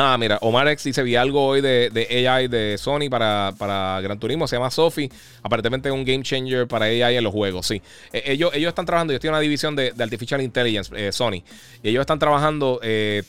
Ah, 0.00 0.16
mira, 0.16 0.38
Omar 0.42 0.68
X 0.68 0.84
dice: 0.84 1.02
Vi 1.02 1.16
algo 1.16 1.44
hoy 1.44 1.60
de, 1.60 1.90
de 1.90 2.28
AI 2.28 2.46
de 2.46 2.78
Sony 2.78 3.10
para, 3.10 3.52
para, 3.58 4.00
Gran 4.00 4.16
Turismo. 4.20 4.46
Se 4.46 4.54
llama 4.54 4.70
Sophie. 4.70 5.10
Aparentemente 5.42 5.88
es 5.88 5.94
un 5.94 6.04
game 6.04 6.22
changer 6.22 6.68
para 6.68 6.84
AI 6.84 7.16
en 7.16 7.24
los 7.24 7.32
juegos. 7.32 7.66
Sí. 7.66 7.82
Eh, 8.12 8.22
ellos, 8.26 8.52
ellos 8.54 8.68
están 8.68 8.86
trabajando. 8.86 9.12
Yo 9.12 9.16
estoy 9.16 9.26
en 9.26 9.34
una 9.34 9.40
división 9.40 9.74
de, 9.74 9.92
Artificial 9.98 10.40
Intelligence, 10.40 10.92
eh, 10.94 11.10
Sony. 11.10 11.42
Y 11.82 11.88
ellos 11.88 12.02
están 12.02 12.20
trabajando. 12.20 12.78
Eh, 12.80 13.24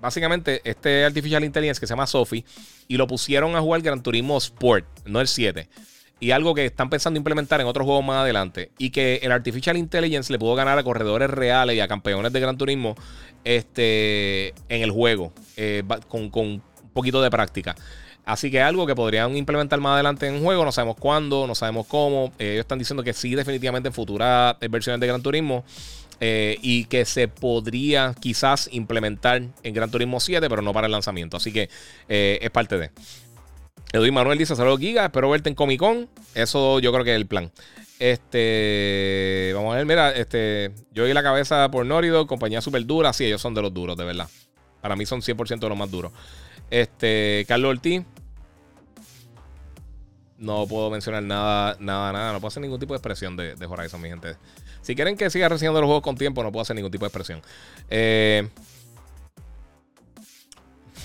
básicamente, 0.00 0.62
este 0.64 1.04
Artificial 1.04 1.44
Intelligence 1.44 1.78
que 1.78 1.86
se 1.86 1.92
llama 1.92 2.06
Sophie. 2.06 2.42
Y 2.88 2.96
lo 2.96 3.06
pusieron 3.06 3.54
a 3.54 3.60
jugar 3.60 3.82
Gran 3.82 4.02
Turismo 4.02 4.38
Sport, 4.38 4.86
no 5.04 5.20
el 5.20 5.28
7 5.28 5.68
y 6.24 6.30
algo 6.30 6.54
que 6.54 6.64
están 6.64 6.88
pensando 6.88 7.18
implementar 7.18 7.60
en 7.60 7.66
otros 7.66 7.84
juegos 7.84 8.02
más 8.02 8.16
adelante. 8.16 8.70
Y 8.78 8.88
que 8.88 9.16
el 9.22 9.30
Artificial 9.30 9.76
Intelligence 9.76 10.32
le 10.32 10.38
pudo 10.38 10.54
ganar 10.54 10.78
a 10.78 10.82
corredores 10.82 11.28
reales 11.28 11.76
y 11.76 11.80
a 11.80 11.86
campeones 11.86 12.32
de 12.32 12.40
Gran 12.40 12.56
Turismo 12.56 12.94
este, 13.44 14.54
en 14.70 14.80
el 14.80 14.90
juego, 14.90 15.34
eh, 15.58 15.82
con, 16.08 16.30
un 16.34 16.62
poquito 16.94 17.20
de 17.20 17.30
práctica. 17.30 17.74
Así 18.24 18.50
que 18.50 18.62
algo 18.62 18.86
que 18.86 18.94
podrían 18.94 19.36
implementar 19.36 19.78
más 19.80 19.96
adelante 19.96 20.26
en 20.26 20.36
el 20.36 20.40
juego. 20.40 20.64
No 20.64 20.72
sabemos 20.72 20.96
cuándo, 20.96 21.46
no 21.46 21.54
sabemos 21.54 21.86
cómo. 21.86 22.32
Eh, 22.38 22.52
ellos 22.52 22.60
están 22.60 22.78
diciendo 22.78 23.02
que 23.02 23.12
sí, 23.12 23.34
definitivamente 23.34 23.88
en 23.88 23.92
futuras 23.92 24.56
versiones 24.70 25.00
de 25.00 25.06
Gran 25.06 25.22
Turismo. 25.22 25.62
Eh, 26.20 26.56
y 26.62 26.86
que 26.86 27.04
se 27.04 27.28
podría 27.28 28.14
quizás 28.18 28.70
implementar 28.72 29.42
en 29.62 29.74
Gran 29.74 29.90
Turismo 29.90 30.20
7, 30.20 30.48
pero 30.48 30.62
no 30.62 30.72
para 30.72 30.86
el 30.86 30.92
lanzamiento. 30.92 31.36
Así 31.36 31.52
que 31.52 31.68
es 32.08 32.50
parte 32.50 32.78
de. 32.78 32.92
Edwin 33.94 34.12
Manuel 34.12 34.36
dice: 34.36 34.56
Saludos, 34.56 34.80
Giga. 34.80 35.04
Espero 35.04 35.30
verte 35.30 35.48
en 35.48 35.54
Comic 35.54 35.78
Con. 35.78 36.08
Eso 36.34 36.80
yo 36.80 36.92
creo 36.92 37.04
que 37.04 37.12
es 37.12 37.16
el 37.16 37.26
plan. 37.26 37.52
Este, 38.00 39.52
vamos 39.54 39.72
a 39.72 39.76
ver, 39.76 39.86
mira, 39.86 40.10
este, 40.10 40.72
yo 40.90 41.04
vi 41.04 41.12
la 41.12 41.22
cabeza 41.22 41.70
por 41.70 41.86
Norido, 41.86 42.26
compañía 42.26 42.60
súper 42.60 42.84
dura. 42.86 43.12
Sí, 43.12 43.24
ellos 43.24 43.40
son 43.40 43.54
de 43.54 43.62
los 43.62 43.72
duros, 43.72 43.96
de 43.96 44.04
verdad. 44.04 44.28
Para 44.80 44.96
mí 44.96 45.06
son 45.06 45.22
100% 45.22 45.60
de 45.60 45.68
los 45.68 45.78
más 45.78 45.92
duros. 45.92 46.10
Este, 46.70 47.44
Carlos 47.46 47.70
Ortiz. 47.70 48.02
No 50.38 50.66
puedo 50.66 50.90
mencionar 50.90 51.22
nada, 51.22 51.76
nada, 51.78 52.12
nada. 52.12 52.32
No 52.32 52.40
puedo 52.40 52.48
hacer 52.48 52.62
ningún 52.62 52.80
tipo 52.80 52.94
de 52.94 52.98
expresión 52.98 53.36
de, 53.36 53.54
de 53.54 53.66
Horizon, 53.66 54.02
mi 54.02 54.08
gente. 54.08 54.36
Si 54.82 54.96
quieren 54.96 55.16
que 55.16 55.30
siga 55.30 55.48
reseñando 55.48 55.80
los 55.80 55.86
juegos 55.86 56.02
con 56.02 56.16
tiempo, 56.16 56.42
no 56.42 56.50
puedo 56.50 56.62
hacer 56.62 56.74
ningún 56.74 56.90
tipo 56.90 57.04
de 57.04 57.10
expresión. 57.10 57.42
Eh, 57.88 58.48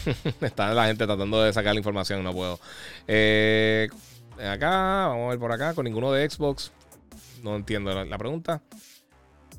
Está 0.42 0.74
la 0.74 0.88
gente 0.88 1.06
tratando 1.06 1.42
de 1.42 1.54
sacar 1.54 1.74
la 1.74 1.80
información, 1.80 2.24
no 2.24 2.34
puedo. 2.34 2.60
Eh, 3.08 3.90
acá, 4.38 5.08
vamos 5.08 5.28
a 5.28 5.30
ver 5.30 5.40
por 5.40 5.52
acá, 5.52 5.74
con 5.74 5.86
ninguno 5.86 6.12
de 6.12 6.30
Xbox. 6.30 6.72
No 7.44 7.56
entiendo 7.56 7.94
la, 7.94 8.18
pregunta. 8.18 8.62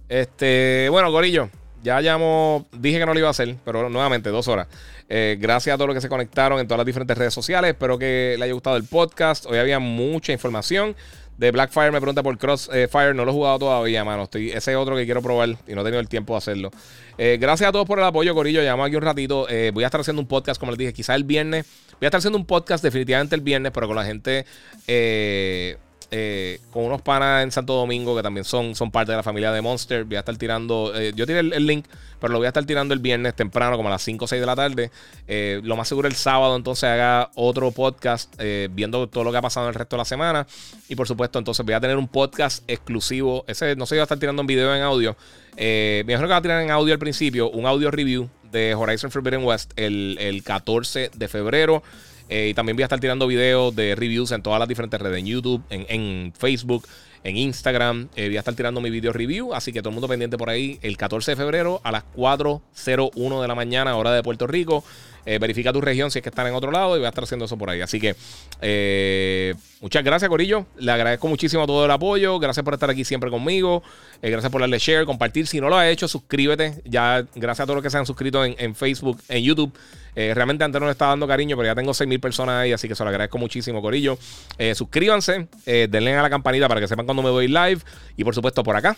Este, 0.09 0.89
bueno, 0.91 1.11
Gorillo, 1.11 1.49
ya 1.83 2.01
llamo, 2.01 2.67
dije 2.73 2.99
que 2.99 3.07
no 3.07 3.15
lo 3.15 3.19
iba 3.19 3.29
a 3.29 3.33
hacer, 3.33 3.57
pero 3.65 3.89
nuevamente, 3.89 4.31
dos 4.31 4.49
horas. 4.49 4.69
Eh, 5.09 5.37
gracias 5.41 5.75
a 5.75 5.77
todos 5.77 5.89
los 5.89 5.95
que 5.95 6.01
se 6.01 6.09
conectaron 6.09 6.61
en 6.61 6.67
todas 6.67 6.79
las 6.79 6.87
diferentes 6.87 7.17
redes 7.17 7.35
sociales. 7.35 7.73
Espero 7.73 7.99
que 7.99 8.35
les 8.37 8.43
haya 8.43 8.53
gustado 8.53 8.77
el 8.77 8.85
podcast. 8.85 9.47
Hoy 9.47 9.59
había 9.59 9.79
mucha 9.79 10.33
información 10.33 10.95
de 11.41 11.51
Blackfire 11.53 11.91
me 11.91 12.01
pregunta 12.01 12.23
por 12.23 12.37
Crossfire. 12.37 13.15
no 13.15 13.25
lo 13.25 13.31
he 13.31 13.35
jugado 13.35 13.59
todavía, 13.59 14.05
mano. 14.05 14.25
Estoy, 14.25 14.51
ese 14.51 14.73
es 14.73 14.77
otro 14.77 14.95
que 14.95 15.07
quiero 15.07 15.23
probar 15.23 15.49
y 15.67 15.73
no 15.73 15.81
he 15.81 15.85
tenido 15.85 15.99
el 15.99 16.07
tiempo 16.07 16.35
de 16.35 16.39
hacerlo. 16.39 16.71
Eh, 17.17 17.39
gracias 17.41 17.71
a 17.71 17.73
todos 17.73 17.87
por 17.87 17.99
el 17.99 18.05
apoyo, 18.05 18.35
Corillo. 18.35 18.61
Llevamos 18.61 18.87
aquí 18.87 18.97
un 18.97 19.03
ratito. 19.03 19.49
Eh, 19.49 19.71
voy 19.73 19.85
a 19.85 19.87
estar 19.87 20.03
haciendo 20.03 20.21
un 20.21 20.29
podcast, 20.29 20.61
como 20.61 20.73
les 20.73 20.79
dije, 20.79 20.93
quizá 20.93 21.15
el 21.15 21.25
viernes. 21.25 21.65
Voy 21.93 22.05
a 22.05 22.09
estar 22.09 22.19
haciendo 22.19 22.37
un 22.37 22.45
podcast 22.45 22.85
definitivamente 22.85 23.35
el 23.35 23.41
viernes, 23.41 23.73
pero 23.73 23.87
con 23.87 23.97
la 23.97 24.05
gente. 24.05 24.45
Eh, 24.87 25.79
eh, 26.13 26.61
con 26.73 26.85
unos 26.85 27.03
panas 27.03 27.45
en 27.45 27.53
Santo 27.53 27.75
Domingo 27.75 28.17
que 28.17 28.23
también 28.23 28.45
son, 28.45 28.75
son 28.75 28.91
parte 28.91 29.13
de 29.13 29.17
la 29.17 29.23
familia 29.23 29.53
de 29.53 29.61
Monster. 29.61 30.05
Voy 30.05 30.17
a 30.17 30.21
estar 30.21 30.37
tirando, 30.37 30.93
eh, 30.95 31.13
yo 31.15 31.27
tiré 31.27 31.41
el, 31.41 31.67
link, 31.67 31.87
pero 32.19 32.33
lo 32.33 32.39
voy 32.39 32.47
a 32.47 32.49
estar 32.49 32.65
tirando 32.65 32.95
el 32.95 33.01
viernes 33.01 33.35
temprano, 33.35 33.77
como 33.77 33.89
a 33.89 33.93
las 33.93 34.03
5 34.03 34.25
o 34.25 34.29
6 34.29 34.41
de 34.41 34.47
la 34.47 34.57
tarde. 34.57 34.91
Eh, 35.29 35.61
lo 35.63 35.77
más 35.77 35.87
seguro 35.87 36.09
el 36.09 36.15
sábado 36.15 36.57
entonces 36.57 36.85
haga 36.85 37.31
otro 37.35 37.71
podcast 37.71 38.35
viendo 38.71 39.09
todo 39.09 39.25
lo 39.25 39.31
que 39.33 39.39
ha 39.39 39.43
pasado 39.43 39.69
el 39.69 39.75
resto 39.75 39.97
de 39.97 39.99
la 39.99 40.05
semana. 40.05 40.47
Y 40.89 40.97
por 40.97 41.07
supuesto 41.07 41.39
entonces 41.39 41.65
voy 41.65 41.75
a 41.75 41.81
tener 41.81 41.97
un 41.97 42.09
podcast 42.09 42.69
exclusivo. 42.69 43.45
Ese 43.47 43.77
no 43.77 43.87
sé 43.87 43.97
va 43.97 44.03
a 44.03 44.05
estar 44.05 44.19
tirando 44.19 44.43
en 44.43 44.47
video 44.47 44.75
en 44.75 44.83
audio. 44.83 45.17
me 45.57 46.05
que 46.07 46.27
va 46.27 46.37
a 46.37 46.43
tirar 46.43 46.63
en 46.63 46.71
audio 46.71 46.93
al 46.93 46.99
principio, 46.99 47.51
un 47.51 47.67
audio 47.67 47.91
review 47.91 48.29
de 48.51 48.75
Horizon 48.75 49.11
Forbidden 49.11 49.45
West 49.45 49.73
el, 49.77 50.17
el 50.21 50.43
14 50.43 51.11
de 51.15 51.29
febrero. 51.29 51.83
Eh, 52.31 52.51
y 52.51 52.55
también 52.55 52.77
voy 52.77 52.83
a 52.83 52.87
estar 52.87 53.01
tirando 53.01 53.27
videos 53.27 53.75
de 53.75 53.97
reviews 53.97 54.31
en 54.31 54.41
todas 54.41 54.61
las 54.61 54.69
diferentes 54.69 55.01
redes, 55.01 55.19
en 55.19 55.27
YouTube, 55.27 55.63
en, 55.69 56.33
Facebook, 56.33 56.87
en 57.25 57.37
Instagram. 57.37 58.09
Eh, 58.15 58.29
voy 58.29 58.37
a 58.37 58.39
estar 58.39 58.55
tirando 58.55 58.81
mi 58.81 58.89
video 58.89 59.13
review, 59.13 59.53
así 59.53 59.73
que 59.73 59.81
todo 59.81 59.91
el 59.91 59.95
mundo 59.95 60.07
pendiente 60.07 60.39
por 60.39 60.49
ahí 60.49 60.79
el 60.83 60.97
14 60.97 61.33
de 61.33 61.37
febrero 61.37 61.81
a 61.83 61.91
las 61.91 62.05
4.01 62.17 63.43
de 63.43 63.49
la 63.49 63.55
mañana, 63.57 63.97
hora 63.97 64.13
de 64.13 64.23
Puerto 64.23 64.47
Rico. 64.47 64.85
Eh, 65.27 65.39
verifica 65.39 65.73
tu 65.73 65.81
región 65.81 66.11
si 66.11 66.19
es 66.19 66.23
que 66.23 66.29
están 66.29 66.47
en 66.47 66.55
otro 66.55 66.71
lado 66.71 66.97
y 66.97 66.99
voy 66.99 67.07
a 67.07 67.11
estar 67.11 67.25
haciendo 67.25 67.45
eso 67.45 67.57
por 67.57 67.71
ahí. 67.71 67.81
Así 67.81 68.01
que 68.01 68.15
muchas 69.81 70.05
gracias, 70.05 70.29
Corillo. 70.29 70.67
Le 70.79 70.93
agradezco 70.93 71.29
muchísimo 71.29 71.67
todo 71.67 71.85
el 71.85 71.91
apoyo. 71.91 72.39
Gracias 72.39 72.65
por 72.65 72.75
estar 72.75 72.91
aquí 72.91 73.05
siempre 73.05 73.31
conmigo. 73.31 73.83
gracias 74.23 74.51
por 74.51 74.61
darle 74.61 74.79
share, 74.79 75.05
compartir. 75.05 75.47
Si 75.47 75.61
no 75.61 75.69
lo 75.69 75.77
has 75.77 75.89
hecho, 75.89 76.09
suscríbete. 76.09 76.83
Ya, 76.85 77.25
gracias 77.35 77.61
a 77.61 77.67
todos 77.67 77.77
los 77.77 77.83
que 77.83 77.91
se 77.91 77.99
han 77.99 78.07
suscrito 78.07 78.45
en, 78.45 78.75
Facebook, 78.75 79.21
en 79.29 79.43
YouTube. 79.43 79.73
Eh, 80.15 80.33
realmente 80.35 80.65
antes 80.65 80.81
no 80.81 80.87
le 80.87 80.93
estaba 80.93 81.11
dando 81.11 81.27
cariño, 81.27 81.57
pero 81.57 81.67
ya 81.69 81.75
tengo 81.75 81.93
6.000 81.93 82.21
personas 82.21 82.63
ahí, 82.63 82.73
así 82.73 82.89
que 82.89 82.95
se 82.95 83.05
lo 83.05 83.11
agradezco 83.11 83.39
muchísimo, 83.39 83.81
Corillo. 83.81 84.19
Eh, 84.59 84.75
suscríbanse, 84.75 85.49
eh, 85.67 85.89
denle 85.91 86.17
a 86.17 86.23
la 86.23 86.31
campanita 86.31 86.69
para 86.69 86.81
que 86.81 86.89
sepan 86.89 87.07
cuando 87.07 87.23
me 87.23 87.31
voy 87.31 87.49
live. 87.49 87.81
Y 88.17 88.25
por 88.25 88.35
supuesto, 88.35 88.63
por 88.63 88.77
acá, 88.77 88.97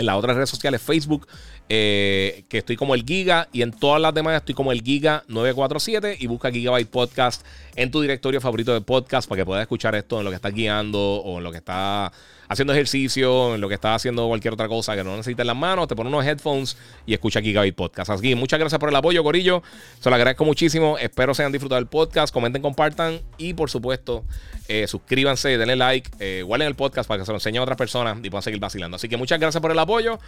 en 0.00 0.06
las 0.06 0.16
otras 0.16 0.34
redes 0.34 0.50
sociales, 0.50 0.80
Facebook, 0.82 1.28
que 1.68 2.44
estoy 2.50 2.74
como 2.74 2.94
el 2.94 3.04
Giga, 3.04 3.48
y 3.52 3.62
en 3.62 3.70
todas 3.70 4.00
las 4.00 4.12
demás 4.12 4.36
estoy 4.36 4.54
como 4.54 4.72
el 4.72 4.82
Giga 4.82 5.22
947 5.28 6.16
y 6.18 6.26
busca 6.26 6.50
Gigabyte 6.50 6.88
Podcast 6.88 7.46
en 7.76 7.90
tu 7.90 8.00
directorio 8.00 8.40
favorito 8.40 8.72
de 8.72 8.80
podcast 8.80 9.28
para 9.28 9.42
que 9.42 9.46
puedas 9.46 9.62
escuchar 9.62 9.94
esto 9.94 10.18
en 10.18 10.24
lo 10.24 10.30
que 10.30 10.36
estás 10.36 10.52
guiando 10.52 10.98
o 10.98 11.38
en 11.38 11.44
lo 11.44 11.52
que 11.52 11.58
está 11.58 12.10
haciendo 12.50 12.72
ejercicio, 12.72 13.54
en 13.54 13.60
lo 13.60 13.68
que 13.68 13.74
estás 13.74 13.94
haciendo 13.94 14.26
cualquier 14.26 14.52
otra 14.52 14.66
cosa 14.66 14.96
que 14.96 15.04
no 15.04 15.16
necesites 15.16 15.46
las 15.46 15.56
manos, 15.56 15.86
te 15.86 15.94
pones 15.94 16.12
unos 16.12 16.26
headphones 16.26 16.76
y 17.06 17.14
escucha 17.14 17.40
Gaby 17.40 17.70
Podcast. 17.70 18.10
Así 18.10 18.28
que 18.28 18.34
muchas 18.34 18.58
gracias 18.58 18.80
por 18.80 18.88
el 18.88 18.96
apoyo, 18.96 19.22
Corillo. 19.22 19.62
Se 20.00 20.10
lo 20.10 20.16
agradezco 20.16 20.44
muchísimo. 20.44 20.98
Espero 20.98 21.32
se 21.32 21.42
hayan 21.42 21.52
disfrutado 21.52 21.80
del 21.80 21.86
podcast. 21.86 22.34
Comenten, 22.34 22.60
compartan 22.60 23.20
y 23.38 23.54
por 23.54 23.70
supuesto, 23.70 24.24
eh, 24.66 24.88
suscríbanse, 24.88 25.56
denle 25.58 25.76
like, 25.76 26.10
eh, 26.18 26.42
guarden 26.42 26.66
el 26.66 26.74
podcast 26.74 27.06
para 27.06 27.20
que 27.20 27.24
se 27.24 27.30
lo 27.30 27.36
enseñen 27.36 27.60
a 27.60 27.62
otras 27.62 27.78
personas 27.78 28.18
y 28.20 28.30
puedan 28.30 28.42
seguir 28.42 28.58
vacilando. 28.58 28.96
Así 28.96 29.08
que 29.08 29.16
muchas 29.16 29.38
gracias 29.38 29.62
por 29.62 29.70
el 29.70 29.78
apoyo 29.78 30.18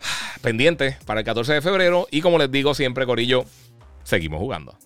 pendiente 0.42 0.98
para 1.06 1.20
el 1.20 1.26
14 1.26 1.54
de 1.54 1.62
febrero. 1.62 2.08
Y 2.10 2.22
como 2.22 2.38
les 2.38 2.50
digo 2.50 2.74
siempre, 2.74 3.06
Corillo, 3.06 3.44
seguimos 4.02 4.40
jugando. 4.40 4.76